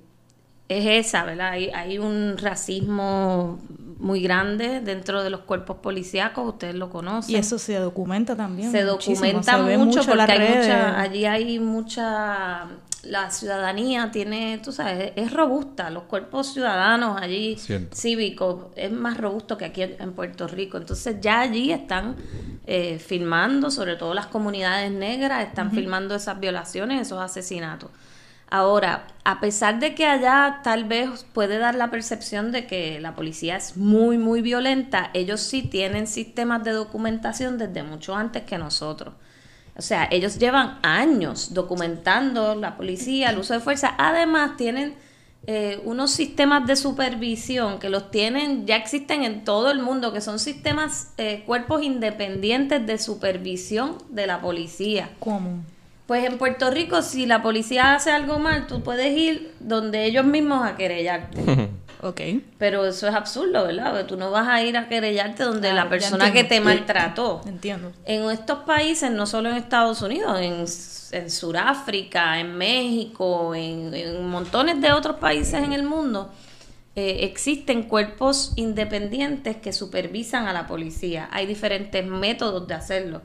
es 0.68 1.06
esa, 1.06 1.24
¿verdad? 1.24 1.50
Hay, 1.50 1.70
hay, 1.70 1.98
un 1.98 2.38
racismo 2.38 3.58
muy 3.98 4.22
grande 4.22 4.80
dentro 4.80 5.22
de 5.22 5.30
los 5.30 5.40
cuerpos 5.40 5.78
policíacos, 5.78 6.46
ustedes 6.46 6.76
lo 6.76 6.90
conocen. 6.90 7.34
Y 7.34 7.38
eso 7.38 7.58
se 7.58 7.74
documenta 7.74 8.36
también. 8.36 8.70
Se 8.70 8.82
documenta 8.82 9.58
mucho, 9.58 10.04
porque 10.04 10.32
hay 10.32 10.56
mucha, 10.56 11.00
allí 11.00 11.24
hay 11.24 11.58
mucha 11.58 12.68
la 13.02 13.30
ciudadanía 13.30 14.10
tiene, 14.10 14.60
tú 14.62 14.72
sabes, 14.72 15.12
es 15.16 15.32
robusta, 15.32 15.90
los 15.90 16.04
cuerpos 16.04 16.52
ciudadanos 16.52 17.20
allí 17.20 17.56
cívicos 17.92 18.66
es 18.76 18.92
más 18.92 19.16
robusto 19.16 19.56
que 19.56 19.64
aquí 19.64 19.82
en 19.82 20.12
Puerto 20.12 20.46
Rico. 20.46 20.76
Entonces 20.76 21.16
ya 21.20 21.40
allí 21.40 21.72
están 21.72 22.16
eh, 22.66 22.98
filmando, 22.98 23.70
sobre 23.70 23.96
todo 23.96 24.14
las 24.14 24.26
comunidades 24.26 24.92
negras, 24.92 25.46
están 25.46 25.70
filmando 25.72 26.14
esas 26.14 26.38
violaciones, 26.40 27.00
esos 27.00 27.20
asesinatos. 27.20 27.90
Ahora, 28.52 29.06
a 29.24 29.40
pesar 29.40 29.78
de 29.78 29.94
que 29.94 30.06
allá 30.06 30.60
tal 30.64 30.84
vez 30.84 31.24
puede 31.32 31.58
dar 31.58 31.76
la 31.76 31.90
percepción 31.90 32.50
de 32.50 32.66
que 32.66 32.98
la 33.00 33.14
policía 33.14 33.56
es 33.56 33.76
muy, 33.76 34.18
muy 34.18 34.42
violenta, 34.42 35.10
ellos 35.14 35.40
sí 35.40 35.62
tienen 35.62 36.08
sistemas 36.08 36.64
de 36.64 36.72
documentación 36.72 37.58
desde 37.58 37.84
mucho 37.84 38.16
antes 38.16 38.42
que 38.42 38.58
nosotros. 38.58 39.14
O 39.80 39.82
sea, 39.82 40.08
ellos 40.10 40.38
llevan 40.38 40.78
años 40.82 41.54
documentando 41.54 42.54
la 42.54 42.76
policía, 42.76 43.30
el 43.30 43.38
uso 43.38 43.54
de 43.54 43.60
fuerza. 43.60 43.94
Además, 43.96 44.58
tienen 44.58 44.94
eh, 45.46 45.80
unos 45.86 46.10
sistemas 46.10 46.66
de 46.66 46.76
supervisión 46.76 47.78
que 47.78 47.88
los 47.88 48.10
tienen, 48.10 48.66
ya 48.66 48.76
existen 48.76 49.24
en 49.24 49.42
todo 49.42 49.70
el 49.70 49.80
mundo, 49.80 50.12
que 50.12 50.20
son 50.20 50.38
sistemas, 50.38 51.14
eh, 51.16 51.44
cuerpos 51.46 51.82
independientes 51.82 52.86
de 52.86 52.98
supervisión 52.98 53.96
de 54.10 54.26
la 54.26 54.42
policía. 54.42 55.12
¿Cómo? 55.18 55.62
Pues 56.10 56.24
en 56.24 56.38
Puerto 56.38 56.72
Rico, 56.72 57.02
si 57.02 57.24
la 57.24 57.40
policía 57.40 57.94
hace 57.94 58.10
algo 58.10 58.40
mal, 58.40 58.66
tú 58.66 58.82
puedes 58.82 59.16
ir 59.16 59.54
donde 59.60 60.06
ellos 60.06 60.24
mismos 60.24 60.66
a 60.66 60.74
querellarte. 60.74 61.40
Ok. 62.02 62.20
Pero 62.58 62.86
eso 62.86 63.06
es 63.06 63.14
absurdo, 63.14 63.66
¿verdad? 63.66 63.90
Porque 63.90 64.04
tú 64.04 64.16
no 64.16 64.30
vas 64.30 64.48
a 64.48 64.62
ir 64.62 64.76
a 64.78 64.88
querellarte 64.88 65.44
donde 65.44 65.72
la 65.74 65.88
persona 65.90 66.32
que 66.32 66.44
te 66.44 66.58
maltrató. 66.60 67.42
Entiendo. 67.46 67.92
En 68.06 68.28
estos 68.30 68.60
países, 68.60 69.10
no 69.10 69.26
solo 69.26 69.50
en 69.50 69.56
Estados 69.56 70.00
Unidos, 70.00 70.40
en, 70.40 70.64
en 71.20 71.30
Sudáfrica, 71.30 72.40
en 72.40 72.56
México, 72.56 73.54
en, 73.54 74.26
montones 74.26 74.80
de 74.80 74.92
otros 74.92 75.16
países 75.16 75.62
en 75.62 75.74
el 75.74 75.82
mundo, 75.82 76.32
eh, 76.96 77.18
existen 77.20 77.82
cuerpos 77.82 78.54
independientes 78.56 79.58
que 79.58 79.72
supervisan 79.74 80.48
a 80.48 80.54
la 80.54 80.66
policía. 80.66 81.28
Hay 81.30 81.44
diferentes 81.44 82.04
métodos 82.04 82.66
de 82.66 82.74
hacerlo. 82.74 83.20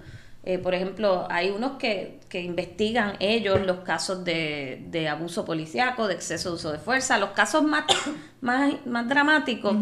Eh, 0.48 0.60
por 0.60 0.76
ejemplo, 0.76 1.28
hay 1.32 1.50
unos 1.50 1.74
que, 1.74 2.20
que, 2.30 2.42
investigan 2.42 3.16
ellos 3.20 3.66
los 3.66 3.78
casos 3.80 4.24
de, 4.24 4.86
de 4.92 5.10
abuso 5.10 5.44
policíaco, 5.44 6.08
de 6.08 6.14
exceso 6.14 6.50
de 6.50 6.56
uso 6.56 6.72
de 6.72 6.78
fuerza, 6.78 7.18
los 7.18 7.32
casos 7.32 7.64
más, 7.64 7.86
más, 8.42 8.74
más 8.86 9.10
dramáticos, 9.10 9.76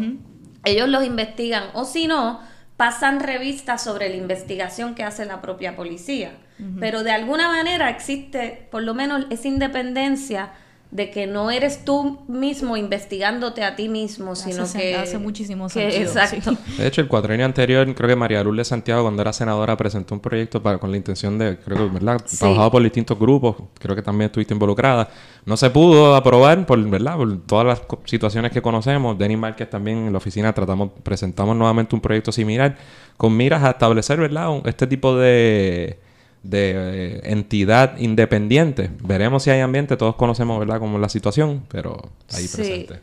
ellos 0.64 0.88
los 0.88 1.04
investigan, 1.04 1.64
o 1.74 1.84
si 1.84 2.06
no, 2.06 2.40
pasan 2.78 3.20
revistas 3.20 3.84
sobre 3.84 4.08
la 4.08 4.16
investigación 4.16 4.94
que 4.94 5.04
hace 5.04 5.26
la 5.26 5.42
propia 5.42 5.76
policía. 5.76 6.32
Pero 6.80 7.02
de 7.02 7.10
alguna 7.10 7.48
manera 7.48 7.90
existe, 7.90 8.68
por 8.70 8.84
lo 8.84 8.94
menos, 8.94 9.26
esa 9.28 9.48
independencia 9.48 10.52
de 10.94 11.10
que 11.10 11.26
no 11.26 11.50
eres 11.50 11.84
tú 11.84 12.20
mismo 12.28 12.76
investigándote 12.76 13.64
a 13.64 13.74
ti 13.74 13.88
mismo, 13.88 14.36
sino 14.36 14.64
que... 14.72 14.94
Hace 14.94 15.18
muchísimo 15.18 15.68
sentido. 15.68 16.02
Exacto. 16.02 16.56
De 16.78 16.86
hecho, 16.86 17.00
el 17.00 17.08
cuatrienio 17.08 17.44
anterior, 17.44 17.92
creo 17.96 18.08
que 18.08 18.14
María 18.14 18.44
Luz 18.44 18.58
de 18.58 18.64
Santiago, 18.64 19.02
cuando 19.02 19.20
era 19.20 19.32
senadora, 19.32 19.76
presentó 19.76 20.14
un 20.14 20.20
proyecto 20.20 20.62
para, 20.62 20.78
con 20.78 20.92
la 20.92 20.96
intención 20.96 21.36
de, 21.36 21.58
creo 21.58 21.78
que, 21.78 21.94
¿verdad? 21.94 22.24
Trabajado 22.38 22.70
por 22.70 22.82
distintos 22.84 23.18
grupos, 23.18 23.56
creo 23.80 23.96
que 23.96 24.02
también 24.02 24.26
estuviste 24.26 24.54
involucrada. 24.54 25.08
No 25.44 25.56
se 25.56 25.68
pudo 25.68 26.14
aprobar 26.14 26.64
por, 26.64 26.80
¿verdad? 26.88 27.16
Por 27.16 27.40
todas 27.40 27.66
las 27.66 27.82
situaciones 28.04 28.52
que 28.52 28.62
conocemos. 28.62 29.18
Denis 29.18 29.36
Márquez 29.36 29.68
también 29.68 30.06
en 30.06 30.12
la 30.12 30.18
oficina 30.18 30.52
tratamos, 30.52 30.90
presentamos 31.02 31.56
nuevamente 31.56 31.96
un 31.96 32.00
proyecto 32.00 32.30
similar 32.30 32.76
con 33.16 33.36
miras 33.36 33.64
a 33.64 33.70
establecer, 33.70 34.20
¿verdad? 34.20 34.62
este 34.64 34.86
tipo 34.86 35.16
de 35.16 35.98
de 36.44 36.72
eh, 36.76 37.20
entidad 37.24 37.96
independiente. 37.96 38.90
Veremos 39.02 39.42
si 39.42 39.50
hay 39.50 39.60
ambiente, 39.60 39.96
todos 39.96 40.14
conocemos, 40.14 40.60
¿verdad?, 40.60 40.78
cómo 40.78 40.98
es 40.98 41.00
la 41.00 41.08
situación, 41.08 41.64
pero 41.68 42.00
ahí 42.30 42.46
presente. 42.46 43.00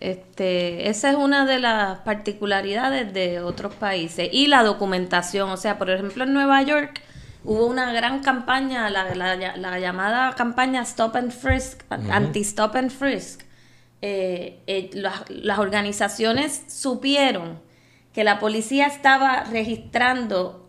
Este, 0.00 0.88
esa 0.88 1.10
es 1.10 1.16
una 1.16 1.44
de 1.44 1.58
las 1.58 1.98
particularidades 1.98 3.12
de 3.12 3.40
otros 3.40 3.74
países. 3.74 4.28
Y 4.32 4.46
la 4.46 4.62
documentación, 4.62 5.50
o 5.50 5.56
sea, 5.56 5.78
por 5.78 5.90
ejemplo, 5.90 6.24
en 6.24 6.32
Nueva 6.32 6.62
York 6.62 7.00
hubo 7.44 7.66
una 7.66 7.92
gran 7.92 8.20
campaña, 8.20 8.88
la, 8.90 9.14
la, 9.14 9.78
llamada 9.78 10.34
campaña 10.34 10.82
Stop 10.82 11.16
and 11.16 11.32
Frisk, 11.32 11.82
anti-Stop 11.90 12.76
and 12.76 12.90
Frisk. 12.90 13.42
Eh, 14.00 14.60
eh, 14.66 14.90
las, 14.94 15.28
las 15.28 15.58
organizaciones 15.58 16.62
supieron 16.68 17.60
que 18.12 18.24
la 18.24 18.38
policía 18.38 18.86
estaba 18.86 19.44
registrando 19.44 20.61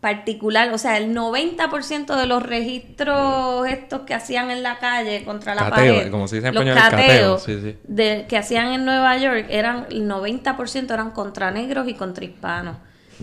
particular, 0.00 0.72
o 0.72 0.78
sea, 0.78 0.96
el 0.96 1.14
90% 1.14 2.16
de 2.16 2.26
los 2.26 2.42
registros 2.42 3.66
estos 3.66 4.02
que 4.02 4.14
hacían 4.14 4.50
en 4.50 4.62
la 4.62 4.78
calle 4.78 5.24
contra 5.24 5.56
la 5.56 5.68
pared, 5.68 6.10
como 6.10 6.28
se 6.28 6.36
dice 6.36 6.52
los 6.52 6.64
cateos 6.64 7.44
De, 7.84 8.26
que 8.28 8.36
hacían 8.36 8.72
en 8.72 8.84
Nueva 8.84 9.16
York, 9.16 9.46
eran 9.50 9.86
el 9.90 10.08
90% 10.08 10.92
eran 10.92 11.10
contra 11.10 11.50
negros 11.50 11.88
y 11.88 11.94
contra 11.94 12.24
hispanos. 12.24 12.76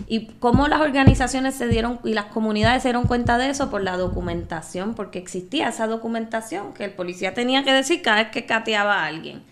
Y 0.06 0.26
cómo 0.38 0.68
las 0.68 0.82
organizaciones 0.82 1.54
se 1.54 1.66
dieron 1.68 1.98
y 2.04 2.12
las 2.12 2.26
comunidades 2.26 2.82
se 2.82 2.88
dieron 2.88 3.04
cuenta 3.04 3.38
de 3.38 3.48
eso 3.48 3.70
por 3.70 3.82
la 3.82 3.96
documentación, 3.96 4.94
porque 4.94 5.18
existía 5.18 5.70
esa 5.70 5.86
documentación 5.86 6.74
que 6.74 6.84
el 6.84 6.90
policía 6.90 7.32
tenía 7.32 7.64
que 7.64 7.72
decir 7.72 8.02
cada 8.02 8.24
vez 8.24 8.30
que 8.30 8.44
cateaba 8.44 9.02
a 9.02 9.06
alguien. 9.06 9.42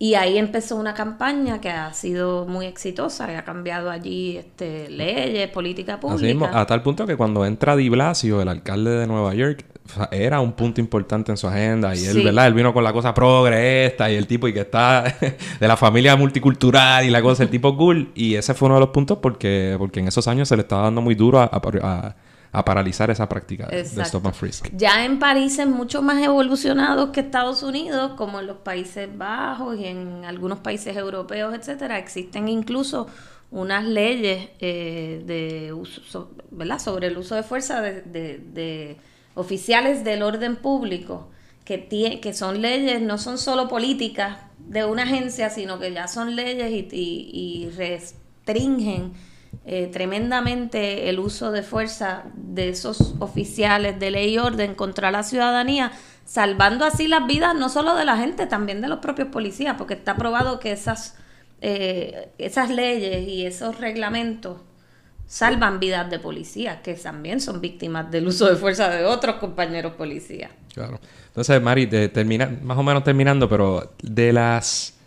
Y 0.00 0.14
ahí 0.14 0.38
empezó 0.38 0.76
una 0.76 0.94
campaña 0.94 1.60
que 1.60 1.70
ha 1.70 1.92
sido 1.92 2.46
muy 2.46 2.66
exitosa, 2.66 3.26
que 3.26 3.36
ha 3.36 3.44
cambiado 3.44 3.90
allí 3.90 4.36
este, 4.36 4.88
leyes, 4.88 5.50
política 5.50 5.98
pública. 5.98 6.50
a 6.52 6.66
tal 6.66 6.82
punto 6.82 7.04
que 7.04 7.16
cuando 7.16 7.44
entra 7.44 7.74
Di 7.74 7.88
Blasio, 7.88 8.40
el 8.40 8.48
alcalde 8.48 8.92
de 8.92 9.06
Nueva 9.08 9.34
York, 9.34 9.64
era 10.12 10.40
un 10.40 10.52
punto 10.52 10.80
importante 10.80 11.32
en 11.32 11.36
su 11.36 11.48
agenda. 11.48 11.96
Y 11.96 12.04
él, 12.04 12.22
¿verdad? 12.22 12.46
Él 12.46 12.54
vino 12.54 12.72
con 12.72 12.84
la 12.84 12.92
cosa 12.92 13.12
progre 13.12 13.96
y 13.98 14.14
el 14.14 14.26
tipo 14.28 14.46
y 14.46 14.52
que 14.52 14.60
está 14.60 15.02
de 15.60 15.68
la 15.68 15.76
familia 15.76 16.14
multicultural 16.14 17.04
y 17.04 17.10
la 17.10 17.20
cosa, 17.20 17.42
el 17.42 17.48
tipo 17.48 17.76
cool. 17.76 18.12
Y 18.14 18.36
ese 18.36 18.54
fue 18.54 18.66
uno 18.66 18.76
de 18.76 18.80
los 18.80 18.90
puntos 18.90 19.18
porque, 19.18 19.74
porque 19.78 19.98
en 19.98 20.06
esos 20.08 20.28
años 20.28 20.48
se 20.48 20.56
le 20.56 20.62
estaba 20.62 20.82
dando 20.82 21.00
muy 21.00 21.16
duro 21.16 21.40
a 21.40 21.50
a 21.50 22.14
paralizar 22.50 23.10
esa 23.10 23.28
práctica 23.28 23.66
de 23.66 23.80
stop 23.80 24.26
and 24.26 24.34
frisk. 24.34 24.68
Ya 24.72 25.04
en 25.04 25.18
países 25.18 25.66
mucho 25.66 26.02
más 26.02 26.22
evolucionados 26.22 27.10
que 27.10 27.20
Estados 27.20 27.62
Unidos, 27.62 28.12
como 28.16 28.40
en 28.40 28.46
los 28.46 28.58
Países 28.58 29.08
Bajos 29.16 29.78
y 29.78 29.86
en 29.86 30.24
algunos 30.24 30.60
países 30.60 30.96
europeos, 30.96 31.54
etcétera, 31.54 31.98
existen 31.98 32.48
incluso 32.48 33.06
unas 33.50 33.84
leyes 33.84 34.50
eh, 34.60 35.22
de 35.24 35.72
uso, 35.72 36.30
¿verdad? 36.50 36.78
sobre 36.78 37.06
el 37.06 37.18
uso 37.18 37.34
de 37.34 37.42
fuerza 37.42 37.80
de, 37.80 38.96
oficiales 39.34 40.04
del 40.04 40.22
orden 40.22 40.56
público 40.56 41.30
que, 41.64 41.86
que 42.20 42.32
son 42.32 42.60
leyes, 42.60 43.00
no 43.00 43.18
son 43.18 43.38
solo 43.38 43.68
políticas 43.68 44.38
de 44.58 44.84
una 44.84 45.04
agencia, 45.04 45.50
sino 45.50 45.78
que 45.78 45.92
ya 45.92 46.08
son 46.08 46.34
leyes 46.34 46.70
y, 46.70 46.88
y, 46.92 47.30
y 47.32 47.70
restringen 47.70 49.12
eh, 49.64 49.88
tremendamente 49.92 51.10
el 51.10 51.18
uso 51.18 51.50
de 51.52 51.62
fuerza 51.62 52.24
de 52.34 52.70
esos 52.70 53.14
oficiales 53.18 54.00
de 54.00 54.10
ley 54.10 54.34
y 54.34 54.38
orden 54.38 54.74
contra 54.74 55.10
la 55.10 55.22
ciudadanía, 55.22 55.92
salvando 56.24 56.84
así 56.84 57.06
las 57.08 57.26
vidas 57.26 57.54
no 57.54 57.68
solo 57.68 57.94
de 57.94 58.04
la 58.04 58.16
gente, 58.16 58.46
también 58.46 58.80
de 58.80 58.88
los 58.88 59.00
propios 59.00 59.28
policías, 59.28 59.76
porque 59.76 59.94
está 59.94 60.16
probado 60.16 60.58
que 60.58 60.72
esas, 60.72 61.16
eh, 61.60 62.30
esas 62.38 62.70
leyes 62.70 63.28
y 63.28 63.44
esos 63.44 63.78
reglamentos 63.78 64.58
salvan 65.26 65.78
vidas 65.78 66.08
de 66.10 66.18
policías, 66.18 66.80
que 66.80 66.94
también 66.94 67.40
son 67.40 67.60
víctimas 67.60 68.10
del 68.10 68.26
uso 68.26 68.48
de 68.48 68.56
fuerza 68.56 68.88
de 68.88 69.04
otros 69.04 69.36
compañeros 69.36 69.92
policías. 69.92 70.50
Claro. 70.72 70.98
Entonces, 71.26 71.60
Mari, 71.62 71.86
termina, 71.86 72.46
más 72.62 72.78
o 72.78 72.82
menos 72.82 73.04
terminando, 73.04 73.48
pero 73.48 73.92
de 74.02 74.32
las 74.32 74.97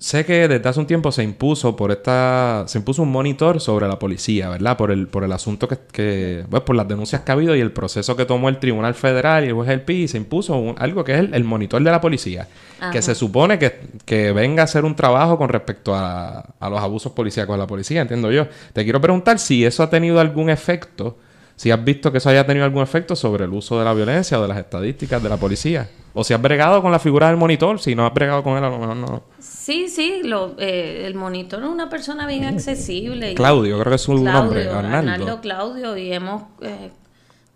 sé 0.00 0.24
que 0.24 0.48
desde 0.48 0.68
hace 0.68 0.80
un 0.80 0.86
tiempo 0.86 1.12
se 1.12 1.22
impuso 1.22 1.76
por 1.76 1.92
esta 1.92 2.64
se 2.66 2.78
impuso 2.78 3.02
un 3.02 3.12
monitor 3.12 3.60
sobre 3.60 3.86
la 3.86 3.98
policía, 3.98 4.48
¿verdad? 4.48 4.76
Por 4.76 4.90
el 4.90 5.06
por 5.06 5.22
el 5.22 5.32
asunto 5.32 5.68
que, 5.68 5.78
que 5.92 6.44
pues, 6.50 6.62
por 6.62 6.74
las 6.74 6.88
denuncias 6.88 7.22
que 7.22 7.30
ha 7.30 7.34
habido 7.34 7.54
y 7.54 7.60
el 7.60 7.70
proceso 7.70 8.16
que 8.16 8.24
tomó 8.24 8.48
el 8.48 8.58
Tribunal 8.58 8.94
Federal 8.94 9.44
y 9.44 9.48
el 9.48 9.54
juez 9.54 9.68
del 9.68 9.82
PI 9.82 10.08
se 10.08 10.16
impuso 10.16 10.74
algo 10.76 11.04
que 11.04 11.14
es 11.14 11.20
el, 11.32 11.44
monitor 11.44 11.82
de 11.82 11.90
la 11.90 12.00
policía, 12.00 12.48
que 12.92 13.00
se 13.00 13.14
supone 13.14 13.58
que, 13.58 13.80
que, 14.04 14.32
venga 14.32 14.62
a 14.62 14.64
hacer 14.64 14.84
un 14.84 14.96
trabajo 14.96 15.38
con 15.38 15.48
respecto 15.48 15.94
a, 15.94 16.40
a 16.58 16.70
los 16.70 16.80
abusos 16.80 17.12
policíacos 17.12 17.54
de 17.54 17.58
la 17.58 17.66
policía, 17.66 18.02
entiendo 18.02 18.30
yo. 18.32 18.46
Te 18.72 18.84
quiero 18.84 19.00
preguntar 19.00 19.38
si 19.38 19.64
eso 19.64 19.82
ha 19.82 19.90
tenido 19.90 20.20
algún 20.20 20.50
efecto 20.50 21.16
si 21.60 21.70
has 21.70 21.84
visto 21.84 22.10
que 22.10 22.16
eso 22.16 22.30
haya 22.30 22.46
tenido 22.46 22.64
algún 22.64 22.82
efecto 22.82 23.14
sobre 23.14 23.44
el 23.44 23.50
uso 23.52 23.78
de 23.78 23.84
la 23.84 23.92
violencia 23.92 24.38
o 24.38 24.40
de 24.42 24.48
las 24.48 24.56
estadísticas 24.56 25.22
de 25.22 25.28
la 25.28 25.36
policía. 25.36 25.90
O 26.14 26.24
si 26.24 26.32
has 26.32 26.40
bregado 26.40 26.80
con 26.80 26.90
la 26.90 26.98
figura 26.98 27.26
del 27.28 27.36
monitor, 27.36 27.78
si 27.78 27.94
no 27.94 28.06
has 28.06 28.14
bregado 28.14 28.42
con 28.42 28.56
él, 28.56 28.64
a 28.64 28.70
lo 28.70 28.78
mejor 28.78 28.96
no. 28.96 29.22
Sí, 29.60 29.88
sí, 29.88 30.22
lo, 30.24 30.54
eh, 30.56 31.04
el 31.06 31.14
monitor 31.14 31.62
es 31.62 31.68
una 31.68 31.90
persona 31.90 32.26
bien 32.26 32.44
accesible. 32.54 33.34
Claudio, 33.34 33.78
creo 33.78 33.90
que 33.90 33.96
es 33.96 34.00
su 34.00 34.14
nombre, 34.14 34.70
Arnaldo. 34.70 35.12
Arnaldo 35.12 35.40
Claudio, 35.42 35.98
y 35.98 36.10
hemos 36.14 36.44
eh, 36.62 36.90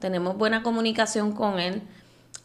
tenemos 0.01 0.37
buena 0.37 0.63
comunicación 0.63 1.33
con 1.33 1.59
él. 1.59 1.81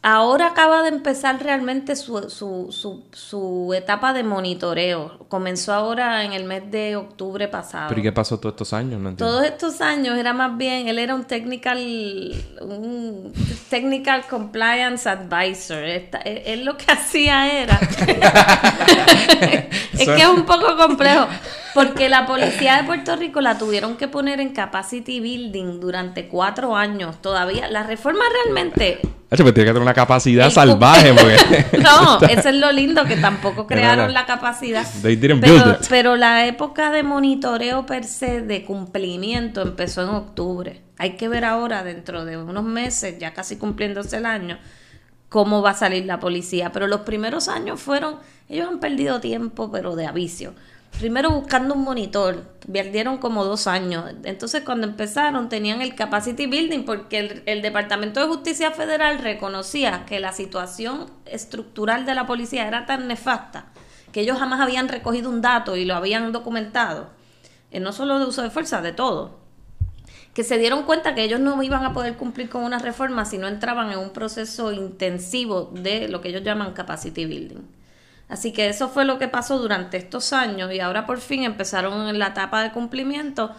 Ahora 0.02 0.46
acaba 0.46 0.82
de 0.82 0.88
empezar 0.88 1.42
realmente 1.42 1.94
su, 1.94 2.30
su, 2.30 2.68
su, 2.70 3.02
su, 3.12 3.74
etapa 3.74 4.14
de 4.14 4.22
monitoreo. 4.22 5.26
Comenzó 5.28 5.74
ahora 5.74 6.24
en 6.24 6.32
el 6.32 6.44
mes 6.44 6.70
de 6.70 6.96
octubre 6.96 7.48
pasado. 7.48 7.90
¿Pero 7.90 8.00
y 8.00 8.04
qué 8.04 8.12
pasó 8.12 8.40
todos 8.40 8.54
estos 8.54 8.72
años? 8.72 8.98
No 8.98 9.14
todos 9.14 9.44
estos 9.44 9.82
años 9.82 10.16
era 10.16 10.32
más 10.32 10.56
bien, 10.56 10.88
él 10.88 10.98
era 10.98 11.14
un 11.14 11.24
technical, 11.24 11.78
un 12.62 13.30
technical 13.68 14.26
compliance 14.26 15.06
advisor. 15.06 15.84
él, 15.84 16.64
lo 16.64 16.78
que 16.78 16.86
hacía 16.92 17.60
era... 17.60 17.78
es 19.92 20.08
que 20.08 20.16
es 20.16 20.28
un 20.28 20.46
poco 20.46 20.78
complejo. 20.78 21.26
Porque 21.74 22.08
la 22.08 22.24
policía 22.24 22.78
de 22.78 22.84
Puerto 22.84 23.16
Rico 23.16 23.42
la 23.42 23.58
tuvieron 23.58 23.98
que 23.98 24.08
poner 24.08 24.40
en 24.40 24.54
capacity 24.54 25.20
building 25.20 25.78
durante 25.78 26.26
cuatro 26.26 26.74
años. 26.74 27.20
Todavía, 27.20 27.68
la 27.68 27.82
reforma 27.82 28.24
realmente 28.44 28.98
hecho, 29.30 29.44
tiene 29.44 29.52
que 29.52 29.72
tener 29.72 29.82
una 29.82 29.89
capacidad 29.94 30.50
salvaje. 30.50 31.12
no, 31.82 32.20
eso 32.28 32.48
es 32.48 32.54
lo 32.54 32.72
lindo, 32.72 33.04
que 33.04 33.16
tampoco 33.16 33.66
crearon 33.66 34.12
la 34.12 34.26
capacidad. 34.26 34.86
pero, 35.88 36.16
la 36.16 36.46
época 36.46 36.90
de 36.90 37.02
monitoreo 37.02 37.86
per 37.86 38.04
se 38.04 38.42
de 38.42 38.64
cumplimiento 38.64 39.62
empezó 39.62 40.02
en 40.02 40.10
octubre. 40.10 40.82
Hay 40.98 41.16
que 41.16 41.28
ver 41.28 41.44
ahora, 41.44 41.82
dentro 41.82 42.24
de 42.24 42.36
unos 42.36 42.64
meses, 42.64 43.18
ya 43.18 43.32
casi 43.32 43.56
cumpliéndose 43.56 44.18
el 44.18 44.26
año, 44.26 44.58
cómo 45.28 45.62
va 45.62 45.70
a 45.70 45.74
salir 45.74 46.04
la 46.04 46.20
policía. 46.20 46.72
Pero 46.72 46.86
los 46.86 47.00
primeros 47.00 47.48
años 47.48 47.80
fueron, 47.80 48.16
ellos 48.48 48.68
han 48.68 48.80
perdido 48.80 49.20
tiempo, 49.20 49.70
pero 49.70 49.96
de 49.96 50.06
avicio 50.06 50.54
primero 50.98 51.30
buscando 51.30 51.74
un 51.74 51.82
monitor, 51.82 52.44
perdieron 52.70 53.18
como 53.18 53.44
dos 53.44 53.66
años. 53.66 54.04
Entonces 54.24 54.62
cuando 54.64 54.86
empezaron 54.86 55.48
tenían 55.48 55.80
el 55.80 55.94
capacity 55.94 56.46
building 56.46 56.84
porque 56.84 57.42
el, 57.46 57.62
Departamento 57.62 58.20
de 58.20 58.26
Justicia 58.26 58.70
Federal 58.70 59.18
reconocía 59.18 60.04
que 60.06 60.20
la 60.20 60.32
situación 60.32 61.10
estructural 61.26 62.06
de 62.06 62.14
la 62.14 62.26
policía 62.26 62.66
era 62.66 62.86
tan 62.86 63.08
nefasta 63.08 63.66
que 64.12 64.22
ellos 64.22 64.38
jamás 64.38 64.60
habían 64.60 64.88
recogido 64.88 65.30
un 65.30 65.40
dato 65.40 65.76
y 65.76 65.84
lo 65.84 65.94
habían 65.94 66.32
documentado, 66.32 67.10
eh, 67.70 67.78
no 67.78 67.92
solo 67.92 68.18
de 68.18 68.26
uso 68.26 68.42
de 68.42 68.50
fuerza, 68.50 68.80
de 68.82 68.92
todo, 68.92 69.38
que 70.34 70.44
se 70.44 70.58
dieron 70.58 70.84
cuenta 70.84 71.14
que 71.14 71.22
ellos 71.22 71.40
no 71.40 71.62
iban 71.62 71.84
a 71.84 71.92
poder 71.92 72.16
cumplir 72.16 72.48
con 72.48 72.64
una 72.64 72.78
reforma 72.78 73.24
si 73.24 73.38
no 73.38 73.48
entraban 73.48 73.92
en 73.92 73.98
un 73.98 74.10
proceso 74.10 74.72
intensivo 74.72 75.70
de 75.74 76.08
lo 76.08 76.20
que 76.20 76.28
ellos 76.28 76.42
llaman 76.42 76.72
capacity 76.72 77.24
building. 77.24 77.62
Así 78.30 78.52
que 78.52 78.68
eso 78.68 78.88
fue 78.88 79.04
lo 79.04 79.18
que 79.18 79.26
pasó 79.26 79.58
durante 79.58 79.96
estos 79.96 80.32
años 80.32 80.72
y 80.72 80.78
ahora 80.78 81.04
por 81.04 81.18
fin 81.18 81.42
empezaron 81.42 82.08
en 82.08 82.18
la 82.18 82.28
etapa 82.28 82.62
de 82.62 82.70
cumplimiento. 82.70 83.50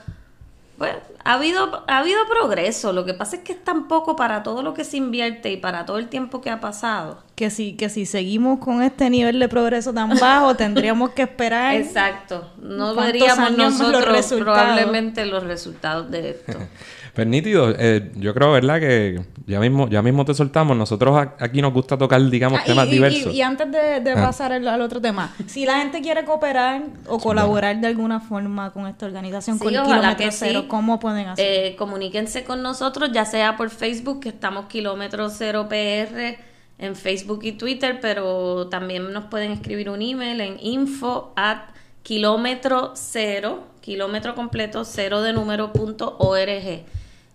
Pues 0.77 0.95
ha 1.23 1.33
habido, 1.33 1.83
ha 1.87 1.99
habido 1.99 2.19
progreso, 2.27 2.93
lo 2.93 3.05
que 3.05 3.13
pasa 3.13 3.35
es 3.35 3.43
que 3.43 3.51
es 3.51 3.63
tan 3.63 3.87
poco 3.87 4.15
para 4.15 4.41
todo 4.41 4.63
lo 4.63 4.73
que 4.73 4.83
se 4.83 4.97
invierte 4.97 5.51
y 5.51 5.57
para 5.57 5.85
todo 5.85 5.99
el 5.99 6.07
tiempo 6.07 6.41
que 6.41 6.49
ha 6.49 6.59
pasado. 6.59 7.21
Que 7.35 7.49
si, 7.51 7.73
que 7.73 7.89
si 7.89 8.05
seguimos 8.05 8.59
con 8.59 8.81
este 8.81 9.09
nivel 9.09 9.39
de 9.39 9.47
progreso 9.47 9.93
tan 9.93 10.17
bajo, 10.17 10.55
tendríamos 10.57 11.11
que 11.11 11.23
esperar. 11.23 11.75
Exacto, 11.75 12.49
no 12.57 12.95
veríamos 12.95 13.51
nosotros 13.55 14.33
probablemente 14.39 15.25
los 15.25 15.43
resultados 15.43 16.09
de 16.09 16.31
esto. 16.31 16.57
Pues 17.13 17.27
nítido, 17.27 17.73
eh, 17.77 18.11
yo 18.15 18.33
creo, 18.33 18.51
¿verdad? 18.51 18.79
Que 18.79 19.21
ya 19.45 19.59
mismo, 19.59 19.89
ya 19.89 20.01
mismo 20.01 20.23
te 20.23 20.33
soltamos. 20.33 20.77
Nosotros 20.77 21.27
aquí 21.39 21.61
nos 21.61 21.73
gusta 21.73 21.97
tocar, 21.97 22.21
digamos, 22.29 22.61
ah, 22.61 22.65
temas 22.65 22.89
diversos. 22.89 23.33
Y, 23.33 23.41
antes 23.41 23.69
de, 23.71 24.11
ah. 24.11 24.15
pasar 24.15 24.53
al, 24.53 24.81
otro 24.81 25.01
tema, 25.01 25.33
si 25.45 25.65
la 25.65 25.79
gente 25.79 26.01
quiere 26.01 26.23
cooperar 26.23 26.83
o 27.07 27.19
colaborar 27.19 27.79
de 27.81 27.87
alguna 27.87 28.19
forma 28.19 28.71
con 28.71 28.87
esta 28.87 29.05
organización, 29.05 29.59
con 29.59 29.69
Kilómetro 29.69 30.27
Cero, 30.31 30.65
¿cómo 30.67 30.99
pueden 30.99 31.27
hacer? 31.27 31.45
Eh, 31.45 31.75
comuníquense 31.75 32.43
con 32.43 32.61
nosotros, 32.61 33.11
ya 33.11 33.25
sea 33.25 33.57
por 33.57 33.69
Facebook, 33.69 34.21
que 34.21 34.29
estamos 34.29 34.67
Kilómetro 34.67 35.29
Cero 35.29 35.67
PR 35.69 36.37
en 36.81 36.95
Facebook 36.95 37.41
y 37.43 37.51
Twitter, 37.53 37.99
pero 38.01 38.67
también 38.67 39.11
nos 39.13 39.25
pueden 39.25 39.51
escribir 39.51 39.89
un 39.89 40.01
email 40.01 40.41
en 40.41 40.57
info 40.59 41.31
at 41.35 41.59
kilómetro 42.03 42.93
cero, 42.95 43.63
kilómetro 43.81 44.35
completo 44.35 44.85
cero 44.85 45.21
de 45.21 45.33
número 45.33 45.73
punto 45.73 46.15
org. 46.19 46.83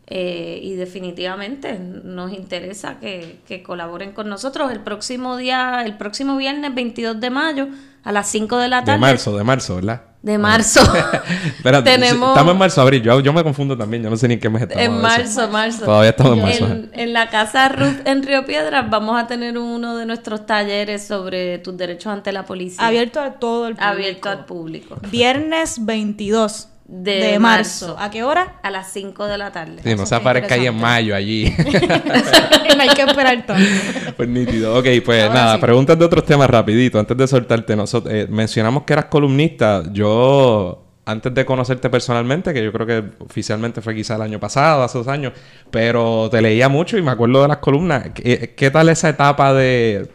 Eh, 0.08 0.60
y 0.62 0.74
definitivamente 0.74 1.80
nos 1.80 2.32
interesa 2.32 3.00
que, 3.00 3.62
colaboren 3.64 4.12
con 4.12 4.28
nosotros 4.28 4.70
el 4.70 4.80
próximo 4.80 5.36
día, 5.36 5.82
el 5.84 5.96
próximo 5.96 6.36
viernes 6.36 6.72
22 6.74 7.20
de 7.20 7.30
mayo 7.30 7.68
a 8.06 8.12
las 8.12 8.28
5 8.28 8.58
de 8.58 8.68
la 8.68 8.84
tarde. 8.84 8.92
De 8.92 8.98
marzo, 8.98 9.36
de 9.36 9.42
marzo, 9.42 9.74
¿verdad? 9.74 10.02
De 10.22 10.38
marzo. 10.38 10.80
Tenemos... 11.84 12.28
Estamos 12.28 12.52
en 12.52 12.58
marzo, 12.58 12.80
abril. 12.80 13.02
Yo, 13.02 13.18
yo, 13.18 13.32
me 13.32 13.42
confundo 13.42 13.76
también. 13.76 14.04
Yo 14.04 14.10
no 14.10 14.16
sé 14.16 14.28
ni 14.28 14.34
en 14.34 14.40
qué 14.40 14.48
mes 14.48 14.62
estamos. 14.62 14.84
En 14.84 15.00
marzo, 15.00 15.48
marzo. 15.48 15.84
Todavía 15.84 16.10
estamos 16.10 16.34
en 16.34 16.42
marzo. 16.42 16.88
En, 16.92 17.12
la 17.12 17.28
casa 17.30 17.68
Ruth 17.68 18.06
en 18.06 18.22
Río 18.22 18.46
Piedras 18.46 18.88
vamos 18.88 19.20
a 19.20 19.26
tener 19.26 19.58
uno 19.58 19.96
de 19.96 20.06
nuestros 20.06 20.46
talleres 20.46 21.04
sobre 21.04 21.58
tus 21.58 21.76
derechos 21.76 22.12
ante 22.12 22.30
la 22.30 22.44
policía. 22.44 22.86
Abierto 22.86 23.20
a 23.20 23.32
todo 23.32 23.66
el 23.66 23.74
público. 23.74 23.90
Abierto 23.90 24.28
al 24.28 24.44
público. 24.44 24.96
Viernes 25.10 25.84
22 25.84 26.68
de, 26.88 27.38
marzo. 27.38 27.96
¿A 27.98 28.10
qué 28.10 28.22
hora? 28.22 28.60
A 28.62 28.70
las 28.70 28.92
5 28.92 29.26
de 29.26 29.38
la 29.38 29.50
tarde. 29.50 29.80
Sí, 29.82 29.94
no 29.94 30.06
se 30.06 30.14
aparezca 30.14 30.54
ahí 30.54 30.66
en 30.66 30.76
mayo 30.76 31.16
allí. 31.16 31.52
no 32.76 32.82
hay 32.82 32.88
que 32.90 33.02
esperar 33.02 33.44
todo. 33.46 33.56
Pues 34.16 34.28
nítido. 34.28 34.78
Ok, 34.78 34.86
pues 35.04 35.28
nada, 35.30 35.60
preguntas 35.60 35.98
de 35.98 36.04
otros 36.04 36.24
temas 36.24 36.48
rapidito. 36.48 36.98
Antes 36.98 37.16
de 37.16 37.26
soltarte, 37.26 37.76
nosotros 37.76 38.12
eh, 38.14 38.26
mencionamos 38.30 38.84
que 38.84 38.92
eras 38.92 39.06
columnista. 39.06 39.82
Yo 39.92 40.84
antes 41.04 41.34
de 41.34 41.44
conocerte 41.44 41.90
personalmente, 41.90 42.54
que 42.54 42.64
yo 42.64 42.72
creo 42.72 42.86
que 42.86 43.04
oficialmente 43.18 43.82
fue 43.82 43.94
quizá 43.94 44.16
el 44.16 44.22
año 44.22 44.40
pasado, 44.40 44.82
hace 44.82 44.98
dos 44.98 45.08
años, 45.08 45.32
pero 45.70 46.28
te 46.30 46.40
leía 46.40 46.68
mucho 46.68 46.96
y 46.96 47.02
me 47.02 47.10
acuerdo 47.10 47.42
de 47.42 47.48
las 47.48 47.58
columnas. 47.58 48.10
¿Qué, 48.14 48.70
tal 48.72 48.88
esa 48.88 49.10
etapa 49.10 49.52
de... 49.52 50.08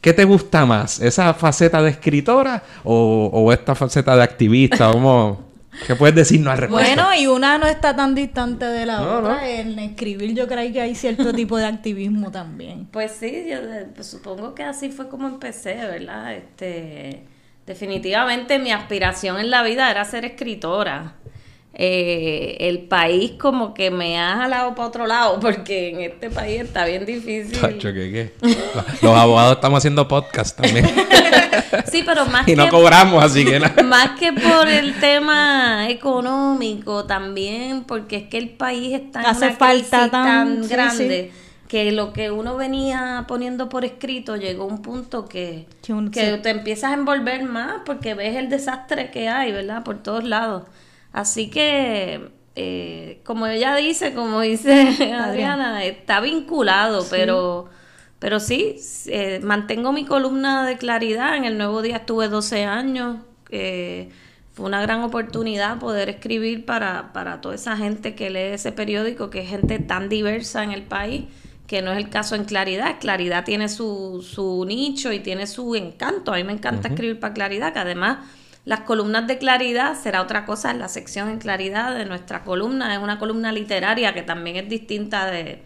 ¿Qué 0.00 0.12
te 0.12 0.24
gusta 0.24 0.66
más? 0.66 1.00
¿Esa 1.00 1.34
faceta 1.34 1.82
de 1.82 1.90
escritora 1.90 2.62
o, 2.84 3.28
o 3.32 3.52
esta 3.52 3.74
faceta 3.74 4.16
de 4.16 4.22
activista? 4.22 4.90
¿Cómo, 4.92 5.45
¿Qué 5.86 5.96
puedes 5.96 6.14
decirnos 6.14 6.52
al 6.52 6.58
respecto? 6.58 6.84
Bueno, 6.84 7.14
y 7.14 7.26
una 7.26 7.58
no 7.58 7.66
está 7.66 7.94
tan 7.94 8.14
distante 8.14 8.64
de 8.64 8.86
la 8.86 9.02
otra. 9.02 9.48
En 9.48 9.78
escribir 9.78 10.34
yo 10.34 10.46
creo 10.46 10.72
que 10.72 10.80
hay 10.80 10.94
cierto 10.94 11.32
tipo 11.32 11.56
de 11.56 11.66
activismo 11.66 12.30
también. 12.30 12.88
Pues 12.96 13.12
sí, 13.12 13.44
yo 13.48 13.58
pues 13.94 14.06
supongo 14.06 14.54
que 14.54 14.62
así 14.62 14.90
fue 14.90 15.08
como 15.08 15.28
empecé, 15.28 15.74
¿verdad? 15.74 16.34
Este, 16.34 17.24
definitivamente 17.66 18.58
mi 18.58 18.72
aspiración 18.72 19.38
en 19.38 19.50
la 19.50 19.62
vida 19.62 19.90
era 19.90 20.04
ser 20.04 20.24
escritora. 20.24 21.16
Eh, 21.78 22.56
el 22.60 22.78
país 22.78 23.32
como 23.38 23.74
que 23.74 23.90
me 23.90 24.18
ha 24.18 24.34
jalado 24.36 24.74
para 24.74 24.88
otro 24.88 25.06
lado 25.06 25.38
porque 25.40 25.90
en 25.90 26.00
este 26.00 26.30
país 26.30 26.62
está 26.62 26.86
bien 26.86 27.04
difícil. 27.04 27.60
¿qué, 27.78 28.32
Los 29.02 29.14
abogados 29.14 29.56
estamos 29.56 29.76
haciendo 29.76 30.08
podcast 30.08 30.58
también. 30.58 30.86
sí, 31.92 32.02
pero 32.06 32.24
más 32.24 32.48
y 32.48 32.56
no 32.56 32.70
cobramos, 32.70 33.22
así 33.22 33.44
que 33.44 33.60
Más 33.84 34.18
que 34.18 34.32
por 34.32 34.66
el 34.66 34.98
tema 34.98 35.90
económico 35.90 37.04
también, 37.04 37.84
porque 37.84 38.16
es 38.16 38.28
que 38.28 38.38
el 38.38 38.48
país 38.48 38.94
está 38.94 39.20
en 39.20 39.26
Hace 39.26 39.50
falta 39.50 40.10
tan, 40.10 40.66
grande. 40.66 41.30
que 41.68 41.92
lo 41.92 42.14
que 42.14 42.30
uno 42.30 42.56
venía 42.56 43.26
poniendo 43.28 43.68
por 43.68 43.84
escrito 43.84 44.36
llegó 44.36 44.62
a 44.62 44.68
un 44.68 44.80
punto 44.80 45.26
que, 45.26 45.66
que 46.10 46.38
te 46.38 46.48
empiezas 46.48 46.92
a 46.92 46.94
envolver 46.94 47.42
más 47.42 47.82
porque 47.84 48.14
ves 48.14 48.34
el 48.34 48.48
desastre 48.48 49.10
que 49.10 49.28
hay, 49.28 49.52
¿verdad? 49.52 49.82
Por 49.84 50.02
todos 50.02 50.24
lados. 50.24 50.62
Así 51.16 51.48
que, 51.48 52.28
eh, 52.56 53.22
como 53.24 53.46
ella 53.46 53.74
dice, 53.74 54.12
como 54.12 54.42
dice 54.42 55.14
Adriana, 55.14 55.82
está 55.82 56.20
vinculado, 56.20 57.06
pero, 57.08 57.70
pero 58.18 58.38
sí, 58.38 58.76
eh, 59.06 59.40
mantengo 59.42 59.92
mi 59.92 60.04
columna 60.04 60.66
de 60.66 60.76
claridad. 60.76 61.34
En 61.38 61.46
el 61.46 61.56
Nuevo 61.56 61.80
Día 61.80 61.96
estuve 61.96 62.28
12 62.28 62.64
años. 62.66 63.16
fue 63.48 64.66
una 64.66 64.82
gran 64.82 65.02
oportunidad 65.04 65.78
poder 65.78 66.10
escribir 66.10 66.66
para, 66.66 67.14
para 67.14 67.40
toda 67.40 67.54
esa 67.54 67.78
gente 67.78 68.14
que 68.14 68.28
lee 68.28 68.52
ese 68.52 68.70
periódico, 68.72 69.30
que 69.30 69.40
es 69.40 69.48
gente 69.48 69.78
tan 69.78 70.10
diversa 70.10 70.64
en 70.64 70.72
el 70.72 70.82
país 70.82 71.24
que 71.66 71.80
no 71.80 71.92
es 71.92 71.96
el 71.96 72.10
caso 72.10 72.34
en 72.34 72.44
Claridad. 72.44 73.00
Claridad 73.00 73.42
tiene 73.46 73.70
su, 73.70 74.22
su 74.22 74.66
nicho 74.66 75.14
y 75.14 75.20
tiene 75.20 75.46
su 75.46 75.74
encanto. 75.76 76.34
A 76.34 76.36
mí 76.36 76.44
me 76.44 76.52
encanta 76.52 76.88
escribir 76.88 77.18
para 77.18 77.32
Claridad, 77.32 77.72
que 77.72 77.78
además 77.78 78.18
las 78.66 78.80
columnas 78.80 79.28
de 79.28 79.38
claridad 79.38 79.96
será 79.96 80.20
otra 80.20 80.44
cosa 80.44 80.72
en 80.72 80.80
la 80.80 80.88
sección 80.88 81.28
en 81.28 81.38
claridad 81.38 81.96
de 81.96 82.04
nuestra 82.04 82.42
columna. 82.42 82.92
Es 82.92 83.00
una 83.00 83.16
columna 83.16 83.52
literaria 83.52 84.12
que 84.12 84.22
también 84.22 84.56
es 84.56 84.68
distinta 84.68 85.30
de, 85.30 85.62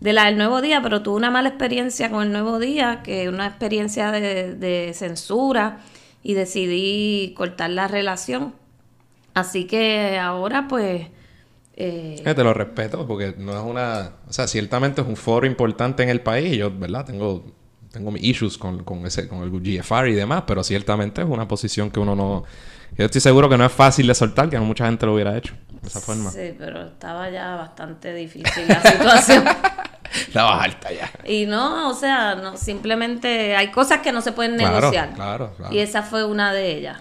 la 0.00 0.24
del 0.24 0.38
Nuevo 0.38 0.62
Día, 0.62 0.80
pero 0.82 1.02
tuve 1.02 1.16
una 1.16 1.30
mala 1.30 1.50
experiencia 1.50 2.10
con 2.10 2.22
el 2.22 2.32
Nuevo 2.32 2.58
Día, 2.58 3.02
que 3.04 3.28
una 3.28 3.46
experiencia 3.46 4.10
de, 4.10 4.92
censura 4.94 5.80
y 6.22 6.32
decidí 6.32 7.34
cortar 7.36 7.68
la 7.68 7.86
relación. 7.86 8.54
Así 9.34 9.66
que 9.66 10.18
ahora 10.18 10.68
pues... 10.68 11.06
Eh, 11.76 12.22
te 12.24 12.42
lo 12.42 12.54
respeto 12.54 13.06
porque 13.06 13.34
no 13.36 13.52
es 13.52 13.62
una... 13.62 14.12
O 14.26 14.32
sea, 14.32 14.46
ciertamente 14.46 15.02
es 15.02 15.06
un 15.06 15.16
foro 15.16 15.46
importante 15.46 16.02
en 16.02 16.08
el 16.08 16.22
país. 16.22 16.56
Yo, 16.56 16.70
¿verdad? 16.76 17.04
Tengo 17.04 17.44
tengo 17.90 18.10
mis 18.10 18.22
issues 18.22 18.58
con, 18.58 18.84
con, 18.84 19.06
ese, 19.06 19.28
con 19.28 19.42
el 19.42 19.50
GFR 19.50 20.08
y 20.08 20.14
demás, 20.14 20.44
pero 20.46 20.62
ciertamente 20.62 21.22
es 21.22 21.28
una 21.28 21.48
posición 21.48 21.90
que 21.90 22.00
uno 22.00 22.14
no... 22.14 22.44
Yo 22.96 23.04
estoy 23.04 23.20
seguro 23.20 23.48
que 23.48 23.58
no 23.58 23.64
es 23.64 23.72
fácil 23.72 24.06
de 24.06 24.14
soltar, 24.14 24.48
que 24.48 24.56
no 24.56 24.64
mucha 24.64 24.86
gente 24.86 25.06
lo 25.06 25.14
hubiera 25.14 25.36
hecho 25.36 25.54
de 25.82 25.88
esa 25.88 26.00
forma. 26.00 26.30
Sí, 26.30 26.54
pero 26.58 26.86
estaba 26.86 27.30
ya 27.30 27.56
bastante 27.56 28.14
difícil 28.14 28.66
la 28.66 28.82
situación. 28.82 29.44
Estaba 30.26 30.62
alta 30.62 30.90
ya. 30.90 31.10
Y 31.30 31.44
no, 31.44 31.90
o 31.90 31.94
sea, 31.94 32.34
no, 32.34 32.56
simplemente 32.56 33.54
hay 33.54 33.70
cosas 33.70 34.00
que 34.00 34.10
no 34.10 34.22
se 34.22 34.32
pueden 34.32 34.56
negociar. 34.56 35.12
Claro, 35.14 35.52
claro. 35.54 35.74
Y 35.74 35.80
esa 35.80 36.02
fue 36.02 36.24
una 36.24 36.52
de 36.54 36.76
ellas. 36.76 36.98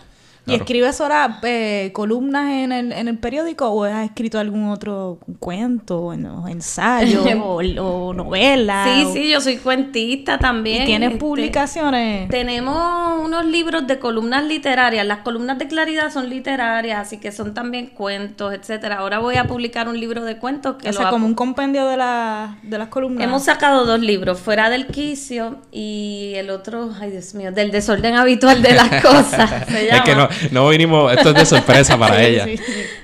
¿Y 0.48 0.56
escribes 0.56 1.00
ahora 1.02 1.40
eh, 1.44 1.92
columnas 1.94 2.50
en 2.52 2.72
el, 2.72 2.92
en 2.92 3.08
el 3.08 3.18
periódico 3.18 3.68
o 3.68 3.84
has 3.84 4.06
escrito 4.06 4.40
algún 4.40 4.70
otro 4.70 5.20
cuento, 5.40 6.00
o 6.00 6.48
ensayo 6.48 7.24
o, 7.44 7.58
o, 7.58 8.14
novela? 8.14 8.86
Sí, 8.86 9.08
sí, 9.14 9.30
yo 9.30 9.42
soy 9.42 9.58
cuentista 9.58 10.38
también. 10.38 10.84
¿Y 10.84 10.86
tienes 10.86 11.10
este, 11.10 11.20
publicaciones? 11.20 12.30
Tenemos 12.30 13.26
unos 13.26 13.46
libros 13.46 13.88
de 13.88 14.00
columnas 14.00 14.46
literarias. 14.46 15.06
Las 15.06 15.20
columnas 15.20 15.58
de 15.58 15.68
claridad 15.68 16.12
son 16.12 16.30
literarias, 16.30 17.00
así 17.00 17.18
que 17.18 17.32
son 17.32 17.54
también 17.54 17.88
cuentos, 17.88 18.54
etcétera. 18.54 18.98
Ahora 19.00 19.20
voy 19.20 19.36
a 19.36 19.46
publicar 19.46 19.90
un 19.90 20.00
libro 20.00 20.24
de 20.24 20.38
cuentos 20.38 20.76
que 20.78 20.90
o 20.90 20.94
sea, 20.94 21.10
como 21.10 21.26
un 21.26 21.36
compendio 21.36 21.86
de, 21.88 21.98
la, 21.98 22.58
de 22.64 22.78
las 22.78 22.88
columnas. 22.88 23.24
Hemos 23.24 23.44
sacado 23.44 23.86
dos 23.86 24.00
libros, 24.00 24.40
Fuera 24.40 24.70
del 24.70 24.88
quicio 24.88 25.58
y 25.72 26.34
el 26.36 26.50
otro, 26.50 26.92
ay 27.00 27.12
Dios 27.12 27.34
mío, 27.34 27.52
del 27.52 27.72
desorden 27.72 28.16
habitual 28.16 28.62
de 28.62 28.74
las 28.74 29.02
cosas. 29.02 29.66
Se 29.68 29.86
llama. 29.86 29.98
Es 29.98 30.02
que 30.04 30.16
no, 30.16 30.30
no 30.52 30.70
vinimos, 30.70 31.12
esto 31.12 31.30
es 31.30 31.36
de 31.36 31.46
sorpresa 31.46 31.98
para 31.98 32.24
ella. 32.24 32.46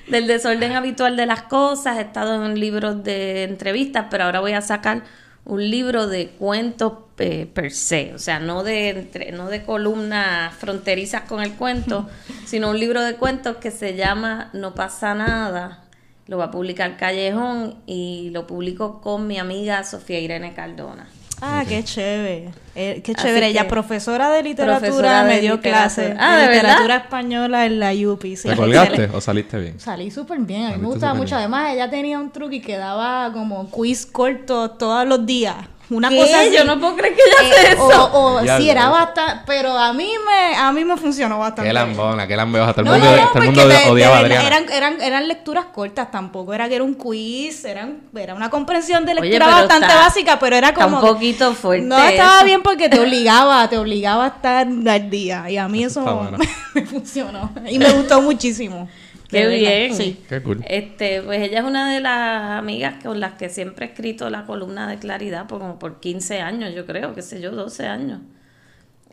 Del 0.08 0.28
desorden 0.28 0.74
habitual 0.74 1.16
de 1.16 1.26
las 1.26 1.44
cosas, 1.44 1.98
he 1.98 2.02
estado 2.02 2.46
en 2.46 2.60
libros 2.60 3.04
de 3.04 3.44
entrevistas, 3.44 4.08
pero 4.10 4.26
ahora 4.26 4.40
voy 4.40 4.54
a 4.54 4.62
sacar 4.62 5.04
un 5.46 5.70
libro 5.70 6.08
de 6.08 6.30
cuentos 6.30 6.94
eh, 7.18 7.48
per 7.54 7.72
se, 7.72 8.14
o 8.14 8.20
sea, 8.20 8.40
no 8.40 8.64
de, 8.64 9.32
no 9.34 9.48
de 9.48 9.64
columnas 9.64 10.56
fronterizas 10.56 11.24
con 11.24 11.42
el 11.44 11.54
cuento, 11.54 12.10
sino 12.46 12.70
un 12.70 12.80
libro 12.80 13.02
de 13.02 13.16
cuentos 13.16 13.58
que 13.58 13.72
se 13.72 13.96
llama 13.96 14.50
No 14.54 14.74
pasa 14.74 15.14
nada. 15.14 15.80
Lo 16.26 16.38
va 16.38 16.46
a 16.46 16.52
publicar 16.52 16.96
Callejón 16.96 17.76
y 17.86 18.30
lo 18.32 18.48
publico 18.48 19.02
con 19.02 19.28
mi 19.28 19.38
amiga 19.38 19.84
Sofía 19.84 20.20
Irene 20.20 20.54
Cardona. 20.54 21.10
Ah, 21.46 21.66
qué 21.68 21.84
chévere. 21.84 22.52
Eh, 22.74 23.02
qué 23.04 23.14
chévere. 23.14 23.48
Ella, 23.48 23.68
profesora 23.68 24.30
de 24.32 24.44
literatura, 24.44 25.26
me 25.26 25.42
dio 25.42 25.60
clase 25.60 26.16
ah, 26.18 26.38
de, 26.38 26.56
literatura 26.56 26.96
española 26.98 27.66
en 27.66 27.80
la 27.80 27.92
UPI. 27.92 28.36
¿Te 28.38 28.56
colgaste 28.56 29.10
o 29.14 29.20
saliste 29.20 29.60
bien? 29.60 29.80
Salí 29.80 30.10
súper 30.10 30.40
bien. 30.40 30.68
A 30.68 30.70
mí 30.72 30.78
me 30.78 30.88
gustaba 30.88 31.14
mucho. 31.14 31.36
Además, 31.36 31.74
ella 31.74 31.90
tenía 31.90 32.18
un 32.18 32.32
truque 32.32 32.62
que 32.62 32.78
daba 32.78 33.32
como 33.34 33.70
quiz 33.70 34.06
corto 34.06 34.72
todos 34.72 35.06
los 35.06 35.26
días. 35.26 35.58
Una 35.94 36.10
cosa 36.10 36.42
así. 36.42 36.56
Yo 36.56 36.64
no 36.64 36.80
puedo 36.80 36.96
creer 36.96 37.16
que 37.16 37.22
ella 37.22 37.36
hace 37.40 37.68
eh, 37.68 37.74
eso. 37.74 38.10
O, 38.14 38.42
sí, 38.58 38.70
era 38.70 38.90
bastante. 38.90 39.44
Pero 39.46 39.78
a 39.78 39.94
mí 39.94 40.12
me, 40.26 40.56
a 40.58 40.72
mí 40.72 40.84
me 40.84 40.98
funcionó 40.98 41.40
bastante. 41.40 41.70
Qué 41.70 41.74
lambona, 41.74 42.28
qué 42.28 42.36
lambeosa. 42.36 42.74
Todo 42.74 42.94
el 42.94 43.02
mundo, 43.02 43.16
todo 43.34 43.44
el 43.44 43.46
mundo 43.46 43.64
odiaba 43.90 44.18
a. 44.18 44.22
Eran, 44.22 44.70
eran, 44.72 45.02
eran 45.02 45.28
lecturas 45.28 45.66
cortas 45.66 46.10
tampoco. 46.12 46.54
Era 46.54 46.68
que 46.68 46.76
era 46.76 46.84
un 46.84 46.96
quiz. 46.96 47.66
Eran, 47.66 48.02
era 48.16 48.34
una 48.34 48.50
comprensión 48.50 49.06
de 49.06 49.14
lectura 49.16 49.48
bastante 49.48 49.94
básica, 49.94 50.40
pero 50.40 50.56
era 50.56 50.74
como. 50.74 50.98
un 50.98 51.02
poquito 51.02 51.54
fuerte. 51.54 51.86
No 51.86 51.98
estaba 51.98 52.44
bien 52.44 52.62
porque 52.64 52.90
te 52.90 53.00
obligaba, 53.02 53.70
te 53.70 53.78
obligaba 53.78 54.26
a 54.26 54.28
estar 54.28 54.68
al 54.68 55.10
día. 55.10 55.50
Y 55.50 55.58
a 55.58 55.68
mí 55.68 55.84
eso 55.84 56.04
me 56.74 56.86
funcionó. 56.86 57.52
Y 57.70 57.78
me 57.78 57.92
gustó 57.92 58.22
muchísimo. 58.22 58.88
Qué 59.34 59.48
bien. 59.48 59.96
Sí. 59.96 60.24
Qué 60.30 60.42
cool. 60.42 60.64
Este, 60.68 61.22
pues 61.22 61.42
ella 61.42 61.60
es 61.60 61.66
una 61.66 61.94
de 61.94 62.00
las 62.00 62.60
amigas 62.60 63.04
con 63.04 63.20
las 63.20 63.34
que 63.34 63.50
siempre 63.50 63.86
he 63.86 63.90
escrito 63.90 64.30
la 64.30 64.46
columna 64.46 64.88
de 64.88 64.98
claridad 64.98 65.48
por 65.48 65.60
como 65.60 65.80
por 65.80 66.00
15 66.00 66.40
años, 66.42 66.74
yo 66.74 66.86
creo, 66.86 67.14
qué 67.14 67.22
sé 67.22 67.42
yo, 67.42 67.52
12 67.52 67.88
años. 67.88 68.22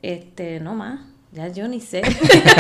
Este, 0.03 0.61
no 0.61 0.75
más. 0.75 1.01
Ya 1.33 1.47
yo 1.47 1.69
ni 1.69 1.81
sé. 1.81 2.03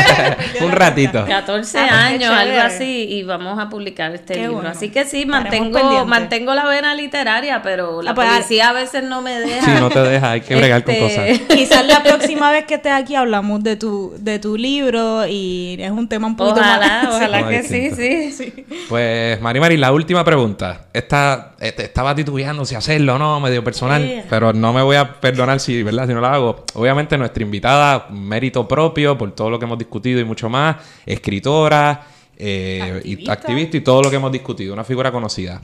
un 0.60 0.70
ratito. 0.70 1.24
14 1.26 1.76
ah, 1.76 2.06
años, 2.06 2.30
algo 2.30 2.60
así, 2.60 3.08
y 3.10 3.24
vamos 3.24 3.58
a 3.58 3.68
publicar 3.68 4.14
este 4.14 4.46
libro. 4.46 4.68
Así 4.68 4.90
que 4.90 5.04
sí, 5.04 5.26
mantengo, 5.26 6.06
mantengo 6.06 6.54
la 6.54 6.66
vena 6.66 6.94
literaria, 6.94 7.62
pero 7.62 8.00
la 8.00 8.12
ah, 8.12 8.14
pues, 8.14 8.28
policía 8.28 8.68
a 8.68 8.72
veces 8.72 9.02
no 9.02 9.22
me 9.22 9.40
deja. 9.40 9.64
Sí, 9.64 9.72
no 9.80 9.90
te 9.90 9.98
deja, 9.98 10.30
hay 10.30 10.42
que 10.42 10.54
bregar 10.54 10.84
con 10.84 10.94
este, 10.94 11.02
cosas. 11.02 11.48
Quizás 11.56 11.84
la 11.84 12.04
próxima 12.04 12.52
vez 12.52 12.64
que 12.64 12.74
estés 12.74 12.92
aquí 12.92 13.16
hablamos 13.16 13.60
de 13.64 13.74
tu, 13.74 14.14
de 14.20 14.38
tu 14.38 14.56
libro 14.56 15.26
y 15.26 15.76
es 15.80 15.90
un 15.90 16.08
tema 16.08 16.28
un 16.28 16.36
poquito 16.36 16.60
ojalá, 16.60 17.02
más... 17.02 17.14
Ojalá 17.16 17.48
que 17.48 17.64
sí, 17.64 17.90
sí, 18.30 18.66
Pues, 18.88 19.40
Mari 19.40 19.58
Mari, 19.58 19.76
la 19.78 19.90
última 19.90 20.22
pregunta. 20.22 20.82
Esta, 20.92 21.54
este, 21.58 21.86
estaba 21.86 22.14
titubeando 22.14 22.64
si 22.64 22.76
hacerlo 22.76 23.16
o 23.16 23.18
no, 23.18 23.40
medio 23.40 23.64
personal, 23.64 24.26
pero 24.30 24.52
no 24.52 24.72
me 24.72 24.82
voy 24.82 24.94
a 24.94 25.20
perdonar 25.20 25.58
si, 25.58 25.82
¿verdad? 25.82 26.06
si 26.06 26.14
no 26.14 26.20
la 26.20 26.34
hago. 26.34 26.64
Obviamente 26.74 27.18
nuestra 27.18 27.42
invitada, 27.42 28.06
mérito 28.10 28.59
propio 28.66 29.16
por 29.16 29.32
todo 29.32 29.50
lo 29.50 29.58
que 29.58 29.64
hemos 29.64 29.78
discutido 29.78 30.20
y 30.20 30.24
mucho 30.24 30.48
más, 30.48 30.76
escritora, 31.06 32.06
eh, 32.36 33.02
y 33.04 33.28
activista 33.30 33.76
y 33.76 33.80
todo 33.82 34.02
lo 34.02 34.10
que 34.10 34.16
hemos 34.16 34.32
discutido, 34.32 34.72
una 34.72 34.84
figura 34.84 35.12
conocida. 35.12 35.60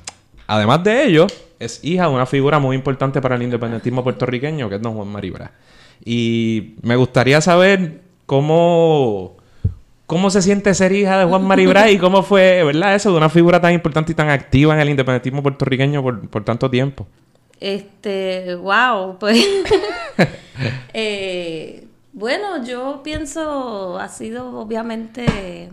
Además 0.46 0.84
de 0.84 1.04
ello, 1.04 1.26
es 1.58 1.82
hija 1.82 2.06
de 2.06 2.14
una 2.14 2.26
figura 2.26 2.58
muy 2.58 2.76
importante 2.76 3.20
para 3.20 3.36
el 3.36 3.42
independentismo 3.42 4.04
puertorriqueño, 4.04 4.68
que 4.68 4.76
es 4.76 4.82
don 4.82 4.94
Juan 4.94 5.08
Maribra. 5.08 5.52
Y 6.04 6.74
me 6.82 6.96
gustaría 6.96 7.40
saber 7.40 8.02
cómo, 8.26 9.36
cómo 10.06 10.30
se 10.30 10.42
siente 10.42 10.74
ser 10.74 10.92
hija 10.92 11.18
de 11.18 11.24
Juan 11.24 11.44
Maribra 11.44 11.90
y 11.90 11.98
cómo 11.98 12.22
fue, 12.22 12.62
¿verdad? 12.62 12.94
Eso 12.94 13.10
de 13.10 13.16
una 13.16 13.30
figura 13.30 13.60
tan 13.60 13.72
importante 13.72 14.12
y 14.12 14.14
tan 14.14 14.28
activa 14.28 14.74
en 14.74 14.80
el 14.80 14.90
independentismo 14.90 15.42
puertorriqueño 15.42 16.02
por, 16.02 16.28
por 16.28 16.44
tanto 16.44 16.70
tiempo. 16.70 17.06
Este, 17.58 18.54
wow, 18.54 19.18
pues 19.18 19.42
eh, 20.94 21.85
bueno, 22.16 22.64
yo 22.64 23.02
pienso, 23.04 23.98
ha 23.98 24.08
sido 24.08 24.58
obviamente 24.58 25.70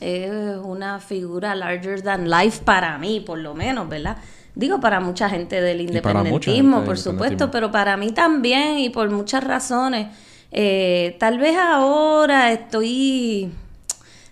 eh, 0.00 0.56
una 0.64 1.00
figura 1.00 1.54
larger 1.54 2.00
than 2.00 2.30
life 2.30 2.62
para 2.64 2.96
mí, 2.96 3.20
por 3.20 3.38
lo 3.38 3.54
menos, 3.54 3.86
¿verdad? 3.86 4.16
Digo 4.54 4.80
para 4.80 5.00
mucha 5.00 5.28
gente 5.28 5.60
del 5.60 5.82
independentismo, 5.82 6.82
por 6.82 6.96
supuesto, 6.96 7.50
pero 7.50 7.70
para 7.70 7.98
mí 7.98 8.12
también 8.12 8.78
y 8.78 8.88
por 8.88 9.10
muchas 9.10 9.44
razones. 9.44 10.08
Eh, 10.50 11.18
tal 11.20 11.38
vez 11.38 11.58
ahora 11.58 12.52
estoy, 12.52 13.52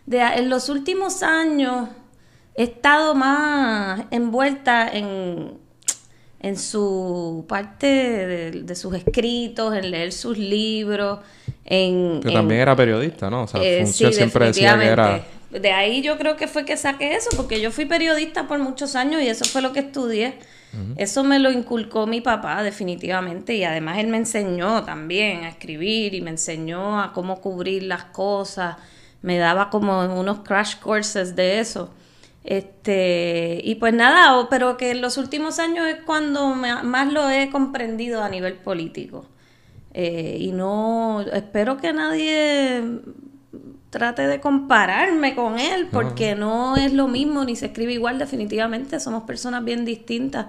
de, 0.07 0.21
en 0.21 0.49
los 0.49 0.71
últimos 0.71 1.23
años, 1.23 1.91
he 2.55 2.63
estado 2.63 3.15
más 3.15 4.01
envuelta 4.11 4.89
en 4.91 5.59
en 6.41 6.57
su 6.57 7.45
parte 7.49 7.87
de, 8.53 8.75
sus 8.75 8.95
escritos, 8.95 9.75
en 9.75 9.91
leer 9.91 10.13
sus 10.13 10.39
libros, 10.39 11.21
en... 11.65 12.21
Que 12.21 12.31
también 12.31 12.61
era 12.61 12.77
periodista, 12.77 13.29
¿no? 13.29 13.43
O 13.43 13.47
sea, 13.47 13.63
eh, 13.63 13.87
siempre 13.87 14.47
decía 14.47 14.79
que 14.79 14.87
era... 14.87 15.25
De 15.51 15.73
ahí 15.73 16.03
yo 16.03 16.19
creo 16.19 16.37
que 16.37 16.47
fue 16.47 16.67
que 16.67 16.77
saqué 16.77 17.15
eso, 17.15 17.31
porque 17.35 17.61
yo 17.61 17.71
fui 17.71 17.87
periodista 17.87 18.47
por 18.47 18.59
muchos 18.59 18.95
años 18.95 19.23
y 19.23 19.29
eso 19.29 19.47
fue 19.47 19.63
lo 19.63 19.73
que 19.73 19.81
estudié. 19.81 20.35
Eso 20.97 21.25
me 21.25 21.39
lo 21.39 21.51
inculcó 21.51 22.07
mi 22.07 22.21
papá 22.21 22.63
definitivamente 22.63 23.55
y 23.55 23.65
además 23.65 23.99
él 23.99 24.09
me 24.09 24.19
enseñó 24.19 24.85
también 24.85 25.45
a 25.45 25.49
escribir 25.49 26.13
y 26.13 26.21
me 26.21 26.31
enseñó 26.31 27.01
a 27.01 27.15
cómo 27.15 27.41
cubrir 27.41 27.85
las 27.85 28.05
cosas, 28.05 28.77
me 29.23 29.39
daba 29.39 29.71
como 29.71 30.05
unos 30.15 30.41
crash 30.41 30.77
courses 30.77 31.35
de 31.35 31.61
eso. 31.61 31.91
Este, 32.49 33.61
y 33.63 33.75
pues 33.75 33.93
nada, 33.93 34.49
pero 34.49 34.79
que 34.79 34.93
en 34.93 35.03
los 35.03 35.19
últimos 35.19 35.59
años 35.59 35.87
es 35.87 35.97
cuando 36.07 36.55
más 36.55 37.13
lo 37.13 37.29
he 37.29 37.51
comprendido 37.51 38.23
a 38.23 38.31
nivel 38.31 38.55
político. 38.55 39.27
Eh, 39.93 40.39
y 40.41 40.53
no, 40.53 41.21
espero 41.21 41.77
que 41.77 41.93
nadie 41.93 42.83
trate 43.91 44.27
de 44.27 44.41
compararme 44.41 45.35
con 45.35 45.59
él, 45.59 45.89
porque 45.93 46.35
no 46.37 46.77
es 46.77 46.95
lo 46.95 47.07
mismo, 47.07 47.45
ni 47.45 47.55
se 47.55 47.67
escribe 47.67 47.93
igual 47.93 48.19
definitivamente, 48.19 48.99
somos 48.99 49.25
personas 49.25 49.63
bien 49.63 49.85
distintas. 49.85 50.47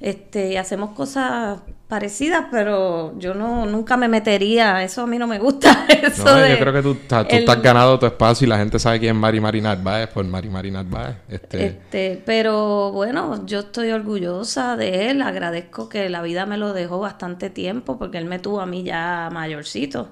Este, 0.00 0.58
hacemos 0.58 0.90
cosas 0.90 1.60
parecidas, 1.92 2.46
pero 2.50 3.12
yo 3.18 3.34
no 3.34 3.66
nunca 3.66 3.98
me 3.98 4.08
metería, 4.08 4.82
eso 4.82 5.02
a 5.02 5.06
mí 5.06 5.18
no 5.18 5.26
me 5.26 5.38
gusta. 5.38 5.84
Eso 6.02 6.24
no, 6.24 6.48
yo 6.48 6.58
creo 6.58 6.72
que 6.72 6.80
tú, 6.80 6.94
tú 6.94 7.16
estás 7.28 7.62
ganado 7.62 7.98
tu 7.98 8.06
espacio 8.06 8.46
y 8.46 8.48
la 8.48 8.56
gente 8.56 8.78
sabe 8.78 8.98
quién 8.98 9.14
es 9.14 9.20
Mari 9.20 9.42
Mari 9.42 9.60
Narváez 9.60 10.08
por 10.08 10.24
Mari 10.24 10.48
Mari 10.48 10.70
Narváez. 10.70 11.16
Este... 11.28 11.66
este, 11.66 12.22
pero 12.24 12.92
bueno, 12.92 13.44
yo 13.44 13.58
estoy 13.58 13.90
orgullosa 13.90 14.74
de 14.78 15.10
él, 15.10 15.20
agradezco 15.20 15.90
que 15.90 16.08
la 16.08 16.22
vida 16.22 16.46
me 16.46 16.56
lo 16.56 16.72
dejó 16.72 16.98
bastante 16.98 17.50
tiempo 17.50 17.98
porque 17.98 18.16
él 18.16 18.24
me 18.24 18.38
tuvo 18.38 18.62
a 18.62 18.66
mí 18.66 18.84
ya 18.84 19.28
mayorcito. 19.30 20.08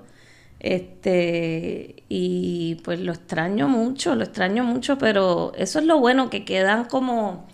Este, 0.59 2.05
y 2.11 2.75
pues 2.85 3.01
lo 3.01 3.13
extraño 3.13 3.69
mucho, 3.69 4.15
lo 4.17 4.25
extraño 4.25 4.65
mucho, 4.65 4.99
pero 4.99 5.53
eso 5.57 5.79
es 5.79 5.87
lo 5.87 5.99
bueno 5.99 6.29
que 6.29 6.45
quedan 6.45 6.85
como 6.85 7.49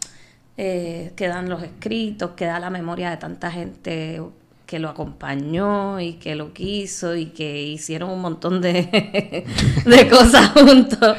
eh, 0.56 1.12
quedan 1.16 1.48
los 1.48 1.62
escritos, 1.62 2.32
queda 2.32 2.58
la 2.58 2.70
memoria 2.70 3.10
de 3.10 3.16
tanta 3.16 3.50
gente 3.50 4.22
que 4.66 4.78
lo 4.80 4.88
acompañó 4.88 6.00
y 6.00 6.14
que 6.14 6.34
lo 6.34 6.52
quiso 6.52 7.14
y 7.14 7.26
que 7.26 7.62
hicieron 7.62 8.10
un 8.10 8.20
montón 8.20 8.60
de, 8.60 9.46
de 9.84 10.08
cosas 10.08 10.50
juntos. 10.50 11.16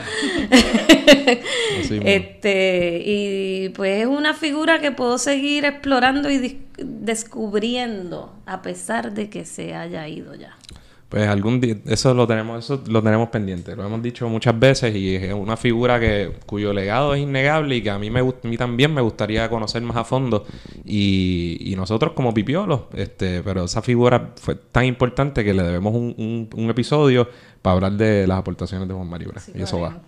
este, 1.89 3.01
y 3.05 3.69
pues 3.69 4.01
es 4.01 4.07
una 4.07 4.34
figura 4.34 4.80
que 4.80 4.91
puedo 4.91 5.18
seguir 5.18 5.65
explorando 5.65 6.30
y 6.30 6.61
descubriendo 6.77 8.34
a 8.45 8.61
pesar 8.61 9.14
de 9.14 9.30
que 9.30 9.45
se 9.45 9.73
haya 9.76 10.07
ido 10.07 10.35
ya? 10.35 10.57
Pues 11.09 11.25
algún 11.29 11.61
día, 11.61 11.77
eso 11.85 12.13
lo 12.13 12.27
tenemos, 12.27 12.65
eso 12.65 12.84
lo 12.88 13.01
tenemos 13.01 13.29
pendiente, 13.29 13.77
lo 13.77 13.85
hemos 13.85 14.01
dicho 14.01 14.27
muchas 14.27 14.59
veces 14.59 14.93
y 14.93 15.15
es 15.15 15.34
una 15.34 15.55
figura 15.55 16.01
que, 16.01 16.34
cuyo 16.45 16.73
legado 16.73 17.13
es 17.15 17.21
innegable 17.21 17.77
y 17.77 17.81
que 17.81 17.89
a 17.89 17.97
mí 17.97 18.09
me 18.09 18.19
a 18.19 18.25
mí 18.43 18.57
también 18.57 18.93
me 18.93 18.99
gustaría 18.99 19.49
conocer 19.49 19.81
más 19.84 19.95
a 19.95 20.03
fondo. 20.03 20.45
Y, 20.84 21.57
y 21.61 21.75
nosotros 21.77 22.11
como 22.11 22.34
pipiolos, 22.34 22.81
este, 22.93 23.41
pero 23.41 23.63
esa 23.63 23.81
figura 23.81 24.34
fue 24.35 24.55
tan 24.55 24.84
importante 24.84 25.45
que 25.45 25.53
le 25.53 25.63
debemos 25.63 25.95
un, 25.95 26.13
un- 26.17 26.49
un 26.53 26.69
episodio 26.69 27.29
para 27.61 27.75
hablar 27.75 27.93
de 27.93 28.27
las 28.27 28.39
aportaciones 28.39 28.88
de 28.89 28.93
Juan 28.93 29.07
Mario 29.07 29.29
Bra, 29.29 29.41
y 29.55 29.61
eso 29.61 29.79
va. 29.79 30.01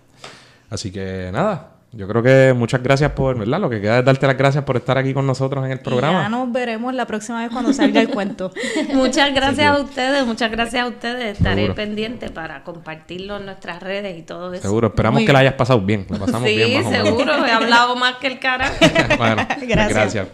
Así 0.69 0.91
que 0.91 1.29
nada, 1.31 1.77
yo 1.91 2.07
creo 2.07 2.21
que 2.21 2.53
muchas 2.55 2.83
gracias 2.83 3.11
por, 3.13 3.37
¿verdad? 3.39 3.59
Lo 3.59 3.69
que 3.69 3.81
queda 3.81 3.99
es 3.99 4.05
darte 4.05 4.27
las 4.27 4.37
gracias 4.37 4.63
por 4.63 4.77
estar 4.77 4.97
aquí 4.97 5.13
con 5.13 5.25
nosotros 5.25 5.65
en 5.65 5.71
el 5.71 5.79
Y 5.79 5.81
programa. 5.81 6.21
ya 6.23 6.29
nos 6.29 6.51
veremos 6.51 6.93
la 6.93 7.05
próxima 7.07 7.41
vez 7.41 7.49
cuando 7.51 7.73
salga 7.73 7.99
el 8.01 8.09
cuento. 8.09 8.51
Muchas 8.93 9.33
gracias 9.33 9.67
a 9.75 9.81
ustedes, 9.81 10.25
muchas 10.25 10.51
gracias 10.51 10.83
a 10.83 10.87
ustedes. 10.87 11.37
Estaré 11.37 11.61
Seguro. 11.63 11.75
pendiente 11.75 12.29
para 12.29 12.63
compartirlo 12.63 13.37
en 13.37 13.45
nuestras 13.47 13.81
redes 13.81 14.17
y 14.19 14.21
todo 14.21 14.53
eso. 14.53 14.61
Seguro, 14.61 14.87
esperamos 14.89 15.19
Muy 15.21 15.25
que 15.25 15.33
la 15.33 15.39
hayas 15.39 15.53
pasado 15.55 15.81
bien, 15.81 16.05
la 16.09 16.19
pasamos 16.19 16.47
sí, 16.47 16.55
bien 16.55 16.75
más 16.83 16.85
o 16.85 16.89
menos. 16.91 17.07
seguro, 17.07 17.45
he 17.45 17.51
hablado 17.51 17.95
más 17.95 18.15
que 18.17 18.27
el 18.27 18.39
cara. 18.39 18.71
bueno, 19.17 19.47
Gracias. 19.67 19.89
gracias. 19.89 20.27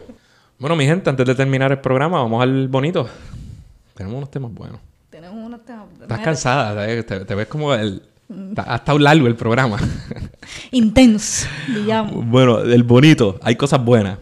Bueno, 0.59 0.75
mi 0.75 0.85
gente, 0.85 1.09
antes 1.09 1.25
de 1.25 1.35
terminar 1.35 1.71
el 1.71 1.79
programa, 1.79 2.17
vamos 2.21 2.41
al 2.43 2.67
bonito. 2.67 3.07
Tenemos 3.93 4.17
unos 4.17 4.29
temas 4.31 4.51
buenos. 4.53 4.79
Tenemos 5.09 5.37
unos 5.37 5.63
temas. 5.63 5.85
Estás 6.01 6.19
cansada, 6.19 6.85
te, 6.85 7.03
te 7.03 7.35
ves 7.35 7.47
como 7.47 7.73
el... 7.73 8.01
Ha 8.57 8.75
estado 8.77 8.97
largo 8.99 9.27
el 9.27 9.35
programa. 9.35 9.77
Intenso, 10.71 11.47
digamos. 11.67 12.25
bueno, 12.25 12.63
del 12.63 12.83
bonito, 12.83 13.39
hay 13.41 13.55
cosas 13.55 13.83
buenas. 13.83 14.17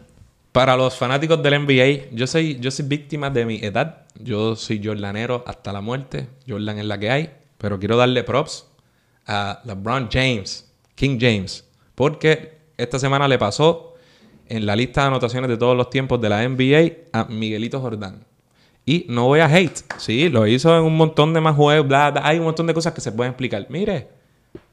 Para 0.51 0.77
los 0.77 0.95
fanáticos 0.95 1.41
del 1.41 1.63
NBA, 1.63 2.11
yo 2.11 2.27
soy, 2.27 2.59
yo 2.59 2.69
soy 2.69 2.85
víctima 2.85 3.29
de 3.29 3.45
mi 3.45 3.55
edad. 3.57 4.05
Yo 4.19 4.55
soy 4.55 4.83
jordanero 4.83 5.43
hasta 5.47 5.73
la 5.73 5.81
muerte. 5.81 6.27
Jordan 6.47 6.77
es 6.77 6.85
la 6.85 6.99
que 6.99 7.09
hay. 7.09 7.29
Pero 7.57 7.79
quiero 7.79 7.97
darle 7.97 8.23
props 8.23 8.67
a 9.25 9.61
LeBron 9.63 10.09
James, 10.11 10.71
King 10.95 11.17
James. 11.19 11.65
Porque 11.95 12.57
esta 12.77 12.99
semana 12.99 13.27
le 13.27 13.39
pasó 13.39 13.95
en 14.47 14.65
la 14.65 14.75
lista 14.75 15.01
de 15.01 15.07
anotaciones 15.07 15.49
de 15.49 15.57
todos 15.57 15.75
los 15.75 15.89
tiempos 15.89 16.21
de 16.21 16.29
la 16.29 16.47
NBA 16.47 17.09
a 17.13 17.25
Miguelito 17.25 17.79
Jordán. 17.79 18.25
Y 18.85 19.05
no 19.09 19.27
voy 19.27 19.39
a 19.39 19.45
hate. 19.45 19.79
Sí, 19.97 20.29
lo 20.29 20.45
hizo 20.45 20.75
en 20.77 20.83
un 20.83 20.97
montón 20.97 21.33
de 21.33 21.41
más 21.41 21.55
juegos. 21.55 21.87
Bla, 21.87 22.11
bla. 22.11 22.21
Hay 22.25 22.39
un 22.39 22.45
montón 22.45 22.67
de 22.67 22.73
cosas 22.73 22.93
que 22.93 23.01
se 23.01 23.11
pueden 23.11 23.31
explicar. 23.31 23.65
Mire, 23.69 24.09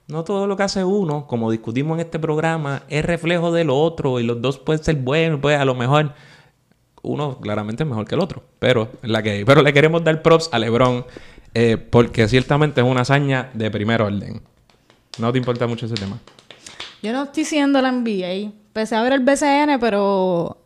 no 0.08 0.24
todo 0.24 0.46
lo 0.46 0.56
que 0.56 0.64
hace 0.64 0.84
uno, 0.84 1.26
como 1.26 1.50
discutimos 1.50 1.96
en 1.96 2.06
este 2.06 2.18
programa, 2.18 2.82
es 2.88 3.04
reflejo 3.04 3.52
del 3.52 3.70
otro 3.70 4.18
y 4.18 4.24
los 4.24 4.42
dos 4.42 4.58
pueden 4.58 4.82
ser 4.82 4.96
buenos, 4.96 5.40
pues 5.40 5.58
a 5.58 5.64
lo 5.64 5.74
mejor 5.74 6.12
uno 7.02 7.38
claramente 7.38 7.84
es 7.84 7.88
mejor 7.88 8.06
que 8.06 8.16
el 8.16 8.20
otro, 8.20 8.42
pero 8.58 8.90
la 9.02 9.22
que. 9.22 9.44
Pero 9.46 9.62
le 9.62 9.72
queremos 9.72 10.02
dar 10.04 10.20
props 10.22 10.50
a 10.52 10.58
LeBron 10.58 11.06
eh, 11.54 11.76
porque 11.76 12.28
ciertamente 12.28 12.80
es 12.80 12.86
una 12.86 13.02
hazaña 13.02 13.50
de 13.54 13.70
primer 13.70 14.02
orden. 14.02 14.42
No 15.18 15.32
te 15.32 15.38
importa 15.38 15.66
mucho 15.66 15.86
ese 15.86 15.94
tema. 15.94 16.18
Yo 17.02 17.12
no 17.12 17.24
estoy 17.24 17.44
siguiendo 17.44 17.80
la 17.80 17.90
NBA. 17.92 18.52
Empecé 18.70 18.96
a 18.96 19.02
ver 19.02 19.12
el 19.12 19.20
BCN, 19.20 19.78
pero 19.80 20.58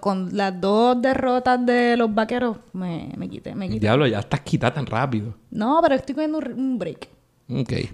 con 0.00 0.36
las 0.36 0.60
dos 0.60 1.00
derrotas 1.02 1.64
de 1.66 1.96
los 1.96 2.14
vaqueros 2.14 2.56
me, 2.72 3.10
me 3.16 3.28
quité, 3.28 3.54
me 3.54 3.66
quité. 3.68 3.80
Diablo, 3.80 4.06
ya 4.06 4.20
estás 4.20 4.40
quitada 4.40 4.74
tan 4.74 4.86
rápido. 4.86 5.34
No, 5.50 5.80
pero 5.82 5.94
estoy 5.96 6.14
cogiendo 6.14 6.38
un, 6.38 6.78
break. 6.78 7.08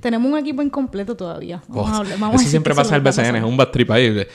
Tenemos 0.00 0.30
un 0.30 0.38
equipo 0.38 0.62
incompleto 0.62 1.16
todavía. 1.16 1.62
Vamos 1.68 1.90
Oh, 1.90 1.94
a 1.94 1.96
hablar- 1.98 2.18
vamos 2.18 2.40
eso 2.40 2.50
siempre 2.50 2.74
pasa 2.74 2.90
en 2.96 2.96
el 2.96 3.00
BCN, 3.12 3.36
es 3.36 3.44
un 3.44 3.56
bad 3.56 3.68
trip 3.70 3.90
ahí. 3.90 4.26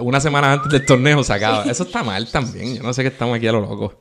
Una 0.00 0.20
semana 0.20 0.52
antes 0.54 0.72
del 0.72 0.84
torneo 0.84 1.22
se 1.22 1.32
acaba. 1.32 1.62
Eso 1.70 1.84
está 1.84 2.02
mal 2.02 2.26
también. 2.30 2.74
Yo 2.76 2.82
no 2.82 2.92
sé 2.92 3.02
que 3.02 3.08
estamos 3.08 3.36
aquí 3.36 3.46
a 3.46 3.52
lo 3.52 3.60
loco. 3.60 4.00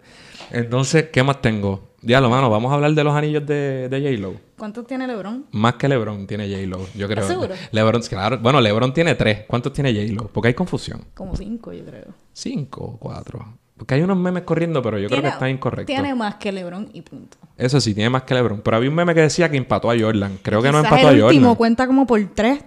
Entonces, 0.52 1.10
¿qué 1.12 1.24
más 1.24 1.42
tengo? 1.42 1.94
Diablo, 2.02 2.30
mano, 2.30 2.50
vamos 2.50 2.72
a 2.72 2.76
hablar 2.76 2.92
de 2.94 3.04
los 3.04 3.16
anillos 3.16 3.46
de, 3.46 3.88
de 3.88 4.02
J-Lo. 4.02 4.36
¿Cuántos 4.58 4.86
tiene 4.86 5.08
LeBron? 5.08 5.46
Más 5.52 5.76
que 5.76 5.88
LeBron 5.88 6.28
tiene 6.28 6.50
J-Lo, 6.50 6.80
yo 6.96 7.08
creo. 7.08 7.24
¿Estás 7.24 7.28
seguro? 7.28 7.54
LeBron, 7.72 8.02
claro. 8.02 8.40
Bueno, 8.40 8.60
LeBron 8.60 8.94
tiene 8.94 9.16
tres. 9.16 9.46
¿Cuántos 9.48 9.72
tiene 9.72 9.94
J-Lo? 9.94 10.28
Porque 10.28 10.50
hay 10.50 10.54
confusión. 10.54 11.02
Como 11.14 11.36
cinco, 11.36 11.72
yo 11.72 11.86
creo. 11.86 12.08
¿Cinco 12.34 12.84
o 12.84 12.98
cuatro? 12.98 13.58
Porque 13.78 13.96
hay 13.96 14.02
unos 14.02 14.18
memes 14.18 14.44
corriendo, 14.44 14.82
pero 14.82 15.00
yo 15.00 15.08
creo 15.08 15.22
que 15.22 15.30
está 15.30 15.50
incorrecto. 15.50 15.88
Tiene 15.88 16.14
más 16.14 16.36
que 16.36 16.52
LeBron 16.52 16.90
y 16.94 17.02
punto. 17.02 17.38
Eso 17.58 17.80
sí, 17.80 17.94
tiene 17.94 18.10
más 18.10 18.24
que 18.24 18.34
LeBron. 18.34 18.62
Pero 18.62 18.78
había 18.78 18.90
un 18.90 18.96
meme 18.96 19.16
que 19.16 19.22
decía 19.22 19.50
que 19.50 19.58
empató 19.58 19.90
a 19.90 19.98
Jordan. 19.98 20.40
Creo 20.42 20.62
que 20.62 20.72
no 20.72 20.80
empató 20.80 21.08
a 21.08 21.12
el 21.12 21.22
Jordan. 21.22 21.38
último 21.38 21.56
cuenta 21.56 21.88
como 21.88 22.06
por 22.06 22.22
tres, 22.34 22.64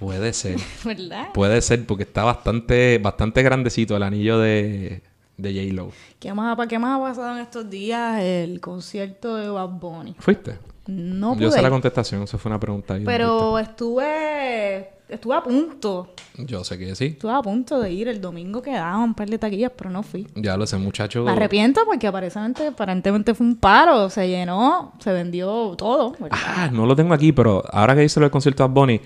Puede 0.00 0.32
ser. 0.32 0.56
¿verdad? 0.84 1.28
Puede 1.34 1.60
ser, 1.60 1.84
porque 1.84 2.04
está 2.04 2.24
bastante, 2.24 2.98
bastante 2.98 3.42
grandecito 3.42 3.94
el 3.96 4.02
anillo 4.02 4.38
de, 4.38 5.02
de 5.40 5.52
J-Lo. 5.52 5.90
¿Qué 6.18 6.32
más, 6.34 6.58
ha- 6.58 6.66
¿Qué 6.66 6.78
más 6.78 6.98
ha 6.98 7.02
pasado 7.02 7.36
en 7.36 7.42
estos 7.42 7.68
días? 7.70 8.20
El 8.22 8.60
concierto 8.60 9.36
de 9.36 9.48
Bad 9.48 9.68
Bunny. 9.68 10.14
¿Fuiste? 10.18 10.58
No 10.86 11.34
Yo 11.34 11.48
pude 11.48 11.52
sé 11.52 11.62
la 11.62 11.70
contestación, 11.70 12.22
eso 12.22 12.36
fue 12.38 12.50
una 12.50 12.58
pregunta 12.58 12.94
ahí. 12.94 13.04
pero 13.04 13.58
estuve 13.58 14.88
estuve 15.08 15.34
a 15.34 15.42
punto. 15.42 16.14
Yo 16.38 16.62
sé 16.64 16.78
que 16.78 16.94
sí. 16.94 17.06
Estuve 17.06 17.32
a 17.32 17.42
punto 17.42 17.80
de 17.80 17.92
ir. 17.92 18.06
El 18.08 18.20
domingo 18.20 18.62
quedaban 18.62 19.00
un 19.00 19.14
par 19.14 19.28
de 19.28 19.38
taquillas, 19.38 19.72
pero 19.76 19.90
no 19.90 20.02
fui. 20.02 20.26
Ya 20.36 20.56
lo 20.56 20.66
sé, 20.66 20.78
muchacho. 20.78 21.24
Me 21.24 21.32
arrepiento 21.32 21.82
porque 21.84 22.06
aparentemente, 22.06 22.68
aparentemente 22.68 23.34
fue 23.34 23.46
un 23.46 23.56
paro. 23.56 24.08
Se 24.08 24.28
llenó, 24.28 24.92
se 25.00 25.12
vendió 25.12 25.74
todo. 25.76 26.12
¿verdad? 26.12 26.38
Ah, 26.40 26.70
no 26.72 26.86
lo 26.86 26.94
tengo 26.96 27.12
aquí, 27.12 27.32
pero 27.32 27.62
ahora 27.72 27.94
que 27.96 28.04
hice 28.04 28.20
del 28.20 28.30
concierto 28.30 28.62
de 28.62 28.68
Bad 28.68 28.74
Bunny. 28.74 29.00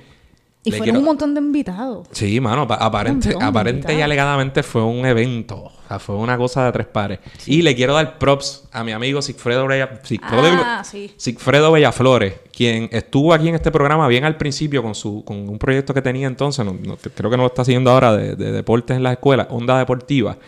Y 0.65 0.71
fueron 0.71 0.85
quiero- 0.85 0.99
un 1.01 1.05
montón 1.05 1.35
de 1.35 1.41
invitados. 1.41 2.07
Sí, 2.11 2.41
mano, 2.41 2.67
pa- 2.67 2.77
aparente, 2.77 3.35
aparente 3.41 3.95
y 3.95 4.01
alegadamente 4.01 4.63
fue 4.63 4.83
un 4.83 5.05
evento. 5.07 5.57
O 5.57 5.73
sea, 5.89 5.99
fue 5.99 6.17
una 6.17 6.37
cosa 6.39 6.65
de 6.65 6.73
tres 6.73 6.87
pares. 6.87 7.19
Y 7.47 7.61
le 7.63 7.75
quiero 7.77 7.93
dar 7.95 8.19
props 8.19 8.65
a 8.73 8.83
mi 8.83 8.93
amigo 8.93 9.21
Sigfredo, 9.21 9.67
Bella- 9.67 10.01
Sigfredo, 10.03 10.57
Ah, 10.65 10.83
sí. 10.83 11.13
Sigfredo 11.17 11.71
Bellaflores, 11.71 12.35
quien 12.57 12.89
estuvo 12.93 13.35
aquí 13.35 13.49
en 13.49 13.55
este 13.57 13.71
programa 13.71 14.09
bien 14.09 14.25
al 14.25 14.37
principio 14.39 14.83
con 14.83 14.95
su 14.95 15.23
con 15.25 15.47
un 15.49 15.59
proyecto 15.59 15.93
que 15.93 16.01
tenía 16.03 16.27
entonces, 16.27 16.65
no- 16.65 16.77
no- 16.83 16.97
creo 16.97 17.31
que 17.31 17.37
no 17.37 17.43
lo 17.43 17.49
está 17.49 17.63
haciendo 17.63 17.91
ahora, 17.91 18.17
de, 18.17 18.35
de 18.35 18.51
deportes 18.53 18.97
en 18.97 19.03
las 19.03 19.13
escuelas, 19.13 19.49
Onda 19.51 19.79
Deportiva, 19.79 20.39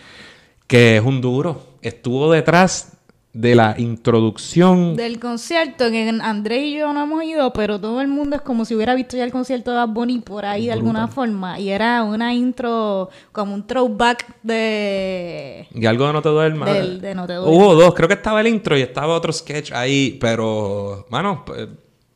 que 0.66 0.96
es 0.96 1.02
un 1.04 1.20
duro. 1.20 1.62
Estuvo 1.82 2.32
detrás 2.32 2.95
de 3.38 3.54
la 3.54 3.74
introducción 3.76 4.96
Del 4.96 5.20
concierto, 5.20 5.90
que 5.90 6.08
Andrés 6.22 6.64
y 6.64 6.78
yo 6.78 6.90
no 6.94 7.02
hemos 7.02 7.22
ido, 7.22 7.52
pero 7.52 7.78
todo 7.78 8.00
el 8.00 8.08
mundo 8.08 8.36
es 8.36 8.42
como 8.42 8.64
si 8.64 8.74
hubiera 8.74 8.94
visto 8.94 9.14
ya 9.16 9.24
el 9.24 9.30
concierto 9.30 9.72
de 9.72 9.76
Bad 9.76 9.88
Bunny 9.90 10.20
por 10.20 10.46
ahí 10.46 10.66
de 10.66 10.72
alguna 10.72 11.06
forma. 11.06 11.60
Y 11.60 11.68
era 11.68 12.02
una 12.02 12.32
intro, 12.32 13.10
como 13.32 13.52
un 13.54 13.66
throwback 13.66 14.36
de... 14.42 15.68
Y 15.74 15.84
algo 15.86 16.06
de 16.06 16.12
No 16.14 16.22
Te 16.22 16.28
Duermas. 16.30 16.72
Del- 16.72 17.00
de 17.00 17.14
No 17.14 17.26
Te 17.26 17.34
Duermas. 17.34 17.54
Hubo 17.56 17.74
dos. 17.74 17.94
Creo 17.94 18.08
que 18.08 18.14
estaba 18.14 18.40
el 18.40 18.46
intro 18.46 18.76
y 18.76 18.80
estaba 18.80 19.14
otro 19.14 19.32
sketch 19.32 19.72
ahí. 19.72 20.16
Pero, 20.20 21.06
mano, 21.10 21.44
p- 21.44 21.68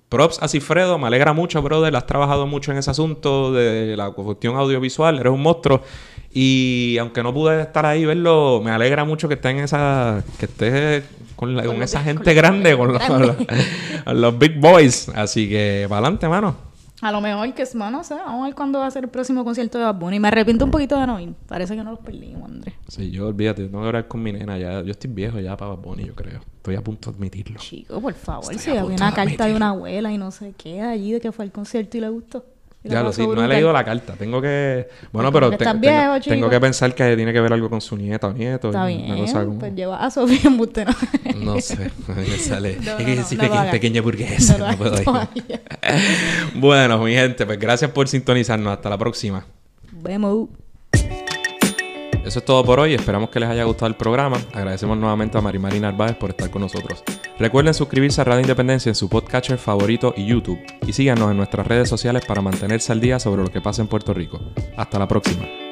props 0.09 0.43
a 0.43 0.49
Cifredo. 0.49 0.99
Me 0.99 1.07
alegra 1.07 1.33
mucho, 1.33 1.61
brother. 1.61 1.95
Has 1.97 2.07
trabajado 2.07 2.47
mucho 2.47 2.73
en 2.73 2.79
ese 2.79 2.91
asunto 2.91 3.53
de 3.53 3.95
la 3.97 4.11
cuestión 4.11 4.57
audiovisual. 4.57 5.19
Eres 5.19 5.33
un 5.33 5.43
monstruo. 5.43 5.83
Y 6.33 6.97
aunque 7.01 7.23
no 7.23 7.35
pude 7.35 7.63
estar 7.63 7.85
ahí 7.87 8.05
verlo, 8.05 8.61
me 8.65 8.71
alegra 8.71 9.05
mucho 9.05 9.27
que 9.29 9.35
estés 9.35 9.51
en 9.53 9.59
esa... 9.59 10.23
Que 10.39 10.47
estés 10.47 11.05
con, 11.37 11.57
la- 11.57 11.65
con 11.65 11.83
esa 11.83 11.99
big- 11.99 12.07
gente 12.07 12.25
con 12.25 12.35
grande, 12.35 12.77
con 12.77 12.93
los, 12.93 12.99
grandes. 13.03 13.37
los- 14.07 14.15
los 14.17 14.39
big 14.39 14.61
boys. 14.61 15.09
Así 15.11 15.49
que, 15.49 15.87
para 15.89 16.01
adelante, 16.01 16.29
mano. 16.29 16.55
A 17.03 17.11
lo 17.11 17.23
mejor 17.23 17.55
que 17.55 17.63
es, 17.63 17.75
bueno, 17.75 17.93
no 17.93 18.05
sé, 18.05 18.13
vamos 18.15 18.43
a 18.43 18.45
ver 18.45 18.55
cuándo 18.55 18.79
va 18.79 18.87
a 18.87 18.91
ser 18.91 19.05
el 19.05 19.09
próximo 19.11 19.43
concierto 19.43 19.79
de 19.79 19.85
Bad 19.85 19.95
Bunny. 19.95 20.21
Me 20.21 20.29
arrepiento 20.29 20.67
un 20.67 20.71
poquito 20.71 21.01
de 21.01 21.07
no 21.07 21.19
ir. 21.19 21.33
Parece 21.49 21.75
que 21.75 21.83
no 21.83 21.93
los 21.93 22.01
perdimos, 22.01 22.45
Andrés. 22.49 22.75
Sí, 22.89 23.11
yo 23.11 23.27
olvídate. 23.27 23.65
Tengo 23.65 23.81
que 23.81 23.87
hablar 23.87 24.07
con 24.07 24.23
mi 24.23 24.33
nena 24.33 24.59
ya. 24.59 24.83
Yo 24.83 24.91
estoy 24.91 25.11
viejo 25.11 25.41
ya 25.41 25.57
para 25.57 25.71
Bad 25.71 25.79
Bunny, 25.83 26.05
yo 26.05 26.15
creo. 26.15 26.41
Estoy 26.59 26.75
a 26.77 26.83
punto 26.83 27.11
de 27.11 27.17
admitirlo. 27.17 27.59
Chico, 27.59 27.99
por 28.03 28.13
favor, 28.13 28.45
Estoy 28.53 28.59
si 28.59 28.71
había 28.79 28.85
una 28.85 29.15
carta 29.15 29.47
de 29.47 29.55
una 29.57 29.71
abuela 29.71 30.13
y 30.13 30.19
no 30.19 30.31
sé 30.31 30.53
qué 30.59 30.83
allí 30.83 31.13
de 31.13 31.21
que 31.23 31.33
fue 31.33 31.47
al 31.47 31.53
concierto 31.53 31.97
y 31.97 32.01
le 32.03 32.11
gustó. 32.11 32.45
Ya 32.83 33.03
lo 33.03 33.13
sí, 33.13 33.27
no 33.27 33.45
he 33.45 33.49
leído 33.49 33.73
la 33.75 33.85
carta. 33.85 34.15
Tengo 34.15 34.41
que. 34.41 34.89
Bueno, 35.13 35.29
Como 35.31 35.33
pero 35.33 35.51
que 35.51 35.59
te- 35.59 35.65
tengo, 35.67 35.81
viejo, 35.81 36.19
chico. 36.19 36.35
tengo 36.35 36.49
que 36.49 36.61
pensar 36.61 36.95
que 36.95 37.15
tiene 37.15 37.31
que 37.33 37.41
ver 37.41 37.53
algo 37.53 37.69
con 37.69 37.81
su 37.83 37.95
nieta 37.97 38.29
o 38.29 38.33
nieto. 38.33 38.69
Está 38.69 38.87
bien, 38.87 39.19
cosa 39.19 39.45
como- 39.45 39.59
pues 39.59 39.75
lleva 39.75 39.99
a 40.03 40.11
Sofía 40.11 40.41
en 40.45 40.57
buste, 40.57 40.87
¿no? 40.87 40.93
No 41.37 41.61
sé. 41.61 41.77
Mí 42.09 42.15
me 42.17 42.39
sale. 42.39 42.77
No, 42.77 42.93
es 42.93 42.99
no, 43.01 43.05
que 43.05 43.17
no, 43.17 43.25
sí, 43.25 43.37
no 43.37 43.43
lo 43.43 43.49
peque- 43.49 43.59
hagas. 43.59 43.71
pequeña 43.73 44.01
burguesa. 44.01 44.57
No 44.57 44.77
puedo 44.79 44.95
ir. 44.99 45.07
bueno, 46.55 46.99
mi 47.05 47.13
gente, 47.13 47.45
pues 47.45 47.59
gracias 47.59 47.91
por 47.91 48.09
sintonizarnos. 48.09 48.73
Hasta 48.73 48.89
la 48.89 48.97
próxima. 48.99 49.45
Vemos. 49.93 50.49
Eso 52.31 52.39
es 52.39 52.45
todo 52.45 52.65
por 52.65 52.79
hoy. 52.79 52.95
Esperamos 52.95 53.29
que 53.29 53.41
les 53.41 53.49
haya 53.49 53.65
gustado 53.65 53.89
el 53.89 53.97
programa. 53.97 54.37
Agradecemos 54.53 54.97
nuevamente 54.97 55.37
a 55.37 55.41
Marimari 55.41 55.81
Narváez 55.81 56.15
por 56.15 56.31
estar 56.31 56.49
con 56.49 56.63
nosotros. 56.63 57.03
Recuerden 57.41 57.75
suscribirse 57.75 58.21
a 58.21 58.25
Radio 58.25 58.43
Independencia 58.43 58.89
en 58.89 58.95
su 58.95 59.09
podcatcher 59.09 59.59
favorito 59.59 60.15
y 60.17 60.27
YouTube. 60.27 60.61
Y 60.87 60.93
síganos 60.93 61.33
en 61.33 61.39
nuestras 61.39 61.67
redes 61.67 61.89
sociales 61.89 62.25
para 62.25 62.41
mantenerse 62.41 62.93
al 62.93 63.01
día 63.01 63.19
sobre 63.19 63.43
lo 63.43 63.51
que 63.51 63.61
pasa 63.61 63.83
en 63.83 63.89
Puerto 63.89 64.15
Rico. 64.15 64.41
Hasta 64.77 65.01
la 65.01 65.09
próxima. 65.09 65.70